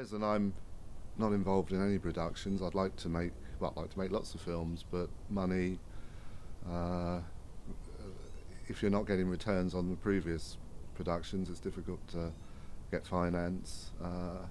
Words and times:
present, 0.00 0.24
I'm 0.24 0.54
not 1.18 1.32
involved 1.32 1.72
in 1.72 1.86
any 1.86 1.98
productions. 1.98 2.62
I'd 2.62 2.74
like 2.74 2.96
to 2.96 3.10
make, 3.10 3.32
well, 3.58 3.74
I'd 3.76 3.80
like 3.82 3.90
to 3.90 3.98
make 3.98 4.10
lots 4.10 4.34
of 4.34 4.40
films, 4.40 4.82
but 4.90 5.10
money. 5.28 5.78
Uh, 6.66 7.20
if 8.66 8.80
you're 8.80 8.90
not 8.90 9.06
getting 9.06 9.28
returns 9.28 9.74
on 9.74 9.90
the 9.90 9.96
previous 9.96 10.56
productions, 10.94 11.50
it's 11.50 11.60
difficult 11.60 12.00
to 12.12 12.32
get 12.90 13.06
finance. 13.06 13.90
Uh, 14.02 14.46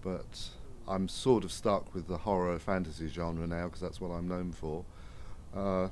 but 0.00 0.48
I'm 0.86 1.08
sort 1.08 1.42
of 1.42 1.50
stuck 1.50 1.92
with 1.92 2.06
the 2.06 2.18
horror 2.18 2.56
fantasy 2.60 3.08
genre 3.08 3.48
now 3.48 3.64
because 3.64 3.80
that's 3.80 4.00
what 4.00 4.12
I'm 4.12 4.28
known 4.28 4.52
for. 4.52 4.84
Uh, 5.56 5.88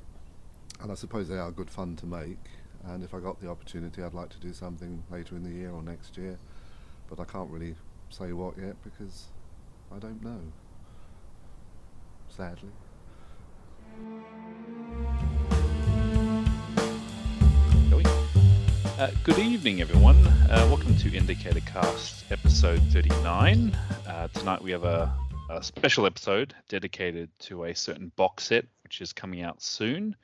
and 0.79 0.93
I 0.93 0.95
suppose 0.95 1.27
they 1.27 1.37
are 1.37 1.51
good 1.51 1.69
fun 1.69 1.97
to 1.97 2.05
make. 2.05 2.39
And 2.85 3.03
if 3.03 3.13
I 3.13 3.19
got 3.19 3.41
the 3.41 3.49
opportunity, 3.49 4.01
I'd 4.01 4.13
like 4.13 4.29
to 4.29 4.39
do 4.39 4.53
something 4.53 5.03
later 5.11 5.35
in 5.35 5.43
the 5.43 5.49
year 5.49 5.71
or 5.71 5.83
next 5.83 6.17
year. 6.17 6.37
But 7.09 7.19
I 7.19 7.25
can't 7.25 7.51
really 7.51 7.75
say 8.09 8.31
what 8.31 8.57
yet 8.57 8.75
because 8.83 9.25
I 9.95 9.99
don't 9.99 10.23
know. 10.23 10.39
Sadly. 12.29 12.69
Uh, 18.97 19.11
good 19.23 19.37
evening, 19.37 19.81
everyone. 19.81 20.15
Uh, 20.25 20.65
welcome 20.69 20.95
to 20.97 21.15
Indicator 21.15 21.59
Cast 21.59 22.31
episode 22.31 22.81
39. 22.91 23.77
Uh, 24.07 24.27
tonight 24.29 24.61
we 24.61 24.71
have 24.71 24.85
a, 24.85 25.13
a, 25.51 25.61
special 25.61 26.07
episode 26.07 26.55
dedicated 26.67 27.29
to 27.39 27.65
a 27.65 27.75
certain 27.75 28.11
box 28.15 28.45
set 28.45 28.65
which 28.83 29.01
is 29.01 29.13
coming 29.13 29.43
out 29.43 29.61
soon. 29.61 30.15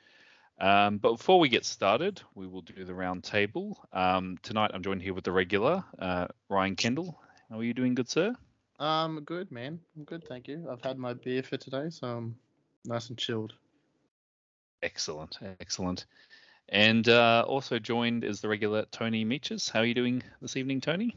Um, 0.58 0.98
but 0.98 1.18
before 1.18 1.38
we 1.38 1.48
get 1.48 1.64
started, 1.64 2.20
we 2.34 2.46
will 2.46 2.62
do 2.62 2.84
the 2.84 2.94
round 2.94 3.22
table. 3.22 3.78
Um, 3.92 4.38
tonight 4.42 4.72
I'm 4.74 4.82
joined 4.82 5.02
here 5.02 5.14
with 5.14 5.24
the 5.24 5.32
regular, 5.32 5.84
uh, 5.98 6.26
Ryan 6.48 6.74
Kendall. 6.74 7.20
How 7.50 7.58
are 7.58 7.64
you 7.64 7.74
doing, 7.74 7.94
good 7.94 8.08
sir? 8.08 8.34
Um, 8.80 9.20
good 9.20 9.52
man. 9.52 9.78
I'm 9.96 10.04
good, 10.04 10.24
thank 10.26 10.48
you. 10.48 10.66
I've 10.70 10.82
had 10.82 10.98
my 10.98 11.12
beer 11.12 11.42
for 11.42 11.56
today, 11.56 11.90
so 11.90 12.06
I'm 12.06 12.36
nice 12.84 13.10
and 13.10 13.18
chilled. 13.18 13.52
Excellent, 14.82 15.38
excellent. 15.60 16.06
And 16.70 17.08
uh, 17.08 17.44
also 17.46 17.78
joined 17.78 18.24
is 18.24 18.40
the 18.40 18.48
regular 18.48 18.86
Tony 18.90 19.24
Meaches. 19.24 19.68
How 19.68 19.80
are 19.80 19.84
you 19.84 19.94
doing 19.94 20.22
this 20.40 20.56
evening, 20.56 20.80
Tony? 20.80 21.14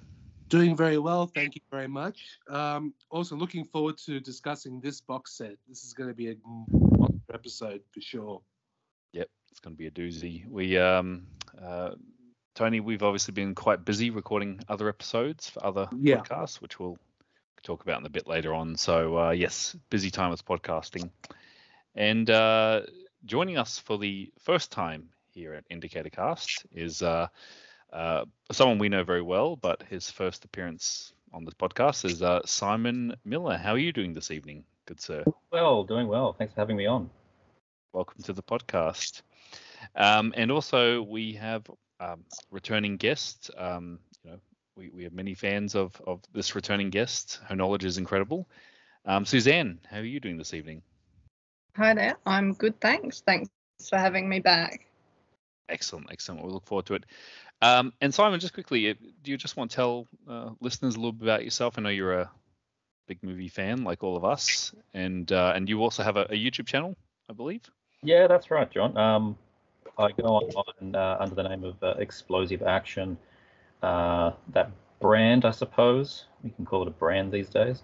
Doing 0.49 0.75
very 0.75 0.97
well, 0.97 1.27
thank 1.27 1.55
you 1.55 1.61
very 1.71 1.87
much. 1.87 2.39
Um, 2.49 2.93
also 3.09 3.35
looking 3.35 3.65
forward 3.65 3.97
to 3.99 4.19
discussing 4.19 4.81
this 4.81 5.01
box 5.01 5.37
set. 5.37 5.55
This 5.67 5.83
is 5.83 5.93
going 5.93 6.09
to 6.09 6.15
be 6.15 6.31
a 6.31 6.35
episode 7.33 7.81
for 7.93 8.01
sure. 8.01 8.41
Yep, 9.13 9.29
it's 9.49 9.59
going 9.59 9.75
to 9.75 9.77
be 9.77 9.87
a 9.87 9.91
doozy. 9.91 10.47
We, 10.49 10.77
um, 10.77 11.25
uh, 11.61 11.91
Tony, 12.57 12.79
we've 12.79 13.03
obviously 13.03 13.33
been 13.33 13.53
quite 13.53 13.85
busy 13.85 14.09
recording 14.09 14.59
other 14.67 14.89
episodes 14.89 15.47
for 15.47 15.63
other 15.63 15.87
yeah. 15.95 16.17
podcasts, 16.17 16.59
which 16.59 16.79
we'll 16.79 16.97
talk 17.61 17.83
about 17.83 17.99
in 17.99 18.05
a 18.07 18.09
bit 18.09 18.25
later 18.25 18.51
on. 18.51 18.75
So 18.75 19.15
uh, 19.15 19.29
yes, 19.29 19.75
busy 19.91 20.09
time 20.09 20.31
with 20.31 20.43
podcasting. 20.43 21.11
And 21.93 22.27
uh, 22.31 22.81
joining 23.25 23.59
us 23.59 23.77
for 23.77 23.99
the 23.99 24.31
first 24.39 24.71
time 24.71 25.09
here 25.29 25.53
at 25.53 25.65
Indicator 25.69 26.09
Cast 26.09 26.65
is 26.73 27.03
uh, 27.03 27.27
uh, 27.93 28.25
someone 28.51 28.79
we 28.79 28.89
know 28.89 29.03
very 29.03 29.21
well, 29.21 29.55
but 29.55 29.83
his 29.83 30.09
first 30.09 30.43
appearance 30.43 31.13
on 31.33 31.45
this 31.45 31.53
podcast 31.53 32.05
is 32.05 32.23
uh, 32.23 32.39
Simon 32.43 33.15
Miller. 33.23 33.55
How 33.55 33.73
are 33.73 33.77
you 33.77 33.93
doing 33.93 34.15
this 34.15 34.31
evening, 34.31 34.63
good 34.87 34.99
sir? 34.99 35.23
Well, 35.51 35.83
doing 35.83 36.07
well. 36.07 36.33
Thanks 36.33 36.55
for 36.55 36.61
having 36.61 36.77
me 36.77 36.87
on. 36.87 37.07
Welcome 37.93 38.23
to 38.23 38.33
the 38.33 38.41
podcast. 38.41 39.21
Um, 39.95 40.33
and 40.35 40.51
also, 40.51 41.03
we 41.03 41.33
have 41.33 41.63
um, 41.99 42.23
returning 42.51 42.97
guest. 42.97 43.51
Um, 43.57 43.99
you 44.23 44.31
know, 44.31 44.37
we, 44.75 44.89
we 44.89 45.03
have 45.03 45.13
many 45.13 45.33
fans 45.33 45.75
of, 45.75 45.99
of 46.05 46.21
this 46.33 46.55
returning 46.55 46.89
guest. 46.89 47.39
Her 47.47 47.55
knowledge 47.55 47.85
is 47.85 47.97
incredible. 47.97 48.47
Um, 49.05 49.25
Suzanne, 49.25 49.79
how 49.89 49.97
are 49.97 50.03
you 50.03 50.19
doing 50.19 50.37
this 50.37 50.53
evening? 50.53 50.81
Hi 51.75 51.93
there. 51.93 52.17
I'm 52.25 52.53
good, 52.53 52.79
thanks. 52.81 53.21
Thanks 53.21 53.49
for 53.89 53.97
having 53.97 54.27
me 54.27 54.39
back. 54.39 54.87
Excellent, 55.69 56.07
excellent. 56.11 56.43
We 56.43 56.51
look 56.51 56.65
forward 56.65 56.85
to 56.87 56.95
it. 56.95 57.05
Um, 57.61 57.93
and 58.01 58.13
Simon, 58.13 58.39
just 58.39 58.53
quickly, 58.53 58.93
do 58.93 59.31
you 59.31 59.37
just 59.37 59.57
want 59.57 59.71
to 59.71 59.75
tell 59.75 60.07
uh, 60.29 60.49
listeners 60.59 60.95
a 60.95 60.97
little 60.99 61.11
bit 61.11 61.25
about 61.25 61.43
yourself? 61.43 61.75
I 61.77 61.81
know 61.81 61.89
you're 61.89 62.19
a 62.19 62.31
big 63.07 63.23
movie 63.23 63.47
fan, 63.47 63.83
like 63.83 64.03
all 64.03 64.15
of 64.15 64.25
us, 64.25 64.73
and 64.93 65.31
uh, 65.31 65.53
and 65.55 65.67
you 65.67 65.81
also 65.81 66.03
have 66.03 66.17
a, 66.17 66.23
a, 66.23 66.35
YouTube 66.35 66.67
channel, 66.67 66.95
I 67.29 67.33
believe. 67.33 67.61
Yeah, 68.03 68.27
that's 68.27 68.51
right, 68.51 68.69
John. 68.69 68.95
Um, 68.97 69.37
I 69.97 70.11
go 70.11 70.27
online 70.27 70.95
uh, 70.95 71.17
under 71.19 71.35
the 71.35 71.43
name 71.43 71.63
of 71.63 71.81
uh, 71.81 71.95
Explosive 71.97 72.61
Action. 72.61 73.17
Uh, 73.81 74.31
that 74.49 74.71
brand, 74.99 75.45
I 75.45 75.51
suppose 75.51 76.25
we 76.43 76.51
can 76.51 76.65
call 76.65 76.83
it 76.83 76.87
a 76.87 76.91
brand 76.91 77.31
these 77.31 77.49
days. 77.49 77.83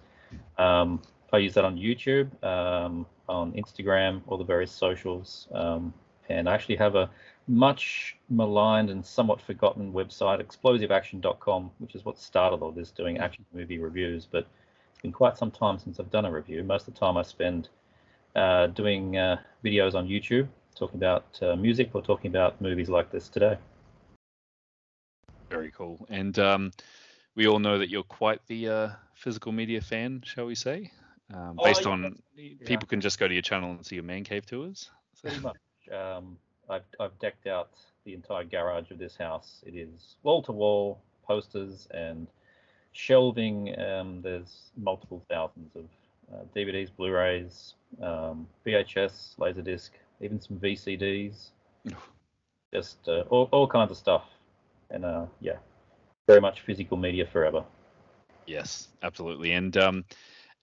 Um, 0.58 1.02
I 1.32 1.38
use 1.38 1.56
that 1.56 1.66
on 1.66 1.76
YouTube, 1.78 2.30
um, 2.44 3.08
on 3.28 3.54
Instagram, 3.54 4.22
all 4.28 4.38
the 4.38 4.44
various 4.44 4.72
socials, 4.72 5.48
um, 5.54 5.94
and 6.30 6.48
I 6.48 6.54
actually 6.54 6.76
have 6.76 6.96
a 6.96 7.10
much 7.48 8.16
maligned 8.30 8.90
and 8.90 9.04
somewhat 9.04 9.42
forgotten 9.42 9.92
website, 9.92 10.42
explosiveaction.com, 10.42 11.72
which 11.80 11.96
is 11.96 12.06
what 12.06 12.20
started 12.20 12.58
all 12.58 12.72
this, 12.72 12.92
doing 12.92 13.18
action 13.18 13.46
movie 13.54 13.80
reviews. 13.80 14.28
But 14.30 14.48
it's 14.92 15.02
been 15.02 15.12
quite 15.12 15.38
some 15.38 15.52
time 15.52 15.80
since 15.80 16.00
I've 16.00 16.12
done 16.12 16.26
a 16.26 16.32
review. 16.32 16.64
Most 16.64 16.88
of 16.88 16.94
the 16.94 17.00
time 17.00 17.18
I 17.18 17.24
spend 17.24 17.70
uh, 18.36 18.68
doing 18.68 19.18
uh, 19.18 19.38
videos 19.66 19.96
on 19.96 20.08
YouTube, 20.08 20.48
talking 20.74 20.98
about 20.98 21.26
uh, 21.42 21.56
music 21.56 21.92
or 21.94 22.02
talking 22.02 22.30
about 22.32 22.60
movies 22.62 22.90
like 22.90 23.12
this 23.12 23.30
today. 23.30 23.58
Very 25.50 25.72
cool. 25.72 26.06
And 26.10 26.38
um, 26.40 26.72
we 27.36 27.48
all 27.48 27.60
know 27.60 27.78
that 27.78 27.90
you're 27.90 28.04
quite 28.04 28.46
the 28.48 28.70
uh, 28.70 28.90
physical 29.14 29.52
media 29.52 29.82
fan, 29.82 30.22
shall 30.26 30.46
we 30.46 30.56
say? 30.56 30.92
Um, 31.34 31.56
oh, 31.58 31.64
based 31.64 31.86
oh, 31.86 31.90
yeah. 31.90 31.96
on 31.96 32.20
people 32.66 32.88
can 32.88 33.02
just 33.02 33.20
go 33.20 33.28
to 33.28 33.34
your 33.34 33.44
channel 33.44 33.72
and 33.72 33.86
see 33.86 33.96
your 33.96 34.04
man 34.04 34.24
cave 34.24 34.46
tours. 34.46 34.90
So. 35.16 35.30
Pretty 35.30 35.40
much. 35.42 35.58
Um, 35.92 36.38
I've, 36.70 36.84
I've 37.00 37.18
decked 37.20 37.48
out 37.48 37.72
the 38.06 38.14
entire 38.14 38.44
garage 38.44 38.92
of 38.92 38.98
this 38.98 39.16
house. 39.18 39.62
It 39.66 39.76
is 39.76 40.16
wall 40.24 40.42
to 40.44 40.52
wall 40.52 41.02
posters 41.26 41.88
and 41.92 42.28
shelving. 42.94 43.78
Um, 43.80 44.22
there's 44.22 44.72
multiple 44.78 45.24
thousands 45.30 45.76
of 45.76 45.86
uh, 46.34 46.44
DVDs, 46.56 46.90
Blu-rays, 46.96 47.74
um, 48.02 48.48
VHS, 48.66 49.36
Laserdisc, 49.38 49.90
even 50.22 50.40
some 50.40 50.58
VCDs. 50.58 51.50
Just 52.74 52.98
uh, 53.08 53.22
all, 53.30 53.50
all 53.52 53.68
kinds 53.68 53.92
of 53.92 53.98
stuff. 53.98 54.24
And 54.90 55.06
uh, 55.06 55.26
yeah, 55.42 55.58
very 56.28 56.42
much 56.42 56.62
physical 56.62 56.98
media 56.98 57.26
forever. 57.26 57.64
Yes, 58.46 58.90
absolutely. 59.02 59.54
And 59.54 59.76
um, 59.78 60.06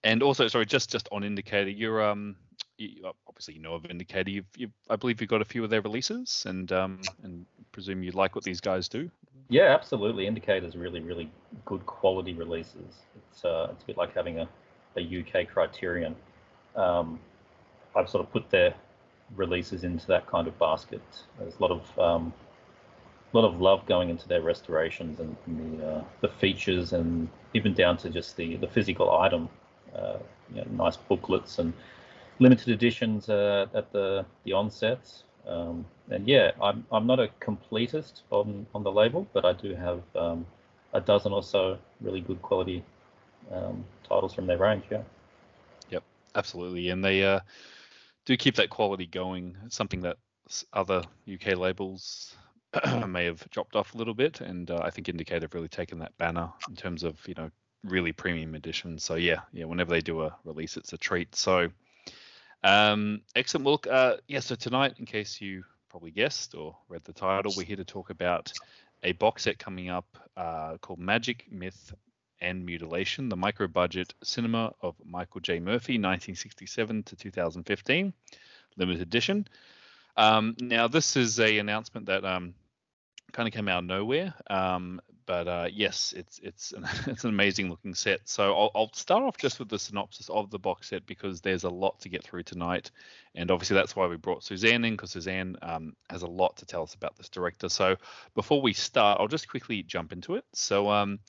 and 0.03 0.23
also, 0.23 0.47
sorry, 0.47 0.65
just 0.65 0.91
just 0.91 1.07
on 1.11 1.23
Indicator, 1.23 1.69
you're 1.69 2.01
um 2.03 2.35
you, 2.77 3.11
obviously 3.27 3.55
you 3.55 3.61
know 3.61 3.73
of 3.73 3.85
Indicator. 3.85 4.29
You've, 4.29 4.45
you've, 4.57 4.71
I 4.89 4.95
believe 4.95 5.21
you've 5.21 5.29
got 5.29 5.41
a 5.41 5.45
few 5.45 5.63
of 5.63 5.69
their 5.69 5.81
releases, 5.81 6.43
and 6.45 6.71
um, 6.71 7.01
and 7.23 7.45
presume 7.71 8.03
you 8.03 8.11
like 8.11 8.35
what 8.35 8.43
these 8.43 8.59
guys 8.61 8.89
do. 8.89 9.09
Yeah, 9.49 9.73
absolutely. 9.73 10.27
Indicator's 10.27 10.75
really, 10.75 11.01
really 11.01 11.29
good 11.65 11.85
quality 11.85 12.33
releases. 12.33 13.03
It's 13.15 13.45
uh, 13.45 13.69
it's 13.71 13.83
a 13.83 13.87
bit 13.87 13.97
like 13.97 14.13
having 14.13 14.39
a, 14.39 14.49
a 14.97 15.01
UK 15.01 15.47
Criterion. 15.47 16.15
Um, 16.75 17.19
I've 17.95 18.09
sort 18.09 18.25
of 18.25 18.31
put 18.31 18.49
their 18.49 18.73
releases 19.35 19.83
into 19.83 20.05
that 20.07 20.27
kind 20.27 20.47
of 20.47 20.57
basket. 20.59 21.01
There's 21.39 21.55
a 21.55 21.61
lot 21.61 21.71
of 21.71 21.99
um, 21.99 22.33
a 23.33 23.37
lot 23.37 23.47
of 23.47 23.61
love 23.61 23.85
going 23.85 24.09
into 24.09 24.27
their 24.27 24.41
restorations 24.41 25.19
and, 25.19 25.35
and 25.45 25.79
the 25.79 25.87
uh, 25.87 26.03
the 26.21 26.27
features 26.27 26.93
and 26.93 27.29
even 27.53 27.73
down 27.73 27.97
to 27.97 28.09
just 28.09 28.35
the 28.37 28.55
the 28.57 28.67
physical 28.67 29.11
item. 29.11 29.49
Uh, 29.95 30.17
you 30.53 30.61
know, 30.61 30.67
nice 30.83 30.95
booklets 30.95 31.59
and 31.59 31.73
limited 32.39 32.69
editions 32.69 33.29
uh, 33.29 33.67
at 33.73 33.91
the 33.91 34.25
the 34.43 34.53
onsets. 34.53 35.23
Um, 35.47 35.85
and 36.09 36.27
yeah, 36.27 36.51
I'm 36.61 36.85
I'm 36.91 37.07
not 37.07 37.19
a 37.19 37.29
completist 37.39 38.21
on 38.29 38.65
on 38.75 38.83
the 38.83 38.91
label, 38.91 39.27
but 39.33 39.45
I 39.45 39.53
do 39.53 39.75
have 39.75 40.01
um, 40.15 40.45
a 40.93 41.01
dozen 41.01 41.31
or 41.31 41.43
so 41.43 41.77
really 42.01 42.21
good 42.21 42.41
quality 42.41 42.83
um, 43.51 43.83
titles 44.07 44.33
from 44.33 44.47
their 44.47 44.57
range. 44.57 44.83
Yeah. 44.91 45.03
Yep, 45.89 46.03
absolutely, 46.35 46.89
and 46.89 47.03
they 47.03 47.23
uh, 47.23 47.39
do 48.25 48.37
keep 48.37 48.55
that 48.55 48.69
quality 48.69 49.05
going. 49.05 49.57
It's 49.65 49.75
something 49.75 50.01
that 50.01 50.17
other 50.73 51.03
UK 51.31 51.57
labels 51.57 52.35
may 53.07 53.25
have 53.25 53.47
dropped 53.49 53.75
off 53.75 53.93
a 53.93 53.97
little 53.97 54.13
bit, 54.13 54.41
and 54.41 54.69
uh, 54.69 54.81
I 54.83 54.89
think 54.89 55.09
Indicator 55.09 55.45
have 55.45 55.53
really 55.53 55.67
taken 55.67 55.99
that 55.99 56.17
banner 56.17 56.49
in 56.69 56.75
terms 56.75 57.03
of 57.03 57.15
you 57.27 57.33
know 57.35 57.49
really 57.83 58.11
premium 58.11 58.55
editions. 58.55 59.03
So 59.03 59.15
yeah, 59.15 59.41
yeah, 59.51 59.65
whenever 59.65 59.91
they 59.91 60.01
do 60.01 60.23
a 60.23 60.35
release, 60.45 60.77
it's 60.77 60.93
a 60.93 60.97
treat. 60.97 61.35
So 61.35 61.69
um, 62.63 63.21
excellent. 63.35 63.65
Well, 63.65 63.81
uh, 63.89 64.17
yeah, 64.27 64.39
so 64.39 64.55
tonight, 64.55 64.95
in 64.97 65.05
case 65.05 65.41
you 65.41 65.63
probably 65.89 66.11
guessed 66.11 66.55
or 66.55 66.77
read 66.87 67.03
the 67.03 67.13
title, 67.13 67.53
we're 67.55 67.65
here 67.65 67.75
to 67.75 67.85
talk 67.85 68.09
about 68.09 68.51
a 69.03 69.13
box 69.13 69.43
set 69.43 69.57
coming 69.57 69.89
up 69.89 70.05
uh, 70.37 70.77
called 70.77 70.99
Magic, 70.99 71.45
Myth, 71.51 71.93
and 72.41 72.65
Mutilation, 72.65 73.29
the 73.29 73.35
micro 73.35 73.67
budget 73.67 74.13
cinema 74.23 74.73
of 74.81 74.95
Michael 75.05 75.41
J. 75.41 75.59
Murphy, 75.59 75.93
1967 75.93 77.03
to 77.03 77.15
2015, 77.15 78.13
limited 78.77 79.01
edition. 79.01 79.47
Um, 80.17 80.55
now, 80.59 80.87
this 80.87 81.15
is 81.15 81.39
a 81.39 81.59
announcement 81.59 82.07
that 82.07 82.25
um, 82.25 82.53
kind 83.31 83.47
of 83.47 83.53
came 83.53 83.67
out 83.67 83.79
of 83.79 83.85
nowhere, 83.85 84.33
um, 84.49 85.01
but 85.25 85.47
uh, 85.47 85.67
yes, 85.71 86.13
it's 86.17 86.39
it's 86.39 86.73
an, 86.73 86.85
it's 87.07 87.23
an 87.23 87.29
amazing 87.29 87.69
looking 87.69 87.93
set. 87.93 88.21
So 88.25 88.53
I'll, 88.53 88.71
I'll 88.75 88.93
start 88.93 89.23
off 89.23 89.37
just 89.37 89.59
with 89.59 89.69
the 89.69 89.79
synopsis 89.79 90.29
of 90.29 90.49
the 90.49 90.59
box 90.59 90.89
set 90.89 91.05
because 91.05 91.41
there's 91.41 91.63
a 91.63 91.69
lot 91.69 91.99
to 92.01 92.09
get 92.09 92.23
through 92.23 92.43
tonight, 92.43 92.91
and 93.35 93.51
obviously 93.51 93.75
that's 93.75 93.95
why 93.95 94.07
we 94.07 94.17
brought 94.17 94.43
Suzanne 94.43 94.83
in 94.83 94.93
because 94.93 95.11
Suzanne 95.11 95.55
um, 95.61 95.95
has 96.09 96.23
a 96.23 96.27
lot 96.27 96.57
to 96.57 96.65
tell 96.65 96.83
us 96.83 96.93
about 96.93 97.15
this 97.17 97.29
director. 97.29 97.69
So 97.69 97.95
before 98.35 98.61
we 98.61 98.73
start, 98.73 99.19
I'll 99.19 99.27
just 99.27 99.49
quickly 99.49 99.83
jump 99.83 100.11
into 100.11 100.35
it. 100.35 100.43
So 100.53 100.89
um, 100.89 101.19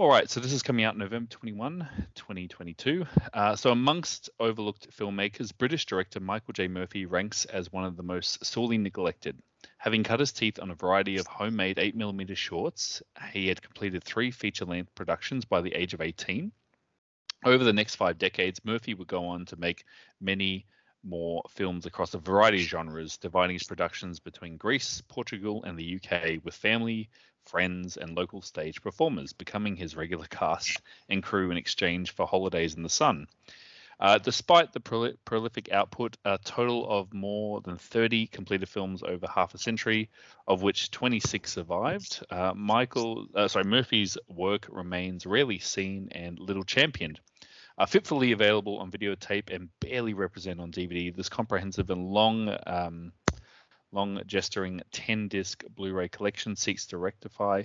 all 0.00 0.08
right, 0.08 0.30
so 0.30 0.40
this 0.40 0.54
is 0.54 0.62
coming 0.62 0.86
out 0.86 0.96
November 0.96 1.28
21, 1.28 1.86
2022. 2.14 3.04
Uh, 3.34 3.54
so, 3.54 3.70
amongst 3.70 4.30
overlooked 4.40 4.88
filmmakers, 4.96 5.52
British 5.56 5.84
director 5.84 6.20
Michael 6.20 6.54
J. 6.54 6.68
Murphy 6.68 7.04
ranks 7.04 7.44
as 7.44 7.70
one 7.70 7.84
of 7.84 7.98
the 7.98 8.02
most 8.02 8.42
sorely 8.42 8.78
neglected. 8.78 9.36
Having 9.76 10.04
cut 10.04 10.20
his 10.20 10.32
teeth 10.32 10.58
on 10.58 10.70
a 10.70 10.74
variety 10.74 11.18
of 11.18 11.26
homemade 11.26 11.76
8mm 11.76 12.34
shorts, 12.34 13.02
he 13.34 13.48
had 13.48 13.60
completed 13.60 14.02
three 14.02 14.30
feature 14.30 14.64
length 14.64 14.94
productions 14.94 15.44
by 15.44 15.60
the 15.60 15.74
age 15.74 15.92
of 15.92 16.00
18. 16.00 16.50
Over 17.44 17.62
the 17.62 17.74
next 17.74 17.96
five 17.96 18.16
decades, 18.16 18.64
Murphy 18.64 18.94
would 18.94 19.06
go 19.06 19.26
on 19.26 19.44
to 19.44 19.56
make 19.58 19.84
many 20.18 20.64
more 21.04 21.42
films 21.50 21.84
across 21.84 22.14
a 22.14 22.18
variety 22.18 22.62
of 22.62 22.68
genres, 22.68 23.18
dividing 23.18 23.54
his 23.54 23.64
productions 23.64 24.18
between 24.18 24.56
Greece, 24.56 25.02
Portugal, 25.08 25.62
and 25.64 25.78
the 25.78 25.96
UK, 25.96 26.42
with 26.42 26.54
family, 26.54 27.10
friends, 27.50 27.96
and 27.96 28.16
local 28.16 28.40
stage 28.40 28.80
performers 28.80 29.32
becoming 29.32 29.76
his 29.76 29.96
regular 29.96 30.26
cast 30.26 30.80
and 31.08 31.22
crew 31.22 31.50
in 31.50 31.56
exchange 31.56 32.12
for 32.12 32.26
holidays 32.26 32.74
in 32.74 32.82
the 32.82 32.88
sun. 32.88 33.26
Uh, 33.98 34.16
despite 34.18 34.72
the 34.72 34.80
prol- 34.80 35.16
prolific 35.26 35.70
output, 35.72 36.16
a 36.24 36.38
total 36.44 36.88
of 36.88 37.12
more 37.12 37.60
than 37.60 37.76
30 37.76 38.28
completed 38.28 38.68
films 38.68 39.02
over 39.02 39.26
half 39.26 39.52
a 39.52 39.58
century, 39.58 40.08
of 40.48 40.62
which 40.62 40.90
26 40.90 41.52
survived, 41.52 42.24
uh, 42.30 42.54
Michael, 42.54 43.26
uh, 43.34 43.46
sorry, 43.46 43.64
Murphy's 43.64 44.16
work 44.28 44.66
remains 44.70 45.26
rarely 45.26 45.58
seen 45.58 46.08
and 46.12 46.38
little 46.38 46.64
championed. 46.64 47.20
Fitfully 47.88 48.32
available 48.32 48.78
on 48.78 48.90
videotape 48.90 49.54
and 49.54 49.70
barely 49.80 50.12
represented 50.12 50.60
on 50.60 50.70
DVD, 50.70 51.14
this 51.16 51.30
comprehensive 51.30 51.88
and 51.88 52.10
long 52.10 52.54
um, 52.66 53.10
long 53.92 54.20
gesturing 54.26 54.80
10 54.92 55.28
disc 55.28 55.64
Blu 55.74 55.92
ray 55.92 56.08
collection 56.08 56.56
seeks 56.56 56.86
to 56.86 56.98
rectify 56.98 57.62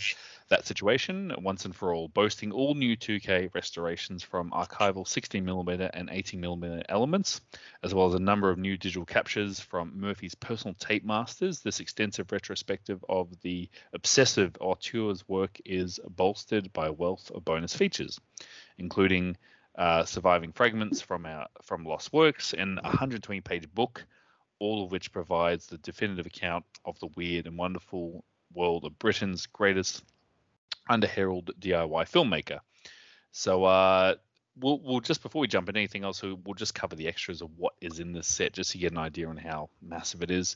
that 0.50 0.66
situation 0.66 1.34
once 1.40 1.66
and 1.66 1.76
for 1.76 1.94
all, 1.94 2.08
boasting 2.08 2.52
all 2.52 2.74
new 2.74 2.98
2K 2.98 3.54
restorations 3.54 4.24
from 4.24 4.52
archival 4.52 5.06
16mm 5.06 5.90
and 5.94 6.10
18mm 6.10 6.84
elements, 6.90 7.42
as 7.84 7.94
well 7.94 8.08
as 8.08 8.14
a 8.14 8.20
number 8.20 8.50
of 8.50 8.58
new 8.58 8.78
digital 8.78 9.06
captures 9.06 9.60
from 9.60 10.00
Murphy's 10.00 10.36
personal 10.36 10.74
tape 10.76 11.06
masters. 11.06 11.60
This 11.60 11.80
extensive 11.80 12.32
retrospective 12.32 13.04
of 13.08 13.30
the 13.42 13.70
obsessive 13.94 14.56
auteur's 14.60 15.28
work 15.28 15.60
is 15.66 16.00
bolstered 16.10 16.74
by 16.74 16.88
a 16.88 16.94
wealth 16.94 17.32
of 17.34 17.46
bonus 17.46 17.76
features, 17.76 18.20
including 18.78 19.38
uh, 19.78 20.06
surviving 20.06 20.54
fragments 20.54 21.02
from 21.02 21.26
our 21.26 21.48
from 21.62 21.84
lost 21.84 22.14
works 22.14 22.54
and 22.54 22.80
a 22.80 22.84
120 22.84 23.42
page 23.42 23.68
book 23.74 24.06
all 24.60 24.84
of 24.84 24.92
which 24.92 25.12
provides 25.12 25.68
the 25.68 25.78
definitive 25.78 26.26
account 26.26 26.66
of 26.86 27.00
the 27.00 27.10
weird 27.16 27.48
and 27.48 27.58
wonderful 27.58 28.24
world 28.54 28.86
of 28.86 28.98
Britain's 29.00 29.46
greatest 29.48 30.04
under-herald 30.90 31.52
DIY 31.60 32.10
filmmaker. 32.10 32.60
So 33.32 33.66
uh, 33.66 34.16
we'll, 34.60 34.80
we'll 34.80 35.00
just 35.02 35.22
before 35.22 35.42
we 35.42 35.48
jump 35.48 35.68
into 35.68 35.80
anything 35.80 36.04
else, 36.04 36.22
we'll 36.22 36.54
just 36.56 36.76
cover 36.76 36.96
the 36.96 37.08
extras 37.08 37.42
of 37.42 37.50
what 37.58 37.74
is 37.82 38.00
in 38.00 38.14
this 38.14 38.28
set, 38.28 38.54
just 38.54 38.72
to 38.72 38.78
get 38.78 38.92
an 38.92 38.98
idea 38.98 39.28
on 39.28 39.38
how 39.38 39.70
massive 39.82 40.22
it 40.22 40.32
is. 40.32 40.56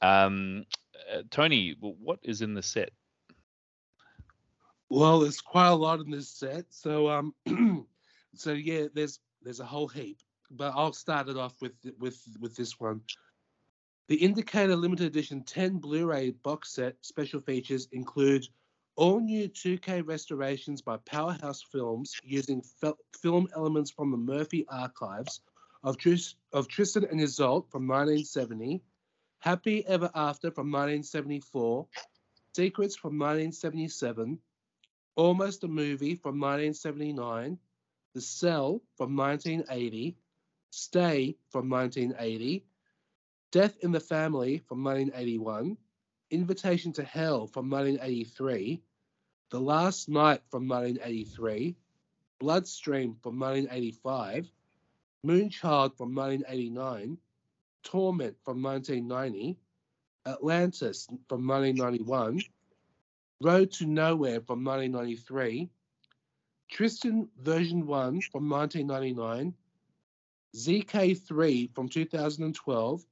Um, 0.00 0.64
uh, 1.12 1.22
Tony, 1.30 1.76
what 1.80 2.20
is 2.22 2.42
in 2.42 2.54
the 2.54 2.62
set? 2.62 2.90
Well, 4.88 5.20
there's 5.20 5.40
quite 5.40 5.68
a 5.68 5.74
lot 5.74 6.00
in 6.00 6.10
this 6.10 6.28
set. 6.28 6.66
So 6.70 7.08
um, 7.08 7.34
so 8.34 8.52
yeah, 8.52 8.86
there's 8.92 9.20
there's 9.42 9.60
a 9.60 9.64
whole 9.64 9.88
heap. 9.88 10.18
But 10.50 10.72
I'll 10.74 10.92
start 10.92 11.28
it 11.28 11.36
off 11.36 11.54
with 11.60 11.74
with 11.98 12.20
with 12.40 12.56
this 12.56 12.78
one. 12.80 13.02
The 14.10 14.16
Indicator 14.16 14.74
Limited 14.74 15.06
Edition 15.06 15.44
10 15.44 15.78
Blu-ray 15.78 16.30
box 16.30 16.72
set 16.72 16.96
special 17.00 17.40
features 17.40 17.86
include 17.92 18.44
all 18.96 19.20
new 19.20 19.48
2K 19.48 20.04
restorations 20.04 20.82
by 20.82 20.96
Powerhouse 20.96 21.62
Films 21.62 22.16
using 22.24 22.60
film 23.22 23.46
elements 23.54 23.92
from 23.92 24.10
the 24.10 24.16
Murphy 24.16 24.66
archives 24.68 25.40
of, 25.84 25.96
Tris- 25.96 26.34
of 26.52 26.66
Tristan 26.66 27.04
and 27.04 27.20
Isolde 27.20 27.70
from 27.70 27.86
1970, 27.86 28.82
Happy 29.38 29.86
Ever 29.86 30.10
After 30.12 30.50
from 30.50 30.72
1974, 30.72 31.86
Secrets 32.56 32.96
from 32.96 33.16
1977, 33.16 34.40
Almost 35.14 35.62
a 35.62 35.68
Movie 35.68 36.16
from 36.16 36.40
1979, 36.40 37.56
The 38.14 38.20
Cell 38.20 38.82
from 38.96 39.14
1980, 39.14 40.16
Stay 40.70 41.36
from 41.50 41.70
1980, 41.70 42.64
Death 43.52 43.78
in 43.82 43.90
the 43.90 43.98
Family 43.98 44.58
from 44.58 44.84
1981, 44.84 45.76
Invitation 46.30 46.92
to 46.92 47.02
Hell 47.02 47.48
from 47.48 47.68
1983, 47.68 48.80
The 49.50 49.60
Last 49.60 50.08
Night 50.08 50.40
from 50.52 50.68
1983, 50.68 51.74
Bloodstream 52.38 53.16
from 53.20 53.40
1985, 53.40 54.48
Moonchild 55.26 55.96
from 55.96 56.14
1989, 56.14 57.18
Torment 57.82 58.36
from 58.44 58.62
1990, 58.62 59.58
Atlantis 60.26 61.08
from 61.28 61.44
1991, 61.44 62.40
Road 63.42 63.72
to 63.72 63.86
Nowhere 63.86 64.40
from 64.42 64.62
1993, 64.62 65.68
Tristan 66.70 67.28
version 67.36 67.84
1 67.84 68.20
from 68.20 68.48
1999, 68.48 69.54
ZK3 70.54 71.74
from 71.74 71.88
2012, 71.88 73.04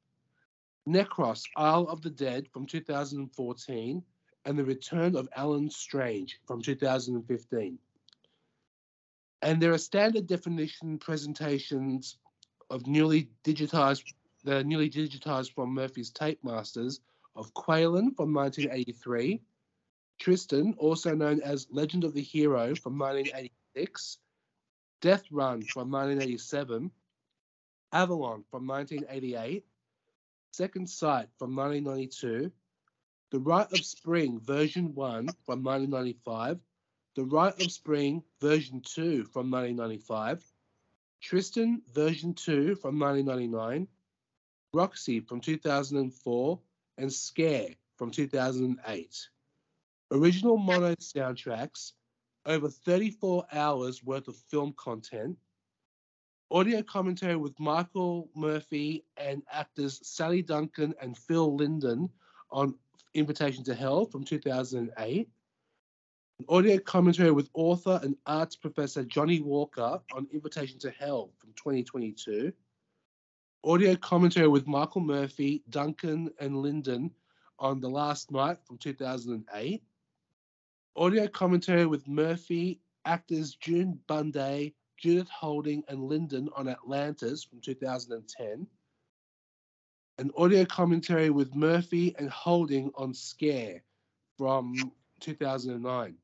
Necros, 0.89 1.45
Isle 1.57 1.87
of 1.89 2.01
the 2.01 2.11
Dead 2.11 2.49
from 2.49 2.65
2014, 2.65 4.03
and 4.47 4.59
The 4.59 4.65
Return 4.65 5.15
of 5.15 5.29
Alan 5.37 5.71
Strange 5.71 6.41
from 6.47 6.63
2015. 6.63 7.79
And 9.43 9.63
there 9.63 9.73
are 9.73 9.79
standard 9.79 10.27
definition 10.27 10.99
presentations 10.99 12.17
of 12.71 12.87
newly 12.87 13.31
digitized, 13.45 14.15
the 14.45 14.65
newly 14.65 14.89
digitized 14.89 15.53
from 15.55 15.75
Murphy's 15.75 16.11
Tape 16.11 16.43
Masters 16.43 17.01
of 17.37 17.53
Quaylen 17.53 18.17
from 18.17 18.33
1983, 18.33 19.43
Tristan, 20.19 20.75
also 20.79 21.15
known 21.15 21.41
as 21.43 21.69
Legend 21.71 22.05
of 22.05 22.15
the 22.15 22.23
Hero 22.23 22.75
from 22.75 22.99
1986, 22.99 24.19
Death 25.03 25.25
Run 25.31 25.63
from 25.63 25.91
1987, 25.91 26.91
Avalon 27.93 28.45
from 28.51 28.67
1988, 28.67 29.65
Second 30.53 30.89
Sight 30.89 31.29
from 31.39 31.55
1992, 31.55 32.51
The 33.31 33.39
Rite 33.39 33.73
of 33.73 33.85
Spring 33.85 34.41
version 34.41 34.95
1 34.95 35.29
from 35.45 35.63
1995, 35.63 36.59
The 37.15 37.25
Rite 37.25 37.63
of 37.63 37.71
Spring 37.71 38.23
version 38.41 38.81
2 38.81 39.25
from 39.25 39.51
1995, 39.51 40.45
Tristan 41.21 41.83
version 41.93 42.35
2 42.35 42.77
from 42.77 42.99
1999, 42.99 43.87
Roxy 44.73 45.21
from 45.21 45.41
2004, 45.41 46.61
and 46.97 47.13
Scare 47.13 47.69
from 47.97 48.11
2008. 48.11 49.29
Original 50.11 50.57
mono 50.57 50.95
soundtracks, 50.97 51.93
over 52.47 52.69
34 52.69 53.47
hours 53.53 54.03
worth 54.03 54.27
of 54.29 54.37
film 54.37 54.73
content, 54.73 55.37
audio 56.51 56.83
commentary 56.83 57.37
with 57.37 57.59
Michael 57.61 58.31
Murphy 58.35 59.05
and 59.19 59.43
actors 59.53 60.01
Sally 60.03 60.41
Duncan 60.41 60.95
and 61.01 61.17
Phil 61.17 61.55
Linden 61.55 62.09
on 62.51 62.75
Invitation 63.15 63.63
to 63.65 63.75
Hell 63.75 64.07
from 64.07 64.25
2008. 64.25 65.29
An 66.39 66.45
audio 66.49 66.79
commentary 66.79 67.33
with 67.33 67.51
author 67.53 68.01
and 68.03 68.17
arts 68.27 68.57
professor 68.57 69.05
Johnny 69.05 69.41
Walker 69.41 70.01
on 70.15 70.27
Invitation 70.33 70.79
to 70.79 70.91
Hell 70.91 71.33
from 71.39 71.51
2022. 71.57 72.53
Audio 73.65 73.97
commentary 73.97 74.49
with 74.49 74.67
Michael 74.67 75.03
Murphy, 75.03 75.63
Duncan, 75.69 76.31
and 76.41 76.57
Linden 76.57 77.11
on 77.59 77.81
The 77.81 77.91
Last 77.91 78.31
Night 78.31 78.57
from 78.65 78.79
2008. 78.79 79.83
Audio 80.97 81.29
commentary 81.29 81.85
with 81.87 82.09
Murphy, 82.09 82.81
actors 83.05 83.55
June 83.55 83.99
Bunday, 84.07 84.75
Judith 84.99 85.29
Holding 85.29 85.85
and 85.89 86.05
Linden 86.05 86.49
on 86.57 86.69
Atlantis 86.69 87.45
from 87.45 87.61
2010, 87.61 88.67
an 90.19 90.31
audio 90.37 90.65
commentary 90.65 91.31
with 91.31 91.55
Murphy 91.55 92.15
and 92.19 92.29
Holding 92.29 92.91
on 92.97 93.15
Scare 93.15 93.83
from 94.37 94.75
2009, 95.21 96.17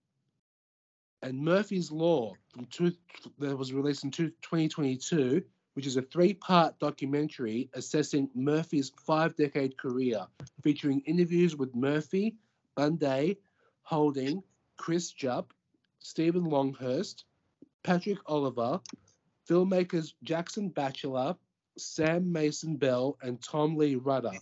and 1.22 1.38
Murphy's 1.38 1.92
Law 1.92 2.34
from 2.48 2.66
two, 2.66 2.92
that 3.38 3.56
was 3.56 3.72
released 3.72 4.02
in 4.02 4.10
2022, 4.10 5.42
which 5.74 5.86
is 5.86 5.96
a 5.96 6.02
three-part 6.02 6.78
documentary 6.80 7.70
assessing 7.74 8.28
Murphy's 8.34 8.92
five-decade 9.06 9.78
career, 9.78 10.26
featuring 10.62 11.00
interviews 11.06 11.56
with 11.56 11.74
Murphy, 11.76 12.34
Bunday, 12.74 13.36
Holding, 13.82 14.42
Chris 14.76 15.12
Jupp, 15.12 15.52
Stephen 16.00 16.44
Longhurst, 16.44 17.24
Patrick 17.84 18.18
Oliver, 18.26 18.80
filmmakers 19.48 20.14
Jackson 20.24 20.70
Batchelor, 20.70 21.36
Sam 21.78 22.32
Mason 22.32 22.76
Bell, 22.76 23.16
and 23.22 23.40
Tom 23.42 23.76
Lee 23.76 23.94
Rutter, 23.94 24.32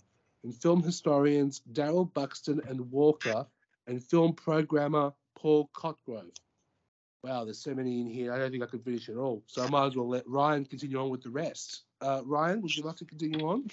and 0.43 0.55
film 0.55 0.81
historians 0.81 1.59
Darrell 1.73 2.05
Buxton 2.05 2.61
and 2.67 2.89
Walker, 2.89 3.45
and 3.87 4.01
film 4.01 4.33
programmer 4.33 5.11
Paul 5.35 5.69
Cotgrove. 5.75 6.31
Wow, 7.23 7.45
there's 7.45 7.59
so 7.59 7.73
many 7.73 8.01
in 8.01 8.07
here. 8.07 8.33
I 8.33 8.37
don't 8.37 8.51
think 8.51 8.63
I 8.63 8.65
can 8.65 8.79
finish 8.79 9.07
it 9.07 9.15
all. 9.15 9.43
So 9.47 9.63
I 9.63 9.69
might 9.69 9.87
as 9.87 9.95
well 9.95 10.09
let 10.09 10.27
Ryan 10.27 10.65
continue 10.65 10.99
on 10.99 11.09
with 11.09 11.23
the 11.23 11.29
rest. 11.29 11.83
Uh, 12.01 12.21
Ryan, 12.25 12.61
would 12.61 12.75
you 12.75 12.83
like 12.83 12.97
to 12.97 13.05
continue 13.05 13.47
on? 13.47 13.67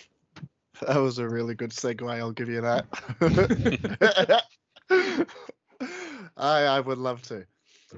That 0.86 0.96
was 0.96 1.18
a 1.18 1.28
really 1.28 1.54
good 1.54 1.70
segue. 1.70 2.08
I'll 2.08 2.30
give 2.30 2.48
you 2.48 2.60
that. 2.60 2.86
I 6.36 6.62
I 6.62 6.80
would 6.80 6.98
love 6.98 7.22
to. 7.22 7.44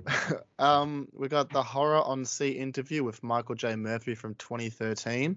um, 0.58 1.08
we 1.12 1.28
got 1.28 1.50
the 1.50 1.62
Horror 1.62 2.02
on 2.02 2.24
Sea 2.24 2.50
interview 2.50 3.04
with 3.04 3.22
Michael 3.22 3.54
J. 3.54 3.76
Murphy 3.76 4.14
from 4.14 4.34
2013, 4.36 5.36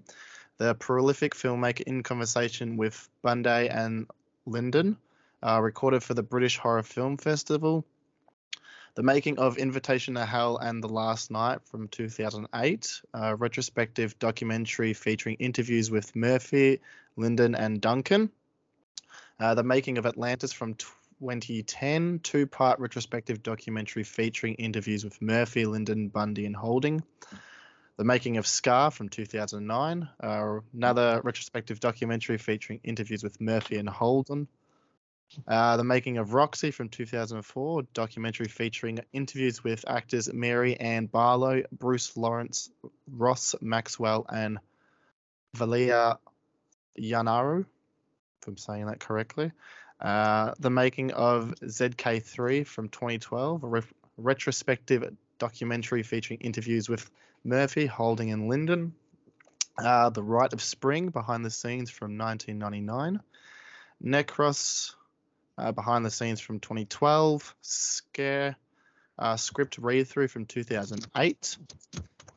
the 0.58 0.74
prolific 0.74 1.34
filmmaker 1.34 1.82
in 1.82 2.02
conversation 2.02 2.76
with 2.76 3.08
Bunday 3.22 3.68
and 3.68 4.06
Lyndon, 4.46 4.96
uh, 5.42 5.60
recorded 5.60 6.02
for 6.02 6.14
the 6.14 6.22
British 6.22 6.58
Horror 6.58 6.82
Film 6.82 7.16
Festival. 7.16 7.84
The 8.94 9.02
making 9.02 9.38
of 9.38 9.58
Invitation 9.58 10.14
to 10.14 10.24
Hell 10.24 10.56
and 10.56 10.82
The 10.82 10.88
Last 10.88 11.30
Night 11.30 11.58
from 11.66 11.88
2008, 11.88 13.02
a 13.12 13.36
retrospective 13.36 14.18
documentary 14.18 14.94
featuring 14.94 15.36
interviews 15.36 15.90
with 15.90 16.16
Murphy, 16.16 16.80
Lyndon, 17.14 17.54
and 17.54 17.78
Duncan. 17.78 18.30
Uh, 19.38 19.54
the 19.54 19.62
making 19.62 19.98
of 19.98 20.06
Atlantis 20.06 20.54
from 20.54 20.76
2010, 21.20 22.20
two 22.22 22.46
part 22.46 22.78
retrospective 22.78 23.42
documentary 23.42 24.04
featuring 24.04 24.54
interviews 24.54 25.04
with 25.04 25.20
Murphy, 25.22 25.64
Linden, 25.64 26.08
Bundy, 26.08 26.46
and 26.46 26.56
Holding. 26.56 27.02
The 27.96 28.04
Making 28.04 28.36
of 28.36 28.46
Scar 28.46 28.90
from 28.90 29.08
2009, 29.08 30.08
uh, 30.20 30.58
another 30.74 31.22
retrospective 31.24 31.80
documentary 31.80 32.36
featuring 32.36 32.80
interviews 32.84 33.22
with 33.22 33.40
Murphy 33.40 33.78
and 33.78 33.88
Holding. 33.88 34.48
Uh, 35.48 35.78
the 35.78 35.84
Making 35.84 36.18
of 36.18 36.34
Roxy 36.34 36.70
from 36.70 36.90
2004, 36.90 37.82
documentary 37.94 38.48
featuring 38.48 39.00
interviews 39.14 39.64
with 39.64 39.84
actors 39.88 40.32
Mary 40.32 40.78
Ann 40.78 41.06
Barlow, 41.06 41.62
Bruce 41.72 42.16
Lawrence, 42.16 42.70
Ross 43.10 43.54
Maxwell, 43.62 44.26
and 44.30 44.58
Valia 45.56 46.18
Yanaru, 47.00 47.64
if 48.42 48.48
I'm 48.48 48.58
saying 48.58 48.86
that 48.86 49.00
correctly. 49.00 49.52
Uh, 50.00 50.52
the 50.58 50.70
Making 50.70 51.12
of 51.12 51.54
ZK3 51.62 52.66
from 52.66 52.88
2012, 52.88 53.64
a 53.64 53.66
re- 53.66 53.82
retrospective 54.18 55.16
documentary 55.38 56.02
featuring 56.02 56.40
interviews 56.40 56.88
with 56.88 57.10
Murphy, 57.44 57.86
Holding, 57.86 58.30
and 58.30 58.48
Linden. 58.48 58.94
Uh, 59.78 60.10
the 60.10 60.22
Rite 60.22 60.52
of 60.52 60.62
Spring, 60.62 61.10
behind 61.10 61.44
the 61.44 61.50
scenes 61.50 61.90
from 61.90 62.16
1999. 62.18 63.20
Necros, 64.02 64.94
uh, 65.58 65.72
behind 65.72 66.04
the 66.04 66.10
scenes 66.10 66.40
from 66.40 66.60
2012. 66.60 67.54
Scare, 67.60 68.56
uh, 69.18 69.36
script 69.36 69.78
read 69.78 70.08
through 70.08 70.28
from 70.28 70.46
2008. 70.46 71.56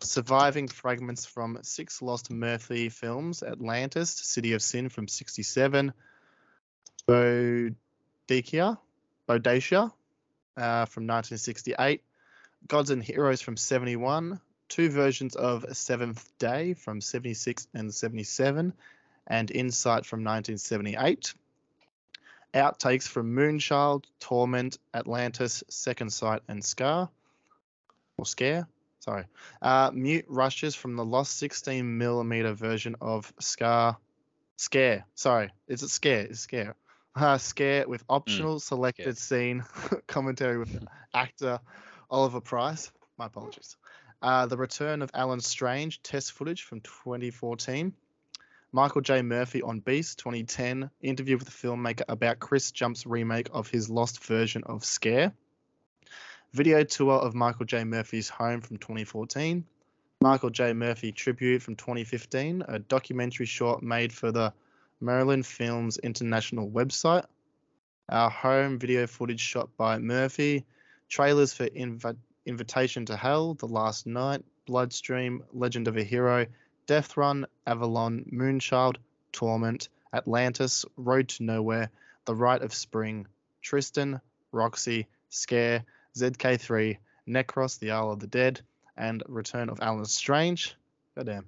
Surviving 0.02 0.68
fragments 0.70 1.26
from 1.26 1.60
six 1.62 2.02
Lost 2.02 2.32
Murphy 2.32 2.88
films 2.90 3.44
Atlantis, 3.44 4.12
City 4.12 4.54
of 4.54 4.62
Sin 4.62 4.88
from 4.88 5.10
67. 5.10 5.94
Boadicea, 7.10 8.78
Bodacia 9.28 9.92
uh, 10.58 10.86
from 10.86 11.08
1968. 11.08 12.04
Gods 12.68 12.92
and 12.92 13.04
Heroes 13.04 13.42
from 13.42 13.58
71. 13.58 14.40
Two 14.68 14.90
versions 14.92 15.36
of 15.36 15.66
Seventh 15.76 16.32
Day 16.38 16.76
from 16.76 17.02
76 17.02 17.68
and 17.74 17.92
77. 17.92 18.74
And 19.26 19.52
Insight 19.52 20.06
from 20.06 20.20
1978 20.24 21.34
outtakes 22.54 23.08
from 23.08 23.36
Moonchild, 23.36 24.06
Torment, 24.20 24.78
Atlantis, 24.94 25.64
Second 25.70 26.12
Sight, 26.12 26.42
and 26.48 26.64
Scar. 26.64 27.10
Or 28.18 28.26
Scare, 28.26 28.68
sorry. 29.00 29.26
Uh, 29.62 29.92
mute 29.94 30.26
rushes 30.28 30.76
from 30.76 30.96
the 30.96 31.06
lost 31.06 31.38
16 31.38 31.98
millimeter 31.98 32.54
version 32.54 32.96
of 33.02 33.32
Scar. 33.40 33.98
Scare, 34.58 35.06
sorry. 35.16 35.52
Is 35.68 35.84
it 35.84 35.90
Scare? 35.90 36.26
Is 36.28 36.40
Scare? 36.42 36.76
Uh, 37.22 37.38
scare 37.38 37.86
with 37.86 38.02
optional 38.08 38.62
selected 38.62 39.18
scene 39.18 39.66
commentary 40.08 40.58
with 40.58 40.88
actor 41.14 41.60
Oliver 42.10 42.40
Price. 42.40 42.94
My 43.18 43.26
apologies. 43.26 43.76
Uh, 44.22 44.46
the 44.46 44.56
return 44.56 45.02
of 45.02 45.12
Alan 45.14 45.42
Strange 45.42 46.02
test 46.02 46.32
footage 46.32 46.64
from 46.64 46.80
2014. 46.80 47.94
Michael 48.72 49.02
J. 49.02 49.22
Murphy 49.22 49.62
on 49.62 49.82
Beast 49.82 50.20
2010 50.20 50.90
interview 51.02 51.38
with 51.38 51.46
the 51.46 51.68
filmmaker 51.68 52.04
about 52.08 52.40
Chris 52.40 52.72
Jupp's 52.72 53.06
remake 53.06 53.50
of 53.52 53.70
his 53.70 53.90
lost 53.90 54.24
version 54.24 54.64
of 54.64 54.86
Scare. 54.86 55.34
Video 56.54 56.86
tour 56.86 57.16
of 57.16 57.36
Michael 57.36 57.66
J. 57.66 57.84
Murphy's 57.84 58.30
home 58.30 58.62
from 58.62 58.78
2014. 58.78 59.66
Michael 60.22 60.52
J. 60.52 60.72
Murphy 60.72 61.12
tribute 61.12 61.62
from 61.62 61.76
2015, 61.76 62.64
a 62.66 62.80
documentary 62.80 63.46
short 63.46 63.84
made 63.84 64.14
for 64.14 64.32
the 64.32 64.54
Merlin 65.02 65.44
Films 65.44 65.98
International 65.98 66.70
website. 66.70 67.26
Our 68.10 68.30
home 68.30 68.80
video 68.80 69.08
footage 69.08 69.40
shot 69.40 69.70
by 69.78 69.98
Murphy. 69.98 70.66
Trailers 71.08 71.54
for 71.54 71.68
Inv- 71.68 72.18
Invitation 72.46 73.06
to 73.06 73.16
Hell, 73.16 73.54
The 73.54 73.68
Last 73.68 74.06
Night, 74.06 74.44
Bloodstream, 74.66 75.44
Legend 75.54 75.88
of 75.88 75.96
a 75.96 76.04
Hero, 76.04 76.46
Death 76.86 77.16
Run, 77.16 77.46
Avalon, 77.66 78.26
Moonchild, 78.34 78.98
Torment, 79.32 79.88
Atlantis, 80.14 80.86
Road 80.98 81.30
to 81.30 81.44
Nowhere, 81.44 81.90
The 82.26 82.36
Rite 82.36 82.62
of 82.62 82.74
Spring, 82.74 83.28
Tristan, 83.62 84.20
Roxy, 84.52 85.08
Scare, 85.30 85.86
ZK3, 86.18 86.98
Necros, 87.28 87.80
The 87.80 87.92
Isle 87.92 88.12
of 88.12 88.20
the 88.20 88.28
Dead, 88.28 88.62
and 88.98 89.24
Return 89.28 89.70
of 89.70 89.80
Alan 89.82 90.06
Strange. 90.06 90.76
Goddamn. 91.16 91.46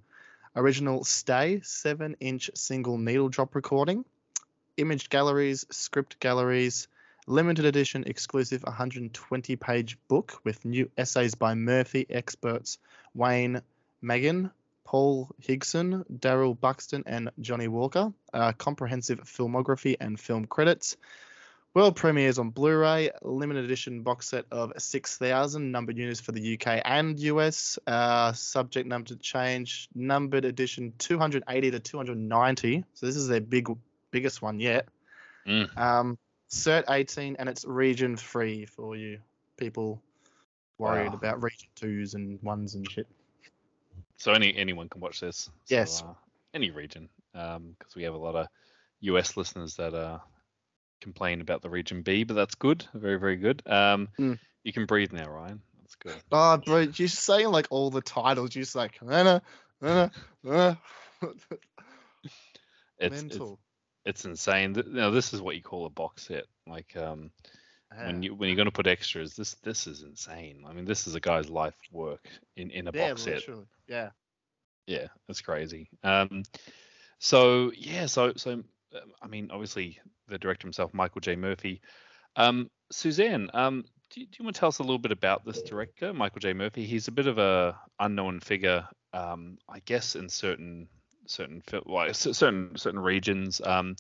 Original 0.56 1.04
Stay, 1.06 1.62
7 1.64 2.18
inch 2.20 2.52
single 2.56 2.98
needle 2.98 3.30
drop 3.30 3.56
recording. 3.56 4.04
Image 4.76 5.10
galleries, 5.10 5.66
script 5.72 6.20
galleries, 6.20 6.90
limited 7.26 7.64
edition 7.64 8.04
exclusive 8.06 8.64
120 8.64 9.56
page 9.56 9.98
book 10.10 10.42
with 10.44 10.66
new 10.66 10.90
essays 10.98 11.36
by 11.36 11.56
Murphy 11.56 12.06
experts 12.10 12.80
Wayne 13.14 13.62
Megan, 14.02 14.52
Paul 14.84 15.30
Higson, 15.42 16.04
Darrell 16.20 16.54
Buxton, 16.54 17.04
and 17.06 17.32
Johnny 17.40 17.70
Walker. 17.70 18.12
Uh, 18.34 18.52
comprehensive 18.52 19.22
filmography 19.22 19.96
and 20.02 20.20
film 20.20 20.46
credits. 20.48 20.98
World 21.74 21.96
premieres 21.96 22.38
on 22.38 22.50
Blu-ray, 22.50 23.12
limited 23.22 23.64
edition 23.64 24.04
box 24.04 24.28
set 24.28 24.46
of 24.52 24.74
6,000 24.78 25.72
numbered 25.72 25.98
units 25.98 26.20
for 26.20 26.34
the 26.34 26.54
UK 26.56 26.82
and 26.84 27.18
US. 27.20 27.80
Uh, 27.88 28.34
subject 28.34 28.88
number 28.88 29.08
to 29.08 29.16
change, 29.16 29.88
numbered 29.96 30.44
edition 30.44 30.94
280 30.98 31.72
to 31.72 31.80
290. 31.80 32.84
So 32.94 33.06
this 33.06 33.16
is 33.16 33.30
their 33.30 33.40
big, 33.40 33.70
biggest 34.12 34.42
one 34.42 34.60
yet. 34.60 34.90
Mm. 35.48 35.78
Um, 35.78 36.18
Cert 36.50 36.84
18, 36.90 37.38
and 37.40 37.48
it's 37.48 37.64
region 37.64 38.18
free 38.18 38.66
for 38.66 38.98
you 38.98 39.20
people 39.56 40.02
worried 40.78 41.10
Wow. 41.10 41.14
about 41.16 41.42
region 41.42 41.70
twos 41.76 42.16
and 42.16 42.42
ones 42.44 42.76
and 42.76 42.90
shit. 42.92 43.08
So 44.18 44.34
any 44.34 44.54
anyone 44.58 44.90
can 44.90 45.00
watch 45.00 45.22
this. 45.22 45.38
So, 45.38 45.52
Yes. 45.70 46.02
uh, 46.04 46.14
any 46.54 46.70
region, 46.72 47.08
because 47.32 47.96
we 47.96 48.04
have 48.04 48.14
a 48.14 48.18
lot 48.18 48.36
of 48.36 48.48
US 49.02 49.38
listeners 49.38 49.76
that 49.78 49.94
uh, 49.94 50.20
complain 51.02 51.42
about 51.42 51.62
the 51.62 51.70
region 51.70 52.02
B, 52.02 52.24
but 52.24 52.36
that's 52.36 52.56
good, 52.56 52.86
very 52.94 53.20
very 53.20 53.38
good. 53.38 53.62
Um, 53.66 54.08
Mm. 54.18 54.40
You 54.64 54.74
can 54.74 54.86
breathe 54.86 55.12
now, 55.12 55.28
Ryan. 55.28 55.62
That's 55.80 55.96
good. 55.96 56.24
Oh, 56.32 56.58
bro, 56.66 56.80
you're 56.80 57.08
saying 57.08 57.50
like 57.50 57.68
all 57.70 57.90
the 57.90 58.02
titles. 58.02 58.56
You're 58.56 58.64
just 58.64 58.76
like, 58.76 59.00
uh, 59.06 59.40
uh, 59.82 60.10
uh. 60.48 60.76
It's, 63.00 63.16
it's 63.16 63.24
mental. 63.24 63.60
it's 64.06 64.26
insane. 64.26 64.76
Now 64.88 65.10
this 65.10 65.34
is 65.34 65.42
what 65.42 65.56
you 65.56 65.64
call 65.64 65.88
a 65.88 65.90
box 65.90 66.28
set. 66.28 66.46
Like 66.68 66.96
um, 66.96 67.32
when 67.98 68.22
you 68.22 68.36
when 68.36 68.50
you're 68.50 68.56
going 68.56 68.66
to 68.66 68.72
put 68.72 68.88
extras, 68.88 69.36
this 69.36 69.56
this 69.64 69.88
is 69.88 70.04
insane. 70.04 70.64
I 70.68 70.74
mean, 70.74 70.86
this 70.86 71.08
is 71.08 71.16
a 71.16 71.20
guy's 71.20 71.50
life 71.50 71.76
work 71.92 72.28
in 72.56 72.70
in 72.70 72.88
a 72.88 72.92
yeah, 72.94 73.10
box 73.10 73.24
set. 73.24 73.36
literally. 73.36 73.66
Yeah. 73.88 74.10
Yeah, 74.88 75.08
that's 75.28 75.42
crazy. 75.42 75.90
Um, 76.04 76.44
so 77.20 77.72
yeah, 77.76 78.06
so 78.06 78.34
so 78.36 78.54
um, 78.54 78.66
I 79.22 79.28
mean, 79.28 79.50
obviously 79.52 80.00
the 80.32 80.40
director 80.40 80.68
himself, 80.68 80.94
Michael 80.94 81.22
J. 81.22 81.36
Murphy. 81.36 81.82
Um, 82.36 82.70
Suzanne, 82.92 83.50
um, 83.54 83.86
do 84.10 84.22
you, 84.22 84.26
do 84.28 84.38
you 84.40 84.46
want 84.46 84.56
to 84.56 84.60
tell 84.60 84.70
us 84.70 84.80
a 84.80 84.84
little 84.84 85.00
bit 85.00 85.12
about 85.12 85.46
this 85.46 85.62
director, 85.62 86.14
Michael 86.14 86.40
J. 86.40 86.54
Murphy? 86.54 86.86
He's 86.86 87.08
a 87.08 87.12
bit 87.12 87.28
of 87.28 87.38
a 87.38 87.78
unknown 88.00 88.40
figure, 88.40 88.88
um, 89.14 89.58
I 89.70 89.80
guess, 89.80 90.16
in 90.16 90.30
certain 90.30 90.88
certain 91.28 91.62
well, 91.86 92.14
certain 92.14 92.76
certain 92.76 93.00
regions. 93.00 93.62
Um, 93.64 93.96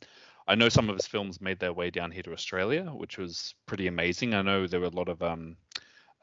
I 0.47 0.55
know 0.55 0.69
some 0.69 0.89
of 0.89 0.95
his 0.95 1.07
films 1.07 1.39
made 1.39 1.59
their 1.59 1.71
way 1.71 1.89
down 1.91 2.11
here 2.11 2.23
to 2.23 2.33
Australia, 2.33 2.83
which 2.85 3.17
was 3.17 3.55
pretty 3.67 3.87
amazing. 3.87 4.33
I 4.33 4.41
know 4.41 4.67
there 4.67 4.79
were 4.79 4.87
a 4.87 4.89
lot 4.89 5.07
of 5.07 5.21
um, 5.21 5.55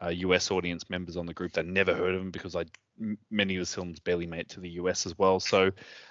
uh, 0.02 0.08
US 0.08 0.50
audience 0.50 0.90
members 0.90 1.16
on 1.16 1.26
the 1.26 1.34
group 1.34 1.52
that 1.52 1.66
never 1.66 1.94
heard 1.94 2.14
of 2.14 2.20
him 2.20 2.30
because 2.30 2.54
I 2.54 2.64
many 3.30 3.54
of 3.54 3.60
his 3.60 3.74
films 3.74 4.00
barely 4.00 4.26
made 4.26 4.40
it 4.40 4.48
to 4.50 4.60
the 4.60 4.70
US 4.70 5.06
as 5.06 5.16
well. 5.16 5.40
So, 5.40 5.70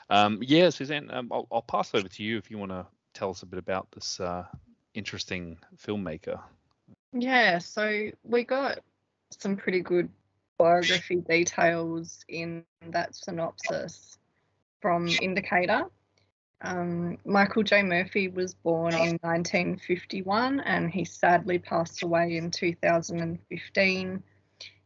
um, 0.10 0.40
yeah, 0.42 0.70
Suzanne, 0.70 1.12
um, 1.12 1.30
I'll, 1.32 1.48
I'll 1.52 1.62
pass 1.62 1.94
over 1.94 2.08
to 2.08 2.24
you 2.24 2.38
if 2.38 2.50
you 2.50 2.58
want 2.58 2.72
to 2.72 2.86
tell 3.18 3.32
us 3.32 3.42
a 3.42 3.48
bit 3.48 3.58
about 3.58 3.92
this 3.92 4.20
uh, 4.20 4.46
interesting 4.94 5.58
filmmaker. 5.76 6.40
Yeah, 7.14 7.58
so 7.58 8.12
we 8.24 8.44
got 8.44 8.80
some 9.32 9.58
pretty 9.58 9.82
good 9.82 10.10
biography 10.60 11.16
details 11.30 12.24
in 12.28 12.64
that 12.90 13.16
synopsis 13.16 14.20
from 14.82 15.08
Indicator. 15.08 15.86
Um, 16.62 17.18
Michael 17.26 17.64
J. 17.64 17.84
Murphy 17.84 18.28
was 18.28 18.54
born 18.54 18.94
in 18.94 19.18
1951 19.22 20.60
and 20.62 20.90
he 20.90 21.06
sadly 21.06 21.60
passed 21.60 22.04
away 22.04 22.38
in 22.38 22.52
2015. 22.52 24.24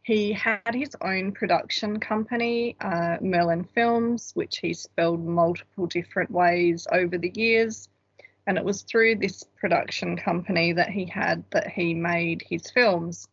He 0.04 0.34
had 0.34 0.74
his 0.74 0.96
own 1.02 1.32
production 1.32 2.00
company, 2.00 2.76
uh, 2.82 3.18
Merlin 3.22 3.64
Films, 3.64 4.32
which 4.34 4.58
he 4.58 4.74
spelled 4.74 5.24
multiple 5.24 5.86
different 5.86 6.32
ways 6.32 6.88
over 6.92 7.18
the 7.18 7.32
years. 7.36 7.88
And 8.48 8.58
it 8.58 8.64
was 8.64 8.82
through 8.82 9.16
this 9.16 9.44
production 9.60 10.18
company 10.18 10.74
that 10.74 10.90
he 10.90 11.06
had 11.06 11.44
that 11.52 11.68
he 11.68 11.94
made 11.94 12.44
his 12.48 12.70
films. 12.72 13.28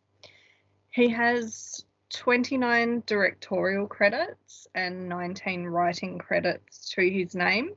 He 0.91 1.09
has 1.09 1.83
29 2.11 3.03
directorial 3.05 3.87
credits 3.87 4.67
and 4.73 5.09
19 5.09 5.65
writing 5.65 6.17
credits 6.17 6.89
to 6.91 7.09
his 7.09 7.35
name. 7.35 7.75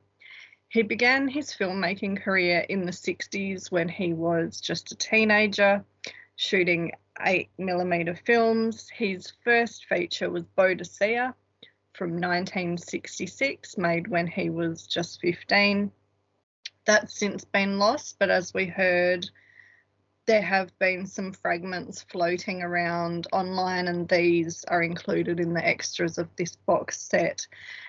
He 0.68 0.82
began 0.82 1.28
his 1.28 1.52
filmmaking 1.52 2.22
career 2.22 2.60
in 2.68 2.86
the 2.86 2.92
60s 2.92 3.70
when 3.70 3.88
he 3.88 4.14
was 4.14 4.60
just 4.60 4.92
a 4.92 4.96
teenager, 4.96 5.84
shooting 6.36 6.92
8mm 7.20 8.18
films. 8.24 8.88
His 8.88 9.32
first 9.44 9.84
feature 9.84 10.30
was 10.30 10.44
Boadicea 10.56 11.34
from 11.92 12.12
1966, 12.12 13.76
made 13.76 14.08
when 14.08 14.26
he 14.26 14.48
was 14.48 14.86
just 14.86 15.20
15. 15.20 15.92
That's 16.84 17.18
since 17.18 17.44
been 17.44 17.78
lost, 17.78 18.16
but 18.18 18.30
as 18.30 18.52
we 18.52 18.66
heard, 18.66 19.28
there 20.26 20.42
have 20.42 20.76
been 20.78 21.06
some 21.06 21.32
fragments 21.32 22.02
floating 22.02 22.62
around 22.62 23.26
online, 23.32 23.88
and 23.88 24.08
these 24.08 24.64
are 24.64 24.82
included 24.82 25.40
in 25.40 25.52
the 25.52 25.66
extras 25.66 26.18
of 26.18 26.28
this 26.36 26.54
box 26.54 27.00
set. 27.00 27.46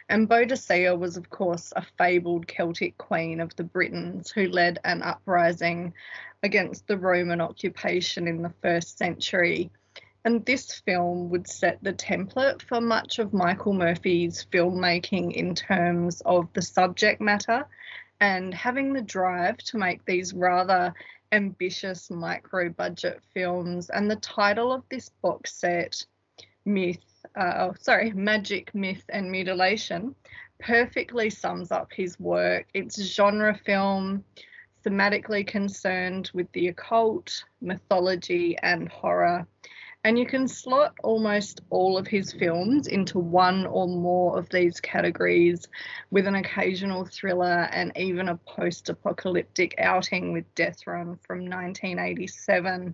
And 0.10 0.28
Boadicea 0.28 0.98
was, 0.98 1.16
of 1.16 1.30
course, 1.30 1.74
a 1.76 1.86
fabled 1.98 2.48
Celtic 2.48 2.98
queen 2.98 3.40
of 3.40 3.56
the 3.56 3.64
Britons 3.64 4.32
who 4.32 4.48
led 4.48 4.80
an 4.84 5.04
uprising 5.04 5.94
against 6.42 6.88
the 6.88 6.98
Roman 6.98 7.40
occupation 7.40 8.28
in 8.28 8.42
the 8.42 8.54
first 8.62 8.98
century. 8.98 9.72
And 10.26 10.46
this 10.46 10.82
film 10.86 11.30
would 11.30 11.48
set 11.48 11.84
the 11.84 11.94
template 11.94 12.62
for 12.62 12.82
much 12.82 13.20
of 13.20 13.34
Michael 13.34 13.74
Murphy's 13.74 14.48
filmmaking 14.52 15.34
in 15.34 15.54
terms 15.54 16.22
of 16.22 16.48
the 16.54 16.62
subject 16.62 17.22
matter 17.22 17.68
and 18.24 18.54
having 18.54 18.94
the 18.94 19.02
drive 19.02 19.58
to 19.58 19.78
make 19.78 20.06
these 20.06 20.34
rather 20.34 20.94
ambitious 21.34 22.10
micro 22.10 22.70
budget 22.70 23.20
films. 23.34 23.90
And 23.90 24.10
the 24.10 24.16
title 24.16 24.72
of 24.72 24.84
this 24.88 25.10
box 25.22 25.54
set, 25.54 26.06
Myth, 26.64 27.04
uh, 27.36 27.54
oh, 27.58 27.74
sorry, 27.78 28.14
Magic, 28.14 28.74
Myth, 28.74 29.04
and 29.10 29.30
Mutilation, 29.30 30.16
perfectly 30.58 31.30
sums 31.30 31.70
up 31.70 31.92
his 31.92 32.18
work. 32.18 32.68
It's 32.74 33.04
genre 33.04 33.60
film, 33.66 34.24
thematically 34.86 35.46
concerned 35.46 36.32
with 36.34 36.50
the 36.54 36.70
occult, 36.70 37.44
mythology, 37.60 38.58
and 38.64 38.88
horror. 38.88 39.46
And 40.06 40.20
you 40.20 40.26
can 40.26 40.50
slot 40.50 40.96
almost 41.02 41.62
all 41.70 41.98
of 41.98 42.08
his 42.08 42.34
films 42.34 42.88
into 42.88 43.20
one 43.20 43.66
or 43.66 43.88
more 43.88 44.38
of 44.38 44.50
these 44.50 44.82
categories, 44.82 45.68
with 46.12 46.28
an 46.28 46.36
occasional 46.36 47.06
thriller 47.06 47.70
and 47.72 47.94
even 47.96 48.28
a 48.28 48.36
post 48.36 48.90
apocalyptic 48.90 49.76
outing 49.78 50.34
with 50.34 50.54
Death 50.56 50.86
Run 50.86 51.18
from 51.26 51.50
1987. 51.50 52.94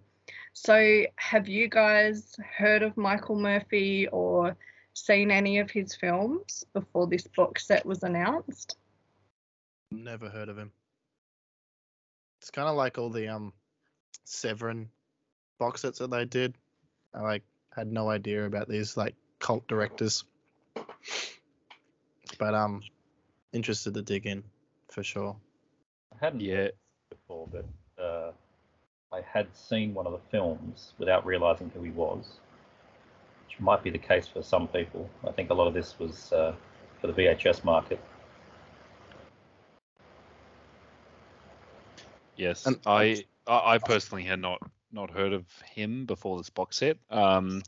So, 0.54 1.04
have 1.15 1.48
you 1.48 1.67
guys 1.67 2.36
heard 2.58 2.84
of 2.84 2.95
Michael 2.95 3.39
Murphy 3.39 4.08
or 4.08 4.56
seen 4.93 5.32
any 5.32 5.60
of 5.60 5.72
his 5.72 5.95
films 5.95 6.63
before 6.74 7.08
this 7.08 7.26
box 7.36 7.65
set 7.65 7.86
was 7.86 8.04
announced? 8.04 8.78
Never 9.89 10.30
heard 10.30 10.50
of 10.50 10.58
him. 10.60 10.72
It's 12.41 12.52
kind 12.52 12.69
of 12.69 12.76
like 12.76 13.00
all 13.00 13.10
the 13.10 13.30
um 13.30 13.54
Severin 14.26 14.89
box 15.58 15.82
sets 15.82 15.98
that 16.00 16.12
they 16.12 16.26
did. 16.26 16.56
I 17.13 17.22
like 17.22 17.43
had 17.76 17.91
no 17.91 18.10
idea 18.10 18.45
about 18.45 18.67
these 18.67 18.98
like 18.98 19.15
cult 19.39 19.67
directors. 19.67 20.24
But 22.38 22.54
um 22.54 22.82
interested 23.54 23.93
to 23.95 24.02
dig 24.02 24.26
in 24.26 24.43
for 24.89 25.04
sure. 25.04 25.36
I 26.13 26.26
hadn't 26.26 26.41
yet 26.41 26.58
it 26.60 26.78
before, 27.10 27.48
but 27.52 27.65
uh, 28.04 28.32
I 29.12 29.22
had 29.22 29.48
seen 29.56 29.93
one 29.93 30.06
of 30.06 30.12
the 30.13 30.19
films 30.32 30.93
without 31.00 31.26
realizing 31.26 31.72
who 31.74 31.82
he 31.82 31.91
was, 31.91 32.38
which 33.48 33.60
might 33.60 33.84
be 33.84 33.89
the 33.89 33.98
case 33.98 34.28
for 34.28 34.43
some 34.43 34.67
people. 34.67 35.10
I 35.28 35.32
think 35.32 35.50
a 35.50 35.54
lot 35.54 35.67
of 35.67 35.74
this 35.74 35.98
was 35.98 36.32
uh, 36.32 36.54
for 37.02 37.08
the 37.08 37.13
VHS 37.13 37.63
market. 37.63 38.00
Yes, 42.36 42.65
And- 42.65 42.80
I 42.86 43.26
I 43.48 43.76
I 43.76 43.78
personally 43.80 44.24
had 44.24 44.39
not 44.39 44.62
not 44.91 45.12
heard 45.12 45.34
of 45.34 45.45
him 45.73 46.06
before 46.06 46.38
this 46.38 46.49
box 46.49 46.78
set. 46.78 46.97
Um, 47.10 47.62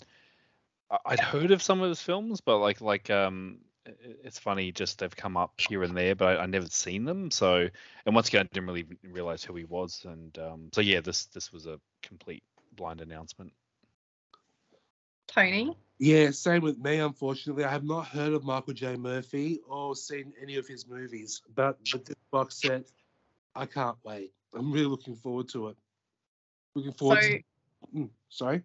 I- 0.90 1.00
I'd 1.06 1.20
heard 1.20 1.52
of 1.52 1.62
some 1.62 1.82
of 1.82 1.90
his 1.90 2.02
films, 2.02 2.42
but 2.42 2.58
like 2.58 2.82
like 2.82 3.10
um, 3.10 3.60
i- 3.88 3.92
i- 3.92 4.16
it's 4.24 4.40
funny 4.40 4.72
just 4.72 5.00
they've 5.00 5.16
come 5.16 5.38
up 5.38 5.54
here 5.58 5.84
and 5.84 5.96
there, 5.96 6.16
but 6.16 6.38
I, 6.40 6.44
I 6.44 6.46
never 6.46 6.68
seen 6.68 7.06
them. 7.06 7.32
So 7.32 7.68
and 8.06 8.16
once 8.16 8.28
again, 8.28 8.42
I 8.42 8.54
didn't 8.54 8.68
really 8.68 8.86
realize 9.04 9.44
who 9.44 9.56
he 9.56 9.66
was, 9.66 10.06
and 10.06 10.38
um, 10.40 10.70
so 10.74 10.82
yeah, 10.82 11.02
this 11.02 11.26
this 11.28 11.52
was 11.52 11.68
a 11.68 11.80
complete 12.02 12.44
blind 12.74 13.02
announcement. 13.02 13.54
Tony? 15.28 15.78
Yeah, 15.98 16.32
same 16.32 16.62
with 16.62 16.78
me. 16.78 16.98
Unfortunately, 16.98 17.64
I 17.64 17.70
have 17.70 17.84
not 17.84 18.08
heard 18.08 18.34
of 18.34 18.44
Michael 18.44 18.74
J. 18.74 18.98
Murphy 18.98 19.60
or 19.68 19.96
seen 19.96 20.34
any 20.42 20.58
of 20.58 20.68
his 20.68 20.88
movies. 20.88 21.42
But 21.56 21.78
but 21.92 22.06
this 22.06 22.16
box 22.32 22.60
set, 22.60 22.84
I 23.56 23.66
can't 23.66 23.98
wait. 24.04 24.34
I'm 24.54 24.72
really 24.72 24.88
looking 24.88 25.16
forward 25.16 25.48
to 25.50 25.70
it. 25.70 25.78
Looking 26.76 26.92
So, 26.94 26.98
forward. 26.98 27.22
to, 27.22 27.44
Mm, 27.96 28.10
sorry. 28.30 28.64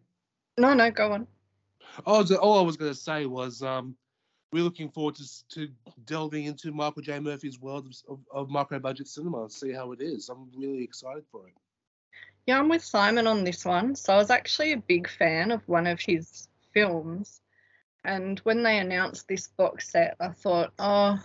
no, 0.58 0.74
no, 0.74 0.90
go 0.90 1.12
on. 1.12 1.26
Oh, 2.06 2.22
the- 2.22 2.38
all 2.40 2.58
I 2.58 2.62
was 2.62 2.76
going 2.76 2.92
to 2.92 2.98
say 2.98 3.26
was 3.26 3.62
um, 3.62 3.96
we're 4.52 4.62
looking 4.62 4.90
forward 4.90 5.14
to 5.16 5.48
to 5.48 5.68
delving 6.04 6.44
into 6.44 6.70
Michael 6.72 7.02
J. 7.02 7.18
Murphy's 7.18 7.58
world 7.58 7.86
of, 7.86 7.94
of, 8.08 8.20
of 8.32 8.50
micro 8.50 8.78
budget 8.78 9.08
cinema 9.08 9.42
and 9.42 9.52
see 9.52 9.72
how 9.72 9.92
it 9.92 10.00
is. 10.00 10.28
I'm 10.28 10.50
really 10.56 10.84
excited 10.84 11.24
for 11.32 11.48
it. 11.48 11.54
Yeah, 12.46 12.58
I'm 12.60 12.68
with 12.68 12.84
Simon 12.84 13.26
on 13.26 13.42
this 13.42 13.64
one. 13.64 13.96
So 13.96 14.12
I 14.12 14.16
was 14.18 14.30
actually 14.30 14.72
a 14.72 14.76
big 14.76 15.08
fan 15.08 15.50
of 15.50 15.66
one 15.68 15.86
of 15.86 16.00
his 16.00 16.48
films. 16.72 17.40
And 18.04 18.38
when 18.40 18.62
they 18.62 18.78
announced 18.78 19.26
this 19.26 19.48
box 19.48 19.90
set, 19.90 20.16
I 20.20 20.28
thought, 20.28 20.72
oh, 20.78 21.18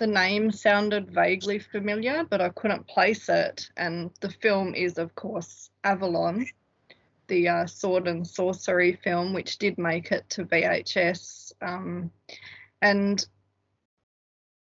the 0.00 0.06
name 0.06 0.50
sounded 0.50 1.10
vaguely 1.10 1.58
familiar, 1.58 2.24
but 2.24 2.40
I 2.40 2.48
couldn't 2.48 2.88
place 2.88 3.28
it. 3.28 3.68
And 3.76 4.10
the 4.20 4.30
film 4.30 4.74
is, 4.74 4.98
of 4.98 5.14
course, 5.14 5.70
Avalon, 5.84 6.46
the 7.28 7.48
uh, 7.48 7.66
sword 7.66 8.08
and 8.08 8.26
sorcery 8.26 8.98
film, 9.04 9.34
which 9.34 9.58
did 9.58 9.78
make 9.78 10.10
it 10.10 10.28
to 10.30 10.46
VHS. 10.46 11.52
Um, 11.60 12.10
and 12.80 13.24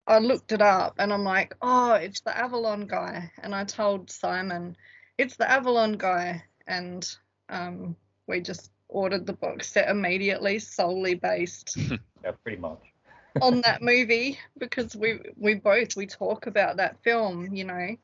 I 0.06 0.18
looked 0.18 0.52
it 0.52 0.60
up 0.60 0.96
and 0.98 1.12
I'm 1.12 1.24
like, 1.24 1.56
oh, 1.62 1.94
it's 1.94 2.20
the 2.20 2.36
Avalon 2.36 2.86
guy. 2.86 3.32
And 3.42 3.54
I 3.54 3.64
told 3.64 4.10
Simon, 4.10 4.76
it's 5.16 5.36
the 5.36 5.50
Avalon 5.50 5.94
guy. 5.94 6.44
And 6.66 7.08
um, 7.48 7.96
we 8.28 8.42
just 8.42 8.70
ordered 8.88 9.24
the 9.24 9.32
box 9.32 9.72
set 9.72 9.88
immediately, 9.88 10.58
solely 10.58 11.14
based 11.14 11.76
Yeah, 12.24 12.32
pretty 12.44 12.58
much. 12.58 12.91
On 13.40 13.62
that 13.62 13.82
movie 13.82 14.38
because 14.58 14.94
we 14.94 15.18
we 15.36 15.54
both 15.54 15.96
we 15.96 16.06
talk 16.06 16.46
about 16.46 16.76
that 16.76 17.02
film, 17.02 17.54
you 17.54 17.64
know, 17.64 17.96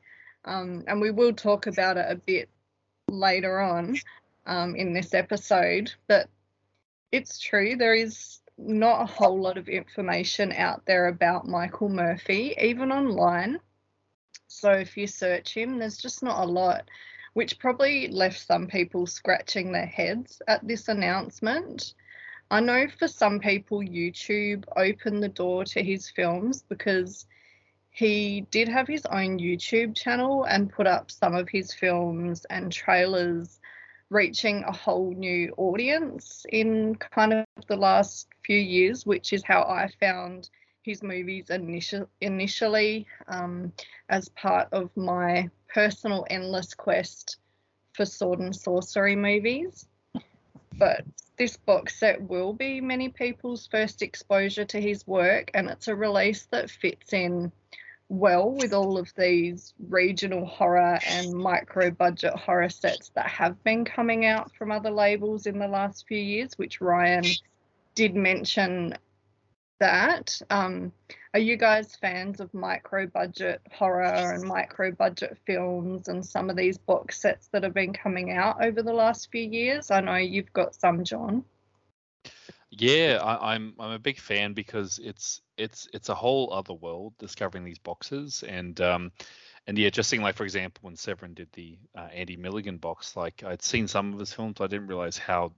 um, 0.45 0.83
and 0.87 0.99
we 0.99 1.11
will 1.11 1.33
talk 1.33 1.67
about 1.67 1.97
it 1.97 2.05
a 2.09 2.15
bit 2.15 2.49
later 3.09 3.59
on 3.59 3.97
um, 4.45 4.75
in 4.75 4.93
this 4.93 5.13
episode. 5.13 5.91
But 6.07 6.29
it's 7.11 7.39
true 7.39 7.75
there 7.75 7.95
is 7.95 8.39
not 8.57 9.01
a 9.01 9.05
whole 9.05 9.41
lot 9.41 9.57
of 9.57 9.69
information 9.69 10.51
out 10.51 10.85
there 10.85 11.07
about 11.07 11.47
Michael 11.47 11.89
Murphy, 11.89 12.55
even 12.61 12.91
online. 12.91 13.59
So 14.47 14.71
if 14.71 14.97
you 14.97 15.07
search 15.07 15.53
him, 15.53 15.77
there's 15.77 15.97
just 15.97 16.23
not 16.23 16.43
a 16.43 16.51
lot, 16.51 16.89
which 17.33 17.59
probably 17.59 18.09
left 18.09 18.45
some 18.45 18.67
people 18.67 19.05
scratching 19.05 19.71
their 19.71 19.85
heads 19.85 20.41
at 20.47 20.67
this 20.67 20.87
announcement. 20.87 21.93
I 22.51 22.61
know 22.61 22.87
for 22.87 23.07
some 23.07 23.39
people, 23.39 23.79
YouTube 23.79 24.63
opened 24.75 25.21
the 25.21 25.29
door 25.29 25.65
to 25.65 25.83
his 25.83 26.09
films 26.09 26.63
because 26.67 27.27
he 27.91 28.41
did 28.49 28.67
have 28.67 28.87
his 28.87 29.05
own 29.05 29.39
YouTube 29.39 29.95
channel 29.95 30.45
and 30.45 30.71
put 30.71 30.87
up 30.87 31.11
some 31.11 31.35
of 31.35 31.49
his 31.49 31.73
films 31.73 32.45
and 32.49 32.71
trailers, 32.71 33.59
reaching 34.09 34.63
a 34.63 34.71
whole 34.71 35.13
new 35.13 35.53
audience 35.57 36.45
in 36.49 36.95
kind 36.95 37.33
of 37.33 37.45
the 37.67 37.75
last 37.75 38.27
few 38.43 38.57
years, 38.57 39.05
which 39.05 39.33
is 39.33 39.43
how 39.43 39.63
I 39.63 39.89
found 39.99 40.49
his 40.81 41.03
movies 41.03 41.49
initial, 41.49 42.09
initially 42.21 43.05
um, 43.27 43.73
as 44.09 44.29
part 44.29 44.69
of 44.71 44.89
my 44.95 45.49
personal 45.71 46.25
endless 46.29 46.73
quest 46.73 47.37
for 47.93 48.05
sword 48.05 48.39
and 48.39 48.55
sorcery 48.55 49.15
movies. 49.15 49.88
But 50.77 51.05
this 51.37 51.57
box 51.57 51.99
set 51.99 52.21
will 52.21 52.53
be 52.53 52.81
many 52.81 53.09
people's 53.09 53.67
first 53.67 54.01
exposure 54.01 54.65
to 54.65 54.79
his 54.79 55.07
work, 55.07 55.51
and 55.53 55.69
it's 55.69 55.87
a 55.87 55.95
release 55.95 56.45
that 56.47 56.69
fits 56.69 57.13
in 57.13 57.51
well 58.09 58.51
with 58.51 58.73
all 58.73 58.97
of 58.97 59.13
these 59.15 59.73
regional 59.87 60.45
horror 60.45 60.99
and 61.07 61.31
micro 61.31 61.91
budget 61.91 62.33
horror 62.33 62.69
sets 62.69 63.09
that 63.09 63.27
have 63.27 63.63
been 63.63 63.85
coming 63.85 64.25
out 64.25 64.53
from 64.55 64.71
other 64.71 64.91
labels 64.91 65.45
in 65.45 65.59
the 65.59 65.67
last 65.67 66.07
few 66.07 66.17
years, 66.17 66.57
which 66.57 66.81
Ryan 66.81 67.23
did 67.95 68.15
mention 68.15 68.95
that. 69.79 70.41
Um, 70.49 70.91
are 71.33 71.39
you 71.39 71.57
guys 71.57 71.95
fans 71.95 72.39
of 72.39 72.53
micro 72.53 73.07
budget 73.07 73.61
horror 73.71 74.33
and 74.33 74.43
micro 74.43 74.91
budget 74.91 75.37
films 75.45 76.07
and 76.07 76.25
some 76.25 76.49
of 76.49 76.55
these 76.55 76.77
box 76.77 77.21
sets 77.21 77.47
that 77.49 77.63
have 77.63 77.73
been 77.73 77.93
coming 77.93 78.31
out 78.31 78.63
over 78.63 78.81
the 78.81 78.93
last 78.93 79.31
few 79.31 79.43
years? 79.43 79.91
I 79.91 80.01
know 80.01 80.15
you've 80.15 80.53
got 80.53 80.75
some, 80.75 81.03
John. 81.03 81.43
Yeah, 82.71 83.19
I, 83.21 83.55
I'm 83.55 83.73
I'm 83.79 83.91
a 83.91 83.99
big 83.99 84.19
fan 84.19 84.53
because 84.53 84.99
it's 84.99 85.41
it's 85.57 85.87
it's 85.93 86.09
a 86.09 86.15
whole 86.15 86.53
other 86.53 86.73
world 86.73 87.13
discovering 87.17 87.63
these 87.63 87.79
boxes 87.79 88.43
and 88.47 88.79
um 88.79 89.11
and 89.65 89.77
yeah, 89.77 89.89
just 89.89 90.09
seeing 90.09 90.21
like 90.21 90.35
for 90.35 90.43
example 90.43 90.81
when 90.83 90.95
Severin 90.95 91.33
did 91.33 91.51
the 91.53 91.77
uh, 91.95 92.07
Andy 92.13 92.37
Milligan 92.37 92.77
box, 92.77 93.15
like 93.15 93.43
I'd 93.43 93.61
seen 93.61 93.87
some 93.87 94.13
of 94.13 94.19
his 94.19 94.33
films, 94.33 94.57
I 94.59 94.67
didn't 94.67 94.87
realize 94.87 95.17
how 95.17 95.53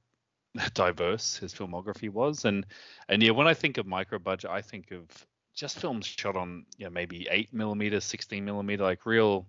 diverse 0.73 1.37
his 1.37 1.53
filmography 1.53 2.09
was. 2.09 2.45
And 2.45 2.65
and 3.09 3.21
yeah 3.21 3.31
when 3.31 3.47
i 3.47 3.53
think 3.53 3.77
of 3.77 3.85
micro 3.85 4.19
budget 4.19 4.49
i 4.49 4.61
think 4.61 4.91
of 4.91 5.05
just 5.53 5.79
films 5.79 6.05
shot 6.05 6.35
on 6.35 6.65
you 6.77 6.85
know 6.85 6.91
maybe 6.91 7.27
8 7.29 7.53
millimeter 7.53 7.99
16 7.99 8.43
millimeter 8.43 8.83
like 8.83 9.05
real 9.05 9.47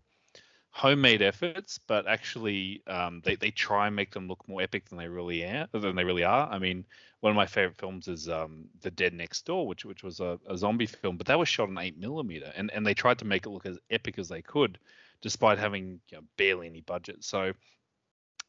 homemade 0.71 1.21
efforts 1.23 1.79
but 1.87 2.07
actually 2.09 2.83
um, 2.87 3.21
they, 3.25 3.37
they 3.37 3.51
try 3.51 3.87
and 3.87 3.97
make 3.97 4.11
them 4.11 4.27
look 4.27 4.47
more 4.49 4.63
epic 4.63 4.89
than 4.89 4.97
they 4.97 5.07
really 5.07 5.45
are 5.45 5.69
than 5.73 5.95
they 5.95 6.05
really 6.05 6.25
are. 6.25 6.49
I 6.51 6.59
mean 6.59 6.85
one 7.21 7.31
of 7.31 7.37
my 7.37 7.47
favorite 7.47 7.77
films 7.77 8.09
is 8.09 8.29
um, 8.29 8.65
the 8.81 8.91
dead 8.91 9.13
next 9.13 9.45
door 9.45 9.67
which 9.67 9.85
which 9.85 10.03
was 10.03 10.21
a, 10.21 10.41
a 10.49 10.57
zombie 10.57 10.87
film 10.87 11.19
but 11.19 11.27
that 11.27 11.39
was 11.39 11.49
shot 11.49 11.69
on 11.69 11.79
8 11.79 11.99
millimeter 11.99 12.51
and 12.57 12.71
and 12.73 12.87
they 12.87 12.95
tried 12.95 13.19
to 13.19 13.27
make 13.27 13.47
it 13.47 13.51
look 13.51 13.67
as 13.67 13.79
epic 13.91 14.19
as 14.19 14.29
they 14.29 14.43
could 14.43 14.79
despite 15.21 15.59
having 15.59 16.01
you 16.11 16.17
know, 16.17 16.25
barely 16.37 16.67
any 16.67 16.81
budget. 16.81 17.23
So 17.23 17.53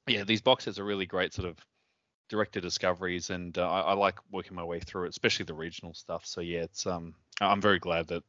yeah 0.07 0.23
these 0.23 0.41
boxes 0.41 0.79
are 0.79 0.85
really 0.85 1.05
great 1.05 1.33
sort 1.33 1.47
of 1.47 1.57
director 2.33 2.59
discoveries, 2.59 3.29
and 3.29 3.55
uh, 3.59 3.69
I, 3.69 3.79
I, 3.81 3.93
like 3.93 4.17
working 4.31 4.55
my 4.55 4.63
way 4.63 4.79
through 4.79 5.05
it, 5.05 5.09
especially 5.09 5.45
the 5.45 5.53
regional 5.53 5.93
stuff. 5.93 6.25
So 6.25 6.41
yeah, 6.41 6.61
it's 6.61 6.87
um, 6.87 7.13
I'm 7.39 7.61
very 7.61 7.77
glad 7.77 8.07
that 8.07 8.23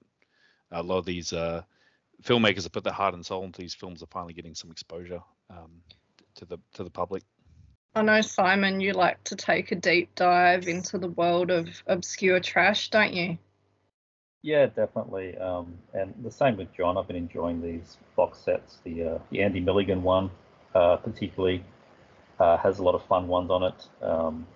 a 0.71 0.83
lot 0.83 0.99
of 0.99 1.07
these 1.07 1.33
uh, 1.33 1.62
filmmakers 2.23 2.64
have 2.64 2.73
put 2.73 2.85
their 2.85 2.93
heart 2.93 3.14
and 3.14 3.25
soul 3.25 3.45
into 3.45 3.62
these 3.62 3.73
films 3.73 4.03
are 4.03 4.07
finally 4.07 4.35
getting 4.35 4.55
some 4.55 4.71
exposure 4.71 5.21
um, 5.49 5.81
to 6.35 6.45
the 6.45 6.59
to 6.75 6.85
the 6.85 6.90
public. 6.90 7.23
I 7.95 8.03
know 8.03 8.21
Simon, 8.21 8.81
you 8.81 8.93
like 8.93 9.23
to 9.25 9.37
take 9.37 9.73
a 9.73 9.77
deep 9.77 10.14
dive 10.17 10.69
into 10.69 10.99
the 10.99 11.09
world 11.09 11.51
of 11.51 11.69
obscure 11.87 12.40
trash, 12.40 12.90
don't 12.90 13.14
you? 13.14 13.38
Yeah, 14.43 14.67
definitely. 14.67 15.38
Um, 15.38 15.79
and 15.95 16.12
the 16.23 16.31
same 16.31 16.59
with 16.59 16.75
John. 16.77 16.99
I've 16.99 17.07
been 17.07 17.17
enjoying 17.17 17.62
these 17.62 17.97
box 18.17 18.38
sets. 18.38 18.81
The 18.85 19.14
uh, 19.14 19.19
the 19.31 19.40
Andy 19.43 19.61
Milligan 19.61 20.03
one, 20.03 20.31
uh, 20.75 20.97
particularly 20.97 21.64
uh, 22.40 22.57
has 22.59 22.79
a 22.79 22.83
lot 22.83 22.94
of 22.94 23.05
fun 23.05 23.29
ones 23.29 23.51
on 23.51 23.62
it. 23.62 23.88
Um, 24.03 24.47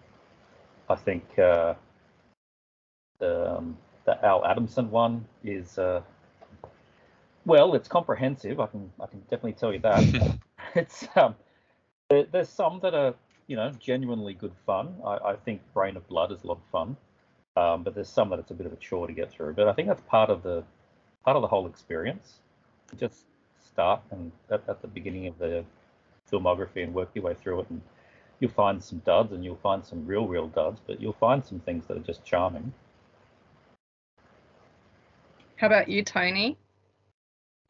I 0.89 0.95
think 0.95 1.25
uh, 1.39 1.75
the, 3.19 3.57
um, 3.57 3.77
the 4.05 4.25
Al 4.25 4.45
Adamson 4.45 4.91
one 4.91 5.27
is 5.45 5.79
uh, 5.79 6.01
well, 7.45 7.75
it's 7.75 7.89
comprehensive. 7.89 8.61
I 8.61 8.67
can 8.67 8.93
I 9.01 9.07
can 9.07 9.21
definitely 9.21 9.55
tell 9.55 9.73
you 9.73 9.81
that. 9.81 10.39
it's 10.75 11.07
um, 11.17 11.35
there, 12.11 12.27
there's 12.31 12.49
some 12.49 12.81
that 12.83 12.95
are 12.95 13.15
you 13.47 13.57
know 13.57 13.71
genuinely 13.81 14.35
good 14.35 14.53
fun. 14.67 14.95
I, 15.05 15.17
I 15.17 15.37
think 15.37 15.63
Brain 15.73 15.97
of 15.97 16.07
Blood 16.09 16.33
is 16.33 16.45
a 16.45 16.47
lot 16.47 16.59
of 16.59 16.71
fun, 16.71 16.97
um, 17.57 17.85
but 17.85 17.95
there's 17.95 18.09
some 18.09 18.29
that 18.31 18.39
it's 18.39 18.51
a 18.51 18.55
bit 18.55 18.67
of 18.67 18.73
a 18.73 18.77
chore 18.77 19.07
to 19.07 19.13
get 19.13 19.31
through. 19.31 19.55
But 19.55 19.69
I 19.69 19.73
think 19.73 19.89
that's 19.89 20.03
part 20.03 20.31
of 20.31 20.43
the 20.43 20.63
part 21.25 21.37
of 21.37 21.43
the 21.43 21.49
whole 21.49 21.67
experience. 21.67 22.41
Just 22.99 23.25
start 23.65 24.01
and 24.11 24.33
at, 24.51 24.63
at 24.69 24.83
the 24.83 24.89
beginning 24.89 25.27
of 25.27 25.39
the 25.39 25.65
filmography 26.31 26.83
and 26.83 26.95
work 26.95 27.11
your 27.15 27.25
way 27.25 27.35
through 27.35 27.61
it 27.61 27.71
and 27.71 27.81
you'll 28.41 28.51
find 28.51 28.83
some 28.83 28.99
duds 28.99 29.33
and 29.33 29.45
you'll 29.45 29.57
find 29.57 29.85
some 29.85 30.07
real 30.07 30.27
real 30.27 30.49
duds 30.49 30.81
but 30.87 31.01
you'll 31.01 31.13
find 31.13 31.45
some 31.45 31.61
things 31.61 31.87
that 31.87 31.97
are 31.97 32.01
just 32.01 32.25
charming 32.25 32.73
how 35.57 35.67
about 35.67 35.89
you 35.89 36.03
tony 36.03 36.57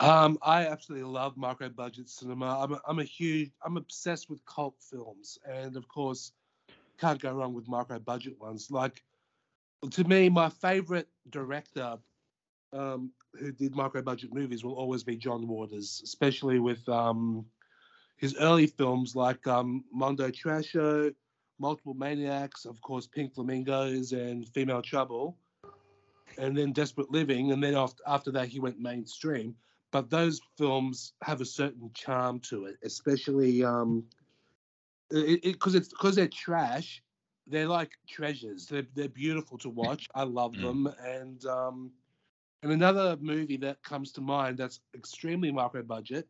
um, 0.00 0.38
I 0.42 0.66
absolutely 0.66 1.08
love 1.10 1.36
micro 1.36 1.68
budget 1.70 2.08
cinema. 2.08 2.60
I'm 2.62 2.74
a, 2.74 2.80
I'm 2.86 2.98
a 3.00 3.04
huge, 3.04 3.50
I'm 3.64 3.76
obsessed 3.76 4.30
with 4.30 4.44
cult 4.46 4.76
films, 4.80 5.38
and 5.44 5.76
of 5.76 5.88
course, 5.88 6.32
can't 7.00 7.20
go 7.20 7.32
wrong 7.32 7.52
with 7.52 7.68
micro 7.68 7.98
budget 7.98 8.38
ones. 8.40 8.70
Like, 8.70 9.02
to 9.90 10.04
me, 10.04 10.28
my 10.28 10.50
favorite 10.50 11.08
director 11.30 11.98
um, 12.72 13.10
who 13.38 13.50
did 13.50 13.74
micro 13.74 14.02
budget 14.02 14.32
movies 14.32 14.62
will 14.62 14.74
always 14.74 15.02
be 15.02 15.16
John 15.16 15.48
Waters, 15.48 16.00
especially 16.04 16.60
with 16.60 16.88
um, 16.88 17.44
his 18.18 18.36
early 18.36 18.66
films 18.66 19.16
like 19.16 19.46
um, 19.46 19.84
Mondo 19.92 20.28
Trasho, 20.28 21.14
Multiple 21.58 21.94
Maniacs, 21.94 22.66
of 22.66 22.80
course, 22.82 23.06
Pink 23.06 23.34
Flamingos, 23.34 24.12
and 24.12 24.46
Female 24.48 24.82
Trouble, 24.82 25.36
and 26.36 26.56
then 26.56 26.72
Desperate 26.72 27.10
Living, 27.10 27.52
and 27.52 27.62
then 27.62 27.74
after, 27.74 28.02
after 28.06 28.30
that 28.32 28.48
he 28.48 28.60
went 28.60 28.78
mainstream. 28.78 29.54
But 29.90 30.10
those 30.10 30.40
films 30.58 31.14
have 31.22 31.40
a 31.40 31.46
certain 31.46 31.90
charm 31.94 32.40
to 32.40 32.66
it, 32.66 32.76
especially 32.82 33.64
um, 33.64 34.04
because 35.08 35.24
it, 35.24 35.44
it, 35.44 35.76
it's 35.76 35.88
because 35.88 36.16
they're 36.16 36.28
trash. 36.28 37.02
They're 37.46 37.68
like 37.68 37.92
treasures. 38.06 38.66
They're 38.66 38.86
they're 38.94 39.08
beautiful 39.08 39.56
to 39.58 39.70
watch. 39.70 40.06
I 40.14 40.24
love 40.24 40.52
mm. 40.52 40.62
them, 40.62 40.94
and 41.02 41.42
um, 41.46 41.92
and 42.62 42.72
another 42.72 43.16
movie 43.20 43.56
that 43.58 43.82
comes 43.82 44.12
to 44.12 44.20
mind 44.20 44.58
that's 44.58 44.80
extremely 44.94 45.50
micro 45.50 45.82
budget 45.82 46.28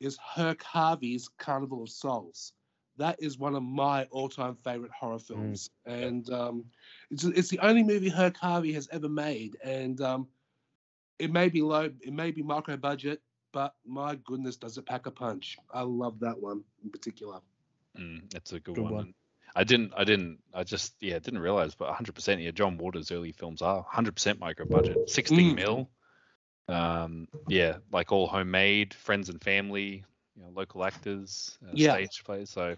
is 0.00 0.18
Herk 0.36 0.62
Harvey's 0.62 1.28
Carnival 1.38 1.82
of 1.82 1.90
Souls. 1.90 2.52
That 2.96 3.16
is 3.22 3.38
one 3.38 3.54
of 3.54 3.62
my 3.62 4.04
all-time 4.10 4.56
favorite 4.56 4.90
horror 4.90 5.20
films, 5.20 5.70
mm. 5.86 5.92
and 5.92 6.30
um, 6.32 6.64
it's 7.10 7.22
it's 7.24 7.48
the 7.48 7.60
only 7.60 7.84
movie 7.84 8.10
Herk 8.10 8.36
Harvey 8.36 8.72
has 8.72 8.88
ever 8.90 9.08
made. 9.08 9.56
And 9.62 10.00
um, 10.00 10.28
it 11.18 11.32
may 11.32 11.48
be 11.48 11.62
low, 11.62 11.90
it 12.00 12.12
may 12.12 12.32
be 12.32 12.42
micro 12.42 12.76
budget, 12.76 13.20
but 13.52 13.74
my 13.86 14.16
goodness, 14.24 14.56
does 14.56 14.78
it 14.78 14.86
pack 14.86 15.06
a 15.06 15.10
punch? 15.10 15.56
I 15.72 15.82
love 15.82 16.18
that 16.20 16.38
one 16.40 16.64
in 16.82 16.90
particular. 16.90 17.40
Mm, 17.98 18.30
that's 18.30 18.52
a 18.52 18.60
good, 18.60 18.74
good 18.74 18.84
one. 18.84 18.92
one. 18.92 19.14
I 19.56 19.64
didn't, 19.64 19.92
I 19.96 20.04
didn't, 20.04 20.38
I 20.54 20.62
just, 20.62 20.94
yeah, 21.00 21.18
didn't 21.18 21.40
realize, 21.40 21.74
but 21.74 21.92
100%, 21.92 22.42
yeah, 22.42 22.50
John 22.50 22.76
Waters' 22.78 23.10
early 23.10 23.32
films 23.32 23.62
are 23.62 23.84
100% 23.92 24.38
micro 24.38 24.66
budget, 24.66 25.08
16 25.08 25.38
mm. 25.38 25.56
mil, 25.56 25.90
um, 26.68 27.28
yeah, 27.48 27.76
like 27.92 28.12
all 28.12 28.26
homemade, 28.26 28.94
friends 28.94 29.28
and 29.28 29.42
family, 29.42 30.04
you 30.36 30.42
know, 30.42 30.50
local 30.54 30.84
actors, 30.84 31.58
uh, 31.64 31.72
yeah. 31.72 31.94
stage 31.94 32.22
plays. 32.24 32.50
So, 32.50 32.68
and 32.68 32.76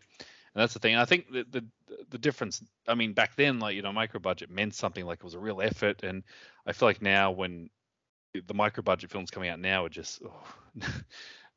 that's 0.55 0.75
the 0.75 0.81
thing. 0.81 0.97
I 0.97 1.05
think 1.05 1.31
the, 1.31 1.47
the 1.51 1.65
the 2.11 2.19
difference. 2.19 2.63
I 2.87 2.95
mean, 2.95 3.13
back 3.13 3.37
then, 3.37 3.59
like 3.59 3.75
you 3.75 3.83
know, 3.83 3.93
micro 3.93 4.21
budget 4.21 4.51
meant 4.51 4.75
something 4.75 5.05
like 5.05 5.19
it 5.19 5.25
was 5.25 5.35
a 5.35 5.39
real 5.39 5.61
effort, 5.61 6.03
and 6.03 6.23
I 6.67 6.73
feel 6.73 6.89
like 6.89 7.03
now 7.03 7.31
when 7.31 7.71
the 8.47 8.55
micro 8.55 8.83
budget 8.83 9.11
films 9.11 9.31
coming 9.31 9.51
out 9.51 9.59
now 9.59 9.85
are 9.85 9.91
just 9.91 10.23
oh, 10.25 10.45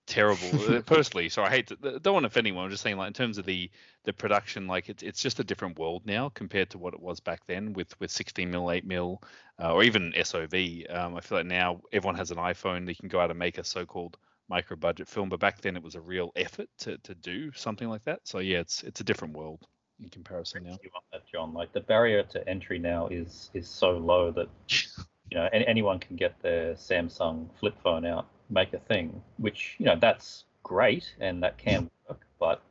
terrible. 0.06 0.50
Uh, 0.63 0.82
personally, 0.82 1.28
so 1.30 1.44
I 1.44 1.50
hate 1.50 1.68
to 1.68 1.76
don't 1.76 2.13
want 2.13 2.24
to 2.24 2.28
offend 2.28 2.48
anyone. 2.48 2.66
I'm 2.66 2.72
just 2.72 2.84
saying, 2.84 2.98
like 2.98 3.08
in 3.08 3.13
terms 3.13 3.38
of 3.38 3.46
the 3.46 3.70
the 4.06 4.13
production, 4.13 4.68
like 4.68 4.88
it's 4.88 5.04
it's 5.04 5.22
just 5.22 5.39
a 5.39 5.44
different 5.44 5.78
world 5.78 6.04
now 6.06 6.30
compared 6.30 6.70
to 6.72 6.78
what 6.78 6.94
it 6.94 7.02
was 7.02 7.20
back 7.20 7.46
then 7.46 7.74
with 7.74 8.00
with 8.00 8.12
16 8.12 8.50
mil, 8.50 8.72
8 8.72 8.86
mil, 8.86 9.22
uh, 9.62 9.74
or 9.74 9.84
even 9.84 10.13
SOV. 10.22 10.54
Um, 10.89 11.16
I 11.16 11.22
feel 11.22 11.38
like 11.39 11.48
now 11.48 11.82
everyone 11.92 12.16
has 12.16 12.32
an 12.32 12.38
iPhone. 12.38 12.86
They 12.86 12.94
can 12.94 13.10
go 13.10 13.20
out 13.20 13.30
and 13.30 13.38
make 13.38 13.58
a 13.58 13.63
so-called 13.63 14.18
micro 14.48 14.78
budget 14.78 15.08
film, 15.08 15.30
but 15.30 15.39
back 15.39 15.62
then 15.62 15.76
it 15.76 15.84
was 15.84 15.96
a 15.96 16.02
real 16.02 16.32
effort 16.36 16.70
to 16.80 16.98
to 17.00 17.13
do 17.16 17.52
something 17.54 17.89
like 17.89 18.04
that. 18.06 18.22
So 18.24 18.39
yeah, 18.39 18.60
it's 18.60 18.84
it's 18.84 19.02
a 19.02 19.04
different 19.04 19.36
world 19.36 19.68
in 20.02 20.10
comparison 20.10 20.63
now. 20.63 20.78
You 20.82 20.89
want 20.94 21.06
that, 21.12 21.24
John? 21.32 21.54
Like 21.54 21.74
the 21.74 21.82
barrier 21.82 22.24
to 22.24 22.48
entry 22.48 22.80
now 22.80 23.08
is 23.08 23.50
is 23.54 23.68
so 23.68 23.92
low 23.92 24.32
that 24.32 24.48
you 25.30 25.38
know 25.38 25.50
anyone 25.52 26.00
can 26.00 26.16
get 26.16 26.42
their 26.42 26.74
Samsung 26.76 27.50
flip 27.60 27.76
phone 27.84 28.06
out 28.06 28.28
make 28.54 28.74
a 28.74 28.80
thing, 28.80 29.22
which 29.38 29.76
you 29.80 29.86
know 29.86 29.96
that's 30.00 30.46
great 30.63 31.13
and 31.20 31.44
that 31.44 31.58
can 31.58 31.89
work, 32.08 32.22
but 32.39 32.62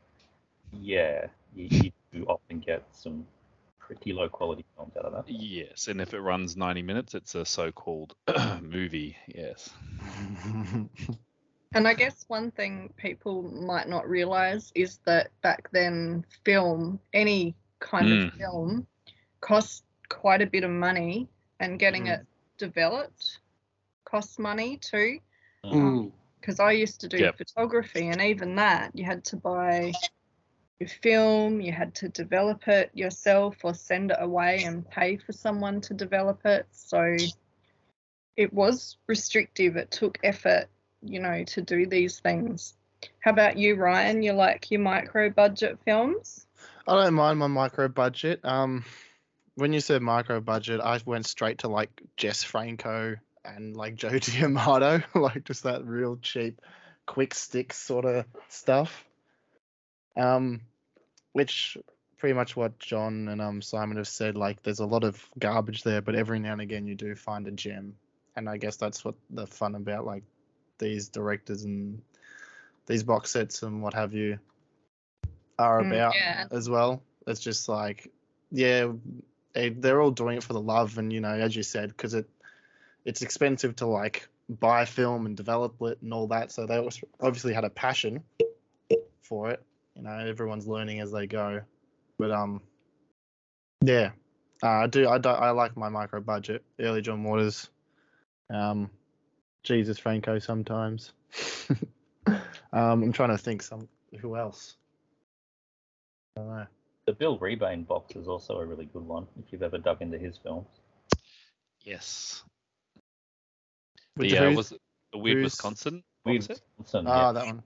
yeah, 0.73 1.27
you, 1.55 1.68
you 1.71 1.92
do 2.12 2.25
often 2.27 2.61
get 2.61 2.85
some 2.92 3.27
pretty 3.79 4.12
low 4.12 4.29
quality 4.29 4.64
films 4.77 4.92
out 4.97 5.05
of 5.05 5.12
that. 5.12 5.31
Yes, 5.31 5.88
and 5.88 6.01
if 6.01 6.14
it 6.14 6.21
runs 6.21 6.57
90 6.57 6.83
minutes, 6.83 7.14
it's 7.14 7.35
a 7.35 7.45
so-called 7.45 8.14
movie. 8.62 9.16
Yes. 9.27 9.71
And 11.75 11.88
I 11.88 11.95
guess 11.95 12.25
one 12.29 12.51
thing 12.51 12.92
people 12.97 13.42
might 13.42 13.88
not 13.88 14.09
realize 14.09 14.73
is 14.75 14.99
that 15.07 15.31
back 15.42 15.71
then, 15.73 16.25
film, 16.45 17.01
any 17.14 17.55
kind 17.81 18.12
of 18.12 18.18
Mm. 18.18 18.38
film, 18.38 18.87
cost 19.40 19.85
quite 20.09 20.42
a 20.42 20.47
bit 20.47 20.64
of 20.64 20.71
money, 20.71 21.29
and 21.61 21.79
getting 21.79 22.05
Mm. 22.05 22.21
it 22.21 22.27
developed 22.59 23.40
costs 24.05 24.38
money 24.38 24.77
too. 24.77 25.18
Mm. 25.64 26.12
Because 26.40 26.59
I 26.61 26.72
used 26.72 27.01
to 27.03 27.09
do 27.09 27.18
Yep. 27.18 27.37
photography, 27.38 28.09
and 28.09 28.20
even 28.20 28.57
that, 28.57 28.90
you 28.94 29.05
had 29.05 29.25
to 29.27 29.37
buy 29.37 29.92
your 30.81 30.88
film, 30.88 31.61
you 31.61 31.72
had 31.72 31.94
to 31.94 32.09
develop 32.09 32.66
it 32.66 32.90
yourself 32.94 33.57
or 33.62 33.72
send 33.75 34.11
it 34.11 34.16
away 34.20 34.64
and 34.64 34.88
pay 34.90 35.16
for 35.16 35.33
someone 35.33 35.81
to 35.83 35.94
develop 35.94 36.44
it. 36.44 36.66
So 36.72 37.16
it 38.37 38.53
was 38.53 38.96
restrictive. 39.07 39.77
It 39.77 39.92
took 39.92 40.18
effort, 40.25 40.66
you 41.03 41.20
know, 41.20 41.44
to 41.44 41.62
do 41.62 41.87
these 41.87 42.18
things. 42.18 42.75
How 43.20 43.31
about 43.31 43.57
you, 43.57 43.77
Ryan? 43.77 44.22
You 44.22 44.33
like 44.33 44.70
your 44.70 44.81
micro 44.81 45.31
budget 45.31 45.79
films? 45.85 46.46
I 46.87 47.05
don't 47.05 47.14
mind 47.14 47.38
my 47.38 47.46
micro 47.46 47.88
budget. 47.88 48.40
Um, 48.44 48.85
when 49.55 49.72
you 49.72 49.81
said 49.81 50.03
micro 50.03 50.40
budget, 50.40 50.81
I 50.81 51.01
went 51.05 51.27
straight 51.27 51.59
to 51.59 51.68
like 51.68 52.03
Jess 52.16 52.42
Franco 52.42 53.16
and 53.44 53.76
like 53.76 53.94
Joe 53.96 54.18
D'Amato, 54.18 55.02
like 55.14 55.44
just 55.44 55.64
that 55.64 55.85
real 55.85 56.16
cheap, 56.16 56.61
quick 57.07 57.35
stick 57.35 57.72
sort 57.72 58.05
of 58.05 58.24
stuff. 58.48 59.05
Um, 60.16 60.61
which 61.33 61.78
pretty 62.18 62.35
much 62.35 62.55
what 62.55 62.78
John 62.78 63.28
and 63.28 63.40
um 63.40 63.62
Simon 63.62 63.96
have 63.96 64.09
said. 64.09 64.37
Like, 64.37 64.62
there's 64.62 64.81
a 64.81 64.87
lot 64.87 65.05
of 65.05 65.24
garbage 65.38 65.83
there, 65.83 66.02
but 66.02 66.14
every 66.14 66.38
now 66.38 66.52
and 66.52 66.61
again 66.61 66.87
you 66.87 66.94
do 66.94 67.14
find 67.14 67.46
a 67.48 67.50
gem, 67.50 67.96
and 68.37 68.48
I 68.48 68.59
guess 68.59 68.76
that's 68.76 69.05
what 69.05 69.14
the 69.31 69.46
fun 69.46 69.74
about 69.74 70.05
like 70.07 70.22
these 70.78 71.09
directors 71.09 71.64
and 71.64 72.02
these 72.87 73.02
box 73.05 73.31
sets 73.31 73.62
and 73.62 73.83
what 73.83 73.94
have 73.94 74.14
you 74.14 74.38
are 75.59 75.83
Mm, 75.83 75.87
about 75.87 76.14
yeah. 76.14 76.44
as 76.50 76.68
well. 76.68 77.02
It's 77.26 77.40
just 77.40 77.68
like, 77.68 78.11
yeah, 78.50 78.92
they- 79.52 79.68
they're 79.70 80.00
all 80.00 80.11
doing 80.11 80.38
it 80.38 80.42
for 80.42 80.52
the 80.55 80.61
love, 80.61 80.98
and 80.98 81.12
you 81.12 81.20
know, 81.20 81.33
as 81.33 81.55
you 81.55 81.62
said, 81.62 81.88
because 81.88 82.14
it 82.14 82.28
it's 83.05 83.23
expensive 83.23 83.77
to 83.77 83.87
like 83.87 84.29
buy 84.49 84.85
film 84.85 85.27
and 85.27 85.37
develop 85.37 85.75
it 85.83 85.99
and 86.03 86.12
all 86.12 86.29
that. 86.29 86.53
So 86.53 86.67
they 86.67 86.79
obviously 87.21 87.55
had 87.55 87.65
a 87.65 87.71
passion 87.71 88.23
for 89.23 89.51
it. 89.51 89.62
You 89.97 90.03
know, 90.03 90.19
everyone's 90.19 90.67
learning 90.67 91.01
as 91.01 91.12
they 91.12 91.27
go, 91.27 91.61
but 92.19 92.31
um, 92.31 92.62
yeah, 93.83 94.11
uh, 94.62 94.69
I 94.69 94.87
do. 94.87 95.09
I 95.09 95.19
do. 95.19 95.29
I 95.29 95.51
like 95.51 95.77
my 95.77 95.88
micro 95.88 96.21
budget. 96.21 96.65
Early 96.81 97.03
John 97.03 97.25
Waters, 97.25 97.69
um, 98.49 98.91
Jesus 99.62 99.99
Franco 99.99 100.38
sometimes. 100.38 101.12
um, 102.27 102.43
I'm 102.73 103.12
trying 103.12 103.31
to 103.31 103.38
think 103.38 103.62
some 103.62 103.88
who 104.21 104.37
else. 104.37 104.77
I 106.37 106.41
don't 106.41 106.49
know. 106.49 106.67
The 107.07 107.12
Bill 107.12 107.38
Rebane 107.38 107.87
box 107.87 108.15
is 108.15 108.29
also 108.29 108.59
a 108.59 108.65
really 108.65 108.87
good 108.87 109.05
one 109.05 109.27
if 109.45 109.53
you've 109.53 109.62
ever 109.62 109.79
dug 109.79 110.01
into 110.01 110.19
his 110.19 110.38
films. 110.38 110.69
Yes. 111.83 112.45
Which- 114.14 114.31
The, 114.33 114.48
uh, 114.48 114.53
was 114.53 114.72
it 114.72 114.81
the 115.12 115.18
Weird 115.18 115.38
who's- 115.38 115.44
Wisconsin? 115.53 116.03
Weird? 116.25 116.46
Wisconsin, 116.79 117.07
Ah, 117.09 117.27
yeah. 117.29 117.33
that 117.33 117.46
one. 117.46 117.62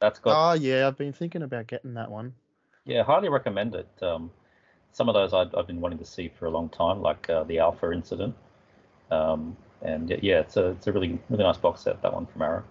That's 0.00 0.18
got 0.18 0.50
Oh 0.50 0.54
yeah, 0.54 0.86
I've 0.88 0.96
been 0.98 1.12
thinking 1.12 1.42
about 1.42 1.66
getting 1.68 1.94
that 1.94 2.10
one. 2.10 2.34
Yeah, 2.84 3.04
highly 3.04 3.28
recommend 3.28 3.74
it. 3.76 3.88
Um, 4.02 4.30
some 4.92 5.08
of 5.08 5.14
those 5.14 5.32
I've, 5.32 5.54
I've 5.54 5.66
been 5.68 5.80
wanting 5.80 5.98
to 6.00 6.04
see 6.04 6.28
for 6.28 6.46
a 6.46 6.50
long 6.50 6.68
time, 6.68 7.00
like 7.00 7.30
uh, 7.30 7.44
the 7.44 7.60
Alpha 7.60 7.92
Incident. 7.92 8.34
Um, 9.10 9.56
and 9.82 10.08
y- 10.10 10.18
yeah, 10.22 10.40
it's 10.40 10.56
a 10.56 10.70
it's 10.70 10.86
a 10.88 10.92
really 10.92 11.18
really 11.28 11.44
nice 11.44 11.56
box 11.58 11.82
set. 11.82 12.02
That 12.02 12.12
one 12.12 12.26
from 12.26 12.42
Arrow. 12.42 12.64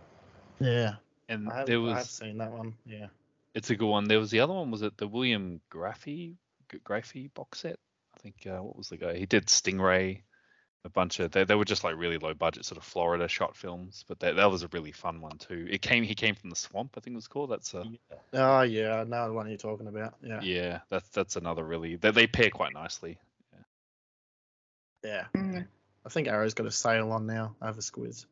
Yeah, 0.60 0.96
And 1.30 1.50
I 1.50 1.60
have, 1.60 1.66
there 1.68 1.82
I've 1.82 2.04
seen 2.06 2.38
that 2.40 2.52
one. 2.52 2.74
Yeah. 2.86 3.08
it's 3.54 3.70
a 3.70 3.76
good 3.76 3.88
one. 3.90 4.06
There 4.08 4.20
was 4.20 4.32
the 4.32 4.42
other 4.42 4.54
one. 4.54 4.70
Was 4.72 4.82
it 4.82 4.98
the 4.98 5.08
William 5.08 5.62
Grefé 5.72 6.36
Grefé 6.86 7.34
box 7.34 7.60
set? 7.62 7.80
I 8.16 8.20
think 8.20 8.46
uh, 8.46 8.62
what 8.62 8.76
was 8.78 8.90
the 8.90 8.98
guy? 8.98 9.16
He 9.18 9.26
did 9.26 9.48
Stingray, 9.48 10.22
a 10.84 10.90
bunch 10.90 11.20
of 11.20 11.32
they, 11.32 11.44
they 11.44 11.56
were 11.56 11.66
just 11.66 11.84
like 11.84 11.96
really 11.96 12.18
low 12.18 12.34
budget 12.34 12.66
sort 12.66 12.78
of 12.78 12.84
Florida 12.84 13.28
shot 13.28 13.56
films, 13.56 14.04
but 14.08 14.20
that 14.20 14.36
that 14.36 14.50
was 14.50 14.64
a 14.64 14.68
really 14.70 14.92
fun 14.92 15.22
one 15.22 15.38
too. 15.38 15.68
It 15.70 15.82
came 15.82 16.04
he 16.04 16.16
came 16.16 16.36
from 16.36 16.50
the 16.50 16.56
swamp, 16.56 16.96
I 16.98 17.02
think 17.02 17.14
it 17.14 17.18
was 17.18 17.28
called. 17.28 17.52
That's 17.52 17.74
a 17.74 17.86
Yeah. 17.86 18.18
Oh 18.34 18.62
yeah, 18.62 18.96
I 18.96 19.04
know 19.04 19.28
the 19.28 19.34
one 19.34 19.48
you're 19.48 19.58
talking 19.58 19.88
about. 19.88 20.16
Yeah. 20.24 20.42
yeah, 20.42 20.80
that's 20.90 21.10
that's 21.10 21.36
another 21.36 21.64
really 21.64 21.96
they, 21.96 22.12
they 22.12 22.28
pair 22.28 22.50
quite 22.50 22.74
nicely. 22.74 23.20
Yeah. 25.04 25.26
Mm. 25.36 25.66
I 26.06 26.10
think 26.10 26.28
Arrow's 26.28 26.54
got 26.54 26.68
a 26.68 26.72
sale 26.72 27.12
on 27.12 27.28
now 27.28 27.56
over 27.62 27.82
Squiz. 27.82 28.26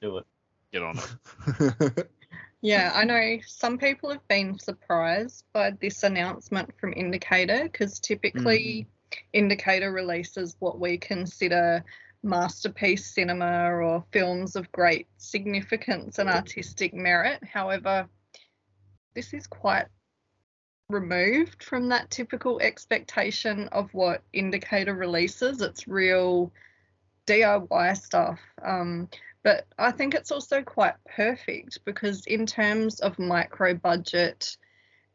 Do 0.00 0.18
it. 0.18 0.26
Get 0.72 0.82
on 0.82 0.98
it. 0.98 2.10
Yeah, 2.62 2.92
I 2.94 3.04
know 3.04 3.38
some 3.46 3.78
people 3.78 4.10
have 4.10 4.26
been 4.28 4.58
surprised 4.58 5.44
by 5.52 5.70
this 5.70 6.02
announcement 6.02 6.78
from 6.78 6.92
Indicator 6.92 7.62
because 7.62 7.98
typically 8.00 8.86
Indicator 9.32 9.92
releases 9.92 10.56
what 10.58 10.78
we 10.78 10.98
consider 10.98 11.84
masterpiece 12.22 13.06
cinema 13.06 13.70
or 13.70 14.04
films 14.12 14.56
of 14.56 14.70
great 14.72 15.08
significance 15.16 16.18
and 16.18 16.28
artistic 16.28 16.92
merit. 16.92 17.42
However, 17.44 18.08
this 19.14 19.32
is 19.32 19.46
quite 19.46 19.86
removed 20.88 21.62
from 21.62 21.88
that 21.88 22.10
typical 22.10 22.60
expectation 22.60 23.68
of 23.68 23.92
what 23.94 24.22
Indicator 24.32 24.94
releases. 24.94 25.62
It's 25.62 25.88
real 25.88 26.52
DIY 27.26 27.96
stuff. 27.96 28.40
Um, 28.62 29.08
but 29.42 29.66
I 29.78 29.90
think 29.92 30.14
it's 30.14 30.32
also 30.32 30.62
quite 30.62 30.94
perfect 31.16 31.78
because, 31.84 32.26
in 32.26 32.44
terms 32.44 33.00
of 33.00 33.18
micro 33.18 33.74
budget 33.74 34.56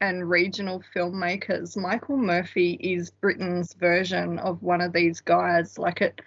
and 0.01 0.29
regional 0.29 0.83
filmmakers, 0.95 1.77
Michael 1.77 2.17
Murphy 2.17 2.73
is 2.73 3.09
Britain's 3.09 3.73
version 3.73 4.39
of 4.39 4.61
one 4.61 4.81
of 4.81 4.93
these 4.93 5.21
guys. 5.21 5.77
Like, 5.77 6.01
it 6.01 6.21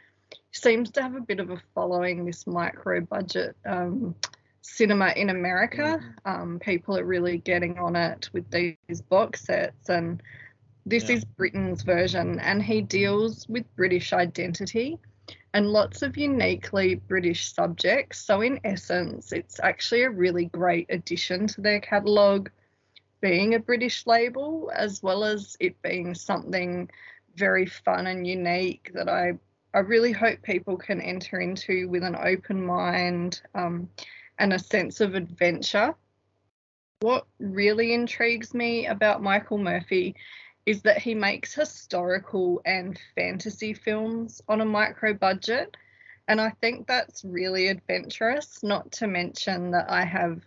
seems 0.52 0.90
to 0.92 1.02
have 1.02 1.14
a 1.14 1.20
bit 1.20 1.40
of 1.40 1.50
a 1.50 1.60
following, 1.74 2.24
this 2.24 2.46
micro 2.46 3.00
budget 3.00 3.56
um, 3.66 4.14
cinema 4.62 5.12
in 5.16 5.30
America. 5.30 6.00
Um, 6.24 6.58
people 6.58 6.96
are 6.98 7.04
really 7.04 7.38
getting 7.38 7.78
on 7.78 7.96
it 7.96 8.30
with 8.32 8.50
these 8.50 9.02
box 9.08 9.44
sets, 9.44 9.88
and 9.88 10.22
this 10.86 11.08
Yeah. 11.08 11.16
is 11.16 11.24
Britain's 11.24 11.82
version, 11.82 12.38
and 12.40 12.62
he 12.62 12.80
deals 12.80 13.46
with 13.48 13.64
British 13.76 14.12
identity 14.12 14.98
and 15.54 15.66
lots 15.66 16.02
of 16.02 16.16
uniquely 16.16 16.94
British 16.94 17.52
subjects. 17.52 18.18
So, 18.18 18.40
in 18.40 18.60
essence, 18.64 19.32
it's 19.32 19.60
actually 19.62 20.02
a 20.02 20.10
really 20.10 20.46
great 20.46 20.86
addition 20.88 21.46
to 21.48 21.60
their 21.60 21.80
catalogue, 21.80 22.50
being 23.20 23.54
a 23.54 23.60
British 23.60 24.06
label, 24.06 24.70
as 24.74 25.02
well 25.02 25.24
as 25.24 25.56
it 25.60 25.80
being 25.82 26.14
something 26.14 26.90
very 27.36 27.66
fun 27.66 28.06
and 28.06 28.26
unique 28.26 28.90
that 28.94 29.08
I, 29.08 29.32
I 29.74 29.80
really 29.80 30.12
hope 30.12 30.42
people 30.42 30.76
can 30.76 31.00
enter 31.00 31.40
into 31.40 31.88
with 31.88 32.02
an 32.02 32.16
open 32.16 32.64
mind 32.64 33.40
um, 33.54 33.88
and 34.38 34.52
a 34.52 34.58
sense 34.58 35.00
of 35.00 35.14
adventure. 35.14 35.94
What 37.00 37.26
really 37.38 37.94
intrigues 37.94 38.54
me 38.54 38.86
about 38.86 39.22
Michael 39.22 39.58
Murphy 39.58 40.16
is 40.66 40.82
that 40.82 40.98
he 40.98 41.14
makes 41.14 41.54
historical 41.54 42.60
and 42.66 43.00
fantasy 43.14 43.72
films 43.72 44.42
on 44.48 44.60
a 44.60 44.66
micro 44.66 45.14
budget. 45.14 45.76
And 46.26 46.40
I 46.40 46.50
think 46.60 46.86
that's 46.86 47.24
really 47.24 47.68
adventurous, 47.68 48.62
not 48.62 48.92
to 48.92 49.06
mention 49.06 49.70
that 49.70 49.90
I 49.90 50.04
have 50.04 50.42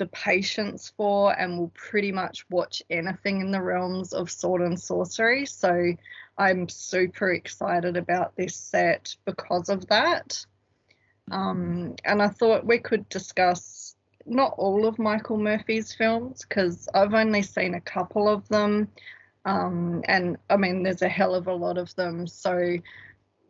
the 0.00 0.06
patience 0.06 0.94
for 0.96 1.38
and 1.38 1.58
will 1.58 1.72
pretty 1.74 2.10
much 2.10 2.46
watch 2.48 2.82
anything 2.88 3.42
in 3.42 3.50
the 3.50 3.60
realms 3.60 4.14
of 4.14 4.30
sword 4.30 4.62
and 4.62 4.80
sorcery. 4.80 5.44
So 5.44 5.92
I'm 6.38 6.70
super 6.70 7.32
excited 7.32 7.98
about 7.98 8.34
this 8.34 8.56
set 8.56 9.14
because 9.26 9.68
of 9.68 9.86
that. 9.88 10.42
Um, 11.30 11.96
and 12.02 12.22
I 12.22 12.28
thought 12.28 12.64
we 12.64 12.78
could 12.78 13.06
discuss 13.10 13.94
not 14.24 14.54
all 14.56 14.86
of 14.86 14.98
Michael 14.98 15.36
Murphy's 15.36 15.92
films 15.92 16.46
because 16.48 16.88
I've 16.94 17.12
only 17.12 17.42
seen 17.42 17.74
a 17.74 17.80
couple 17.82 18.26
of 18.26 18.48
them. 18.48 18.88
Um, 19.44 20.02
and 20.08 20.38
I 20.48 20.56
mean, 20.56 20.82
there's 20.82 21.02
a 21.02 21.10
hell 21.10 21.34
of 21.34 21.46
a 21.46 21.54
lot 21.54 21.76
of 21.76 21.94
them. 21.94 22.26
So 22.26 22.78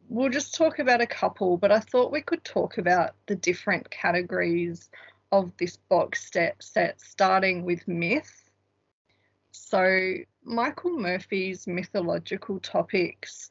we'll 0.09 0.31
just 0.31 0.57
talk 0.57 0.81
about 0.81 1.01
a 1.01 1.07
couple, 1.07 1.57
but 1.59 1.71
I 1.71 1.79
thought 1.79 2.11
we 2.11 2.23
could 2.23 2.43
talk 2.43 2.79
about 2.79 3.15
the 3.27 3.37
different 3.37 3.89
categories 3.89 4.91
of 5.33 5.53
this 5.59 5.77
box 5.77 6.31
set, 6.33 6.63
set 6.63 7.01
starting 7.01 7.65
with 7.65 7.87
myth. 7.87 8.51
So 9.53 10.15
Michael 10.45 10.99
Murphy's 10.99 11.67
mythological 11.67 12.61
topics 12.61 13.51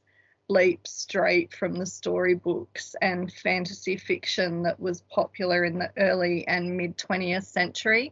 leap 0.49 0.87
straight 0.87 1.53
from 1.53 1.75
the 1.75 1.85
storybooks 1.85 2.95
and 3.01 3.31
fantasy 3.31 3.95
fiction 3.95 4.63
that 4.63 4.79
was 4.79 5.01
popular 5.03 5.63
in 5.63 5.77
the 5.77 5.91
early 5.97 6.47
and 6.47 6.75
mid 6.75 6.97
20th 6.97 7.45
century. 7.45 8.11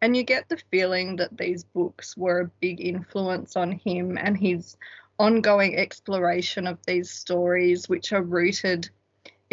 And 0.00 0.16
you 0.16 0.22
get 0.22 0.48
the 0.48 0.62
feeling 0.70 1.16
that 1.16 1.36
these 1.36 1.64
books 1.64 2.16
were 2.16 2.40
a 2.40 2.50
big 2.60 2.80
influence 2.80 3.56
on 3.56 3.72
him 3.72 4.16
and 4.18 4.36
his 4.36 4.76
ongoing 5.18 5.76
exploration 5.76 6.66
of 6.66 6.78
these 6.86 7.10
stories, 7.10 7.88
which 7.88 8.12
are 8.12 8.22
rooted 8.22 8.90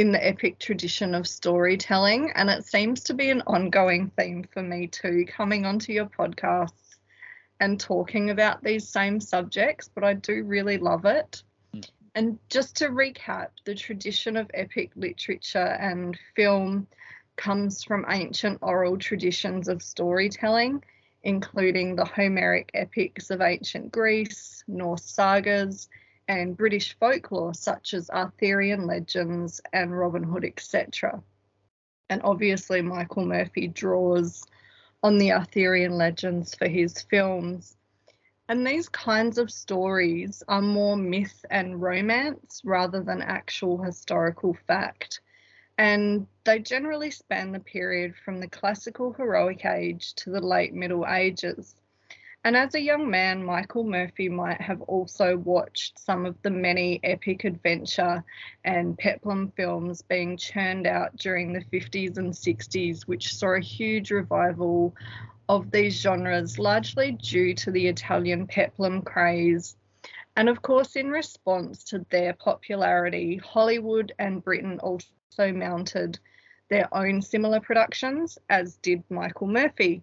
in 0.01 0.11
the 0.11 0.27
epic 0.27 0.57
tradition 0.57 1.13
of 1.13 1.27
storytelling. 1.27 2.31
And 2.33 2.49
it 2.49 2.65
seems 2.65 3.03
to 3.03 3.13
be 3.13 3.29
an 3.29 3.43
ongoing 3.45 4.11
theme 4.17 4.45
for 4.51 4.63
me 4.63 4.87
too, 4.87 5.25
coming 5.27 5.65
onto 5.65 5.93
your 5.93 6.07
podcasts 6.07 6.97
and 7.59 7.79
talking 7.79 8.31
about 8.31 8.63
these 8.63 8.89
same 8.89 9.19
subjects, 9.19 9.89
but 9.93 10.03
I 10.03 10.15
do 10.15 10.43
really 10.43 10.79
love 10.79 11.05
it. 11.05 11.43
Mm. 11.75 11.89
And 12.15 12.39
just 12.49 12.75
to 12.77 12.89
recap, 12.89 13.49
the 13.63 13.75
tradition 13.75 14.35
of 14.35 14.49
epic 14.55 14.89
literature 14.95 15.59
and 15.59 16.17
film 16.35 16.87
comes 17.35 17.83
from 17.83 18.05
ancient 18.09 18.57
oral 18.63 18.97
traditions 18.97 19.67
of 19.67 19.83
storytelling, 19.83 20.83
including 21.21 21.95
the 21.95 22.05
Homeric 22.05 22.71
epics 22.73 23.29
of 23.29 23.41
ancient 23.41 23.91
Greece, 23.91 24.63
Norse 24.67 25.05
sagas, 25.05 25.87
and 26.39 26.55
British 26.55 26.95
folklore 26.97 27.53
such 27.53 27.93
as 27.93 28.09
Arthurian 28.09 28.87
legends 28.87 29.59
and 29.73 29.97
Robin 29.97 30.23
Hood, 30.23 30.45
etc. 30.45 31.21
And 32.09 32.21
obviously, 32.23 32.81
Michael 32.81 33.25
Murphy 33.25 33.67
draws 33.67 34.45
on 35.03 35.17
the 35.17 35.33
Arthurian 35.33 35.97
legends 35.97 36.55
for 36.55 36.69
his 36.69 37.01
films. 37.01 37.75
And 38.47 38.65
these 38.65 38.87
kinds 38.87 39.37
of 39.37 39.51
stories 39.51 40.41
are 40.47 40.61
more 40.61 40.95
myth 40.95 41.45
and 41.49 41.81
romance 41.81 42.61
rather 42.63 43.01
than 43.01 43.21
actual 43.21 43.81
historical 43.83 44.57
fact. 44.67 45.19
And 45.77 46.27
they 46.45 46.59
generally 46.59 47.11
span 47.11 47.51
the 47.51 47.59
period 47.59 48.15
from 48.23 48.39
the 48.39 48.47
classical 48.47 49.11
heroic 49.11 49.65
age 49.65 50.13
to 50.15 50.29
the 50.29 50.41
late 50.41 50.73
Middle 50.73 51.05
Ages. 51.05 51.75
And 52.43 52.57
as 52.57 52.73
a 52.73 52.81
young 52.81 53.07
man, 53.07 53.43
Michael 53.43 53.83
Murphy 53.83 54.27
might 54.27 54.59
have 54.59 54.81
also 54.81 55.37
watched 55.37 55.99
some 55.99 56.25
of 56.25 56.35
the 56.41 56.49
many 56.49 56.99
epic 57.03 57.43
adventure 57.43 58.23
and 58.63 58.97
peplum 58.97 59.51
films 59.55 60.01
being 60.01 60.37
churned 60.37 60.87
out 60.87 61.15
during 61.17 61.53
the 61.53 61.63
50s 61.65 62.17
and 62.17 62.33
60s, 62.33 63.03
which 63.03 63.35
saw 63.35 63.55
a 63.55 63.59
huge 63.59 64.09
revival 64.09 64.95
of 65.49 65.69
these 65.69 66.01
genres, 66.01 66.57
largely 66.57 67.11
due 67.11 67.53
to 67.53 67.69
the 67.69 67.87
Italian 67.87 68.47
peplum 68.47 69.03
craze. 69.03 69.75
And 70.35 70.49
of 70.49 70.63
course, 70.63 70.95
in 70.95 71.11
response 71.11 71.83
to 71.85 72.03
their 72.09 72.33
popularity, 72.33 73.37
Hollywood 73.37 74.13
and 74.17 74.43
Britain 74.43 74.79
also 74.79 75.53
mounted 75.53 76.17
their 76.69 76.87
own 76.91 77.21
similar 77.21 77.59
productions, 77.59 78.39
as 78.49 78.77
did 78.77 79.03
Michael 79.11 79.47
Murphy 79.47 80.01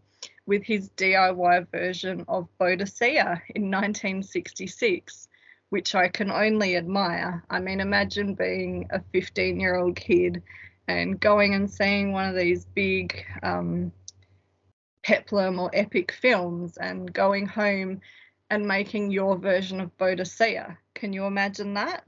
with 0.49 0.65
his 0.65 0.89
DIY 0.97 1.71
version 1.71 2.25
of 2.27 2.49
Boadicea 2.59 3.43
in 3.55 3.71
1966, 3.71 5.29
which 5.69 5.95
I 5.95 6.09
can 6.09 6.31
only 6.31 6.75
admire. 6.75 7.45
I 7.51 7.61
mean, 7.61 7.81
imagine 7.81 8.33
being 8.35 8.87
a 8.89 9.03
15 9.13 9.61
year 9.61 9.77
old 9.77 9.95
kid 9.95 10.43
and 10.89 11.21
going 11.21 11.53
and 11.53 11.71
seeing 11.71 12.13
one 12.13 12.31
of 12.31 12.35
these 12.35 12.65
big 12.65 13.27
um, 13.43 13.93
peplum 15.03 15.61
or 15.61 15.71
epic 15.75 16.13
films 16.13 16.79
and 16.79 17.13
going 17.13 17.45
home 17.45 18.01
and 18.49 18.67
making 18.67 19.11
your 19.11 19.37
version 19.37 19.83
of 19.83 19.95
Boadicea. 19.99 20.79
Can 20.95 21.13
you 21.13 21.27
imagine 21.27 21.75
that? 21.75 22.05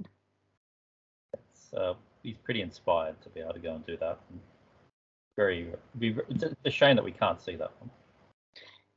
Uh, 1.77 1.93
he's 2.23 2.39
pretty 2.43 2.63
inspired 2.63 3.21
to 3.21 3.29
be 3.29 3.41
able 3.41 3.53
to 3.53 3.61
go 3.61 3.75
and 3.75 3.85
do 3.85 3.99
that. 3.99 4.19
Very, 5.37 5.69
it's 6.01 6.45
a 6.65 6.71
shame 6.71 6.97
that 6.97 7.05
we 7.05 7.13
can't 7.13 7.41
see 7.43 7.55
that 7.57 7.71
one. 7.81 7.91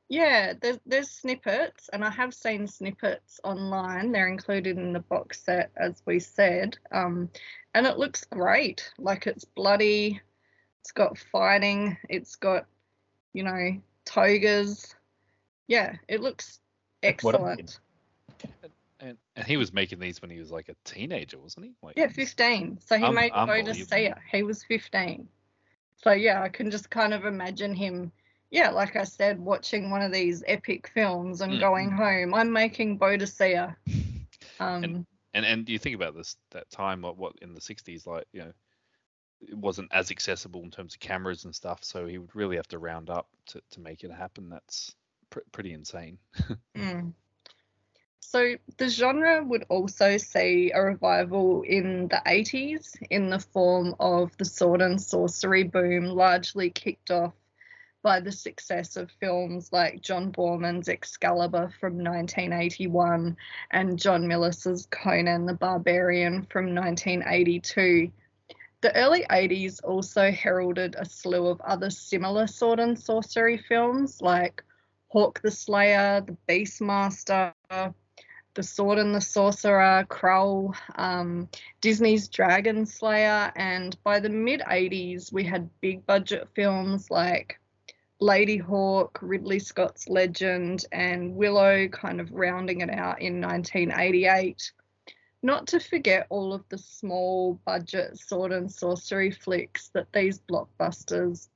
Yeah, 0.09 0.53
there's 0.61 0.79
there's 0.85 1.09
snippets, 1.09 1.89
and 1.91 2.03
I 2.03 2.09
have 2.09 2.33
seen 2.33 2.67
snippets 2.67 3.39
online. 3.43 4.11
They're 4.11 4.27
included 4.27 4.77
in 4.77 4.93
the 4.93 4.99
box 4.99 5.41
set, 5.43 5.71
as 5.77 6.01
we 6.05 6.19
said, 6.19 6.77
um, 6.91 7.29
and 7.73 7.87
it 7.87 7.97
looks 7.97 8.25
great. 8.25 8.91
Like 8.99 9.27
it's 9.27 9.45
bloody, 9.45 10.21
it's 10.81 10.91
got 10.91 11.17
fighting, 11.17 11.97
it's 12.09 12.35
got, 12.35 12.65
you 13.33 13.43
know, 13.43 13.81
togas. 14.05 14.93
Yeah, 15.67 15.95
it 16.07 16.21
looks 16.21 16.59
excellent. 17.01 17.79
And, 18.99 19.17
and 19.35 19.45
he 19.45 19.57
was 19.57 19.73
making 19.73 19.99
these 19.99 20.21
when 20.21 20.31
he 20.31 20.39
was 20.39 20.51
like 20.51 20.69
a 20.69 20.75
teenager, 20.85 21.37
wasn't 21.37 21.65
he? 21.65 21.71
Like, 21.81 21.97
yeah, 21.97 22.07
15. 22.07 22.79
So 22.85 22.97
he 22.97 23.03
um, 23.03 23.15
made 23.15 23.33
Boadicea. 23.33 24.15
He 24.31 24.43
was 24.43 24.63
15. 24.63 25.27
So 26.03 26.11
yeah, 26.11 26.41
I 26.41 26.49
can 26.49 26.71
just 26.71 26.89
kind 26.89 27.13
of 27.13 27.25
imagine 27.25 27.73
him 27.73 28.11
yeah, 28.53 28.69
like 28.69 28.95
I 28.95 29.03
said, 29.03 29.39
watching 29.39 29.89
one 29.89 30.03
of 30.03 30.13
these 30.13 30.43
epic 30.45 30.91
films 30.93 31.41
and 31.41 31.53
mm. 31.53 31.59
going 31.59 31.89
home, 31.89 32.35
I'm 32.35 32.53
making 32.53 32.99
Boadicea. 32.99 33.75
Um, 34.59 34.83
and, 34.83 35.05
and 35.33 35.45
and 35.45 35.69
you 35.69 35.79
think 35.79 35.95
about 35.95 36.15
this 36.15 36.35
that 36.51 36.69
time, 36.69 37.01
what 37.01 37.17
what 37.17 37.33
in 37.41 37.55
the 37.55 37.59
'60s, 37.59 38.05
like 38.05 38.25
you 38.33 38.41
know, 38.41 38.53
it 39.41 39.57
wasn't 39.57 39.91
as 39.91 40.11
accessible 40.11 40.61
in 40.61 40.69
terms 40.69 40.93
of 40.93 40.99
cameras 40.99 41.45
and 41.45 41.55
stuff, 41.55 41.79
so 41.83 42.05
he 42.05 42.19
would 42.19 42.35
really 42.35 42.55
have 42.57 42.67
to 42.67 42.77
round 42.77 43.09
up 43.09 43.27
to 43.47 43.61
to 43.71 43.79
make 43.79 44.03
it 44.03 44.11
happen. 44.11 44.49
That's 44.49 44.93
pr- 45.31 45.39
pretty 45.51 45.73
insane. 45.73 46.19
mm. 46.77 47.13
So 48.19 48.55
the 48.77 48.89
genre 48.89 49.43
would 49.43 49.65
also 49.69 50.17
see 50.17 50.71
a 50.71 50.81
revival 50.81 51.63
in 51.63 52.09
the 52.09 52.21
80s 52.27 52.95
in 53.09 53.29
the 53.29 53.39
form 53.39 53.95
of 53.99 54.37
the 54.37 54.45
sword 54.45 54.81
and 54.81 55.01
sorcery 55.01 55.63
boom, 55.63 56.05
largely 56.05 56.69
kicked 56.69 57.09
off 57.09 57.33
by 58.03 58.19
the 58.19 58.31
success 58.31 58.97
of 58.97 59.09
films 59.19 59.71
like 59.71 60.01
John 60.01 60.31
Boorman's 60.31 60.89
Excalibur 60.89 61.73
from 61.79 61.93
1981 61.93 63.35
and 63.71 63.97
John 63.97 64.27
Milius's 64.27 64.87
Conan 64.91 65.45
the 65.45 65.53
Barbarian 65.53 66.45
from 66.51 66.75
1982. 66.75 68.11
The 68.81 68.95
early 68.97 69.25
80s 69.31 69.79
also 69.85 70.29
heralded 70.29 70.95
a 70.99 71.05
slew 71.05 71.47
of 71.47 71.61
other 71.61 71.89
similar 71.89 72.45
sword 72.45 72.81
and 72.81 72.99
sorcery 72.99 73.57
films 73.57 74.21
like 74.21 74.61
Hawk 75.07 75.41
the 75.41 75.51
Slayer, 75.51 76.21
The 76.21 76.35
Beastmaster, 76.49 77.53
The 77.69 78.63
Sword 78.63 78.99
and 78.99 79.15
the 79.15 79.21
Sorcerer, 79.21 80.05
Krull, 80.09 80.75
um, 80.95 81.47
Disney's 81.79 82.27
Dragon 82.27 82.85
Slayer, 82.85 83.53
and 83.55 83.95
by 84.03 84.19
the 84.19 84.29
mid 84.29 84.59
80s, 84.59 85.31
we 85.31 85.45
had 85.45 85.69
big 85.79 86.05
budget 86.05 86.49
films 86.53 87.09
like 87.09 87.59
Ladyhawke, 88.23 89.17
Ridley 89.21 89.59
Scott's 89.59 90.07
Legend, 90.07 90.85
and 90.93 91.35
Willow 91.35 91.89
kind 91.89 92.21
of 92.21 92.31
rounding 92.31 92.79
it 92.79 92.89
out 92.89 93.21
in 93.21 93.41
1988. 93.41 94.71
Not 95.41 95.67
to 95.67 95.81
forget 95.81 96.27
all 96.29 96.53
of 96.53 96.63
the 96.69 96.77
small 96.77 97.59
budget 97.65 98.17
sword 98.17 98.53
and 98.53 98.71
sorcery 98.71 99.29
flicks 99.29 99.89
that 99.89 100.07
these 100.13 100.39
blockbusters 100.39 101.49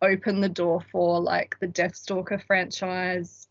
opened 0.00 0.44
the 0.44 0.48
door 0.48 0.80
for, 0.92 1.20
like 1.20 1.56
the 1.58 1.66
Deathstalker 1.66 2.40
franchise, 2.46 3.48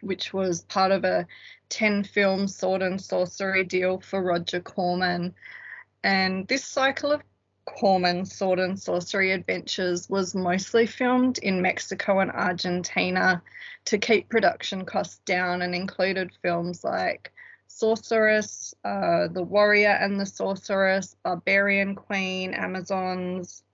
which 0.00 0.32
was 0.32 0.62
part 0.66 0.92
of 0.92 1.02
a 1.02 1.26
10 1.70 2.04
film 2.04 2.46
sword 2.46 2.82
and 2.82 3.00
sorcery 3.00 3.64
deal 3.64 3.98
for 3.98 4.22
Roger 4.22 4.60
Corman. 4.60 5.34
And 6.04 6.46
this 6.46 6.64
cycle 6.64 7.10
of 7.10 7.22
Corman 7.64 8.24
Sword 8.24 8.58
and 8.58 8.78
Sorcery 8.78 9.32
Adventures 9.32 10.08
was 10.08 10.34
mostly 10.34 10.86
filmed 10.86 11.38
in 11.38 11.62
Mexico 11.62 12.20
and 12.20 12.30
Argentina 12.30 13.42
to 13.86 13.98
keep 13.98 14.28
production 14.28 14.84
costs 14.84 15.20
down 15.24 15.62
and 15.62 15.74
included 15.74 16.30
films 16.42 16.84
like 16.84 17.32
Sorceress, 17.66 18.74
uh, 18.84 19.28
The 19.28 19.42
Warrior 19.42 19.90
and 19.90 20.20
the 20.20 20.26
Sorceress, 20.26 21.16
Barbarian 21.22 21.94
Queen, 21.94 22.54
Amazons. 22.54 23.64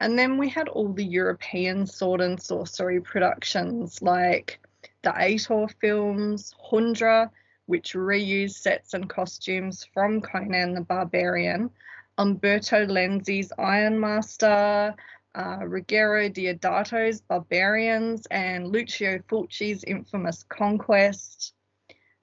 And 0.00 0.18
then 0.18 0.36
we 0.36 0.48
had 0.48 0.68
all 0.68 0.92
the 0.92 1.04
European 1.04 1.86
sword 1.86 2.20
and 2.20 2.42
sorcery 2.42 3.00
productions 3.00 4.02
like 4.02 4.60
the 5.02 5.10
Ator 5.16 5.68
films, 5.80 6.54
Hundra, 6.70 7.30
which 7.66 7.94
reused 7.94 8.56
sets 8.56 8.94
and 8.94 9.08
costumes 9.08 9.84
from 9.94 10.20
Conan 10.20 10.74
the 10.74 10.80
Barbarian, 10.80 11.70
Umberto 12.18 12.86
Lenzi's 12.86 13.52
Ironmaster, 13.58 14.94
uh, 15.34 15.58
Ruggero 15.58 16.32
Deodato's 16.32 17.20
Barbarians, 17.22 18.26
and 18.30 18.68
Lucio 18.68 19.18
Fulci's 19.28 19.84
infamous 19.84 20.42
Conquest. 20.44 21.54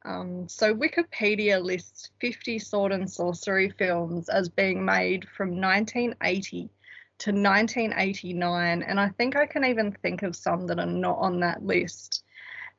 Um, 0.05 0.47
so 0.47 0.73
Wikipedia 0.73 1.61
lists 1.61 2.11
50 2.21 2.59
sword 2.59 2.91
and 2.91 3.09
sorcery 3.09 3.69
films 3.69 4.29
as 4.29 4.47
being 4.49 4.85
made 4.85 5.27
from 5.27 5.59
1980 5.59 6.69
to 7.19 7.31
1989, 7.31 8.81
and 8.81 8.99
I 8.99 9.09
think 9.09 9.35
I 9.35 9.45
can 9.45 9.65
even 9.65 9.91
think 9.91 10.23
of 10.23 10.35
some 10.35 10.67
that 10.67 10.79
are 10.79 10.85
not 10.85 11.17
on 11.17 11.41
that 11.41 11.63
list. 11.63 12.23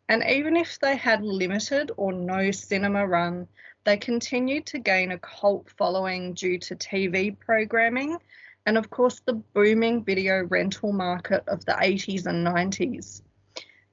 And 0.09 0.25
even 0.29 0.57
if 0.57 0.79
they 0.81 0.97
had 0.97 1.23
limited 1.23 1.93
or 1.97 2.13
no 2.13 2.51
cinema 2.51 3.07
run, 3.07 3.47
they 3.85 3.97
continued 3.97 4.67
to 4.67 4.79
gain 4.79 5.13
a 5.13 5.19
cult 5.19 5.71
following 5.77 6.35
due 6.35 6.59
to 6.59 6.77
TV 6.77 7.39
programming 7.39 8.19
and, 8.67 8.77
of 8.77 8.91
course, 8.91 9.21
the 9.21 9.33
booming 9.33 10.05
video 10.05 10.45
rental 10.45 10.93
market 10.93 11.43
of 11.49 11.65
the 11.65 11.73
80s 11.73 12.27
and 12.27 12.47
90s. 12.47 13.23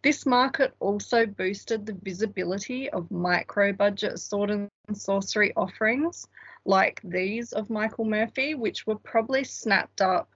This 0.03 0.25
market 0.25 0.73
also 0.79 1.25
boosted 1.25 1.85
the 1.85 1.97
visibility 2.01 2.89
of 2.89 3.09
micro 3.09 3.73
budget 3.73 4.19
sword 4.19 4.51
and 4.51 4.69
sorcery 4.93 5.53
offerings 5.55 6.27
like 6.65 7.01
these 7.03 7.53
of 7.53 7.69
Michael 7.69 8.05
Murphy, 8.05 8.53
which 8.53 8.85
were 8.85 8.97
probably 8.97 9.43
snapped 9.43 10.01
up 10.01 10.29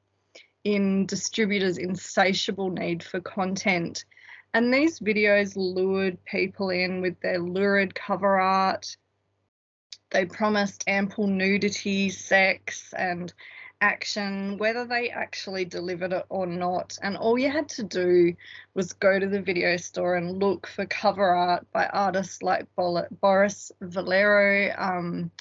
in 0.63 1.05
distributors' 1.05 1.77
insatiable 1.77 2.69
need 2.69 3.03
for 3.03 3.19
content. 3.19 4.05
And 4.53 4.73
these 4.73 4.99
videos 4.99 5.53
lured 5.55 6.23
people 6.25 6.69
in 6.69 7.01
with 7.01 7.19
their 7.21 7.39
lurid 7.39 7.95
cover 7.95 8.39
art. 8.39 8.97
They 10.11 10.25
promised 10.25 10.83
ample 10.87 11.27
nudity, 11.27 12.09
sex, 12.09 12.93
and 12.93 13.33
action, 13.79 14.57
whether 14.57 14.85
they 14.85 15.09
actually 15.09 15.65
delivered 15.65 16.13
it 16.13 16.25
or 16.29 16.45
not. 16.45 16.97
And 17.01 17.17
all 17.17 17.37
you 17.37 17.49
had 17.49 17.69
to 17.69 17.83
do 17.83 18.35
was 18.73 18.93
go 18.93 19.19
to 19.19 19.27
the 19.27 19.41
video 19.41 19.77
store 19.77 20.15
and 20.15 20.39
look 20.39 20.67
for 20.67 20.85
cover 20.85 21.25
art 21.25 21.65
by 21.71 21.87
artists 21.87 22.43
like 22.43 22.67
Boris 22.75 23.71
Vallejo, 23.81 24.75
um, 24.77 25.31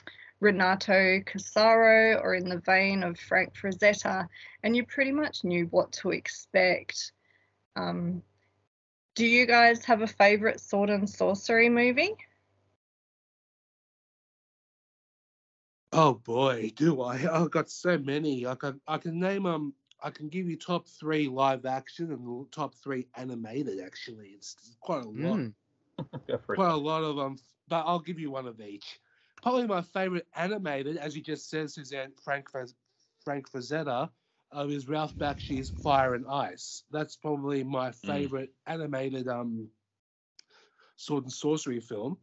Renato 0.41 1.21
Casaro, 1.21 2.23
or 2.23 2.35
in 2.35 2.49
the 2.49 2.61
vein 2.61 3.03
of 3.03 3.19
Frank 3.19 3.55
Frazetta, 3.55 4.27
and 4.63 4.75
you 4.75 4.87
pretty 4.87 5.13
much 5.13 5.45
knew 5.45 5.67
what 5.67 5.93
to 5.93 6.11
expect. 6.11 7.13
Um, 7.77 8.23
do 9.15 9.27
you 9.27 9.45
guys 9.45 9.85
have 9.85 10.01
a 10.01 10.07
favorite 10.07 10.61
sword 10.61 10.89
and 10.89 11.11
sorcery 11.11 11.69
movie? 11.69 12.17
Oh 15.93 16.15
boy, 16.15 16.71
do 16.77 17.01
I! 17.01 17.17
I've 17.31 17.51
got 17.51 17.69
so 17.71 17.99
many. 17.99 18.47
I 18.47 18.55
can 18.55 18.81
I 18.87 18.99
can 18.99 19.19
name 19.19 19.47
um 19.47 19.75
I 20.03 20.11
can 20.11 20.29
give 20.29 20.49
you 20.49 20.57
top 20.57 20.87
three 20.89 21.29
live 21.29 21.67
action 21.67 22.13
and 22.13 22.53
top 22.53 22.75
three 22.75 23.09
animated. 23.17 23.81
Actually, 23.81 24.31
it's 24.31 24.77
quite 24.81 25.05
a 25.05 25.09
lot. 25.09 25.43
Mm. 25.43 25.55
Go 26.29 26.39
for 26.39 26.55
it. 26.55 26.57
Quite 26.57 26.71
a 26.73 26.77
lot 26.77 27.03
of 27.03 27.17
them, 27.17 27.37
but 27.69 27.85
I'll 27.87 28.01
give 28.01 28.19
you 28.21 28.31
one 28.31 28.47
of 28.47 28.61
each. 28.61 29.01
Probably 29.43 29.67
my 29.67 29.83
favorite 29.83 30.29
animated, 30.35 30.97
as 30.97 31.17
you 31.17 31.23
just 31.23 31.49
said, 31.49 31.71
Suzanne 31.71 32.13
Frank 32.23 32.49
Frank 33.25 33.51
Frazetta, 33.51 34.11
uh, 34.55 34.67
is 34.69 34.89
Ralph 34.89 35.17
Bakshi's 35.19 35.71
Fire 35.71 36.15
and 36.15 36.27
Ice. 36.29 36.85
That's 36.91 37.17
probably 37.17 37.65
my 37.65 37.91
favorite 37.91 38.55
animated 38.67 39.27
um 39.29 39.71
sword 40.97 41.25
and 41.25 41.33
sorcery 41.33 41.81
film. 41.81 42.19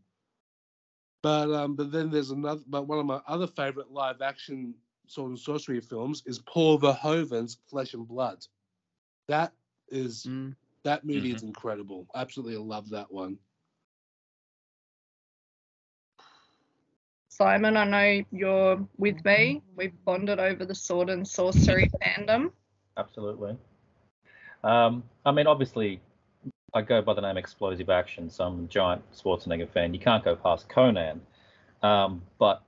But 1.23 1.51
um, 1.51 1.75
but 1.75 1.91
then 1.91 2.09
there's 2.11 2.31
another. 2.31 2.61
But 2.67 2.87
one 2.87 2.99
of 2.99 3.05
my 3.05 3.21
other 3.27 3.47
favorite 3.47 3.91
live 3.91 4.21
action 4.21 4.75
sword 5.07 5.29
and 5.29 5.39
sorcery 5.39 5.79
films 5.79 6.23
is 6.25 6.39
Paul 6.39 6.79
Verhoeven's 6.79 7.57
Flesh 7.69 7.93
and 7.93 8.07
Blood. 8.07 8.45
That 9.27 9.53
is 9.89 10.25
Mm. 10.27 10.55
that 10.83 11.05
movie 11.05 11.31
is 11.31 11.43
incredible. 11.43 12.07
Absolutely 12.15 12.57
love 12.57 12.89
that 12.89 13.11
one. 13.11 13.37
Simon, 17.29 17.77
I 17.77 17.83
know 17.83 18.25
you're 18.31 18.87
with 18.97 19.23
me. 19.23 19.61
We've 19.75 19.93
bonded 20.05 20.39
over 20.39 20.65
the 20.65 20.73
sword 20.73 21.09
and 21.09 21.27
sorcery 21.27 21.89
fandom. 22.01 22.51
Absolutely. 22.97 23.57
Um, 24.63 25.03
I 25.25 25.31
mean, 25.31 25.45
obviously, 25.45 26.01
I 26.73 26.81
go 26.81 27.01
by 27.01 27.13
the 27.13 27.21
name 27.21 27.37
Explosive 27.37 27.89
Action, 27.89 28.29
so 28.29 28.45
I'm 28.45 28.65
a 28.65 28.67
giant 28.67 29.01
Schwarzenegger 29.13 29.69
fan. 29.69 29.93
You 29.93 29.99
can't 29.99 30.23
go 30.23 30.35
past 30.35 30.67
Conan. 30.67 31.21
Um, 31.81 32.21
but 32.39 32.61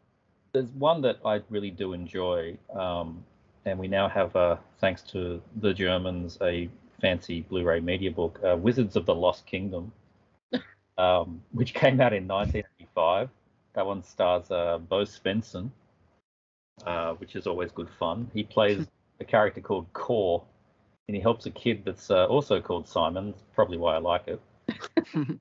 there's 0.54 0.70
one 0.70 1.02
that 1.02 1.18
I 1.26 1.42
really 1.50 1.72
do 1.72 1.92
enjoy, 1.94 2.58
um, 2.74 3.24
and 3.66 3.78
we 3.78 3.88
now 3.90 4.08
have, 4.08 4.34
uh, 4.36 4.56
thanks 4.80 5.02
to 5.12 5.42
the 5.58 5.74
Germans, 5.74 6.38
a 6.42 6.70
fancy 7.02 7.42
Blu-ray 7.42 7.82
media 7.82 8.10
book, 8.10 8.40
uh, 8.44 8.56
Wizards 8.56 8.96
of 8.96 9.06
the 9.06 9.14
Lost 9.14 9.46
Kingdom, 9.46 9.92
um, 10.98 11.42
which 11.52 11.74
came 11.74 12.00
out 12.00 12.14
in 12.14 12.26
1985. 12.26 13.30
That 13.74 13.86
one 13.86 14.04
stars 14.04 14.50
uh, 14.50 14.78
Bo 14.78 15.04
Svenson, 15.04 15.70
uh, 16.86 17.14
which 17.16 17.36
is 17.36 17.48
always 17.48 17.72
good 17.72 17.90
fun. 18.00 18.32
He 18.34 18.44
plays 18.44 18.88
a 19.20 19.26
character 19.26 19.60
called 19.60 19.92
Kor, 19.92 20.44
and 21.10 21.16
he 21.16 21.22
helps 21.24 21.48
a 21.48 21.50
kid 21.50 21.82
that's 21.84 22.12
uh, 22.12 22.28
also 22.28 22.62
called 22.62 22.88
Simon. 22.88 23.32
That's 23.32 23.42
probably 23.56 23.80
why 23.80 23.96
I 23.96 23.98
like 23.98 24.28
it. 24.28 24.40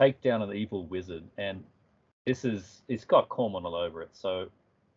Take 0.00 0.20
down 0.20 0.42
an 0.42 0.52
evil 0.52 0.84
wizard, 0.88 1.22
and 1.38 1.62
this 2.26 2.44
is 2.44 2.82
it's 2.88 3.04
got 3.04 3.28
Corman 3.28 3.64
all 3.64 3.76
over 3.76 4.02
it. 4.02 4.08
So 4.14 4.48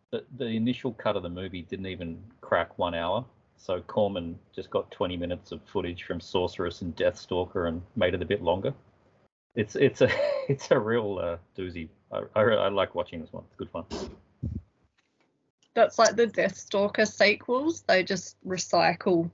the 0.10 0.26
the 0.38 0.48
initial 0.48 0.94
cut 0.94 1.16
of 1.16 1.22
the 1.22 1.30
movie 1.30 1.62
didn't 1.62 1.86
even 1.86 2.18
crack 2.42 2.80
one 2.80 2.96
hour. 2.96 3.24
So 3.58 3.82
Corman 3.82 4.40
just 4.56 4.72
got 4.72 4.90
20 4.90 5.16
minutes 5.16 5.52
of 5.52 5.62
footage 5.72 6.06
from 6.06 6.20
Sorceress 6.20 6.82
and 6.82 6.96
Deathstalker 6.96 7.68
and 7.68 7.80
made 7.96 8.16
it 8.16 8.24
a 8.24 8.26
bit 8.26 8.42
longer. 8.42 8.74
It's 9.54 9.76
it's 9.76 10.02
a 10.02 10.10
it's 10.50 10.72
a 10.72 10.80
real 10.80 11.20
uh, 11.22 11.38
doozy. 11.56 11.88
I, 12.12 12.24
I, 12.36 12.42
I 12.42 12.70
like 12.70 12.96
watching 12.96 13.22
this 13.22 13.32
one. 13.32 13.44
It's 13.46 13.56
good 13.58 13.70
fun. 13.70 13.86
That's 15.76 16.00
like 16.00 16.16
the 16.16 16.26
Deathstalker 16.26 17.08
sequels. 17.08 17.82
They 17.82 18.02
just 18.02 18.38
recycle 18.44 19.30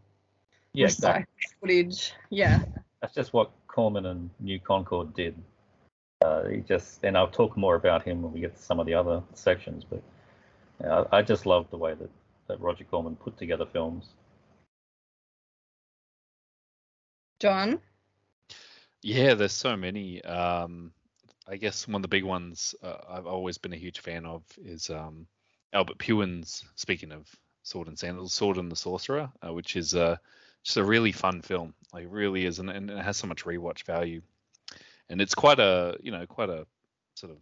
Yeah, 0.76 0.86
exactly. 0.88 1.26
footage. 1.62 2.14
Yeah. 2.30 2.64
That's 3.02 3.14
just 3.14 3.34
what 3.34 3.52
Corman 3.68 4.06
and 4.06 4.30
New 4.40 4.60
Concorde 4.60 5.14
did. 5.14 5.36
Uh, 6.24 6.48
he 6.48 6.58
just, 6.62 7.04
and 7.04 7.18
I'll 7.18 7.28
talk 7.28 7.56
more 7.56 7.76
about 7.76 8.04
him 8.04 8.22
when 8.22 8.34
we 8.34 8.40
get 8.40 8.56
to 8.56 8.62
some 8.62 8.80
of 8.80 8.86
the 8.86 8.94
other 8.94 9.22
sections. 9.34 9.84
But 9.84 10.02
yeah, 10.82 11.04
I, 11.12 11.18
I 11.18 11.22
just 11.22 11.46
love 11.46 11.68
the 11.72 11.78
way 11.78 11.94
that, 11.94 12.10
that 12.48 12.60
Roger 12.60 12.84
Corman 12.84 13.16
put 13.16 13.38
together 13.38 13.66
films. 13.66 14.10
John? 17.40 17.80
Yeah, 19.02 19.36
there's 19.36 19.52
so 19.54 19.78
many. 19.78 20.24
Um, 20.24 20.92
I 21.48 21.58
guess 21.58 21.88
one 21.88 21.96
of 21.96 22.02
the 22.02 22.08
big 22.08 22.24
ones 22.24 22.74
uh, 22.82 22.98
I've 23.08 23.28
always 23.28 23.58
been 23.58 23.74
a 23.74 23.78
huge 23.78 24.00
fan 24.00 24.26
of 24.26 24.44
is 24.58 24.90
um, 24.90 25.28
Albert 25.74 26.00
Pyun's. 26.00 26.64
Speaking 26.76 27.12
of 27.12 27.30
Sword 27.62 27.88
and 27.88 28.00
Sandals, 28.00 28.34
Sword 28.34 28.58
and 28.58 28.72
the 28.72 28.76
Sorcerer, 28.76 29.30
uh, 29.46 29.54
which 29.54 29.76
is 29.76 29.94
uh, 29.94 30.18
just 30.66 30.78
a 30.78 30.84
really 30.84 31.12
fun 31.12 31.42
film. 31.42 31.74
Like 31.94 32.04
it 32.04 32.10
really 32.10 32.46
is, 32.46 32.60
and, 32.60 32.70
and 32.70 32.90
it 32.90 32.98
has 32.98 33.16
so 33.16 33.28
much 33.28 33.46
rewatch 33.46 33.84
value. 33.84 34.22
And 35.08 35.22
it's 35.22 35.36
quite 35.36 35.60
a, 35.60 35.98
you 36.02 36.12
know, 36.12 36.26
quite 36.26 36.50
a 36.50 36.66
sort 37.14 37.32
of 37.32 37.38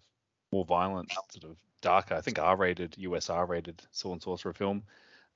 more 0.51 0.65
violent, 0.65 1.11
sort 1.31 1.45
of 1.45 1.57
darker. 1.81 2.15
I 2.15 2.21
think 2.21 2.37
R-rated, 2.37 2.95
US 2.97 3.29
R-rated 3.29 3.81
Sword 3.91 4.15
and 4.15 4.21
Sorcerer 4.21 4.53
film. 4.53 4.83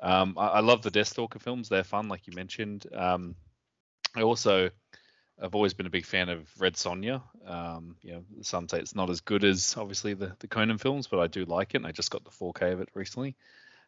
Um, 0.01 0.35
I, 0.38 0.47
I 0.47 0.59
love 0.59 0.81
the 0.83 0.91
Deathstalker 0.91 1.41
films. 1.41 1.69
They're 1.69 1.85
fun, 1.85 2.09
like 2.09 2.27
you 2.27 2.33
mentioned. 2.35 2.85
Um, 2.93 3.35
I 4.15 4.21
also 4.21 4.69
I've 5.41 5.55
always 5.55 5.73
been 5.73 5.85
a 5.85 5.91
big 5.91 6.05
fan 6.05 6.29
of 6.29 6.49
Red 6.59 6.73
Sonja. 6.73 7.21
Um, 7.45 7.95
you 8.01 8.13
know, 8.13 8.23
some 8.41 8.67
say 8.67 8.79
it's 8.79 8.95
not 8.95 9.09
as 9.09 9.21
good 9.21 9.43
as 9.43 9.75
obviously 9.77 10.13
the, 10.13 10.35
the 10.39 10.47
Conan 10.47 10.77
films, 10.77 11.07
but 11.07 11.19
I 11.19 11.27
do 11.27 11.45
like 11.45 11.73
it. 11.73 11.77
And 11.77 11.88
I 11.88 11.91
just 11.91 12.11
got 12.11 12.23
the 12.23 12.31
4K 12.31 12.73
of 12.73 12.81
it 12.81 12.89
recently. 12.93 13.35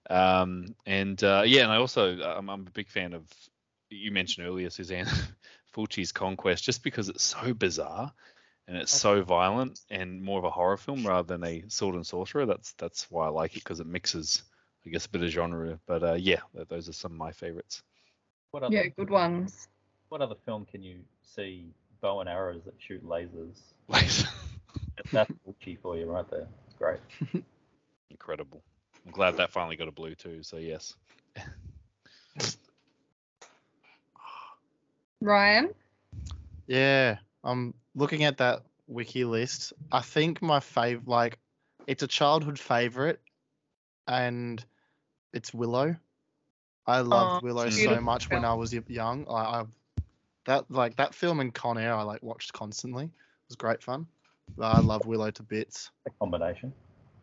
Um, 0.10 0.76
and 0.86 1.22
uh, 1.24 1.44
yeah, 1.46 1.64
and 1.64 1.72
I 1.72 1.78
also 1.78 2.18
I'm, 2.22 2.50
I'm 2.50 2.68
a 2.68 2.72
big 2.72 2.88
fan 2.88 3.14
of 3.14 3.24
you 3.90 4.12
mentioned 4.12 4.48
earlier, 4.48 4.70
Suzanne 4.70 5.08
Fulci's 5.76 6.12
Conquest, 6.12 6.64
just 6.64 6.84
because 6.84 7.10
it's 7.10 7.24
so 7.24 7.54
bizarre 7.54 8.12
and 8.68 8.78
it's 8.78 8.92
so 8.92 9.22
violent 9.24 9.80
and 9.90 10.22
more 10.22 10.38
of 10.40 10.46
a 10.46 10.50
horror 10.52 10.78
film 10.78 11.06
rather 11.06 11.28
than 11.28 11.44
a 11.44 11.64
sword 11.70 11.96
and 11.96 12.06
sorcerer. 12.06 12.46
That's 12.46 12.74
that's 12.74 13.10
why 13.10 13.26
I 13.26 13.30
like 13.30 13.56
it 13.56 13.64
because 13.64 13.80
it 13.80 13.88
mixes, 13.88 14.44
I 14.86 14.90
guess, 14.90 15.06
a 15.06 15.10
bit 15.10 15.24
of 15.24 15.30
genre. 15.30 15.80
But 15.88 16.04
uh, 16.04 16.14
yeah, 16.14 16.42
those 16.70 16.88
are 16.90 16.94
some 16.94 17.12
of 17.12 17.18
my 17.18 17.32
favorites. 17.32 17.82
What 18.52 18.64
other, 18.64 18.76
Yeah, 18.76 18.88
good 18.88 19.10
ones. 19.10 19.68
what 20.10 20.22
other 20.22 20.36
film 20.46 20.66
can 20.66 20.82
you 20.84 21.00
see 21.22 21.66
bow 22.02 22.20
and 22.22 22.30
arrows 22.30 22.62
that 22.66 22.76
shoot 22.80 23.04
lasers? 23.06 23.60
Like, 23.88 24.08
That's 25.12 25.32
Fulci 25.48 25.80
for 25.82 25.98
you 25.98 26.06
right 26.06 26.30
there. 26.30 26.48
Great. 26.78 27.00
incredible. 28.12 28.62
I'm 29.06 29.12
glad 29.12 29.38
that 29.38 29.50
finally 29.52 29.76
got 29.76 29.88
a 29.88 29.92
blue 29.92 30.14
too. 30.14 30.44
So 30.44 30.58
yes. 30.58 30.94
Ryan? 35.22 35.74
Yeah, 36.68 37.18
I'm 37.44 37.74
looking 37.96 38.24
at 38.24 38.38
that 38.38 38.64
wiki 38.88 39.24
list. 39.26 39.74
I 39.92 40.02
think 40.02 40.42
my 40.42 40.60
fav 40.60 41.08
like 41.08 41.40
it's 41.88 42.04
a 42.04 42.08
childhood 42.08 42.60
favorite, 42.60 43.20
and 44.08 44.64
it's 45.34 45.54
Willow. 45.54 45.96
I 46.86 47.02
loved 47.02 47.36
Oh, 47.36 47.40
Willow 47.44 47.70
so 47.70 47.80
beautiful 47.80 48.02
much 48.02 48.30
when. 48.30 48.46
I 48.46 48.54
was 48.54 48.74
young. 48.88 49.26
I, 49.30 49.62
I 49.62 49.64
that 50.46 50.70
like 50.70 50.96
that 50.98 51.14
film 51.14 51.40
and 51.40 51.54
Con 51.54 51.78
Air 51.78 51.94
I 51.94 52.04
like 52.04 52.24
watched 52.24 52.54
constantly. 52.54 53.06
It 53.06 53.12
was 53.50 53.56
great 53.56 53.84
fun. 53.84 54.08
But 54.58 54.66
I 54.66 54.80
love 54.80 55.06
Willow 55.06 55.32
to 55.32 55.44
bits. 55.44 55.92
A 56.08 56.12
combination. 56.20 56.74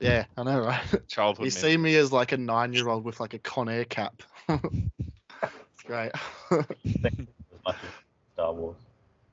Yeah, 0.01 0.27
I 0.37 0.43
know, 0.43 0.61
right? 0.61 0.83
Childhood. 1.09 1.47
you 1.47 1.51
memories. 1.51 1.57
see 1.57 1.77
me 1.77 1.97
as 1.97 2.13
like 2.13 2.33
a 2.33 2.37
nine-year-old 2.37 3.05
with 3.05 3.19
like 3.19 3.35
a 3.35 3.39
Con 3.39 3.69
Air 3.69 3.85
cap. 3.85 4.23
it's 4.49 5.83
great. 5.85 6.13
much 7.67 7.77
as 7.83 7.91
Star 8.35 8.53
Wars. 8.53 8.77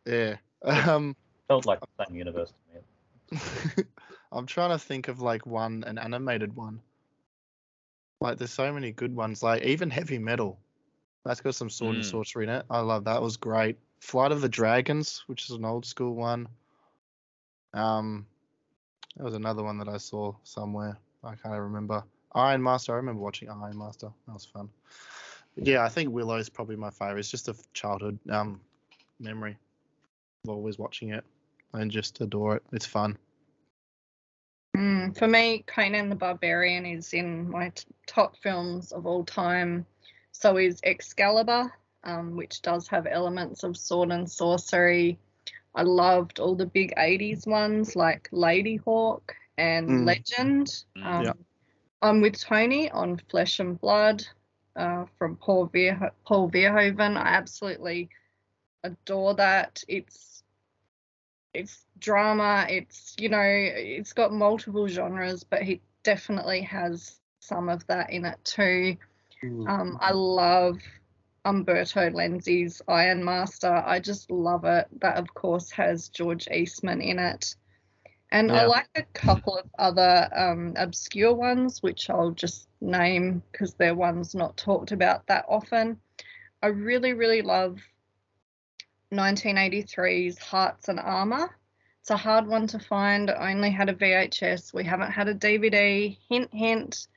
yeah. 0.06 0.36
Um, 0.64 1.16
Felt 1.48 1.66
like 1.66 1.80
the 1.82 2.06
same 2.06 2.16
universe 2.16 2.52
to 2.52 3.38
me. 3.38 3.84
I'm 4.32 4.46
trying 4.46 4.72
to 4.72 4.80
think 4.80 5.08
of 5.10 5.20
like 5.22 5.46
one 5.46 5.84
an 5.86 5.98
animated 5.98 6.56
one. 6.56 6.82
Like 8.22 8.38
there's 8.38 8.54
so 8.54 8.72
many 8.74 8.92
good 8.92 9.16
ones. 9.16 9.44
Like 9.44 9.64
even 9.64 9.90
Heavy 9.90 10.18
Metal. 10.18 10.58
That's 11.26 11.42
got 11.42 11.56
some 11.56 11.70
sword 11.70 11.96
and 11.96 12.04
Mm. 12.04 12.10
sorcery 12.10 12.44
in 12.46 12.50
it. 12.50 12.66
I 12.70 12.80
love 12.80 13.04
that. 13.06 13.18
It 13.18 13.22
was 13.22 13.38
great. 13.38 13.78
Flight 14.00 14.32
of 14.32 14.42
the 14.42 14.50
Dragons, 14.50 15.24
which 15.28 15.44
is 15.50 15.52
an 15.52 15.64
old 15.66 15.86
school 15.86 16.16
one. 16.16 16.48
Um, 17.74 18.26
there 19.16 19.26
was 19.26 19.36
another 19.36 19.64
one 19.64 19.78
that 19.80 19.88
I 19.88 19.98
saw 19.98 20.34
somewhere. 20.44 20.98
I 21.24 21.36
can't 21.36 21.60
remember. 21.60 22.04
Iron 22.36 22.62
Master. 22.64 22.94
I 22.94 22.98
remember 22.98 23.22
watching 23.22 23.50
Iron 23.50 23.78
Master. 23.78 24.10
That 24.28 24.34
was 24.34 24.46
fun. 24.46 24.70
But 25.56 25.68
yeah, 25.68 25.84
I 25.84 25.90
think 25.90 26.12
Willow 26.12 26.38
is 26.38 26.50
probably 26.50 26.76
my 26.76 26.90
favorite. 26.90 27.20
It's 27.20 27.32
just 27.32 27.48
a 27.48 27.56
childhood 27.74 28.18
um 28.30 28.60
memory 29.20 29.58
of 30.44 30.50
always 30.50 30.78
watching 30.78 31.10
it 31.10 31.24
and 31.74 31.90
just 31.92 32.20
adore 32.22 32.58
it. 32.58 32.64
It's 32.72 32.86
fun. 32.86 33.18
Mm, 34.76 35.16
for 35.18 35.28
me, 35.28 35.64
Conan 35.68 36.10
the 36.10 36.16
Barbarian 36.16 36.86
is 36.86 37.14
in 37.14 37.50
my 37.50 37.70
t- 37.70 37.86
top 38.08 38.36
films 38.38 38.92
of 38.92 39.06
all 39.06 39.24
time. 39.24 39.86
So 40.32 40.58
is 40.58 40.80
Excalibur, 40.84 41.72
um, 42.04 42.36
which 42.36 42.62
does 42.64 42.88
have 42.88 43.06
elements 43.06 43.64
of 43.64 43.78
sword 43.78 44.10
and 44.12 44.30
sorcery. 44.30 45.20
I 45.76 45.84
loved 45.84 46.40
all 46.40 46.56
the 46.56 46.66
big 46.66 46.92
80s 46.98 47.46
ones 47.46 47.96
like 47.96 48.30
Ladyhawke 48.32 49.32
and 49.58 49.90
Mm. 49.90 50.06
Legend. 50.06 50.84
Mm. 50.98 51.06
Um, 51.06 51.24
Yeah. 51.24 51.34
I'm 52.02 52.20
with 52.22 52.40
Tony 52.40 52.90
on 52.92 53.18
Flesh 53.30 53.60
and 53.60 53.80
Blood 53.80 54.26
uh, 54.76 55.06
from 55.18 55.36
Paul, 55.38 55.68
Verho- 55.70 56.12
Paul 56.26 56.50
Verhoeven. 56.50 57.18
I 57.18 57.30
absolutely 57.30 58.10
adore 58.84 59.36
that. 59.36 59.84
It's 59.88 60.44
it's 61.54 61.86
drama. 62.00 62.66
It's 62.70 63.16
you 63.20 63.30
know 63.30 63.42
it's 63.42 64.14
got 64.14 64.34
multiple 64.34 64.88
genres, 64.88 65.44
but 65.44 65.62
he 65.64 65.82
definitely 66.04 66.62
has 66.62 67.20
some 67.40 67.70
of 67.70 67.86
that 67.88 68.10
in 68.12 68.26
it 68.26 68.40
too. 68.44 68.98
Um, 69.68 69.98
I 70.02 70.12
love 70.14 70.80
Umberto 71.46 72.10
Lenzi's 72.10 72.82
Iron 72.88 73.24
Master. 73.24 73.84
I 73.86 74.00
just 74.00 74.32
love 74.32 74.64
it. 74.66 74.88
That, 75.02 75.18
of 75.18 75.34
course, 75.34 75.70
has 75.72 76.10
George 76.10 76.48
Eastman 76.50 77.02
in 77.02 77.20
it. 77.20 77.56
And 78.34 78.52
I 78.52 78.66
like 78.66 78.90
a 78.96 79.04
couple 79.14 79.60
of 79.60 79.70
other 79.78 80.28
um, 80.36 80.74
obscure 80.76 81.36
ones, 81.36 81.84
which 81.84 82.10
I'll 82.10 82.32
just 82.32 82.68
name 82.82 83.44
because 83.52 83.76
they're 83.76 83.94
ones 83.94 84.34
not 84.34 84.58
talked 84.58 84.92
about 84.92 85.28
that 85.28 85.46
often. 85.48 86.00
I 86.64 86.68
really, 86.68 87.14
really 87.14 87.44
love 87.44 87.80
1983's 89.14 90.40
Hearts 90.40 90.90
and 90.90 91.00
Armor. 91.00 91.56
It's 92.02 92.10
a 92.10 92.18
hard 92.18 92.48
one 92.48 92.66
to 92.68 92.80
find. 92.80 93.30
I 93.30 93.52
only 93.52 93.70
had 93.70 93.88
a 93.88 93.94
VHS. 93.94 94.74
We 94.74 94.84
haven't 94.84 95.12
had 95.12 95.28
a 95.28 95.36
DVD. 95.36 96.18
Hint, 96.28 96.52
hint. 96.52 97.08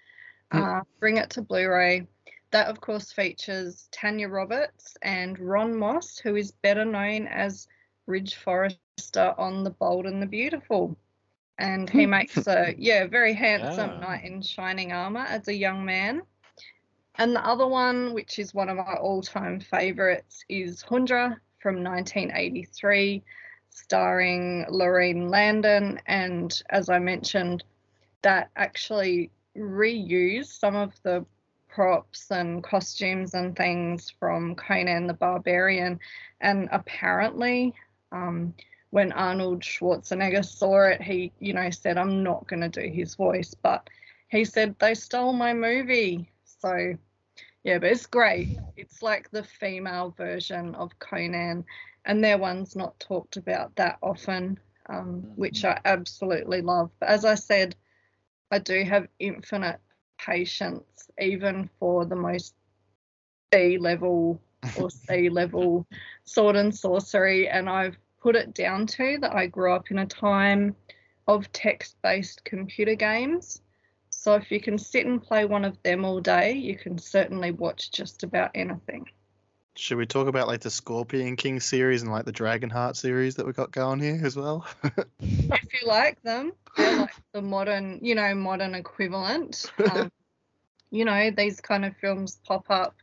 Uh, 0.51 0.83
bring 1.01 1.17
it 1.17 1.31
to 1.31 1.41
Blu 1.41 1.67
ray. 1.67 2.07
That, 2.51 2.69
of 2.69 2.83
course, 2.83 3.11
features 3.11 3.89
Tanya 3.91 4.29
Roberts 4.29 4.99
and 5.01 5.39
Ron 5.39 5.75
Moss, 5.75 6.19
who 6.19 6.37
is 6.37 6.53
better 6.53 6.85
known 6.85 7.27
as 7.27 7.69
Ridge 8.07 8.35
Forrester 8.35 9.35
on 9.39 9.65
The 9.65 9.71
Bold 9.71 10.05
and 10.05 10.21
the 10.23 10.27
Beautiful. 10.27 10.95
And 11.59 11.89
he 11.91 12.07
makes 12.07 12.47
a, 12.47 12.75
yeah, 12.79 13.07
very 13.07 13.35
handsome 13.35 13.93
Yeah. 13.93 14.01
knight 14.01 14.25
in 14.25 14.43
shining 14.43 14.93
armor 14.93 15.21
as 15.29 15.49
a 15.49 15.55
young 15.55 15.85
man. 15.85 16.23
And 17.17 17.35
the 17.35 17.45
other 17.45 17.67
one, 17.67 18.13
which 18.15 18.39
is 18.39 18.55
one 18.55 18.69
of 18.69 18.77
my 18.77 18.95
all 18.95 19.23
time 19.23 19.61
favorites, 19.61 20.45
is 20.49 20.83
Hundra 20.83 21.37
from 21.61 21.83
1983, 21.83 23.23
starring 23.71 24.65
Laurene 24.71 25.29
Landon. 25.31 26.01
And 26.07 26.53
as 26.71 26.89
I 26.89 26.99
mentioned, 26.99 27.65
that 28.23 28.51
actually 28.57 29.31
reused 29.57 30.59
some 30.59 30.77
of 30.77 31.01
the 31.03 31.25
props 31.69 32.31
and 32.31 32.63
costumes 32.63 33.35
and 33.35 33.57
things 33.57 34.11
from 34.19 34.55
Conan 34.57 35.07
the 35.07 35.15
Barbarian. 35.15 35.99
And 36.41 36.69
apparently, 36.73 37.75
um, 38.13 38.55
when 38.97 39.13
Arnold 39.13 39.61
Schwarzenegger 39.61 40.43
saw 40.43 40.89
it, 40.89 41.03
he, 41.03 41.31
you 41.39 41.53
know, 41.53 41.69
said, 41.69 41.99
I'm 41.99 42.23
not 42.23 42.47
going 42.47 42.63
to 42.63 42.71
do 42.71 42.89
his 42.91 43.15
voice. 43.15 43.53
But 43.53 43.91
he 44.29 44.43
said, 44.47 44.75
they 44.79 44.95
stole 44.95 45.35
my 45.35 45.53
movie. 45.53 46.31
So, 46.47 46.95
yeah, 47.63 47.79
but 47.79 47.91
it's 47.91 48.07
great. 48.07 48.57
It's 48.75 49.03
like 49.03 49.31
the 49.31 49.43
female 49.43 50.15
version 50.17 50.75
of 50.77 50.99
Conan, 50.99 51.67
and 52.07 52.25
their 52.25 52.39
one's 52.39 52.75
not 52.75 52.99
talked 52.99 53.37
about 53.37 53.77
that 53.77 53.99
often, 54.03 54.59
um, 54.89 55.31
which 55.37 55.63
I 55.67 55.79
absolutely 55.85 56.63
love. 56.63 56.91
But 56.99 57.11
as 57.11 57.27
I 57.27 57.35
said, 57.35 57.77
I 58.51 58.61
do 58.61 58.83
have 58.83 59.09
infinite 59.19 59.81
patience, 60.17 61.11
even 61.21 61.69
for 61.79 62.07
the 62.07 62.17
most 62.17 62.55
B 63.51 63.77
level 63.77 64.41
or 64.81 64.89
C 64.89 65.29
level 65.29 65.87
sword 66.25 66.57
and 66.57 66.75
sorcery, 66.75 67.47
and 67.47 67.69
I've 67.69 67.99
put 68.27 68.35
it 68.35 68.55
down 68.55 68.89
to 68.89 69.19
that 69.21 69.37
I 69.37 69.47
grew 69.47 69.73
up 69.73 69.93
in 69.93 69.99
a 69.99 70.07
time 70.07 70.75
of 71.29 71.53
text 71.53 71.95
based 72.03 72.45
computer 72.45 72.97
games. 72.97 73.61
So 74.11 74.35
if 74.35 74.51
you 74.51 74.61
can 74.61 74.79
sit 74.79 75.07
and 75.07 75.23
play 75.23 75.45
one 75.45 75.65
of 75.65 75.81
them 75.85 76.05
all 76.05 76.21
day, 76.21 76.55
you 76.55 76.77
can 76.77 76.99
certainly 76.99 77.53
watch 77.53 77.93
just 77.93 78.25
about 78.25 78.51
anything. 78.57 79.07
Should 79.77 79.99
we 79.99 80.07
talk 80.07 80.27
about 80.27 80.49
like 80.49 80.61
the 80.61 80.73
Scorpion 80.73 81.37
King 81.37 81.61
series 81.61 82.03
and 82.03 82.11
like 82.11 82.25
the 82.25 82.33
Dragonheart 82.33 82.97
series 82.97 83.37
that 83.37 83.47
we 83.47 83.53
got 83.53 83.71
going 83.71 84.01
here 84.01 84.21
as 84.25 84.35
well? 84.35 84.67
If 85.21 85.81
you 85.81 85.87
like 85.87 86.21
them, 86.23 86.53
they're 86.77 86.99
like 86.99 87.15
the 87.33 87.43
modern, 87.43 88.01
you 88.03 88.17
know, 88.17 88.35
modern 88.35 88.75
equivalent. 88.75 89.71
Um, 89.89 90.11
you 90.91 91.05
know, 91.05 91.31
these 91.31 91.61
kind 91.61 91.85
of 91.85 91.97
films 91.99 92.41
pop 92.45 92.67
up 92.71 92.97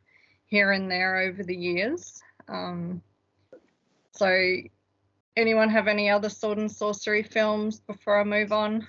here 0.48 0.74
and 0.74 0.92
there 0.92 1.16
over 1.20 1.44
the 1.44 1.56
years. 1.56 2.22
Um, 2.50 3.02
so, 4.12 4.28
anyone 5.36 5.70
have 5.70 5.88
any 5.88 6.10
other 6.10 6.30
sword 6.30 6.58
and 6.58 6.72
sorcery 6.72 7.24
films 7.24 7.80
before 7.80 8.20
I 8.20 8.24
move 8.24 8.52
on? 8.52 8.88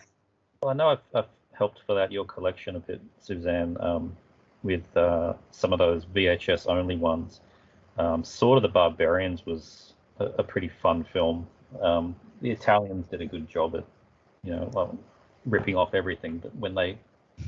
Well, 0.62 0.70
I 0.70 0.74
know 0.74 0.88
I've, 0.88 0.98
I've 1.14 1.28
helped 1.52 1.80
fill 1.86 1.98
out 1.98 2.12
your 2.12 2.24
collection 2.24 2.76
a 2.76 2.80
bit, 2.80 3.00
Suzanne, 3.20 3.76
um, 3.80 4.16
with 4.62 4.96
uh, 4.96 5.34
some 5.50 5.72
of 5.72 5.78
those 5.78 6.04
VHS 6.06 6.66
only 6.68 6.96
ones. 6.96 7.40
Um, 7.98 8.24
Sword 8.24 8.56
of 8.56 8.62
the 8.62 8.68
Barbarians 8.68 9.46
was 9.46 9.94
a, 10.18 10.26
a 10.38 10.42
pretty 10.42 10.68
fun 10.82 11.04
film. 11.12 11.46
Um, 11.80 12.16
the 12.40 12.50
Italians 12.50 13.06
did 13.06 13.20
a 13.20 13.26
good 13.26 13.48
job 13.48 13.76
at, 13.76 13.84
you 14.42 14.52
know, 14.52 14.70
well, 14.72 14.98
ripping 15.46 15.76
off 15.76 15.94
everything. 15.94 16.38
But 16.38 16.54
when 16.56 16.74
they 16.74 16.98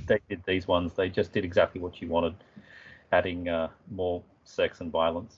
they 0.06 0.20
did 0.28 0.42
these 0.46 0.66
ones, 0.66 0.92
they 0.94 1.08
just 1.08 1.32
did 1.32 1.44
exactly 1.44 1.80
what 1.80 2.00
you 2.00 2.08
wanted, 2.08 2.34
adding 3.12 3.48
uh, 3.48 3.68
more 3.90 4.22
sex 4.44 4.80
and 4.80 4.90
violence. 4.90 5.36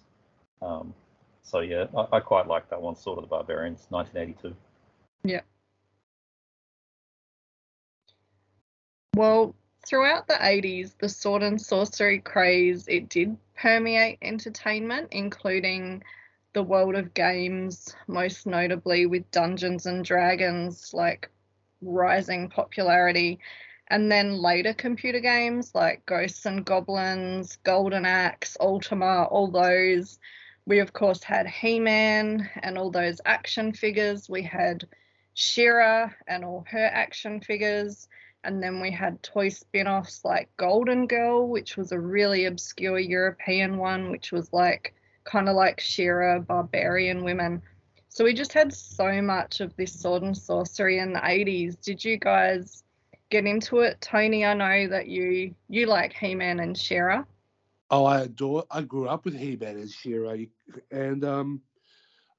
Um, 0.62 0.94
so 1.48 1.60
yeah, 1.60 1.86
I, 1.96 2.16
I 2.16 2.20
quite 2.20 2.46
like 2.46 2.68
that 2.70 2.80
one, 2.80 2.94
Sword 2.94 3.18
of 3.18 3.24
the 3.24 3.28
Barbarians, 3.28 3.86
1982. 3.88 4.54
Yeah. 5.24 5.40
Well, 9.14 9.54
throughout 9.86 10.28
the 10.28 10.34
80s, 10.34 10.92
the 10.98 11.08
sword 11.08 11.42
and 11.42 11.60
sorcery 11.60 12.20
craze, 12.20 12.86
it 12.86 13.08
did 13.08 13.36
permeate 13.56 14.18
entertainment, 14.22 15.08
including 15.12 16.02
the 16.52 16.62
world 16.62 16.94
of 16.94 17.14
games, 17.14 17.94
most 18.06 18.46
notably 18.46 19.06
with 19.06 19.30
Dungeons 19.30 19.86
and 19.86 20.04
Dragons, 20.04 20.92
like 20.92 21.30
rising 21.80 22.48
popularity. 22.48 23.38
And 23.88 24.12
then 24.12 24.34
later 24.34 24.74
computer 24.74 25.20
games 25.20 25.74
like 25.74 26.04
Ghosts 26.04 26.44
and 26.44 26.64
Goblins, 26.64 27.56
Golden 27.64 28.04
Axe, 28.04 28.56
Ultima, 28.60 29.24
all 29.24 29.50
those. 29.50 30.18
We, 30.68 30.80
of 30.80 30.92
course, 30.92 31.22
had 31.22 31.46
He 31.46 31.80
Man 31.80 32.46
and 32.62 32.76
all 32.76 32.90
those 32.90 33.22
action 33.24 33.72
figures. 33.72 34.28
We 34.28 34.42
had 34.42 34.86
She-Ra 35.32 36.10
and 36.26 36.44
all 36.44 36.66
her 36.68 36.90
action 36.92 37.40
figures. 37.40 38.06
And 38.44 38.62
then 38.62 38.78
we 38.78 38.90
had 38.90 39.22
toy 39.22 39.48
spin 39.48 39.88
offs 39.88 40.26
like 40.26 40.54
Golden 40.58 41.06
Girl, 41.06 41.48
which 41.48 41.78
was 41.78 41.90
a 41.90 41.98
really 41.98 42.44
obscure 42.44 42.98
European 42.98 43.78
one, 43.78 44.10
which 44.10 44.30
was 44.30 44.52
like 44.52 44.94
kind 45.24 45.48
of 45.48 45.56
like 45.56 45.80
She-Ra, 45.80 46.40
barbarian 46.40 47.24
women. 47.24 47.62
So 48.10 48.22
we 48.22 48.34
just 48.34 48.52
had 48.52 48.74
so 48.74 49.22
much 49.22 49.60
of 49.60 49.74
this 49.76 49.98
sword 49.98 50.22
and 50.22 50.36
sorcery 50.36 50.98
in 50.98 51.14
the 51.14 51.20
80s. 51.20 51.80
Did 51.80 52.04
you 52.04 52.18
guys 52.18 52.84
get 53.30 53.46
into 53.46 53.78
it? 53.78 54.02
Tony, 54.02 54.44
I 54.44 54.52
know 54.52 54.86
that 54.88 55.08
you 55.08 55.54
you 55.70 55.86
like 55.86 56.12
He-Man 56.12 56.60
and 56.60 56.76
She-Ra. 56.76 57.24
Oh, 57.90 58.04
I 58.04 58.22
adore. 58.22 58.64
I 58.70 58.82
grew 58.82 59.08
up 59.08 59.24
with 59.24 59.34
He-Man 59.34 59.76
and 59.78 59.90
She-Ra, 59.90 60.36
and 60.90 61.24
um, 61.24 61.62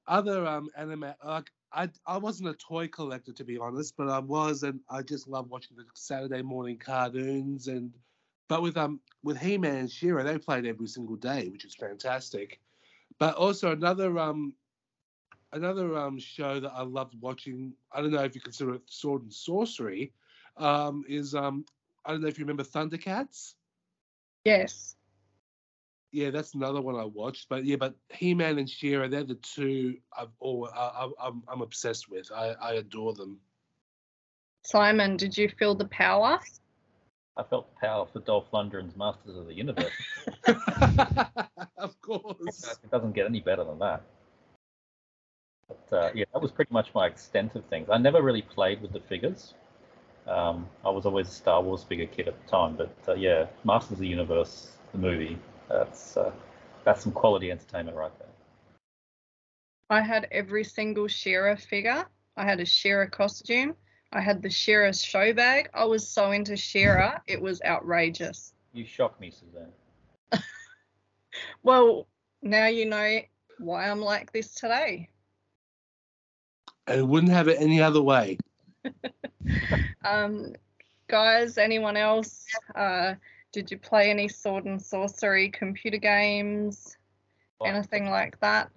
other 0.06 0.46
um 0.46 0.70
anime. 0.76 1.12
Like 1.24 1.50
I, 1.72 1.88
I 2.06 2.18
wasn't 2.18 2.50
a 2.50 2.54
toy 2.54 2.88
collector 2.88 3.32
to 3.32 3.44
be 3.44 3.58
honest, 3.58 3.96
but 3.96 4.08
I 4.08 4.18
was, 4.18 4.62
and 4.62 4.80
I 4.88 5.02
just 5.02 5.28
love 5.28 5.50
watching 5.50 5.76
the 5.76 5.84
Saturday 5.94 6.42
morning 6.42 6.78
cartoons. 6.78 7.68
And 7.68 7.92
but 8.48 8.62
with 8.62 8.76
um 8.76 9.00
with 9.22 9.38
He-Man 9.38 9.76
and 9.76 9.90
She-Ra, 9.90 10.22
they 10.22 10.38
played 10.38 10.66
every 10.66 10.86
single 10.86 11.16
day, 11.16 11.48
which 11.48 11.64
is 11.64 11.74
fantastic. 11.74 12.60
But 13.18 13.34
also 13.34 13.72
another 13.72 14.18
um 14.18 14.54
another 15.52 15.96
um 15.96 16.18
show 16.18 16.60
that 16.60 16.72
I 16.72 16.82
loved 16.82 17.14
watching. 17.20 17.72
I 17.92 18.00
don't 18.00 18.12
know 18.12 18.22
if 18.22 18.34
you 18.36 18.40
consider 18.40 18.74
it 18.74 18.82
sword 18.86 19.22
and 19.22 19.32
sorcery. 19.32 20.12
Um, 20.56 21.04
is 21.08 21.34
um 21.34 21.64
I 22.04 22.12
don't 22.12 22.20
know 22.20 22.28
if 22.28 22.38
you 22.38 22.44
remember 22.44 22.64
Thundercats. 22.64 23.54
Yes. 24.44 24.96
Yeah, 26.12 26.30
that's 26.30 26.54
another 26.54 26.80
one 26.80 26.96
I 26.96 27.04
watched. 27.04 27.48
But 27.48 27.64
yeah, 27.64 27.76
but 27.76 27.94
He-Man 28.08 28.58
and 28.58 28.68
She-Ra, 28.68 29.08
they're 29.08 29.24
the 29.24 29.36
two 29.36 29.96
I've 30.16 30.30
all 30.40 30.68
I, 30.74 30.80
I, 31.06 31.28
I'm 31.28 31.42
I'm 31.48 31.62
obsessed 31.62 32.10
with. 32.10 32.30
I, 32.34 32.54
I 32.60 32.72
adore 32.74 33.14
them. 33.14 33.38
Simon, 34.64 35.16
did 35.16 35.36
you 35.36 35.48
feel 35.58 35.74
the 35.74 35.86
power? 35.86 36.38
I 37.36 37.42
felt 37.44 37.72
the 37.74 37.86
power 37.86 38.06
for 38.12 38.20
Dolph 38.20 38.50
Lundgren's 38.52 38.96
Masters 38.96 39.36
of 39.36 39.46
the 39.46 39.54
Universe. 39.54 39.92
of 41.78 42.00
course. 42.02 42.78
It 42.82 42.90
doesn't 42.90 43.12
get 43.12 43.26
any 43.26 43.40
better 43.40 43.64
than 43.64 43.78
that. 43.78 44.02
But 45.68 45.96
uh, 45.96 46.10
yeah, 46.14 46.24
that 46.32 46.42
was 46.42 46.50
pretty 46.50 46.72
much 46.72 46.92
my 46.94 47.06
extent 47.06 47.54
of 47.54 47.64
things. 47.66 47.88
I 47.90 47.98
never 47.98 48.22
really 48.22 48.42
played 48.42 48.82
with 48.82 48.92
the 48.92 49.00
figures. 49.00 49.54
Um, 50.26 50.68
I 50.84 50.90
was 50.90 51.06
always 51.06 51.28
a 51.28 51.32
Star 51.32 51.62
Wars 51.62 51.84
figure 51.84 52.06
kid 52.06 52.28
at 52.28 52.44
the 52.44 52.50
time, 52.50 52.76
but 52.76 52.94
uh, 53.08 53.14
yeah, 53.14 53.46
Masters 53.64 53.92
of 53.92 53.98
the 53.98 54.08
Universe, 54.08 54.72
the 54.92 54.98
movie, 54.98 55.38
that's 55.70 56.16
uh, 56.16 56.32
that's 56.84 57.02
some 57.02 57.12
quality 57.12 57.50
entertainment 57.50 57.96
right 57.96 58.16
there. 58.18 58.28
I 59.88 60.00
had 60.00 60.28
every 60.30 60.64
single 60.64 61.08
She-Ra 61.08 61.56
figure. 61.56 62.04
I 62.36 62.44
had 62.44 62.60
a 62.60 62.64
She-Ra 62.64 63.06
costume. 63.06 63.74
I 64.12 64.20
had 64.20 64.42
the 64.42 64.50
She-Ra 64.50 64.92
show 64.92 65.32
bag. 65.32 65.68
I 65.74 65.84
was 65.84 66.06
so 66.06 66.32
into 66.32 66.56
She-Ra, 66.56 67.18
it 67.26 67.40
was 67.40 67.60
outrageous. 67.62 68.54
You 68.72 68.84
shock 68.84 69.20
me, 69.20 69.30
Suzanne. 69.30 69.72
Well, 71.62 72.08
now 72.42 72.66
you 72.66 72.86
know 72.86 73.20
why 73.58 73.88
I'm 73.88 74.00
like 74.00 74.32
this 74.32 74.52
today. 74.52 75.08
I 76.88 77.02
wouldn't 77.02 77.32
have 77.32 77.46
it 77.46 77.60
any 77.60 77.80
other 77.80 78.02
way. 78.02 78.38
Um, 80.04 80.54
guys, 81.08 81.58
anyone 81.58 81.96
else? 81.96 82.46
Uh, 82.74 83.14
did 83.52 83.70
you 83.70 83.78
play 83.78 84.10
any 84.10 84.28
sword 84.28 84.64
and 84.64 84.80
sorcery 84.80 85.48
computer 85.50 85.98
games? 85.98 86.96
Anything 87.64 88.08
like 88.10 88.38
that? 88.40 88.70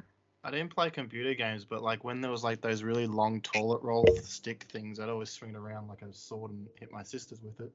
I 0.44 0.52
didn't 0.52 0.76
play 0.76 0.90
computer 0.90 1.34
games, 1.34 1.64
but 1.64 1.82
like 1.82 2.04
when 2.04 2.20
there 2.20 2.32
was 2.32 2.44
like 2.44 2.60
those 2.60 2.84
really 2.84 3.08
long 3.08 3.40
toilet 3.42 3.82
roll 3.82 4.06
stick 4.24 4.66
things, 4.70 5.00
I'd 5.00 5.08
always 5.08 5.30
swing 5.30 5.52
it 5.52 5.56
around 5.56 5.88
like 5.88 6.02
a 6.02 6.12
sword 6.14 6.52
and 6.52 6.68
hit 6.78 6.92
my 6.92 7.02
sisters 7.04 7.40
with 7.42 7.62
it. 7.62 7.72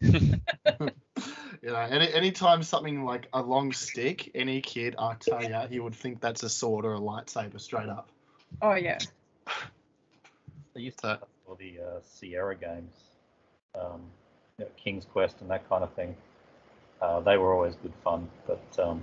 you 1.62 1.68
know, 1.70 1.76
any 1.76 2.12
anytime 2.12 2.62
something 2.62 3.04
like 3.04 3.26
a 3.32 3.42
long 3.42 3.72
stick, 3.72 4.30
any 4.34 4.60
kid, 4.60 4.94
I 4.96 5.14
tell 5.14 5.42
you, 5.42 5.56
he 5.68 5.80
would 5.80 5.94
think 5.94 6.20
that's 6.20 6.44
a 6.44 6.48
sword 6.48 6.84
or 6.84 6.94
a 6.94 7.00
lightsaber 7.00 7.60
straight 7.60 7.88
up. 7.88 8.08
Oh 8.60 8.74
yeah. 8.74 8.98
They 10.74 10.80
used 10.80 10.98
to 11.00 11.02
So- 11.02 11.08
have 11.08 11.24
all 11.46 11.54
the 11.56 11.78
uh, 11.80 12.00
Sierra 12.02 12.56
games, 12.56 12.94
um, 13.78 14.00
you 14.62 14.68
know, 14.68 14.70
King's 14.82 15.04
Quest 15.04 15.36
and 15.40 15.50
that 15.50 15.68
kind 15.68 15.82
of 15.82 15.92
thing. 15.94 16.14
Uh, 17.00 17.20
they 17.20 17.36
were 17.36 17.52
always 17.52 17.74
good 17.76 17.92
fun. 18.04 18.28
But 18.46 18.62
um, 18.78 19.02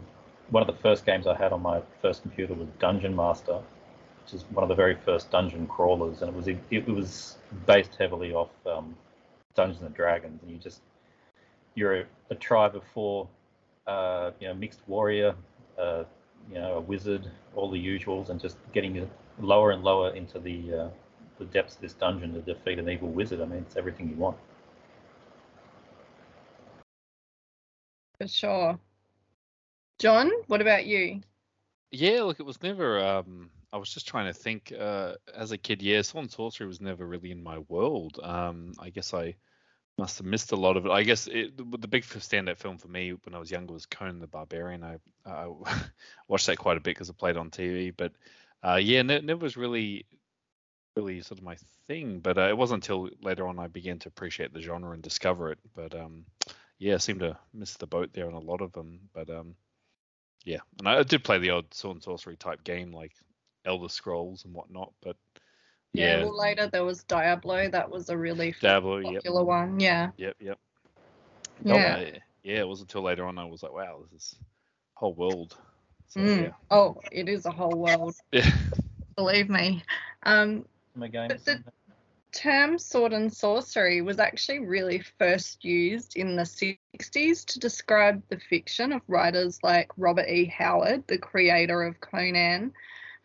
one 0.49 0.61
of 0.61 0.67
the 0.67 0.81
first 0.81 1.05
games 1.05 1.27
I 1.27 1.35
had 1.35 1.51
on 1.51 1.61
my 1.61 1.81
first 2.01 2.21
computer 2.21 2.53
was 2.53 2.67
Dungeon 2.79 3.15
Master, 3.15 3.59
which 4.23 4.33
is 4.33 4.45
one 4.51 4.63
of 4.63 4.69
the 4.69 4.75
very 4.75 4.95
first 4.95 5.31
dungeon 5.31 5.67
crawlers, 5.67 6.21
and 6.21 6.29
it 6.29 6.35
was 6.35 6.47
it, 6.47 6.59
it 6.71 6.87
was 6.87 7.37
based 7.65 7.95
heavily 7.99 8.33
off 8.33 8.49
um, 8.65 8.95
Dungeons 9.55 9.81
and 9.83 9.93
Dragons, 9.93 10.41
and 10.41 10.51
you 10.51 10.57
just 10.57 10.81
you're 11.75 12.01
a, 12.01 12.05
a 12.29 12.35
tribe 12.35 12.75
of 12.75 12.83
four, 12.93 13.27
uh, 13.85 14.31
you 14.39 14.47
know, 14.47 14.53
mixed 14.53 14.79
warrior, 14.87 15.35
uh, 15.77 16.03
you 16.49 16.55
know, 16.55 16.75
a 16.75 16.81
wizard, 16.81 17.29
all 17.55 17.69
the 17.69 17.85
usuals, 17.85 18.29
and 18.29 18.39
just 18.39 18.57
getting 18.71 19.09
lower 19.41 19.71
and 19.71 19.83
lower 19.83 20.15
into 20.15 20.39
the 20.39 20.73
uh, 20.73 20.87
the 21.37 21.45
depths 21.45 21.75
of 21.75 21.81
this 21.81 21.93
dungeon 21.93 22.33
to 22.33 22.41
defeat 22.41 22.79
an 22.79 22.89
evil 22.89 23.09
wizard. 23.09 23.41
I 23.41 23.45
mean, 23.45 23.59
it's 23.59 23.75
everything 23.75 24.09
you 24.09 24.15
want. 24.15 24.37
For 28.19 28.27
sure. 28.27 28.79
John, 29.97 30.31
what 30.47 30.61
about 30.61 30.85
you? 30.85 31.21
Yeah, 31.91 32.23
look, 32.23 32.39
it 32.39 32.45
was 32.45 32.61
never. 32.61 32.99
Um, 32.99 33.49
I 33.71 33.77
was 33.77 33.93
just 33.93 34.07
trying 34.07 34.27
to 34.27 34.33
think. 34.33 34.73
Uh, 34.77 35.13
as 35.33 35.51
a 35.51 35.57
kid, 35.57 35.81
yeah, 35.81 36.01
Sword 36.01 36.23
and 36.23 36.31
Sorcery 36.31 36.67
was 36.67 36.81
never 36.81 37.05
really 37.05 37.31
in 37.31 37.41
my 37.41 37.59
world. 37.59 38.19
Um, 38.21 38.73
I 38.79 38.89
guess 38.89 39.13
I 39.13 39.35
must 39.97 40.17
have 40.17 40.27
missed 40.27 40.51
a 40.51 40.57
lot 40.57 40.77
of 40.77 40.85
it. 40.85 40.91
I 40.91 41.03
guess 41.03 41.27
it, 41.27 41.57
the 41.57 41.87
big 41.87 42.03
standout 42.03 42.57
film 42.57 42.77
for 42.77 42.87
me 42.87 43.11
when 43.11 43.35
I 43.35 43.39
was 43.39 43.51
younger 43.51 43.73
was 43.73 43.85
Conan 43.85 44.19
the 44.19 44.27
Barbarian. 44.27 44.83
I, 44.83 44.97
I 45.25 45.49
watched 46.27 46.47
that 46.47 46.57
quite 46.57 46.77
a 46.77 46.81
bit 46.81 46.95
because 46.95 47.09
I 47.09 47.13
played 47.13 47.37
on 47.37 47.49
TV. 47.49 47.91
But 47.95 48.13
uh, 48.63 48.79
yeah, 48.81 49.01
ne- 49.01 49.21
never 49.21 49.43
was 49.43 49.57
really, 49.57 50.05
really 50.95 51.21
sort 51.21 51.39
of 51.39 51.45
my 51.45 51.57
thing. 51.87 52.19
But 52.19 52.37
uh, 52.37 52.47
it 52.49 52.57
wasn't 52.57 52.83
until 52.83 53.09
later 53.21 53.47
on 53.47 53.59
I 53.59 53.67
began 53.67 53.99
to 53.99 54.09
appreciate 54.09 54.53
the 54.53 54.61
genre 54.61 54.91
and 54.91 55.01
discover 55.01 55.51
it. 55.51 55.59
But 55.75 55.95
um, 55.95 56.25
yeah, 56.79 56.95
I 56.95 56.97
seem 56.97 57.19
to 57.19 57.37
miss 57.53 57.77
the 57.77 57.87
boat 57.87 58.11
there 58.13 58.27
on 58.27 58.33
a 58.33 58.39
lot 58.39 58.61
of 58.61 58.73
them. 58.73 59.09
But 59.13 59.29
um, 59.29 59.55
yeah, 60.45 60.59
and 60.79 60.87
I 60.89 61.03
did 61.03 61.23
play 61.23 61.39
the 61.39 61.51
odd 61.51 61.73
sword 61.73 61.97
and 61.97 62.03
sorcery 62.03 62.37
type 62.37 62.63
game 62.63 62.91
like 62.91 63.13
Elder 63.65 63.89
Scrolls 63.89 64.45
and 64.45 64.53
whatnot, 64.53 64.93
but 65.01 65.17
yeah, 65.93 66.25
Well, 66.25 66.37
later 66.37 66.67
there 66.67 66.85
was 66.85 67.03
Diablo. 67.03 67.69
That 67.69 67.89
was 67.89 68.09
a 68.09 68.17
really 68.17 68.53
Diablo, 68.59 68.97
yep, 68.99 69.23
popular 69.23 69.43
one. 69.43 69.79
Yeah. 69.79 70.11
yep, 70.17 70.35
yep. 70.39 70.59
Yeah. 71.63 71.99
Uh, 71.99 72.19
yeah, 72.43 72.59
it 72.59 72.67
wasn't 72.67 72.89
until 72.89 73.03
later 73.03 73.25
on 73.25 73.37
I 73.37 73.45
was 73.45 73.63
like, 73.63 73.73
wow, 73.73 74.03
this 74.11 74.21
is 74.21 74.39
whole 74.95 75.13
world. 75.13 75.57
So 76.07 76.21
Mm. 76.21 76.53
Oh, 76.69 77.01
it 77.11 77.29
is 77.29 77.45
a 77.45 77.51
whole 77.51 77.77
world. 77.77 78.15
yeah, 78.31 78.41
yeah, 78.41 78.51
Believe 79.15 79.49
me. 79.49 79.83
Um, 80.23 80.65
My 80.95 81.07
games. 81.07 81.43
The- 81.45 81.63
term 82.31 82.77
sword 82.77 83.13
and 83.13 83.31
sorcery 83.31 84.01
was 84.01 84.19
actually 84.19 84.59
really 84.59 84.99
first 85.17 85.63
used 85.63 86.15
in 86.15 86.35
the 86.35 86.43
60s 86.43 87.45
to 87.45 87.59
describe 87.59 88.21
the 88.29 88.39
fiction 88.39 88.91
of 88.91 89.01
writers 89.07 89.59
like 89.63 89.89
Robert 89.97 90.27
E. 90.27 90.45
Howard, 90.45 91.05
the 91.07 91.17
creator 91.17 91.83
of 91.83 91.99
Conan, 91.99 92.73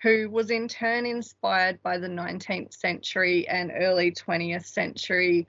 who 0.03 0.29
was 0.31 0.51
in 0.51 0.69
turn 0.69 1.07
inspired 1.07 1.83
by 1.83 1.99
the 1.99 2.09
19th 2.09 2.75
century 2.75 3.49
and 3.49 3.73
early 3.75 4.13
20th 4.13 4.67
century 4.67 5.47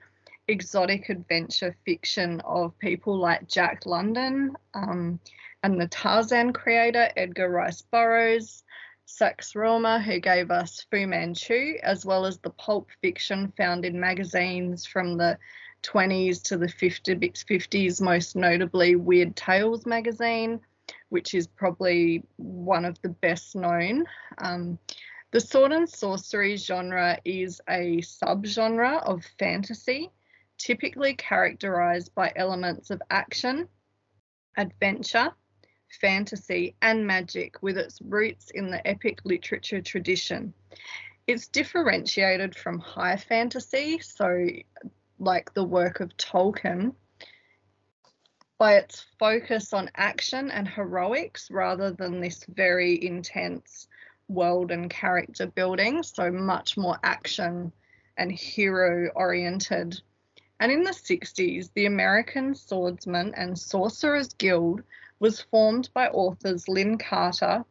exotic 0.48 1.08
adventure 1.08 1.74
fiction 1.84 2.40
of 2.40 2.78
people 2.78 3.18
like 3.18 3.48
Jack 3.48 3.84
London 3.84 4.54
um, 4.74 5.18
and 5.62 5.80
the 5.80 5.88
Tarzan 5.88 6.52
creator 6.52 7.08
Edgar 7.16 7.50
Rice 7.50 7.82
Burroughs. 7.82 8.62
Sax 9.06 9.52
Rohmer, 9.54 10.02
who 10.02 10.18
gave 10.18 10.50
us 10.50 10.84
Fu 10.90 11.06
Manchu, 11.06 11.78
as 11.82 12.04
well 12.04 12.26
as 12.26 12.38
the 12.38 12.50
pulp 12.50 12.90
fiction 13.00 13.52
found 13.56 13.84
in 13.84 13.98
magazines 13.98 14.84
from 14.84 15.16
the 15.16 15.38
20s 15.84 16.42
to 16.42 16.58
the 16.58 16.68
50, 16.68 17.14
50s, 17.14 18.00
most 18.00 18.34
notably 18.34 18.96
Weird 18.96 19.36
Tales 19.36 19.86
magazine, 19.86 20.60
which 21.08 21.34
is 21.34 21.46
probably 21.46 22.24
one 22.36 22.84
of 22.84 23.00
the 23.02 23.08
best 23.08 23.54
known. 23.54 24.04
Um, 24.38 24.76
the 25.30 25.40
sword 25.40 25.70
and 25.70 25.88
sorcery 25.88 26.56
genre 26.56 27.18
is 27.24 27.60
a 27.68 27.98
subgenre 27.98 29.02
of 29.04 29.24
fantasy, 29.38 30.10
typically 30.58 31.14
characterized 31.14 32.12
by 32.14 32.32
elements 32.34 32.90
of 32.90 33.00
action, 33.08 33.68
adventure, 34.56 35.32
fantasy, 36.00 36.74
and 36.82 37.06
magic 37.06 37.62
with 37.62 37.76
its 37.76 38.00
roots 38.02 38.50
in 38.50 38.70
the 38.70 38.86
epic 38.86 39.20
literature 39.24 39.80
tradition. 39.80 40.52
It's 41.26 41.48
differentiated 41.48 42.54
from 42.54 42.78
high 42.78 43.16
fantasy, 43.16 43.98
so 43.98 44.46
like 45.18 45.52
the 45.54 45.64
work 45.64 46.00
of 46.00 46.16
Tolkien, 46.16 46.94
by 48.58 48.74
its 48.74 49.04
focus 49.18 49.72
on 49.72 49.90
action 49.96 50.50
and 50.50 50.66
heroics 50.66 51.50
rather 51.50 51.90
than 51.90 52.20
this 52.20 52.44
very 52.48 53.04
intense 53.04 53.86
world 54.28 54.70
and 54.70 54.88
character 54.90 55.46
building, 55.46 56.02
so 56.02 56.30
much 56.30 56.76
more 56.76 56.98
action 57.02 57.72
and 58.16 58.32
hero 58.32 59.10
oriented. 59.14 60.00
And 60.58 60.72
in 60.72 60.82
the 60.82 60.90
60s, 60.90 61.70
the 61.74 61.86
American 61.86 62.54
Swordsman 62.54 63.34
and 63.34 63.58
Sorcerers 63.58 64.32
Guild 64.34 64.82
was 65.18 65.40
formed 65.40 65.88
by 65.94 66.08
authors 66.08 66.68
Lin 66.68 66.98
Carter, 66.98 67.64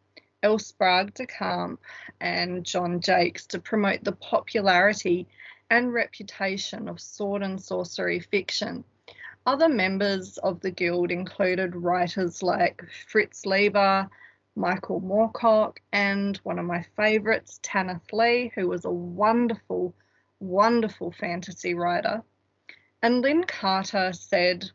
L. 0.44 0.60
Sprague 0.60 1.14
de 1.14 1.26
Camp, 1.26 1.80
and 2.20 2.66
John 2.66 3.02
Jakes 3.02 3.46
to 3.48 3.60
promote 3.60 4.04
the 4.04 4.12
popularity 4.12 5.28
and 5.70 5.94
reputation 5.94 6.88
of 6.88 7.00
sword 7.00 7.42
and 7.42 7.62
sorcery 7.62 8.20
fiction. 8.20 8.84
Other 9.46 9.70
members 9.70 10.38
of 10.40 10.60
the 10.62 10.72
guild 10.72 11.12
included 11.12 11.76
writers 11.76 12.42
like 12.42 12.84
Fritz 13.08 13.46
Leiber, 13.46 14.10
Michael 14.56 15.02
Moorcock, 15.02 15.78
and 15.92 16.38
one 16.38 16.58
of 16.58 16.66
my 16.66 16.84
favourites, 16.96 17.60
Tanith 17.62 18.12
Lee, 18.12 18.52
who 18.56 18.68
was 18.68 18.86
a 18.86 18.90
wonderful, 18.90 19.94
wonderful 20.40 21.12
fantasy 21.12 21.74
writer. 21.74 22.24
And 23.02 23.22
Lin 23.22 23.44
Carter 23.44 24.14
said, 24.14 24.66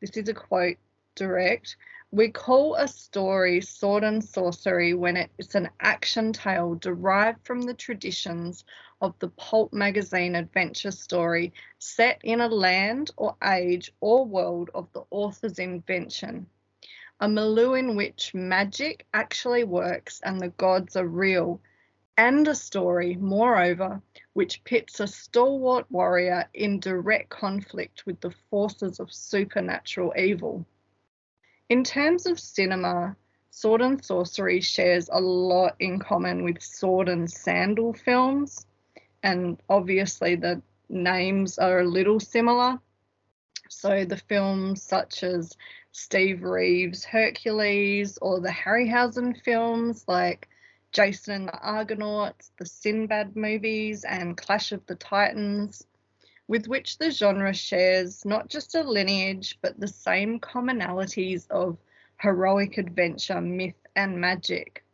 this 0.00 0.16
is 0.16 0.28
a 0.28 0.34
quote 0.34 0.76
direct, 1.14 1.76
we 2.14 2.28
call 2.28 2.74
a 2.74 2.86
story 2.86 3.58
sword 3.62 4.04
and 4.04 4.22
sorcery 4.22 4.92
when 4.92 5.16
it's 5.16 5.54
an 5.54 5.70
action 5.80 6.30
tale 6.30 6.74
derived 6.74 7.42
from 7.42 7.62
the 7.62 7.72
traditions 7.72 8.66
of 9.00 9.18
the 9.18 9.28
pulp 9.28 9.72
magazine 9.72 10.34
adventure 10.34 10.90
story 10.90 11.54
set 11.78 12.20
in 12.22 12.42
a 12.42 12.48
land 12.48 13.10
or 13.16 13.34
age 13.42 13.90
or 14.00 14.26
world 14.26 14.68
of 14.74 14.92
the 14.92 15.02
author's 15.10 15.58
invention. 15.58 16.46
a 17.20 17.26
milieu 17.26 17.72
in 17.72 17.96
which 17.96 18.34
magic 18.34 19.06
actually 19.14 19.64
works 19.64 20.20
and 20.22 20.38
the 20.38 20.50
gods 20.50 20.96
are 20.96 21.06
real, 21.06 21.58
and 22.18 22.46
a 22.46 22.54
story, 22.54 23.16
moreover, 23.16 24.02
which 24.34 24.62
pits 24.64 25.00
a 25.00 25.06
stalwart 25.06 25.90
warrior 25.90 26.46
in 26.52 26.78
direct 26.78 27.30
conflict 27.30 28.04
with 28.04 28.20
the 28.20 28.34
forces 28.50 29.00
of 29.00 29.10
supernatural 29.10 30.12
evil. 30.14 30.66
In 31.72 31.84
terms 31.84 32.26
of 32.26 32.38
cinema, 32.38 33.16
Sword 33.48 33.80
and 33.80 34.04
Sorcery 34.04 34.60
shares 34.60 35.08
a 35.10 35.18
lot 35.18 35.74
in 35.80 35.98
common 36.00 36.44
with 36.44 36.62
sword 36.62 37.08
and 37.08 37.30
sandal 37.30 37.94
films, 37.94 38.66
and 39.22 39.58
obviously 39.70 40.34
the 40.34 40.60
names 40.90 41.56
are 41.56 41.80
a 41.80 41.88
little 41.88 42.20
similar. 42.20 42.78
So 43.70 44.04
the 44.04 44.18
films 44.18 44.82
such 44.82 45.22
as 45.22 45.56
Steve 45.92 46.42
Reeves' 46.42 47.06
Hercules 47.06 48.18
or 48.20 48.40
the 48.40 48.50
Harryhausen 48.50 49.42
films 49.42 50.04
like 50.06 50.50
Jason 50.92 51.32
and 51.32 51.48
the 51.48 51.58
Argonauts, 51.58 52.52
the 52.58 52.66
Sinbad 52.66 53.34
movies, 53.34 54.04
and 54.04 54.36
Clash 54.36 54.72
of 54.72 54.84
the 54.84 54.96
Titans, 54.96 55.86
with 56.52 56.68
which 56.68 56.98
the 56.98 57.10
genre 57.10 57.54
shares 57.54 58.26
not 58.26 58.46
just 58.46 58.74
a 58.74 58.82
lineage 58.82 59.58
but 59.62 59.80
the 59.80 59.88
same 59.88 60.38
commonalities 60.38 61.50
of 61.50 61.78
heroic 62.20 62.76
adventure, 62.76 63.40
myth, 63.40 63.86
and 63.96 64.20
magic. 64.20 64.84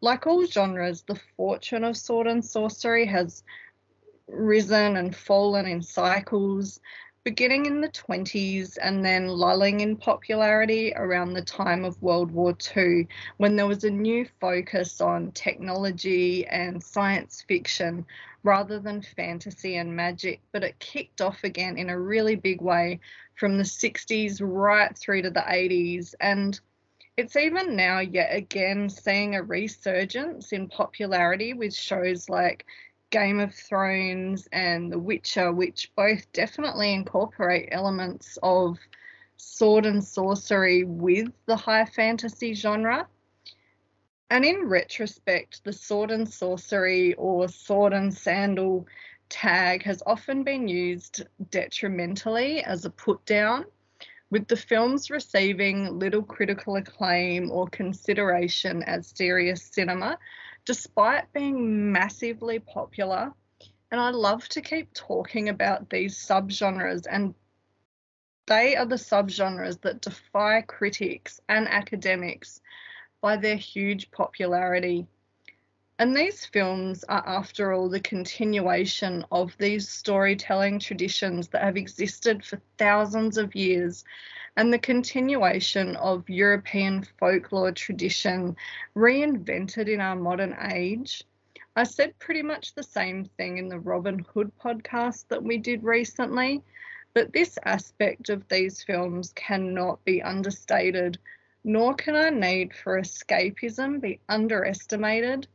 Like 0.00 0.26
all 0.26 0.44
genres, 0.46 1.02
the 1.02 1.20
fortune 1.36 1.84
of 1.84 1.96
sword 1.96 2.26
and 2.26 2.44
sorcery 2.44 3.06
has 3.06 3.44
risen 4.26 4.96
and 4.96 5.14
fallen 5.14 5.64
in 5.64 5.80
cycles, 5.80 6.80
beginning 7.24 7.64
in 7.64 7.80
the 7.80 7.88
20s 7.88 8.76
and 8.76 9.02
then 9.02 9.28
lulling 9.28 9.80
in 9.80 9.96
popularity 9.96 10.92
around 10.94 11.32
the 11.32 11.42
time 11.42 11.82
of 11.84 12.00
World 12.02 12.30
War 12.30 12.54
II, 12.76 13.08
when 13.38 13.56
there 13.56 13.66
was 13.66 13.84
a 13.84 13.90
new 13.90 14.26
focus 14.40 15.00
on 15.00 15.32
technology 15.32 16.46
and 16.46 16.82
science 16.82 17.42
fiction 17.48 18.04
rather 18.42 18.78
than 18.78 19.00
fantasy 19.00 19.76
and 19.76 19.96
magic. 19.96 20.40
But 20.52 20.64
it 20.64 20.78
kicked 20.78 21.22
off 21.22 21.42
again 21.44 21.78
in 21.78 21.88
a 21.88 21.98
really 21.98 22.36
big 22.36 22.60
way 22.60 23.00
from 23.36 23.56
the 23.56 23.64
60s 23.64 24.40
right 24.42 24.96
through 24.96 25.22
to 25.22 25.30
the 25.30 25.40
80s. 25.40 26.14
And 26.20 26.60
it's 27.16 27.36
even 27.36 27.74
now, 27.74 28.00
yet 28.00 28.34
again, 28.34 28.90
seeing 28.90 29.34
a 29.34 29.42
resurgence 29.42 30.52
in 30.52 30.68
popularity 30.68 31.54
with 31.54 31.74
shows 31.74 32.28
like 32.28 32.66
Game 33.14 33.38
of 33.38 33.54
Thrones 33.54 34.48
and 34.50 34.90
The 34.90 34.98
Witcher, 34.98 35.52
which 35.52 35.88
both 35.94 36.32
definitely 36.32 36.92
incorporate 36.92 37.68
elements 37.70 38.40
of 38.42 38.76
sword 39.36 39.86
and 39.86 40.02
sorcery 40.02 40.82
with 40.82 41.28
the 41.46 41.54
high 41.54 41.84
fantasy 41.84 42.54
genre. 42.54 43.06
And 44.30 44.44
in 44.44 44.68
retrospect, 44.68 45.62
the 45.62 45.72
sword 45.72 46.10
and 46.10 46.28
sorcery 46.28 47.14
or 47.14 47.46
sword 47.46 47.92
and 47.92 48.12
sandal 48.12 48.84
tag 49.28 49.84
has 49.84 50.02
often 50.06 50.42
been 50.42 50.66
used 50.66 51.24
detrimentally 51.52 52.64
as 52.64 52.84
a 52.84 52.90
put 52.90 53.24
down, 53.26 53.64
with 54.30 54.48
the 54.48 54.56
films 54.56 55.08
receiving 55.08 56.00
little 56.00 56.24
critical 56.24 56.74
acclaim 56.74 57.52
or 57.52 57.68
consideration 57.68 58.82
as 58.82 59.12
serious 59.14 59.62
cinema 59.62 60.18
despite 60.64 61.32
being 61.32 61.92
massively 61.92 62.58
popular. 62.58 63.32
And 63.90 64.00
I 64.00 64.10
love 64.10 64.48
to 64.50 64.60
keep 64.60 64.92
talking 64.92 65.48
about 65.48 65.88
these 65.88 66.16
subgenres, 66.16 67.06
and 67.08 67.34
they 68.46 68.76
are 68.76 68.86
the 68.86 68.96
subgenres 68.96 69.80
that 69.82 70.00
defy 70.00 70.62
critics 70.62 71.40
and 71.48 71.68
academics 71.68 72.60
by 73.20 73.36
their 73.36 73.56
huge 73.56 74.10
popularity. 74.10 75.06
And 75.98 76.16
these 76.16 76.44
films 76.44 77.04
are, 77.04 77.22
after 77.26 77.72
all, 77.72 77.88
the 77.88 78.00
continuation 78.00 79.24
of 79.30 79.56
these 79.58 79.88
storytelling 79.88 80.80
traditions 80.80 81.48
that 81.48 81.62
have 81.62 81.76
existed 81.76 82.44
for 82.44 82.60
thousands 82.78 83.38
of 83.38 83.54
years 83.54 84.04
and 84.56 84.72
the 84.72 84.78
continuation 84.78 85.96
of 85.96 86.28
European 86.28 87.04
folklore 87.18 87.72
tradition 87.72 88.56
reinvented 88.96 89.88
in 89.88 90.00
our 90.00 90.16
modern 90.16 90.56
age. 90.70 91.24
I 91.76 91.82
said 91.82 92.18
pretty 92.20 92.42
much 92.42 92.74
the 92.74 92.84
same 92.84 93.24
thing 93.24 93.58
in 93.58 93.68
the 93.68 93.80
Robin 93.80 94.24
Hood 94.32 94.52
podcast 94.62 95.26
that 95.28 95.42
we 95.42 95.58
did 95.58 95.82
recently, 95.82 96.62
but 97.14 97.32
this 97.32 97.58
aspect 97.64 98.28
of 98.28 98.46
these 98.48 98.82
films 98.82 99.32
cannot 99.34 100.04
be 100.04 100.22
understated, 100.22 101.18
nor 101.64 101.94
can 101.94 102.14
our 102.14 102.30
need 102.30 102.74
for 102.74 103.00
escapism 103.00 104.00
be 104.00 104.20
underestimated. 104.28 105.48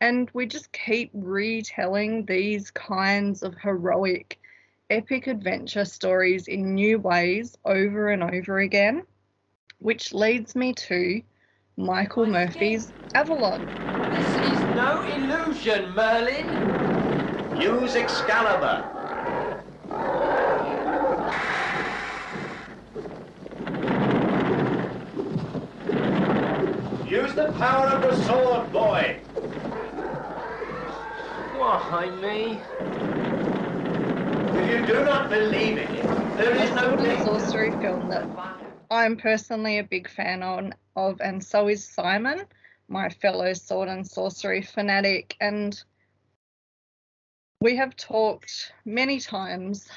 And 0.00 0.30
we 0.32 0.46
just 0.46 0.70
keep 0.70 1.10
retelling 1.12 2.24
these 2.24 2.70
kinds 2.70 3.42
of 3.42 3.56
heroic 3.56 4.38
epic 4.90 5.26
adventure 5.26 5.84
stories 5.84 6.48
in 6.48 6.74
new 6.74 6.98
ways 6.98 7.56
over 7.64 8.08
and 8.08 8.22
over 8.22 8.60
again, 8.60 9.02
which 9.80 10.14
leads 10.14 10.56
me 10.56 10.72
to 10.72 11.20
Michael 11.76 12.26
Murphy's 12.26 12.92
Avalon. 13.14 13.68
This 14.10 14.34
is 14.36 14.64
no 14.74 15.02
illusion, 15.02 15.94
Merlin. 15.94 16.58
Use 17.54 17.96
Excalibur. 17.96 18.84
Use 27.06 27.34
the 27.34 27.52
power 27.58 27.86
of 27.88 28.02
the 28.02 28.16
sword, 28.24 28.72
boy. 28.72 29.16
Why 31.58 32.10
me? 32.22 32.58
If 34.58 34.66
you 34.66 34.84
do 34.84 35.04
not 35.04 35.30
believe 35.30 35.78
in 35.78 35.94
it, 35.94 36.10
there 36.36 36.52
is 36.56 36.74
no 36.74 36.96
danger. 36.96 37.22
sorcery 37.22 37.70
film 37.70 38.08
that 38.08 38.28
I'm 38.90 39.16
personally 39.16 39.78
a 39.78 39.84
big 39.84 40.10
fan 40.10 40.42
on, 40.42 40.74
of, 40.96 41.20
and 41.20 41.42
so 41.42 41.68
is 41.68 41.84
Simon, 41.84 42.42
my 42.88 43.08
fellow 43.08 43.52
sword 43.52 43.88
and 43.88 44.04
sorcery 44.04 44.62
fanatic. 44.62 45.36
And 45.40 45.80
we 47.60 47.76
have 47.76 47.94
talked 47.96 48.72
many 48.84 49.20
times 49.20 49.88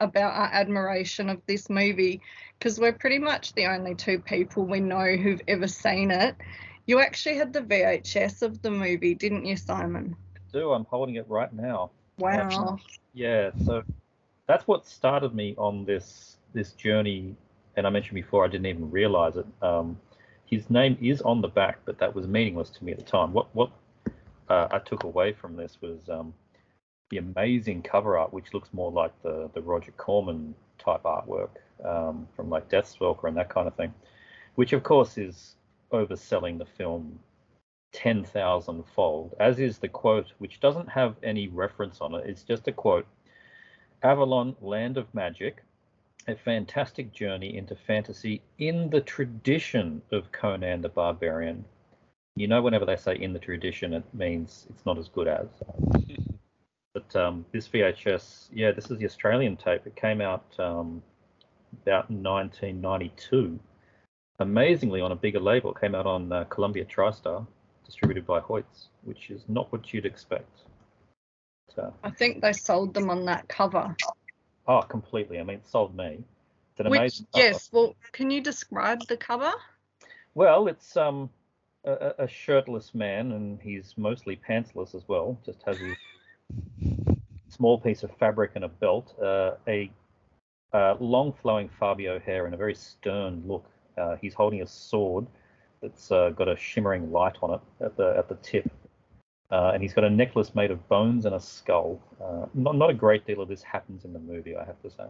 about 0.00 0.34
our 0.34 0.50
admiration 0.52 1.30
of 1.30 1.40
this 1.46 1.70
movie 1.70 2.20
because 2.58 2.78
we're 2.78 2.92
pretty 2.92 3.18
much 3.18 3.54
the 3.54 3.66
only 3.66 3.94
two 3.94 4.18
people 4.18 4.66
we 4.66 4.80
know 4.80 5.16
who've 5.16 5.42
ever 5.48 5.68
seen 5.68 6.10
it. 6.10 6.36
You 6.86 7.00
actually 7.00 7.36
had 7.36 7.52
the 7.54 7.62
VHS 7.62 8.42
of 8.42 8.60
the 8.60 8.70
movie, 8.70 9.14
didn't 9.14 9.46
you, 9.46 9.56
Simon? 9.56 10.16
Do 10.52 10.72
I'm 10.72 10.84
holding 10.84 11.14
it 11.14 11.26
right 11.28 11.52
now. 11.52 11.90
Wow. 12.18 12.78
Yeah, 13.14 13.50
so 13.64 13.82
that's 14.46 14.66
what 14.66 14.86
started 14.86 15.34
me 15.34 15.54
on 15.56 15.84
this 15.84 16.36
this 16.52 16.72
journey. 16.72 17.34
And 17.76 17.86
I 17.86 17.90
mentioned 17.90 18.14
before, 18.14 18.44
I 18.44 18.48
didn't 18.48 18.66
even 18.66 18.90
realize 18.90 19.36
it. 19.36 19.46
Um, 19.62 19.98
his 20.46 20.68
name 20.68 20.98
is 21.00 21.22
on 21.22 21.40
the 21.40 21.48
back, 21.48 21.78
but 21.86 21.98
that 21.98 22.14
was 22.14 22.26
meaningless 22.26 22.68
to 22.70 22.84
me 22.84 22.92
at 22.92 22.98
the 22.98 23.04
time. 23.04 23.32
What 23.32 23.54
what 23.54 23.70
uh, 24.48 24.68
I 24.70 24.78
took 24.78 25.04
away 25.04 25.32
from 25.32 25.56
this 25.56 25.78
was 25.80 26.08
um, 26.08 26.34
the 27.10 27.18
amazing 27.18 27.82
cover 27.82 28.18
art, 28.18 28.32
which 28.32 28.52
looks 28.52 28.68
more 28.72 28.90
like 28.90 29.12
the 29.22 29.50
the 29.54 29.62
Roger 29.62 29.92
Corman 29.92 30.54
type 30.78 31.04
artwork 31.04 31.50
um, 31.84 32.26
from 32.34 32.50
like 32.50 32.68
Deathstalker 32.68 33.28
and 33.28 33.36
that 33.36 33.48
kind 33.48 33.66
of 33.66 33.74
thing, 33.76 33.94
which 34.56 34.72
of 34.72 34.82
course 34.82 35.16
is 35.16 35.56
overselling 35.92 36.58
the 36.58 36.64
film 36.64 37.18
10,000 37.92 38.84
fold, 38.94 39.34
as 39.38 39.58
is 39.58 39.78
the 39.78 39.88
quote, 39.88 40.32
which 40.38 40.60
doesn't 40.60 40.88
have 40.88 41.14
any 41.22 41.48
reference 41.48 42.00
on 42.00 42.14
it. 42.14 42.24
It's 42.26 42.42
just 42.42 42.66
a 42.66 42.72
quote 42.72 43.06
Avalon, 44.04 44.56
Land 44.60 44.96
of 44.96 45.12
Magic, 45.14 45.62
a 46.26 46.34
fantastic 46.34 47.12
journey 47.12 47.56
into 47.56 47.76
fantasy 47.76 48.42
in 48.58 48.90
the 48.90 49.00
tradition 49.00 50.02
of 50.10 50.32
Conan 50.32 50.82
the 50.82 50.88
Barbarian. 50.88 51.64
You 52.34 52.48
know, 52.48 52.62
whenever 52.62 52.84
they 52.84 52.96
say 52.96 53.16
in 53.16 53.32
the 53.32 53.38
tradition, 53.38 53.92
it 53.92 54.04
means 54.12 54.66
it's 54.70 54.84
not 54.84 54.98
as 54.98 55.08
good 55.08 55.28
as. 55.28 55.46
but 56.94 57.14
um, 57.14 57.44
this 57.52 57.68
VHS, 57.68 58.48
yeah, 58.52 58.72
this 58.72 58.90
is 58.90 58.98
the 58.98 59.04
Australian 59.04 59.56
tape. 59.56 59.86
It 59.86 59.94
came 59.94 60.20
out 60.20 60.44
um, 60.58 61.02
about 61.82 62.10
1992. 62.10 63.58
Amazingly, 64.40 65.00
on 65.00 65.12
a 65.12 65.16
bigger 65.16 65.40
label, 65.40 65.72
it 65.72 65.80
came 65.80 65.94
out 65.94 66.06
on 66.06 66.32
uh, 66.32 66.44
Columbia 66.44 66.84
TriStar, 66.84 67.46
distributed 67.84 68.26
by 68.26 68.40
Hoyts, 68.40 68.88
which 69.04 69.30
is 69.30 69.44
not 69.48 69.70
what 69.70 69.92
you'd 69.92 70.06
expect. 70.06 70.62
I 71.78 72.10
think 72.10 72.40
they 72.42 72.52
sold 72.52 72.94
them 72.94 73.10
on 73.10 73.24
that 73.26 73.48
cover. 73.48 73.96
oh, 74.66 74.82
completely. 74.82 75.38
I 75.38 75.42
mean, 75.42 75.56
it 75.58 75.66
sold 75.66 75.94
me. 75.96 76.24
It's 76.72 76.80
an 76.80 76.86
Which, 76.86 76.98
amazing. 76.98 77.26
cover. 77.32 77.42
yes, 77.44 77.70
well, 77.72 77.94
can 78.12 78.30
you 78.30 78.40
describe 78.40 79.06
the 79.06 79.16
cover? 79.16 79.52
Well, 80.34 80.68
it's 80.68 80.96
um 80.96 81.30
a, 81.84 81.92
a- 81.92 82.24
a 82.24 82.28
shirtless 82.28 82.94
man, 82.94 83.32
and 83.32 83.60
he's 83.60 83.94
mostly 83.96 84.36
pantsless 84.36 84.94
as 84.94 85.06
well. 85.08 85.38
Just 85.44 85.62
has 85.64 85.76
a 85.80 87.16
small 87.48 87.78
piece 87.78 88.02
of 88.02 88.10
fabric 88.18 88.52
and 88.54 88.64
a 88.64 88.68
belt, 88.68 89.14
uh, 89.20 89.52
a 89.68 89.90
uh, 90.72 90.94
long 91.00 91.32
flowing 91.32 91.68
Fabio 91.68 92.18
hair, 92.18 92.46
and 92.46 92.54
a 92.54 92.58
very 92.58 92.74
stern 92.74 93.42
look. 93.46 93.64
Uh, 93.98 94.16
he's 94.16 94.34
holding 94.34 94.62
a 94.62 94.66
sword 94.66 95.26
that's 95.82 96.10
uh, 96.10 96.30
got 96.30 96.48
a 96.48 96.56
shimmering 96.56 97.12
light 97.12 97.36
on 97.42 97.54
it 97.54 97.60
at 97.84 97.96
the 97.96 98.14
at 98.16 98.28
the 98.28 98.36
tip, 98.36 98.70
uh, 99.52 99.70
and 99.74 99.82
he's 99.82 99.92
got 99.92 100.04
a 100.04 100.10
necklace 100.10 100.54
made 100.54 100.70
of 100.70 100.88
bones 100.88 101.26
and 101.26 101.34
a 101.34 101.40
skull. 101.40 102.00
Uh, 102.20 102.46
not 102.54 102.74
not 102.74 102.90
a 102.90 102.94
great 102.94 103.26
deal 103.26 103.40
of 103.42 103.48
this 103.48 103.62
happens 103.62 104.04
in 104.04 104.12
the 104.12 104.18
movie, 104.18 104.56
I 104.56 104.64
have 104.64 104.80
to 104.82 104.90
say. 104.90 105.04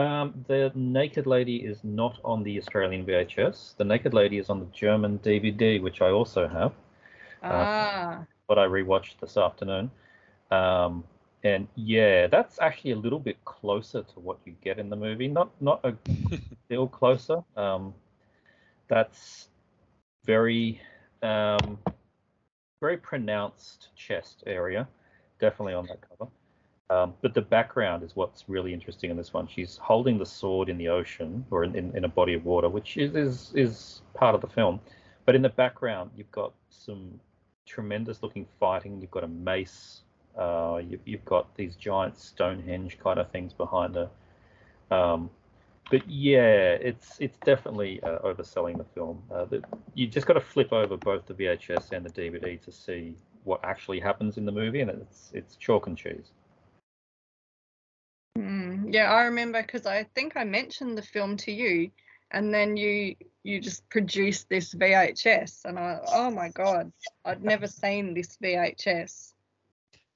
Um, 0.00 0.44
the 0.46 0.70
Naked 0.74 1.26
Lady 1.26 1.56
is 1.56 1.82
not 1.82 2.20
on 2.22 2.42
the 2.42 2.58
Australian 2.58 3.06
VHS. 3.06 3.76
The 3.78 3.84
Naked 3.84 4.12
Lady 4.12 4.36
is 4.36 4.50
on 4.50 4.60
the 4.60 4.66
German 4.66 5.18
DVD, 5.20 5.80
which 5.80 6.02
I 6.02 6.10
also 6.10 6.46
have. 6.46 6.72
Ah, 7.42 8.26
But 8.46 8.58
I 8.58 8.66
rewatched 8.66 9.18
this 9.20 9.38
afternoon. 9.38 9.90
Um, 10.50 11.02
and 11.44 11.66
yeah, 11.76 12.26
that's 12.26 12.58
actually 12.60 12.90
a 12.90 12.96
little 12.96 13.18
bit 13.18 13.42
closer 13.46 14.02
to 14.02 14.20
what 14.20 14.36
you 14.44 14.54
get 14.62 14.78
in 14.78 14.90
the 14.90 14.96
movie. 14.96 15.28
Not 15.28 15.48
not 15.62 15.80
a 15.84 15.94
deal 16.68 16.86
closer. 16.86 17.42
Um, 17.56 17.94
that's 18.88 19.48
very 20.26 20.80
um, 21.22 21.78
very 22.80 22.96
pronounced 22.96 23.88
chest 23.96 24.42
area, 24.46 24.86
definitely 25.40 25.74
on 25.74 25.86
that 25.86 25.98
cover. 26.08 26.30
Um, 26.88 27.14
but 27.20 27.34
the 27.34 27.42
background 27.42 28.04
is 28.04 28.14
what's 28.14 28.44
really 28.48 28.72
interesting 28.72 29.10
in 29.10 29.16
this 29.16 29.32
one. 29.32 29.48
She's 29.48 29.76
holding 29.76 30.18
the 30.18 30.26
sword 30.26 30.68
in 30.68 30.78
the 30.78 30.88
ocean 30.88 31.44
or 31.50 31.64
in, 31.64 31.74
in, 31.74 31.96
in 31.96 32.04
a 32.04 32.08
body 32.08 32.34
of 32.34 32.44
water, 32.44 32.68
which 32.68 32.96
is, 32.96 33.16
is 33.16 33.52
is 33.54 34.02
part 34.14 34.36
of 34.36 34.40
the 34.40 34.46
film. 34.46 34.80
But 35.24 35.34
in 35.34 35.42
the 35.42 35.48
background, 35.48 36.12
you've 36.16 36.30
got 36.30 36.52
some 36.70 37.18
tremendous 37.66 38.22
looking 38.22 38.46
fighting. 38.60 39.00
You've 39.00 39.10
got 39.10 39.24
a 39.24 39.28
mace. 39.28 40.02
Uh, 40.38 40.80
you, 40.88 41.00
you've 41.04 41.24
got 41.24 41.52
these 41.56 41.74
giant 41.74 42.16
Stonehenge 42.16 42.98
kind 43.02 43.18
of 43.18 43.30
things 43.32 43.52
behind 43.52 43.96
her. 43.96 44.08
Um, 44.90 45.30
but 45.90 46.08
yeah, 46.08 46.72
it's 46.80 47.18
it's 47.20 47.38
definitely 47.38 48.02
uh, 48.02 48.18
overselling 48.20 48.78
the 48.78 48.84
film. 48.84 49.22
Uh, 49.30 49.44
the, 49.44 49.62
you 49.94 50.06
just 50.06 50.26
got 50.26 50.34
to 50.34 50.40
flip 50.40 50.72
over 50.72 50.96
both 50.96 51.26
the 51.26 51.34
VHS 51.34 51.92
and 51.92 52.04
the 52.04 52.10
DVD 52.10 52.60
to 52.64 52.72
see 52.72 53.14
what 53.44 53.60
actually 53.64 54.00
happens 54.00 54.36
in 54.38 54.44
the 54.44 54.52
movie, 54.52 54.80
and 54.80 54.90
it's 54.90 55.30
it's 55.34 55.56
chalk 55.56 55.86
and 55.86 55.96
cheese. 55.96 56.32
mm, 58.38 58.92
yeah, 58.92 59.10
I 59.12 59.24
remember 59.24 59.62
because 59.62 59.86
I 59.86 60.04
think 60.14 60.36
I 60.36 60.44
mentioned 60.44 60.96
the 60.98 61.02
film 61.02 61.36
to 61.38 61.52
you, 61.52 61.90
and 62.30 62.52
then 62.52 62.76
you 62.76 63.16
you 63.44 63.60
just 63.60 63.88
produced 63.88 64.48
this 64.48 64.74
VHS, 64.74 65.64
and 65.64 65.78
I 65.78 66.00
oh 66.12 66.30
my 66.30 66.48
god, 66.50 66.92
I'd 67.24 67.42
never 67.44 67.66
seen 67.66 68.14
this 68.14 68.36
VHS. 68.42 69.34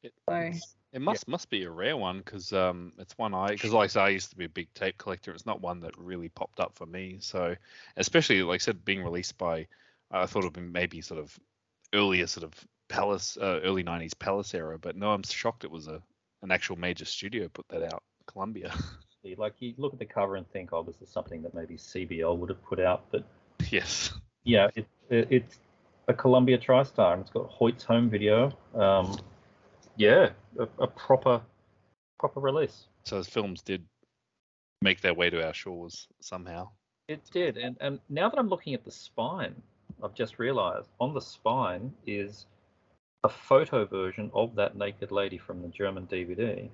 It- 0.03 0.15
So 0.29 0.51
It 0.93 1.01
must 1.01 1.29
must 1.29 1.51
be 1.51 1.63
a 1.63 1.71
rare 1.71 1.97
one 1.97 2.19
because 2.19 2.53
um, 2.53 2.93
it's 2.99 3.17
one 3.17 3.33
I 3.33 3.49
because 3.49 3.73
like 3.73 3.85
I 3.85 3.87
say 3.87 4.01
I 4.01 4.09
used 4.09 4.31
to 4.31 4.37
be 4.37 4.47
a 4.47 4.49
big 4.49 4.73
tape 4.75 4.99
collector. 4.99 5.33
It's 5.33 5.47
not 5.47 5.61
one 5.61 5.81
that 5.81 5.97
really 5.97 6.29
popped 6.29 6.59
up 6.59 6.75
for 6.75 6.87
me. 6.87 7.19
So 7.21 7.55
especially 7.97 8.43
like 8.43 8.61
I 8.61 8.65
said, 8.65 8.85
being 8.85 9.05
released 9.05 9.39
by 9.39 9.69
I 10.11 10.27
thought 10.27 10.41
it'd 10.41 10.53
been 10.53 10.73
maybe 10.73 11.01
sort 11.01 11.21
of 11.21 11.39
earlier 11.95 12.27
sort 12.27 12.45
of 12.45 12.55
Palace 12.89 13.39
uh, 13.41 13.61
early 13.63 13.85
'90s 13.85 14.19
Palace 14.19 14.53
era, 14.53 14.79
but 14.79 14.97
no, 14.97 15.11
I'm 15.11 15.23
shocked 15.23 15.63
it 15.63 15.71
was 15.71 15.87
a 15.87 16.03
an 16.43 16.51
actual 16.51 16.77
major 16.77 17.05
studio 17.05 17.49
put 17.49 17.69
that 17.69 17.83
out, 17.93 18.03
Columbia. 18.27 18.73
Like 19.37 19.57
you 19.59 19.75
look 19.77 19.93
at 19.93 19.99
the 19.99 20.07
cover 20.07 20.37
and 20.37 20.51
think, 20.51 20.73
oh, 20.73 20.83
this 20.83 21.03
is 21.03 21.11
something 21.11 21.43
that 21.43 21.53
maybe 21.53 21.77
CBL 21.77 22.39
would 22.39 22.49
have 22.49 22.65
put 22.65 22.81
out, 22.81 23.05
but 23.11 23.23
yes. 23.69 24.15
yeah, 24.45 24.69
it, 24.75 24.87
it, 25.11 25.29
it's 25.31 25.59
a 26.09 26.15
Columbia 26.15 26.57
TriStar, 26.57 27.13
and 27.13 27.21
it's 27.21 27.31
got 27.31 27.47
Hoyt's 27.51 27.85
home 27.85 28.09
video. 28.09 28.51
Um, 28.75 29.19
yeah, 29.97 30.31
a, 30.59 30.69
a 30.83 30.87
proper 30.87 31.41
proper 32.19 32.41
release. 32.41 32.87
So 33.05 33.17
those 33.17 33.29
films 33.29 33.63
did 33.63 33.85
make 34.83 35.01
their 35.01 35.15
way 35.15 35.31
to 35.31 35.45
our 35.45 35.55
shores 35.55 36.07
somehow. 36.21 36.69
It 37.09 37.23
did, 37.33 37.57
and 37.57 37.77
and 37.81 37.99
now 38.09 38.29
that 38.29 38.39
I'm 38.39 38.49
looking 38.49 38.75
at 38.75 38.85
the 38.85 38.91
spine, 38.91 39.55
I've 40.03 40.15
just 40.15 40.39
realised 40.39 40.89
on 41.01 41.15
the 41.15 41.21
spine 41.21 41.93
is 42.07 42.47
a 43.25 43.29
photo 43.29 43.85
version 43.85 44.31
of 44.33 44.55
that 44.55 44.77
naked 44.77 45.11
lady 45.11 45.39
from 45.39 45.61
the 45.63 45.69
German 45.69 46.07
DVD. 46.07 46.69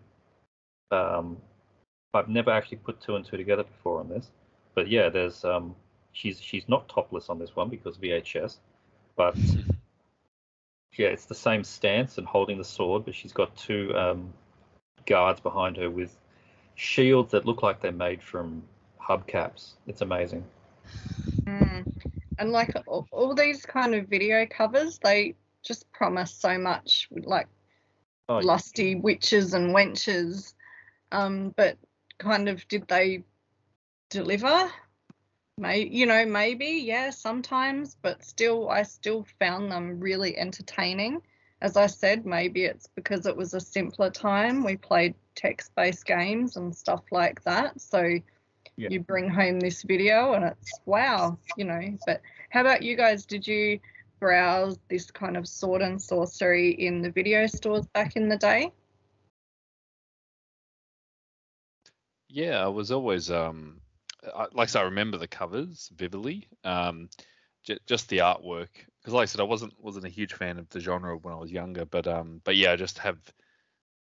Um, 0.93 1.39
I've 2.15 2.29
never 2.29 2.51
actually 2.51 2.79
put 2.79 3.01
two 3.01 3.17
and 3.17 3.25
two 3.25 3.37
together 3.37 3.65
before 3.65 4.01
on 4.01 4.09
this, 4.09 4.31
but 4.75 4.89
yeah, 4.89 5.09
there's 5.09 5.45
um, 5.45 5.75
she's 6.13 6.41
she's 6.41 6.69
not 6.69 6.89
topless 6.89 7.29
on 7.29 7.39
this 7.39 7.57
one 7.57 7.69
because 7.69 7.97
VHS, 7.99 8.59
but 9.17 9.37
yeah, 10.99 11.09
it's 11.09 11.27
the 11.27 11.35
same 11.35 11.65
stance 11.65 12.19
and 12.19 12.27
holding 12.27 12.59
the 12.59 12.65
sword, 12.65 13.05
but 13.05 13.15
she's 13.15 13.33
got 13.33 13.55
two 13.57 13.95
um, 13.97 14.33
guards 15.07 15.41
behind 15.41 15.77
her 15.77 15.91
with 15.91 16.17
shields 16.75 17.33
that 17.33 17.47
look 17.47 17.63
like 17.63 17.81
they're 17.81 17.93
made 17.93 18.23
from 18.23 18.63
hubcaps. 19.01 19.73
It's 19.87 20.03
amazing. 20.03 20.45
Mm. 21.47 21.87
And 22.39 22.53
like 22.53 22.75
all, 22.87 23.07
all 23.11 23.35
these 23.35 23.65
kind 23.65 23.95
of 23.95 24.09
video 24.09 24.47
covers, 24.47 24.99
they 25.03 25.35
just 25.63 25.91
promise 25.93 26.33
so 26.33 26.59
much, 26.59 27.09
like 27.25 27.49
Oh, 28.29 28.39
yeah. 28.39 28.47
lusty 28.47 28.95
witches 28.97 29.55
and 29.55 29.75
wenches. 29.75 30.55
Um, 31.13 31.55
but 31.57 31.77
kind 32.19 32.49
of 32.49 32.67
did 32.69 32.89
they 32.89 33.23
deliver? 34.11 34.71
May 35.59 35.85
you 35.87 36.05
know 36.05 36.27
maybe 36.27 36.67
yeah 36.67 37.09
sometimes, 37.11 37.97
but 38.03 38.23
still 38.23 38.69
I 38.69 38.83
still 38.83 39.25
found 39.39 39.73
them 39.73 39.99
really 39.99 40.37
entertaining. 40.37 41.23
As 41.63 41.79
I 41.79 41.87
said, 41.87 42.27
maybe 42.27 42.65
it's 42.65 42.89
because 42.89 43.25
it 43.25 43.35
was 43.35 43.55
a 43.55 43.61
simpler 43.61 44.11
time. 44.11 44.63
We 44.63 44.77
played 44.77 45.15
text-based 45.35 46.05
games 46.05 46.57
and 46.57 46.77
stuff 46.77 47.05
like 47.11 47.43
that, 47.45 47.81
so 47.81 48.19
Yeah. 48.77 48.91
you 48.91 49.01
bring 49.01 49.31
home 49.31 49.59
this 49.59 49.83
video 49.83 50.35
and 50.35 50.45
it's 50.45 50.79
wow, 50.85 51.39
you 51.57 51.65
know. 51.65 51.99
But 52.05 52.21
how 52.51 52.61
about 52.61 52.83
you 52.83 52.95
guys? 52.95 53.25
Did 53.25 53.49
you 53.49 53.81
browse 54.21 54.79
this 54.89 55.11
kind 55.11 55.39
of 55.39 55.49
sword 55.49 55.81
and 55.81 56.01
sorcery 56.01 56.73
in 56.73 57.01
the 57.01 57.11
video 57.11 57.47
stores 57.47 57.87
back 57.87 58.17
in 58.17 58.29
the 58.29 58.37
day? 58.37 58.73
Yeah, 62.29 62.63
I 62.63 62.69
was 62.69 62.91
always 62.91 63.31
um, 63.31 63.81
Like 64.35 64.51
I 64.57 64.67
said, 64.67 64.81
I 64.81 64.85
remember 64.85 65.19
the 65.19 65.29
covers 65.29 65.91
vividly. 65.95 66.49
Um, 66.65 67.09
j- 67.65 67.79
just 67.87 68.09
the 68.09 68.19
artwork, 68.19 68.69
because 69.01 69.15
like 69.15 69.23
I 69.23 69.27
said, 69.27 69.41
I 69.41 69.45
wasn't 69.45 69.75
wasn't 69.79 70.07
a 70.07 70.11
huge 70.11 70.35
fan 70.35 70.59
of 70.59 70.69
the 70.71 70.81
genre 70.81 71.17
when 71.17 71.35
I 71.35 71.39
was 71.39 71.53
younger, 71.53 71.85
but 71.85 72.07
um, 72.07 72.41
but 72.45 72.57
yeah, 72.57 72.73
I 72.73 72.77
just 72.77 72.99
have 72.99 73.19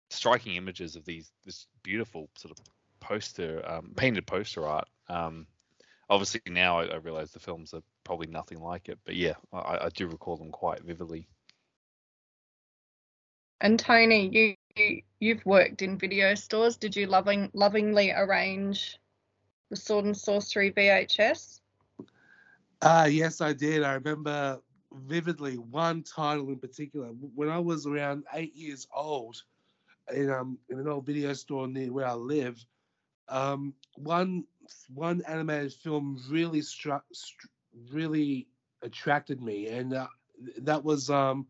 striking 0.09 0.55
images 0.55 0.95
of 0.95 1.05
these 1.05 1.31
this 1.45 1.67
beautiful 1.83 2.29
sort 2.35 2.57
of 2.57 2.65
poster, 2.99 3.63
um, 3.65 3.93
painted 3.95 4.25
poster 4.25 4.65
art. 4.65 4.87
Um, 5.07 5.47
obviously 6.09 6.41
now 6.47 6.79
I, 6.79 6.85
I 6.85 6.95
realize 6.97 7.31
the 7.31 7.39
films 7.39 7.73
are 7.73 7.83
probably 8.03 8.27
nothing 8.27 8.59
like 8.59 8.89
it, 8.89 8.99
but 9.05 9.15
yeah, 9.15 9.35
I, 9.53 9.85
I 9.85 9.89
do 9.93 10.07
recall 10.07 10.37
them 10.37 10.51
quite 10.51 10.83
vividly. 10.83 11.27
And 13.61 13.79
Tony, 13.79 14.29
you, 14.29 14.55
you 14.75 15.01
you've 15.19 15.45
worked 15.45 15.81
in 15.81 15.97
video 15.97 16.33
stores. 16.35 16.77
Did 16.77 16.95
you 16.95 17.07
loving 17.07 17.49
lovingly 17.53 18.11
arrange 18.11 18.97
the 19.69 19.75
sword 19.75 20.05
and 20.05 20.17
sorcery 20.17 20.71
VHS? 20.71 21.61
Ah, 22.81 23.05
yes, 23.05 23.41
I 23.41 23.53
did. 23.53 23.83
I 23.83 23.93
remember 23.93 24.61
vividly 24.91 25.57
one 25.57 26.03
title 26.03 26.49
in 26.49 26.57
particular. 26.59 27.07
When 27.07 27.49
I 27.49 27.59
was 27.59 27.85
around 27.85 28.23
eight 28.33 28.55
years 28.55 28.87
old, 28.93 29.43
in 30.13 30.29
um 30.31 30.57
in 30.69 30.79
an 30.79 30.87
old 30.87 31.05
video 31.05 31.33
store 31.33 31.67
near 31.67 31.91
where 31.91 32.07
I 32.07 32.13
live, 32.13 32.63
um, 33.27 33.73
one 33.95 34.45
one 34.93 35.21
animated 35.27 35.73
film 35.73 36.19
really 36.29 36.61
struck, 36.61 37.03
str- 37.13 37.47
really 37.91 38.47
attracted 38.81 39.41
me, 39.41 39.67
and 39.67 39.93
uh, 39.93 40.07
that 40.59 40.83
was 40.83 41.09
um 41.09 41.47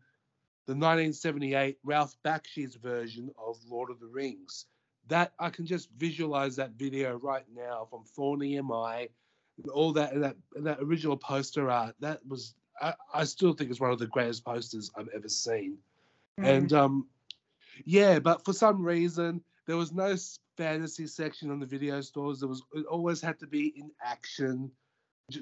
the 0.66 0.74
1978 0.74 1.78
Ralph 1.82 2.14
Bakshi's 2.24 2.76
version 2.76 3.30
of 3.38 3.56
Lord 3.68 3.90
of 3.90 3.98
the 4.00 4.06
Rings. 4.06 4.66
That 5.08 5.32
I 5.38 5.50
can 5.50 5.66
just 5.66 5.90
visualize 5.96 6.56
that 6.56 6.72
video 6.72 7.18
right 7.18 7.44
now 7.54 7.86
from 7.90 8.04
Thorn 8.04 8.40
EMI 8.40 9.08
all 9.72 9.92
that 9.92 10.12
and 10.12 10.24
that 10.24 10.36
and 10.54 10.66
that 10.66 10.78
original 10.80 11.16
poster 11.16 11.70
art 11.70 11.94
that 12.00 12.20
was 12.26 12.54
I, 12.80 12.94
I 13.12 13.24
still 13.24 13.52
think 13.52 13.70
it's 13.70 13.80
one 13.80 13.90
of 13.90 13.98
the 13.98 14.06
greatest 14.06 14.44
posters 14.44 14.90
I've 14.96 15.08
ever 15.14 15.28
seen. 15.28 15.78
And 16.38 16.72
um 16.72 17.08
yeah, 17.84 18.18
but 18.18 18.44
for 18.44 18.52
some 18.52 18.82
reason 18.82 19.42
there 19.66 19.76
was 19.76 19.92
no 19.92 20.16
fantasy 20.56 21.06
section 21.06 21.50
on 21.50 21.60
the 21.60 21.66
video 21.66 22.00
stores. 22.00 22.40
There 22.40 22.48
was 22.48 22.62
it 22.72 22.86
always 22.86 23.20
had 23.20 23.38
to 23.40 23.46
be 23.46 23.68
in 23.76 23.90
action. 24.02 24.70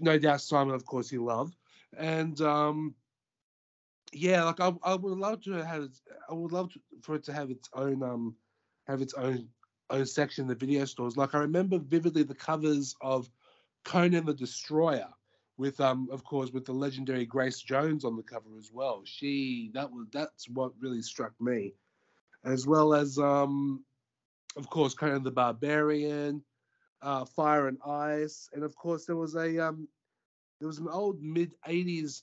No 0.01 0.19
doubt 0.19 0.41
Simon, 0.41 0.75
of 0.75 0.85
course, 0.85 1.09
he 1.09 1.19
loved. 1.19 1.57
And 1.97 2.41
um 2.41 2.95
yeah, 4.13 4.45
like 4.45 4.61
I, 4.61 4.73
I 4.83 4.95
would 4.95 5.19
love 5.19 5.43
to 5.43 5.53
have 5.65 5.89
I 6.29 6.35
would 6.35 6.53
love 6.53 6.73
to, 6.73 6.81
for 7.03 7.15
it 7.15 7.25
to 7.25 7.33
have 7.33 7.51
its 7.51 7.69
own 7.75 8.03
um 8.03 8.35
have 8.89 9.03
its 9.03 9.15
own 9.15 9.49
own 9.91 10.07
section 10.07 10.43
in 10.43 10.49
the 10.49 10.55
video 10.55 10.85
stores. 10.85 11.17
Like 11.17 11.35
I 11.35 11.39
remember 11.39 11.79
vividly 11.79 12.23
the 12.23 12.35
covers 12.35 12.95
of 13.01 13.31
Conan 13.85 14.27
the 14.27 14.35
Destroyer, 14.35 15.09
with 15.57 15.81
um, 15.81 16.09
of 16.11 16.25
course, 16.25 16.51
with 16.51 16.65
the 16.65 16.73
legendary 16.73 17.25
Grace 17.25 17.61
Jones 17.61 18.05
on 18.05 18.17
the 18.17 18.23
cover 18.23 18.51
as 18.59 18.71
well. 18.73 19.03
She 19.05 19.71
that 19.75 19.91
was 19.91 20.07
that's 20.13 20.49
what 20.49 20.73
really 20.81 21.03
struck 21.03 21.33
me, 21.41 21.75
as 22.45 22.67
well 22.67 22.95
as 22.95 23.19
um, 23.19 23.85
of 24.57 24.69
course, 24.69 24.95
Conan 24.95 25.23
the 25.23 25.31
Barbarian, 25.31 26.43
uh, 27.03 27.25
Fire 27.25 27.69
and 27.69 27.79
Ice, 27.87 28.49
and 28.53 28.63
of 28.63 28.75
course 28.77 29.07
there 29.07 29.17
was 29.17 29.37
a 29.37 29.59
um, 29.59 29.89
there 30.59 30.69
was 30.69 30.79
an 30.79 30.89
old 30.91 31.23
mid 31.23 31.55
'80s 31.67 32.23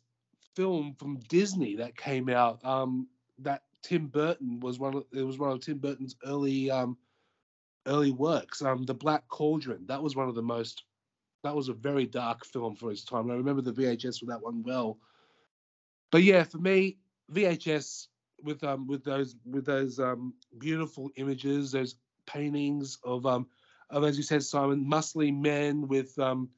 film 0.55 0.95
from 0.97 1.19
Disney 1.27 1.75
that 1.75 1.97
came 1.97 2.29
out. 2.29 2.63
Um, 2.63 3.07
that 3.39 3.63
Tim 3.85 4.07
Burton 4.07 4.59
was 4.59 4.79
one. 4.79 4.95
Of, 4.95 5.05
it 5.13 5.21
was 5.21 5.37
one 5.37 5.51
of 5.51 5.59
Tim 5.59 5.77
Burton's 5.77 6.15
early 6.25 6.71
um, 6.71 6.97
early 7.85 8.11
works. 8.11 8.63
Um, 8.63 8.83
The 8.83 8.95
Black 8.95 9.27
Cauldron. 9.27 9.85
That 9.85 10.01
was 10.01 10.15
one 10.15 10.27
of 10.27 10.33
the 10.33 10.41
most. 10.41 10.83
That 11.43 11.55
was 11.55 11.69
a 11.69 11.73
very 11.73 12.07
dark 12.07 12.43
film 12.45 12.75
for 12.75 12.91
its 12.91 13.03
time. 13.03 13.29
I 13.29 13.35
remember 13.35 13.61
the 13.61 13.71
VHS 13.71 14.19
for 14.19 14.25
that 14.25 14.41
one 14.41 14.63
well. 14.63 14.97
But 16.11 16.23
yeah, 16.23 16.41
for 16.41 16.57
me, 16.57 16.97
VHS 17.31 18.07
with 18.41 18.63
um 18.63 18.87
with 18.87 19.03
those 19.03 19.35
with 19.45 19.67
those 19.67 19.99
um 19.99 20.33
beautiful 20.57 21.11
images, 21.15 21.71
those 21.71 21.95
paintings 22.25 22.97
of 23.03 23.27
um 23.27 23.45
of 23.91 24.03
as 24.03 24.17
you 24.17 24.23
said, 24.23 24.41
Simon, 24.41 24.83
muscly 24.83 25.31
men 25.31 25.87
with 25.87 26.17
um 26.17 26.49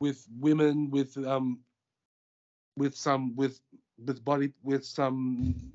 with 0.00 0.26
women 0.38 0.90
with 0.90 1.16
um 1.26 1.60
with 2.76 2.94
some 2.94 3.34
with 3.36 3.58
with 4.04 4.22
body 4.22 4.52
with 4.62 4.84
some 4.84 5.72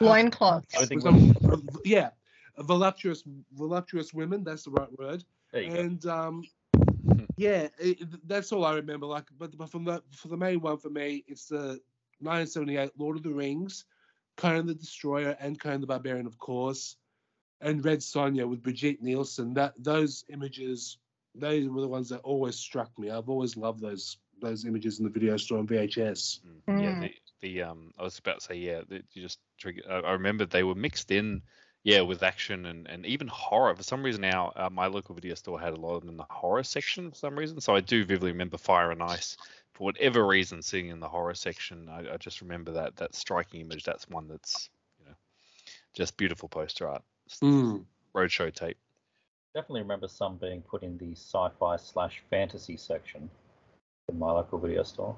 Loincloths. 0.00 0.74
I 0.76 0.86
think 0.86 1.02
some, 1.02 1.34
yeah 1.84 2.10
voluptuous 2.58 3.24
voluptuous 3.54 4.14
women 4.14 4.44
that's 4.44 4.64
the 4.64 4.70
right 4.70 4.98
word. 4.98 5.24
There 5.52 5.62
you 5.62 5.70
go. 5.70 5.80
and 5.80 6.06
um 6.06 6.44
yeah 7.36 7.68
it, 7.78 8.28
that's 8.28 8.52
all 8.52 8.64
i 8.64 8.74
remember 8.74 9.06
like 9.06 9.24
but, 9.38 9.56
but 9.56 9.70
from 9.70 9.84
the 9.84 10.02
for 10.12 10.28
the 10.28 10.36
main 10.36 10.60
one 10.60 10.78
for 10.78 10.90
me 10.90 11.24
it's 11.26 11.46
the 11.46 11.80
1978 12.20 12.92
lord 12.96 13.16
of 13.16 13.22
the 13.24 13.30
rings 13.30 13.84
conan 14.36 14.66
the 14.66 14.74
destroyer 14.74 15.36
and 15.40 15.58
conan 15.60 15.80
the 15.80 15.86
barbarian 15.86 16.26
of 16.26 16.38
course 16.38 16.96
and 17.60 17.84
red 17.84 18.00
sonja 18.00 18.48
with 18.48 18.62
brigitte 18.62 19.02
nielsen. 19.02 19.54
That 19.54 19.74
those 19.78 20.24
images 20.28 20.98
those 21.34 21.68
were 21.68 21.80
the 21.80 21.88
ones 21.88 22.08
that 22.10 22.20
always 22.20 22.54
struck 22.56 22.96
me. 22.98 23.10
I've 23.10 23.28
always 23.28 23.56
loved 23.56 23.80
those 23.80 24.18
those 24.40 24.64
images 24.64 24.98
in 24.98 25.04
the 25.04 25.10
video 25.10 25.36
store 25.36 25.58
on 25.58 25.66
vhs 25.66 26.40
Mm, 26.68 26.82
Yeah, 26.82 26.90
Mm. 26.90 27.14
The, 27.40 27.54
the 27.54 27.62
um, 27.62 27.92
I 27.98 28.02
was 28.02 28.18
about 28.18 28.40
to 28.40 28.46
say, 28.46 28.56
yeah, 28.56 28.82
the, 28.88 29.02
you 29.12 29.22
just 29.22 29.38
trigger. 29.58 29.82
I, 29.88 30.00
I 30.00 30.12
remember 30.12 30.46
they 30.46 30.62
were 30.62 30.74
mixed 30.74 31.10
in, 31.10 31.42
yeah, 31.82 32.00
with 32.00 32.22
action 32.22 32.66
and, 32.66 32.86
and 32.88 33.04
even 33.06 33.28
horror. 33.28 33.74
For 33.74 33.82
some 33.82 34.02
reason, 34.02 34.22
now 34.22 34.52
uh, 34.56 34.70
my 34.70 34.86
local 34.86 35.14
video 35.14 35.34
store 35.34 35.60
had 35.60 35.72
a 35.72 35.80
lot 35.80 35.94
of 35.94 36.00
them 36.00 36.10
in 36.10 36.16
the 36.16 36.26
horror 36.28 36.62
section 36.62 37.10
for 37.10 37.16
some 37.16 37.38
reason. 37.38 37.60
So 37.60 37.74
I 37.74 37.80
do 37.80 38.04
vividly 38.04 38.32
remember 38.32 38.58
Fire 38.58 38.90
and 38.90 39.02
Ice 39.02 39.36
for 39.72 39.84
whatever 39.84 40.26
reason 40.26 40.62
sitting 40.62 40.88
in 40.88 41.00
the 41.00 41.08
horror 41.08 41.34
section. 41.34 41.88
I, 41.88 42.14
I 42.14 42.16
just 42.16 42.40
remember 42.40 42.72
that 42.72 42.96
that 42.96 43.14
striking 43.14 43.60
image. 43.60 43.84
That's 43.84 44.08
one 44.08 44.28
that's 44.28 44.70
you 44.98 45.06
know 45.06 45.14
just 45.94 46.16
beautiful 46.16 46.48
poster 46.48 46.88
art. 46.88 47.02
Mm. 47.42 47.84
Roadshow 48.14 48.54
tape. 48.54 48.78
Definitely 49.54 49.82
remember 49.82 50.08
some 50.08 50.36
being 50.36 50.62
put 50.62 50.82
in 50.82 50.98
the 50.98 51.12
sci-fi 51.12 51.76
slash 51.76 52.22
fantasy 52.30 52.76
section 52.76 53.30
in 54.08 54.18
my 54.18 54.30
local 54.30 54.58
video 54.58 54.82
store. 54.82 55.16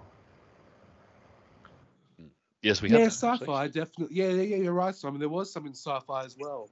Yes, 2.62 2.82
we 2.82 2.90
have. 2.90 2.98
yeah 3.00 3.06
sci-fi 3.06 3.68
definitely 3.68 4.16
yeah, 4.16 4.28
yeah 4.28 4.42
yeah 4.42 4.56
you're 4.56 4.72
right 4.72 4.94
simon 4.94 5.20
there 5.20 5.28
was 5.28 5.52
some 5.52 5.66
in 5.66 5.72
sci-fi 5.74 6.24
as 6.24 6.36
well 6.38 6.68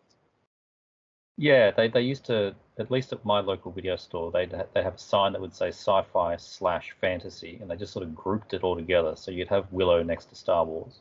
Yeah, 1.36 1.72
they, 1.72 1.88
they 1.88 2.00
used 2.02 2.24
to 2.26 2.54
at 2.78 2.90
least 2.90 3.12
at 3.12 3.24
my 3.24 3.40
local 3.40 3.72
video 3.72 3.96
store 3.96 4.30
they 4.30 4.46
they 4.46 4.82
have 4.82 4.94
a 4.94 4.98
sign 4.98 5.32
that 5.32 5.40
would 5.40 5.54
say 5.54 5.68
sci-fi 5.68 6.36
slash 6.36 6.94
fantasy, 7.00 7.58
and 7.60 7.68
they 7.68 7.76
just 7.76 7.92
sort 7.92 8.04
of 8.04 8.14
grouped 8.14 8.54
it 8.54 8.62
all 8.62 8.76
together. 8.76 9.16
So 9.16 9.30
you'd 9.32 9.48
have 9.48 9.66
Willow 9.72 10.02
next 10.04 10.26
to 10.26 10.36
Star 10.36 10.64
Wars. 10.64 11.00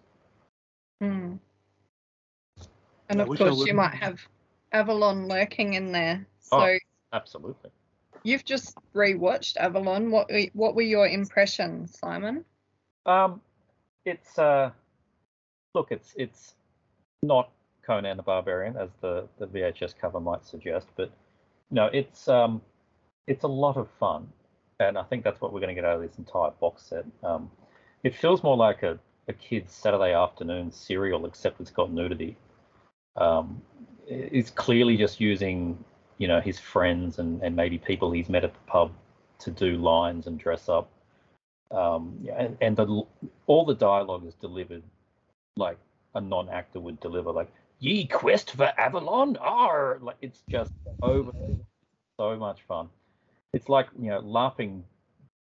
Mm. 1.03 1.37
And 3.09 3.21
I 3.21 3.23
of 3.23 3.27
course, 3.37 3.65
you 3.67 3.73
might 3.75 3.93
have 3.93 4.19
Avalon 4.71 5.27
lurking 5.27 5.75
in 5.75 5.91
there. 5.91 6.25
So 6.39 6.57
Oh. 6.57 6.77
Absolutely. 7.13 7.69
you've 8.23 8.43
just 8.45 8.75
rewatched 8.95 9.57
Avalon. 9.57 10.09
What 10.09 10.31
were- 10.31 10.49
what 10.53 10.73
were 10.75 10.81
your 10.95 11.07
impressions, 11.07 11.97
Simon? 11.99 12.43
Um, 13.05 13.39
it's 14.05 14.37
uh, 14.37 14.71
look, 15.73 15.87
it's 15.91 16.13
it's 16.15 16.53
not 17.21 17.49
Conan 17.85 18.17
the 18.17 18.23
Barbarian 18.23 18.77
as 18.77 18.89
the 19.01 19.27
the 19.39 19.47
VHS 19.47 19.95
cover 19.99 20.19
might 20.19 20.45
suggest, 20.45 20.87
but 20.95 21.11
no, 21.71 21.87
it's 21.87 22.27
um, 22.27 22.61
it's 23.27 23.43
a 23.43 23.47
lot 23.47 23.77
of 23.77 23.89
fun, 23.99 24.27
and 24.79 24.97
I 24.97 25.03
think 25.03 25.23
that's 25.23 25.41
what 25.41 25.53
we're 25.53 25.59
going 25.59 25.75
to 25.75 25.81
get 25.81 25.85
out 25.85 25.95
of 25.95 26.01
this 26.01 26.17
entire 26.17 26.51
box 26.51 26.83
set. 26.83 27.05
Um, 27.23 27.49
it 28.03 28.15
feels 28.15 28.43
more 28.43 28.57
like 28.57 28.83
a 28.83 28.99
a 29.27 29.33
kid's 29.33 29.73
Saturday 29.73 30.13
afternoon 30.13 30.71
serial, 30.71 31.25
except 31.25 31.61
it's 31.61 31.71
got 31.71 31.91
nudity. 31.91 32.35
Um, 33.15 33.61
it's 34.07 34.49
clearly 34.49 34.97
just 34.97 35.21
using 35.21 35.83
you 36.17 36.27
know 36.27 36.41
his 36.41 36.59
friends 36.59 37.19
and 37.19 37.41
and 37.41 37.55
maybe 37.55 37.77
people 37.77 38.11
he's 38.11 38.29
met 38.29 38.43
at 38.43 38.53
the 38.53 38.59
pub 38.67 38.91
to 39.39 39.51
do 39.51 39.77
lines 39.77 40.27
and 40.27 40.37
dress 40.37 40.69
up 40.69 40.89
um, 41.71 42.27
and, 42.35 42.57
and 42.61 42.75
the, 42.77 43.03
all 43.47 43.65
the 43.65 43.75
dialogue 43.75 44.25
is 44.25 44.35
delivered 44.35 44.83
like 45.55 45.77
a 46.15 46.21
non-actor 46.21 46.79
would 46.79 46.99
deliver, 46.99 47.31
like 47.31 47.51
"Ye 47.79 48.05
quest 48.05 48.51
for 48.51 48.71
Avalon, 48.77 49.37
R." 49.37 49.99
Like 50.01 50.17
it's 50.21 50.43
just 50.49 50.71
over, 51.01 51.31
so 52.19 52.35
much 52.37 52.61
fun. 52.67 52.89
It's 53.53 53.69
like 53.69 53.87
you 53.99 54.09
know 54.09 54.19
laughing, 54.19 54.83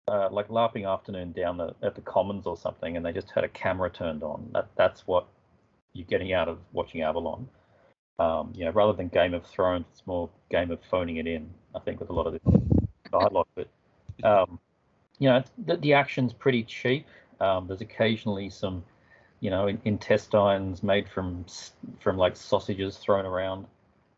uh, 0.07 0.29
like 0.31 0.49
laughing 0.49 0.85
afternoon 0.85 1.31
down 1.31 1.57
the, 1.57 1.75
at 1.83 1.95
the 1.95 2.01
Commons 2.01 2.45
or 2.45 2.57
something, 2.57 2.97
and 2.97 3.05
they 3.05 3.11
just 3.11 3.31
had 3.31 3.43
a 3.43 3.49
camera 3.49 3.89
turned 3.89 4.23
on. 4.23 4.49
That 4.53 4.69
that's 4.75 5.05
what 5.07 5.27
you're 5.93 6.07
getting 6.07 6.33
out 6.33 6.47
of 6.47 6.59
watching 6.71 7.01
Avalon. 7.01 7.47
Um, 8.19 8.53
you 8.55 8.65
know, 8.65 8.71
rather 8.71 8.93
than 8.93 9.07
Game 9.07 9.33
of 9.33 9.45
Thrones, 9.45 9.85
it's 9.91 10.05
more 10.05 10.29
game 10.49 10.71
of 10.71 10.79
phoning 10.89 11.17
it 11.17 11.27
in. 11.27 11.49
I 11.75 11.79
think 11.79 11.99
with 11.99 12.09
a 12.09 12.13
lot 12.13 12.27
of 12.27 12.33
the 12.33 12.61
dialogue, 13.11 13.47
but 13.55 13.67
um, 14.23 14.59
you 15.19 15.29
know, 15.29 15.43
the, 15.65 15.77
the 15.77 15.93
action's 15.93 16.33
pretty 16.33 16.63
cheap. 16.63 17.07
Um, 17.39 17.67
there's 17.67 17.81
occasionally 17.81 18.49
some, 18.49 18.83
you 19.39 19.49
know, 19.49 19.67
in, 19.67 19.79
intestines 19.85 20.83
made 20.83 21.09
from 21.09 21.45
from 21.99 22.17
like 22.17 22.35
sausages 22.35 22.97
thrown 22.97 23.25
around. 23.25 23.67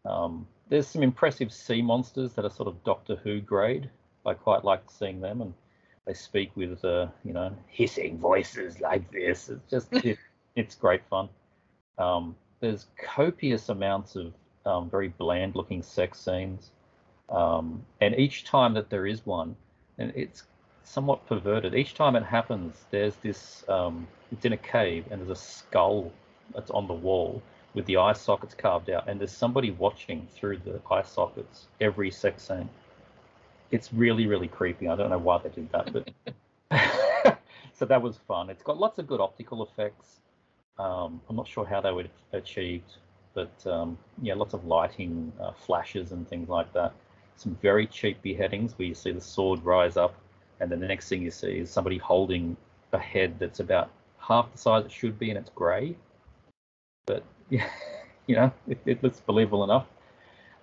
Um, 0.06 0.48
there's 0.70 0.88
some 0.88 1.04
impressive 1.04 1.52
sea 1.54 1.82
monsters 1.82 2.34
that 2.34 2.46
are 2.46 2.50
sort 2.50 2.68
of 2.68 2.84
Doctor 2.84 3.16
Who 3.18 3.42
grade. 3.42 3.90
I 4.26 4.34
quite 4.34 4.64
like 4.64 4.82
seeing 4.90 5.22
them, 5.22 5.42
and 5.42 5.54
they 6.06 6.14
speak 6.14 6.52
with, 6.56 6.84
uh, 6.84 7.08
you 7.24 7.34
know, 7.34 7.56
hissing 7.68 8.18
voices 8.18 8.80
like 8.82 9.12
this. 9.12 9.50
It's 9.50 9.70
just, 9.70 9.94
it, 10.06 10.18
it's 10.56 10.76
great 10.76 11.06
fun. 11.10 11.30
Um, 11.98 12.36
there's 12.60 12.88
copious 13.04 13.70
amounts 13.70 14.16
of 14.16 14.34
um, 14.66 14.90
very 14.90 15.10
bland-looking 15.10 15.84
sex 15.84 16.20
scenes, 16.20 16.72
um, 17.30 17.86
and 18.02 18.18
each 18.18 18.46
time 18.46 18.74
that 18.74 18.90
there 18.90 19.06
is 19.06 19.26
one, 19.26 19.56
and 19.98 20.12
it's 20.16 20.44
somewhat 20.86 21.26
perverted. 21.28 21.76
Each 21.76 21.94
time 21.94 22.16
it 22.16 22.24
happens, 22.24 22.86
there's 22.92 23.16
this. 23.18 23.66
Um, 23.68 24.08
it's 24.32 24.46
in 24.46 24.54
a 24.54 24.58
cave, 24.58 25.06
and 25.12 25.20
there's 25.20 25.38
a 25.38 25.42
skull 25.42 26.12
that's 26.54 26.72
on 26.72 26.88
the 26.88 26.94
wall 26.94 27.42
with 27.74 27.86
the 27.86 27.98
eye 27.98 28.14
sockets 28.14 28.54
carved 28.54 28.90
out, 28.90 29.08
and 29.10 29.20
there's 29.20 29.32
somebody 29.32 29.72
watching 29.72 30.28
through 30.34 30.60
the 30.60 30.80
eye 30.90 31.02
sockets 31.02 31.68
every 31.82 32.10
sex 32.10 32.48
scene. 32.48 32.70
It's 33.72 33.92
really, 33.92 34.28
really 34.28 34.48
creepy. 34.48 34.88
I 34.88 34.96
don't 34.96 35.10
know 35.10 35.18
why 35.18 35.40
they 35.40 35.50
did 35.50 35.70
that, 35.72 35.92
but 35.92 37.38
so 37.74 37.86
that 37.86 38.02
was 38.02 38.18
fun. 38.28 38.50
It's 38.50 38.64
got 38.64 38.78
lots 38.78 39.00
of 39.00 39.08
good 39.08 39.20
optical 39.20 39.64
effects. 39.64 40.20
Um, 40.80 41.22
I'm 41.30 41.36
not 41.36 41.48
sure 41.48 41.66
how 41.66 41.82
they 41.82 41.92
were 41.92 42.06
achieved, 42.32 42.98
but 43.34 43.52
um, 43.66 43.98
yeah, 44.22 44.36
lots 44.36 44.54
of 44.54 44.66
lighting, 44.66 45.34
uh, 45.42 45.52
flashes, 45.52 46.12
and 46.12 46.28
things 46.28 46.48
like 46.48 46.72
that. 46.74 46.94
Some 47.38 47.58
very 47.62 47.88
cheap 47.88 48.22
beheadings 48.22 48.78
where 48.78 48.88
you 48.88 48.96
see 48.96 49.12
the 49.12 49.20
sword 49.20 49.64
rise 49.66 49.98
up 49.98 50.16
and 50.60 50.72
then 50.72 50.80
the 50.80 50.88
next 50.88 51.10
thing 51.10 51.22
you 51.22 51.32
see 51.32 51.60
is 51.60 51.70
somebody 51.70 51.98
holding 51.98 52.56
a 52.94 53.00
head 53.00 53.36
that's 53.40 53.60
about 53.60 53.90
half 54.18 54.52
the 54.52 54.58
size 54.58 54.86
it 54.86 54.92
should 54.92 55.20
be 55.20 55.30
and 55.30 55.38
it's 55.38 55.50
grey. 55.50 55.96
But 57.06 57.24
yeah, 57.50 57.70
you 58.28 58.36
know, 58.36 58.52
it, 58.68 58.80
it 58.86 59.04
looks 59.04 59.20
believable 59.20 59.64
enough. 59.64 59.88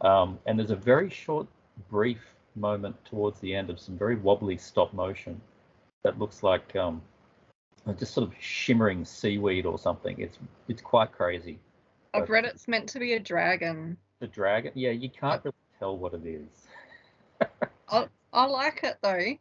Um, 0.00 0.38
and 0.46 0.58
there's 0.58 0.72
a 0.72 0.76
very 0.76 1.10
short, 1.10 1.46
brief 1.90 2.20
moment 2.54 2.96
towards 3.04 3.38
the 3.40 3.54
end 3.54 3.70
of 3.70 3.80
some 3.80 3.96
very 3.96 4.16
wobbly 4.16 4.58
stop 4.58 4.92
motion 4.92 5.40
that 6.02 6.18
looks 6.18 6.42
like 6.42 6.74
um, 6.76 7.00
just 7.98 8.14
sort 8.14 8.28
of 8.28 8.34
shimmering 8.40 9.04
seaweed 9.04 9.64
or 9.64 9.78
something. 9.78 10.18
It's 10.18 10.38
it's 10.68 10.82
quite 10.82 11.12
crazy. 11.12 11.58
I've 12.14 12.28
read 12.28 12.44
it's 12.44 12.68
meant 12.68 12.88
to 12.90 12.98
be 12.98 13.14
a 13.14 13.20
dragon. 13.20 13.96
The 14.18 14.26
dragon, 14.26 14.72
yeah, 14.74 14.90
you 14.90 15.08
can't 15.08 15.42
really 15.44 15.54
tell 15.78 15.96
what 15.96 16.12
it 16.14 16.26
is. 16.26 16.66
I, 17.88 18.06
I 18.32 18.46
like 18.46 18.80
it 18.82 18.98
though. 19.02 19.36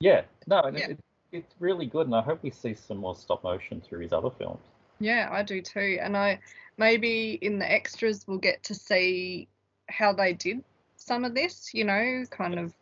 Yeah, 0.00 0.22
no, 0.46 0.62
Yeah. 0.72 0.90
It, 0.90 1.00
it's 1.32 1.54
really 1.58 1.86
good, 1.86 2.06
and 2.06 2.14
I 2.14 2.22
hope 2.22 2.42
we 2.42 2.50
see 2.50 2.74
some 2.74 2.98
more 2.98 3.14
stop 3.14 3.42
motion 3.42 3.80
through 3.80 4.00
his 4.00 4.12
other 4.12 4.30
films. 4.30 4.62
Yeah, 5.00 5.28
I 5.32 5.42
do 5.42 5.60
too. 5.60 5.98
And 6.00 6.16
I 6.16 6.40
maybe 6.76 7.38
in 7.42 7.58
the 7.58 7.70
extras 7.70 8.26
we'll 8.26 8.38
get 8.38 8.62
to 8.64 8.74
see 8.74 9.48
how 9.88 10.12
they 10.12 10.32
did 10.32 10.62
some 10.96 11.24
of 11.24 11.34
this, 11.34 11.74
you 11.74 11.84
know, 11.84 12.24
kind 12.30 12.58
of 12.58 12.72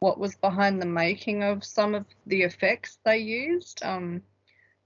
what 0.00 0.18
was 0.18 0.36
behind 0.36 0.80
the 0.80 0.86
making 0.86 1.42
of 1.42 1.64
some 1.64 1.94
of 1.94 2.04
the 2.26 2.42
effects 2.42 2.98
they 3.04 3.18
used. 3.18 3.82
Um, 3.82 4.22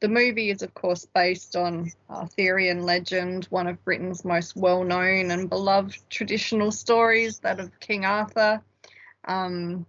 the 0.01 0.09
movie 0.09 0.51
is, 0.51 0.63
of 0.63 0.75
course, 0.75 1.07
based 1.07 1.55
on 1.55 1.93
Arthurian 2.11 2.83
legend, 2.83 3.45
one 3.51 3.67
of 3.67 3.85
Britain's 3.85 4.25
most 4.25 4.57
well 4.57 4.85
known 4.85 5.31
and 5.31 5.49
beloved 5.49 5.99
traditional 6.11 6.73
stories, 6.73 7.39
that 7.41 7.61
of 7.61 7.79
King 7.81 8.05
Arthur. 8.05 8.61
Um, 9.25 9.87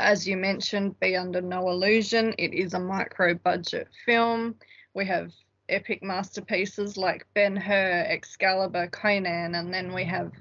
as 0.00 0.26
you 0.26 0.36
mentioned, 0.36 0.98
Be 0.98 1.16
Under 1.16 1.40
No 1.40 1.68
Illusion. 1.68 2.34
It 2.38 2.54
is 2.54 2.74
a 2.74 2.80
micro 2.80 3.34
budget 3.34 3.88
film. 4.06 4.56
We 4.94 5.04
have 5.06 5.32
epic 5.68 6.02
masterpieces 6.02 6.96
like 6.96 7.26
Ben 7.34 7.54
Hur, 7.54 8.06
Excalibur, 8.08 8.88
Conan, 8.88 9.54
and 9.54 9.72
then 9.72 9.92
we 9.92 10.04
have 10.04 10.32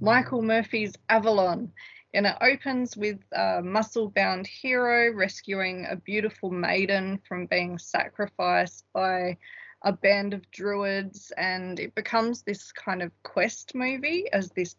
Michael 0.00 0.42
Murphy's 0.42 0.94
Avalon. 1.08 1.72
And 2.14 2.26
it 2.26 2.36
opens 2.40 2.96
with 2.96 3.18
a 3.32 3.62
muscle 3.62 4.10
bound 4.10 4.46
hero 4.46 5.12
rescuing 5.12 5.86
a 5.88 5.96
beautiful 5.96 6.50
maiden 6.50 7.20
from 7.28 7.46
being 7.46 7.78
sacrificed 7.78 8.84
by 8.92 9.36
a 9.82 9.92
band 9.92 10.34
of 10.34 10.50
druids. 10.50 11.32
And 11.36 11.78
it 11.78 11.94
becomes 11.94 12.42
this 12.42 12.72
kind 12.72 13.02
of 13.02 13.12
quest 13.22 13.74
movie 13.74 14.26
as 14.32 14.50
this 14.50 14.76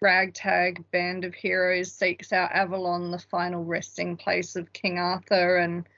ragtag 0.00 0.84
band 0.90 1.24
of 1.24 1.34
heroes 1.34 1.92
seeks 1.92 2.32
out 2.32 2.52
Avalon, 2.52 3.10
the 3.10 3.18
final 3.18 3.64
resting 3.64 4.16
place 4.16 4.56
of 4.56 4.72
King 4.72 4.98
Arthur. 4.98 5.56
And 5.56 5.88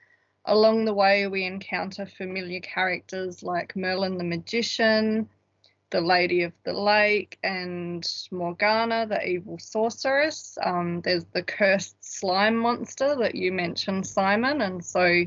along 0.45 0.85
the 0.85 0.95
way, 0.95 1.27
we 1.27 1.45
encounter 1.45 2.07
familiar 2.07 2.61
characters 2.61 3.43
like 3.43 3.77
Merlin 3.77 4.19
the 4.19 4.25
Magician, 4.25 5.29
the 5.91 6.01
Lady 6.01 6.43
of 6.43 6.53
the 6.65 6.73
Lake, 6.73 7.39
and 7.43 8.09
Morgana, 8.31 9.07
the 9.07 9.27
evil 9.27 9.59
sorceress. 9.59 10.57
Um, 10.65 11.01
there's 11.03 11.25
the 11.33 11.43
cursed 11.43 11.97
slime 12.01 12.57
monster 12.57 13.17
that 13.17 13.35
you 13.35 13.53
mentioned, 13.53 14.07
Simon, 14.07 14.63
and 14.63 14.85
so 14.85 15.25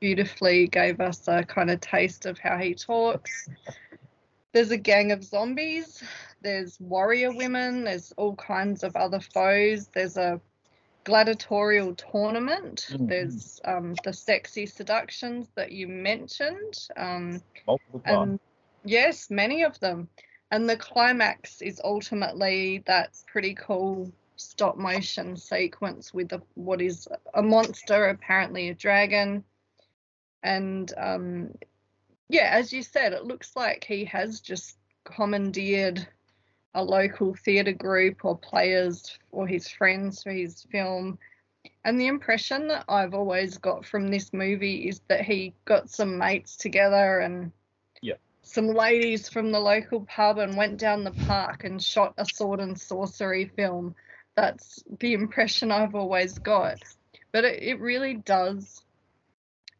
beautifully 0.00 0.68
gave 0.68 1.00
us 1.00 1.26
a 1.28 1.42
kind 1.44 1.70
of 1.70 1.80
taste 1.80 2.26
of 2.26 2.38
how 2.38 2.56
he 2.58 2.74
talks. 2.74 3.48
There's 4.52 4.70
a 4.70 4.76
gang 4.76 5.12
of 5.12 5.24
zombies. 5.24 6.02
There's 6.44 6.78
warrior 6.78 7.32
women. 7.32 7.84
There's 7.84 8.12
all 8.12 8.36
kinds 8.36 8.84
of 8.84 8.94
other 8.96 9.18
foes. 9.18 9.88
There's 9.88 10.18
a 10.18 10.40
gladiatorial 11.04 11.94
tournament. 11.94 12.86
Mhm. 12.90 13.08
There's 13.08 13.60
um, 13.64 13.94
the 14.04 14.12
sexy 14.12 14.66
seductions 14.66 15.48
that 15.54 15.72
you 15.72 15.88
mentioned. 15.88 16.86
Um, 16.96 17.42
Multiple 17.66 18.02
and 18.04 18.38
yes, 18.84 19.30
many 19.30 19.62
of 19.64 19.80
them. 19.80 20.08
And 20.50 20.68
the 20.68 20.76
climax 20.76 21.62
is 21.62 21.80
ultimately 21.82 22.82
that 22.86 23.16
pretty 23.26 23.54
cool 23.54 24.12
stop 24.36 24.76
motion 24.76 25.36
sequence 25.36 26.12
with 26.12 26.32
a, 26.32 26.42
what 26.54 26.82
is 26.82 27.08
a 27.32 27.42
monster, 27.42 28.08
apparently 28.08 28.68
a 28.68 28.74
dragon. 28.74 29.44
And 30.42 30.92
um, 30.98 31.54
yeah, 32.28 32.50
as 32.52 32.70
you 32.70 32.82
said, 32.82 33.14
it 33.14 33.24
looks 33.24 33.56
like 33.56 33.84
he 33.84 34.04
has 34.04 34.40
just 34.40 34.76
commandeered 35.04 36.06
a 36.74 36.82
local 36.82 37.34
theatre 37.34 37.72
group 37.72 38.24
or 38.24 38.36
players 38.36 39.18
or 39.30 39.46
his 39.46 39.68
friends 39.68 40.22
for 40.22 40.30
his 40.30 40.62
film. 40.70 41.18
And 41.84 42.00
the 42.00 42.08
impression 42.08 42.68
that 42.68 42.84
I've 42.88 43.14
always 43.14 43.58
got 43.58 43.86
from 43.86 44.08
this 44.08 44.32
movie 44.32 44.88
is 44.88 45.00
that 45.08 45.22
he 45.22 45.54
got 45.64 45.88
some 45.88 46.18
mates 46.18 46.56
together 46.56 47.20
and 47.20 47.52
Yeah. 48.02 48.14
some 48.42 48.68
ladies 48.68 49.28
from 49.28 49.52
the 49.52 49.60
local 49.60 50.00
pub 50.00 50.38
and 50.38 50.56
went 50.56 50.78
down 50.78 51.04
the 51.04 51.12
park 51.26 51.64
and 51.64 51.82
shot 51.82 52.14
a 52.18 52.24
sword 52.24 52.60
and 52.60 52.78
sorcery 52.78 53.46
film. 53.46 53.94
That's 54.34 54.82
the 54.98 55.12
impression 55.12 55.70
I've 55.70 55.94
always 55.94 56.38
got. 56.38 56.82
But 57.32 57.44
it, 57.44 57.62
it 57.62 57.80
really 57.80 58.14
does 58.14 58.82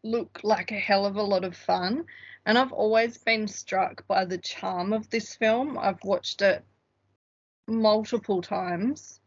look 0.03 0.41
like 0.45 0.71
a 0.71 0.79
hell 0.79 1.07
of 1.07 1.17
a 1.17 1.23
lot 1.23 1.45
of 1.45 1.57
fun. 1.57 2.05
And 2.47 2.59
I've 2.59 2.73
always 2.73 3.17
been 3.19 3.49
struck 3.49 4.07
by 4.07 4.27
the 4.27 4.39
charm 4.39 4.93
of 4.93 5.09
this 5.09 5.35
film. 5.35 5.79
I've 5.79 6.03
watched 6.05 6.43
it 6.43 6.63
multiple 7.67 8.43
times. 8.43 9.21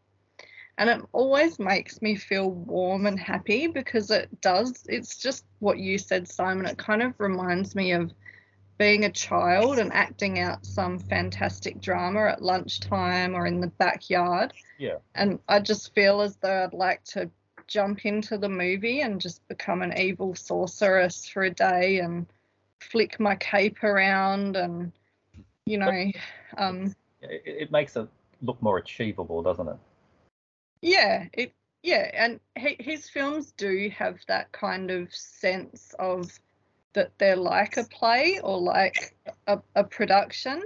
And 0.78 0.90
it 0.90 1.02
always 1.12 1.58
makes 1.58 2.02
me 2.02 2.16
feel 2.16 2.52
warm 2.52 3.08
and 3.08 3.20
happy 3.20 3.68
because 3.68 4.12
it 4.12 4.30
does 4.42 4.86
it's 4.88 5.18
just 5.18 5.46
what 5.60 5.80
you 5.80 5.98
said 5.98 6.28
simon. 6.28 6.66
It 6.68 6.78
kind 6.78 7.02
of 7.02 7.14
reminds 7.20 7.76
me 7.76 7.94
of 7.94 8.12
being 8.78 9.06
a 9.06 9.12
child 9.12 9.80
and 9.80 9.92
acting 9.92 10.40
out 10.40 10.64
some 10.64 11.00
fantastic 11.00 11.82
drama 11.82 12.28
at 12.28 12.44
lunchtime 12.44 13.34
or 13.36 13.48
in 13.48 13.60
the 13.60 13.68
backyard. 13.68 14.54
Yeah. 14.78 14.98
and 15.16 15.40
i 15.50 15.60
just 15.60 15.96
feel 15.96 16.22
as 16.22 16.36
though 16.38 16.64
i'd 16.64 16.74
like 16.74 17.04
to 17.04 17.30
jump 17.66 18.06
into 18.06 18.38
the 18.38 18.48
movie 18.48 19.02
and 19.02 19.20
just 19.20 19.46
become 19.48 19.82
an 19.82 19.98
evil 19.98 20.36
sorceress 20.36 21.28
for 21.28 21.44
a 21.44 21.50
day 21.50 22.00
and 22.00 22.28
flick 22.80 23.20
my 23.20 23.36
cape 23.36 23.84
around 23.84 24.56
and 24.56 24.92
you 25.66 25.78
know 25.80 26.12
um 26.58 26.94
It, 27.22 27.42
it 27.46 27.72
makes 27.72 27.96
it 27.96 28.08
look 28.42 28.62
more 28.62 28.78
achievable, 28.78 29.42
doesn't 29.42 29.68
it? 29.68 29.78
Yeah, 30.82 31.26
it 31.34 31.54
yeah, 31.84 32.10
and 32.14 32.40
he, 32.58 32.76
his 32.80 33.08
films 33.10 33.52
do 33.56 33.90
have 33.96 34.20
that 34.28 34.52
kind 34.52 34.92
of 34.92 35.14
sense 35.14 35.94
of 36.00 36.32
that 36.94 37.12
they're 37.18 37.36
like 37.36 37.78
a 37.78 37.84
play 37.86 38.40
or 38.44 38.60
like 38.60 39.16
a, 39.46 39.60
a 39.76 39.84
production 39.84 40.64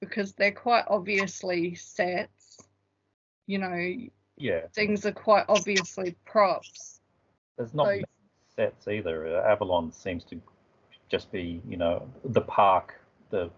because 0.00 0.32
they're 0.32 0.52
quite 0.52 0.84
obviously 0.88 1.74
sets. 1.74 2.58
You 3.46 3.58
know, 3.58 3.94
Yeah. 4.36 4.66
things 4.74 5.04
are 5.06 5.12
quite 5.12 5.46
obviously 5.48 6.14
props. 6.24 7.00
There's 7.56 7.74
not 7.74 7.86
So- 7.86 8.02
sets 8.56 8.86
either. 8.88 9.40
Avalon 9.44 9.92
seems 9.92 10.24
to 10.24 10.40
just 11.08 11.32
be, 11.32 11.60
you 11.68 11.76
know, 11.76 12.08
the 12.24 12.40
park, 12.42 12.94
the 13.30 13.50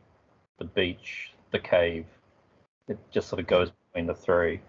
the 0.58 0.64
beach, 0.64 1.32
the 1.50 1.58
cave. 1.58 2.06
It 2.88 2.98
just 3.10 3.28
sort 3.28 3.40
of 3.40 3.46
goes 3.46 3.70
between 3.70 4.06
the 4.06 4.14
three. 4.14 4.60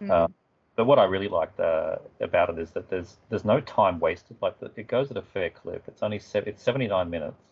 Mm. 0.00 0.10
Um, 0.10 0.34
but 0.76 0.86
what 0.86 1.00
I 1.00 1.04
really 1.04 1.28
liked 1.28 1.58
uh, 1.58 1.96
about 2.20 2.50
it 2.50 2.58
is 2.58 2.70
that 2.70 2.88
there's 2.88 3.16
there's 3.30 3.44
no 3.44 3.60
time 3.60 3.98
wasted. 3.98 4.36
Like 4.40 4.60
the, 4.60 4.70
it 4.76 4.86
goes 4.86 5.10
at 5.10 5.16
a 5.16 5.22
fair 5.22 5.50
clip. 5.50 5.82
It's 5.88 6.02
only 6.02 6.20
se- 6.20 6.44
it's 6.46 6.62
79 6.62 7.10
minutes, 7.10 7.42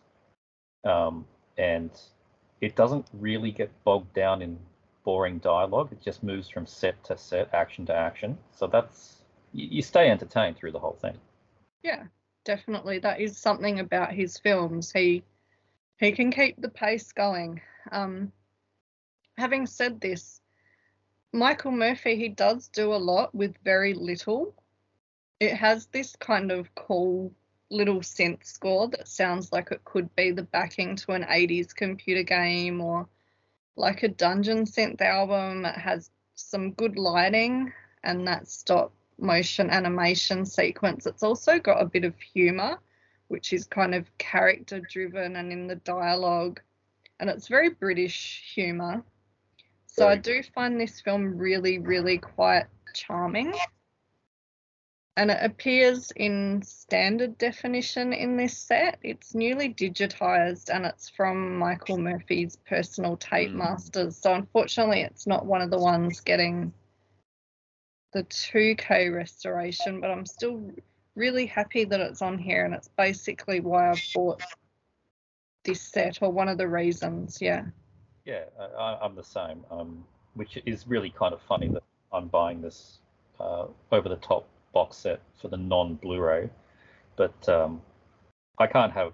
um, 0.85 1.25
and 1.57 1.91
it 2.61 2.75
doesn't 2.75 3.05
really 3.11 3.51
get 3.51 3.69
bogged 3.83 4.13
down 4.13 4.41
in 4.41 4.57
boring 5.03 5.39
dialogue. 5.39 5.89
It 5.91 6.01
just 6.01 6.23
moves 6.23 6.47
from 6.49 6.65
set 6.65 7.03
to 7.05 7.17
set, 7.17 7.53
action 7.53 7.85
to 7.87 7.93
action. 7.93 8.37
So 8.51 8.65
that's 8.67 9.23
you, 9.51 9.67
you 9.71 9.81
stay 9.81 10.09
entertained 10.09 10.55
through 10.55 10.71
the 10.71 10.79
whole 10.79 10.97
thing. 11.01 11.17
Yeah, 11.83 12.03
definitely. 12.45 12.99
That 12.99 13.19
is 13.19 13.37
something 13.37 13.81
about 13.81 14.13
his 14.13 14.37
films. 14.37 14.91
He 14.91 15.23
he 15.99 16.13
can 16.13 16.31
keep 16.31 16.61
the 16.61 16.69
pace 16.69 17.11
going. 17.11 17.59
Um, 17.91 18.31
having 19.37 19.65
said 19.65 20.01
this, 20.01 20.41
Michael 21.33 21.71
Murphy 21.71 22.15
he 22.15 22.29
does 22.29 22.67
do 22.69 22.93
a 22.93 22.95
lot 22.95 23.33
with 23.35 23.55
very 23.63 23.93
little. 23.93 24.55
It 25.39 25.53
has 25.53 25.85
this 25.87 26.15
kind 26.15 26.51
of 26.51 26.73
cool 26.75 27.31
little 27.69 27.99
synth 27.99 28.45
score 28.45 28.87
that 28.89 29.07
sounds 29.07 29.51
like 29.51 29.71
it 29.71 29.83
could 29.83 30.13
be 30.15 30.31
the 30.31 30.43
backing 30.43 30.95
to 30.95 31.11
an 31.11 31.23
80s 31.23 31.75
computer 31.75 32.23
game 32.23 32.81
or 32.81 33.07
like 33.75 34.03
a 34.03 34.07
dungeon 34.07 34.65
synth 34.65 35.01
album. 35.01 35.65
It 35.65 35.75
has 35.75 36.09
some 36.35 36.71
good 36.71 36.97
lighting 36.97 37.71
and 38.03 38.27
that 38.27 38.47
stop 38.47 38.93
motion 39.19 39.69
animation 39.69 40.45
sequence. 40.45 41.05
It's 41.05 41.23
also 41.23 41.59
got 41.59 41.81
a 41.81 41.85
bit 41.85 42.05
of 42.05 42.17
humor, 42.19 42.79
which 43.27 43.53
is 43.53 43.65
kind 43.65 43.93
of 43.93 44.17
character 44.17 44.79
driven 44.79 45.35
and 45.35 45.51
in 45.51 45.67
the 45.67 45.75
dialogue. 45.75 46.61
And 47.19 47.29
it's 47.29 47.47
very 47.47 47.69
British 47.69 48.51
humor. 48.55 49.03
So 49.97 50.07
I 50.07 50.15
do 50.15 50.43
find 50.43 50.79
this 50.79 51.01
film 51.01 51.37
really, 51.37 51.79
really 51.79 52.19
quite 52.19 52.65
charming. 52.93 53.53
And 55.15 55.31
it 55.31 55.39
appears 55.41 56.11
in 56.15 56.61
standard 56.61 57.39
definition 57.39 58.13
in 58.13 58.37
this 58.37 58.55
set. 58.55 58.99
It's 59.01 59.33
newly 59.33 59.73
digitized 59.73 60.69
and 60.71 60.85
it's 60.85 61.09
from 61.09 61.57
Michael 61.57 61.97
Murphy's 61.97 62.57
personal 62.67 63.17
tape 63.17 63.49
Mm. 63.49 63.55
masters. 63.55 64.17
So 64.17 64.35
unfortunately, 64.35 65.01
it's 65.01 65.25
not 65.25 65.47
one 65.47 65.61
of 65.61 65.71
the 65.71 65.79
ones 65.79 66.19
getting 66.19 66.71
the 68.13 68.23
2K 68.25 69.09
restoration, 69.09 69.99
but 69.99 70.11
I'm 70.11 70.27
still 70.27 70.71
really 71.15 71.47
happy 71.47 71.83
that 71.85 71.99
it's 71.99 72.21
on 72.21 72.37
here, 72.37 72.63
and 72.65 72.75
it's 72.75 72.89
basically 72.89 73.59
why 73.59 73.89
I've 73.89 74.03
bought 74.13 74.43
this 75.63 75.81
set, 75.81 76.21
or 76.21 76.31
one 76.31 76.47
of 76.47 76.59
the 76.59 76.67
reasons. 76.67 77.41
Yeah. 77.41 77.65
Yeah, 78.27 78.43
I, 78.59 78.63
I- 78.65 79.05
I'm 79.05 79.15
the 79.15 79.23
same. 79.23 79.63
Um, 79.71 80.03
which 80.35 80.59
is 80.67 80.85
really 80.87 81.09
kind 81.09 81.33
of 81.33 81.41
funny 81.47 81.67
that 81.69 81.81
I'm 82.13 82.27
buying 82.27 82.61
this 82.61 82.99
uh, 83.39 83.65
over 83.91 84.07
the 84.09 84.17
top 84.17 84.47
box 84.73 84.97
set 84.97 85.19
for 85.41 85.47
the 85.47 85.57
non 85.57 85.95
Blu-ray, 85.95 86.49
but 87.15 87.49
um, 87.49 87.81
I 88.59 88.67
can't 88.67 88.93
have 88.93 89.13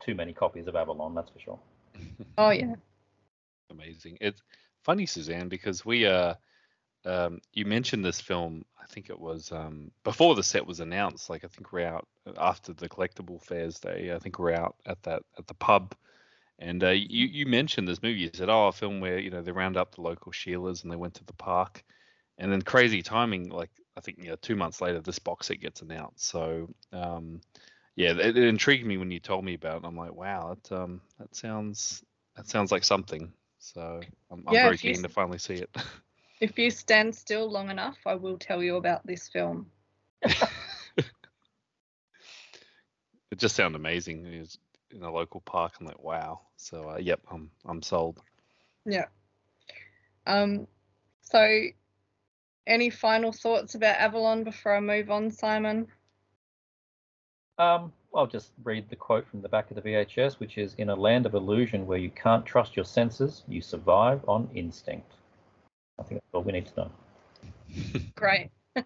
too 0.00 0.14
many 0.14 0.32
copies 0.32 0.66
of 0.68 0.76
Avalon, 0.76 1.14
that's 1.14 1.30
for 1.30 1.38
sure. 1.40 1.58
Oh 2.38 2.50
yeah. 2.50 2.74
amazing. 3.70 4.16
It's 4.20 4.40
funny, 4.82 5.06
Suzanne, 5.06 5.48
because 5.48 5.84
we 5.84 6.06
uh 6.06 6.34
um 7.04 7.40
you 7.52 7.66
mentioned 7.66 8.04
this 8.04 8.20
film, 8.20 8.64
I 8.80 8.86
think 8.86 9.10
it 9.10 9.18
was 9.18 9.52
um 9.52 9.90
before 10.04 10.34
the 10.34 10.42
set 10.42 10.66
was 10.66 10.80
announced, 10.80 11.28
like 11.28 11.44
I 11.44 11.48
think 11.48 11.72
we're 11.72 11.86
out 11.86 12.06
after 12.38 12.72
the 12.72 12.88
collectible 12.88 13.42
fairs 13.42 13.78
day, 13.78 14.12
I 14.14 14.18
think 14.18 14.38
we're 14.38 14.54
out 14.54 14.76
at 14.86 15.02
that 15.02 15.22
at 15.38 15.46
the 15.46 15.54
pub 15.54 15.94
and 16.58 16.82
uh, 16.84 16.90
you 16.90 17.26
you 17.26 17.46
mentioned 17.46 17.88
this 17.88 18.02
movie. 18.02 18.20
You 18.20 18.30
said, 18.32 18.48
"Oh, 18.48 18.68
a 18.68 18.72
film 18.72 19.00
where 19.00 19.18
you 19.18 19.30
know 19.30 19.42
they 19.42 19.52
round 19.52 19.76
up 19.76 19.94
the 19.94 19.96
local 19.96 20.32
Sheilas 20.32 20.82
and 20.82 20.90
they 20.90 20.96
went 20.96 21.14
to 21.14 21.24
the 21.24 21.32
park," 21.32 21.82
and 22.38 22.52
then 22.52 22.62
crazy 22.62 23.02
timing. 23.02 23.50
Like 23.50 23.70
I 23.96 24.00
think 24.00 24.18
you 24.18 24.30
know, 24.30 24.36
two 24.36 24.56
months 24.56 24.80
later, 24.80 25.00
this 25.00 25.18
box 25.18 25.48
set 25.48 25.60
gets 25.60 25.82
announced. 25.82 26.26
So 26.26 26.68
um, 26.92 27.40
yeah, 27.96 28.12
it, 28.12 28.36
it 28.36 28.44
intrigued 28.44 28.86
me 28.86 28.96
when 28.96 29.10
you 29.10 29.20
told 29.20 29.44
me 29.44 29.54
about 29.54 29.82
it. 29.82 29.86
I'm 29.86 29.96
like, 29.96 30.14
wow, 30.14 30.54
that 30.54 30.76
um, 30.76 31.00
that 31.18 31.34
sounds 31.34 32.04
that 32.36 32.48
sounds 32.48 32.72
like 32.72 32.84
something. 32.84 33.32
So 33.58 34.00
I'm, 34.30 34.44
I'm 34.46 34.52
Yeah, 34.52 34.60
very 34.60 34.70
if 34.70 34.84
you 34.84 34.88
keen 34.88 35.02
to 35.02 35.08
finally 35.08 35.38
see 35.38 35.56
it. 35.56 35.70
If 36.40 36.58
you 36.58 36.70
stand 36.70 37.14
still 37.14 37.50
long 37.50 37.70
enough, 37.70 37.98
I 38.06 38.14
will 38.16 38.38
tell 38.38 38.62
you 38.62 38.76
about 38.76 39.06
this 39.06 39.28
film. 39.28 39.70
it 40.22 40.48
just 43.38 43.56
sounded 43.56 43.78
amazing. 43.78 44.26
It 44.26 44.40
was 44.40 44.58
in 44.92 45.02
a 45.02 45.12
local 45.12 45.40
park. 45.40 45.74
I'm 45.80 45.86
like, 45.86 46.02
wow. 46.02 46.40
So 46.56 46.90
uh, 46.90 46.98
yep, 46.98 47.20
I'm 47.30 47.50
I'm 47.64 47.82
sold. 47.82 48.20
Yeah. 48.84 49.06
Um. 50.26 50.66
So, 51.22 51.46
any 52.66 52.90
final 52.90 53.32
thoughts 53.32 53.74
about 53.74 53.96
Avalon 53.96 54.44
before 54.44 54.74
I 54.74 54.80
move 54.80 55.10
on, 55.10 55.30
Simon? 55.30 55.86
Um, 57.58 57.92
I'll 58.14 58.26
just 58.26 58.52
read 58.64 58.88
the 58.90 58.96
quote 58.96 59.26
from 59.26 59.40
the 59.40 59.48
back 59.48 59.70
of 59.70 59.76
the 59.76 59.82
VHS, 59.82 60.38
which 60.38 60.58
is 60.58 60.74
In 60.78 60.90
a 60.90 60.94
land 60.94 61.26
of 61.26 61.34
illusion 61.34 61.86
where 61.86 61.98
you 61.98 62.10
can't 62.10 62.44
trust 62.44 62.76
your 62.76 62.84
senses, 62.84 63.42
you 63.48 63.60
survive 63.60 64.22
on 64.28 64.48
instinct. 64.54 65.12
I 65.98 66.02
think 66.02 66.20
that's 66.20 66.34
all 66.34 66.42
we 66.42 66.52
need 66.52 66.66
to 66.66 66.76
know. 66.76 66.90
Great. 68.16 68.50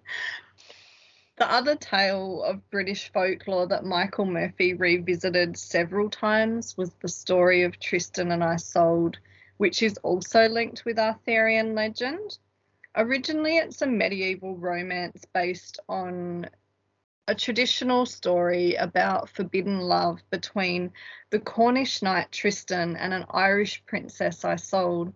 the 1.37 1.53
other 1.53 1.77
tale 1.77 2.43
of 2.43 2.69
British 2.71 3.13
folklore 3.13 3.67
that 3.67 3.85
Michael 3.85 4.25
Murphy 4.25 4.73
revisited 4.73 5.59
several 5.59 6.09
times 6.09 6.77
was 6.77 6.91
the 7.01 7.09
story 7.09 7.63
of 7.63 7.79
Tristan 7.79 8.33
and 8.33 8.43
Isolde, 8.43 9.19
which 9.59 9.83
is 9.83 9.99
also 9.99 10.49
linked 10.49 10.85
with 10.87 10.99
Arthurian 10.99 11.75
legend. 11.75 12.39
Originally, 12.95 13.59
it's 13.59 13.83
a 13.83 13.87
medieval 13.87 14.57
romance 14.57 15.27
based 15.35 15.79
on 15.89 16.49
a 17.29 17.35
traditional 17.35 18.07
story 18.07 18.75
about 18.77 19.29
forbidden 19.29 19.81
love 19.81 20.23
between 20.31 20.93
the 21.31 21.41
Cornish 21.41 22.01
knight 22.01 22.33
Tristan 22.33 22.97
and 22.97 23.13
an 23.13 23.27
Irish 23.31 23.85
princess 23.85 24.45
Isolde. 24.45 25.13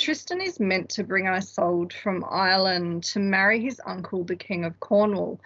Tristan 0.00 0.40
is 0.40 0.58
meant 0.58 0.88
to 0.88 1.04
bring 1.04 1.28
Isolde 1.28 1.92
from 1.92 2.24
Ireland 2.26 3.04
to 3.04 3.18
marry 3.18 3.60
his 3.60 3.82
uncle, 3.84 4.24
the 4.24 4.34
King 4.34 4.64
of 4.64 4.80
Cornwall. 4.80 5.38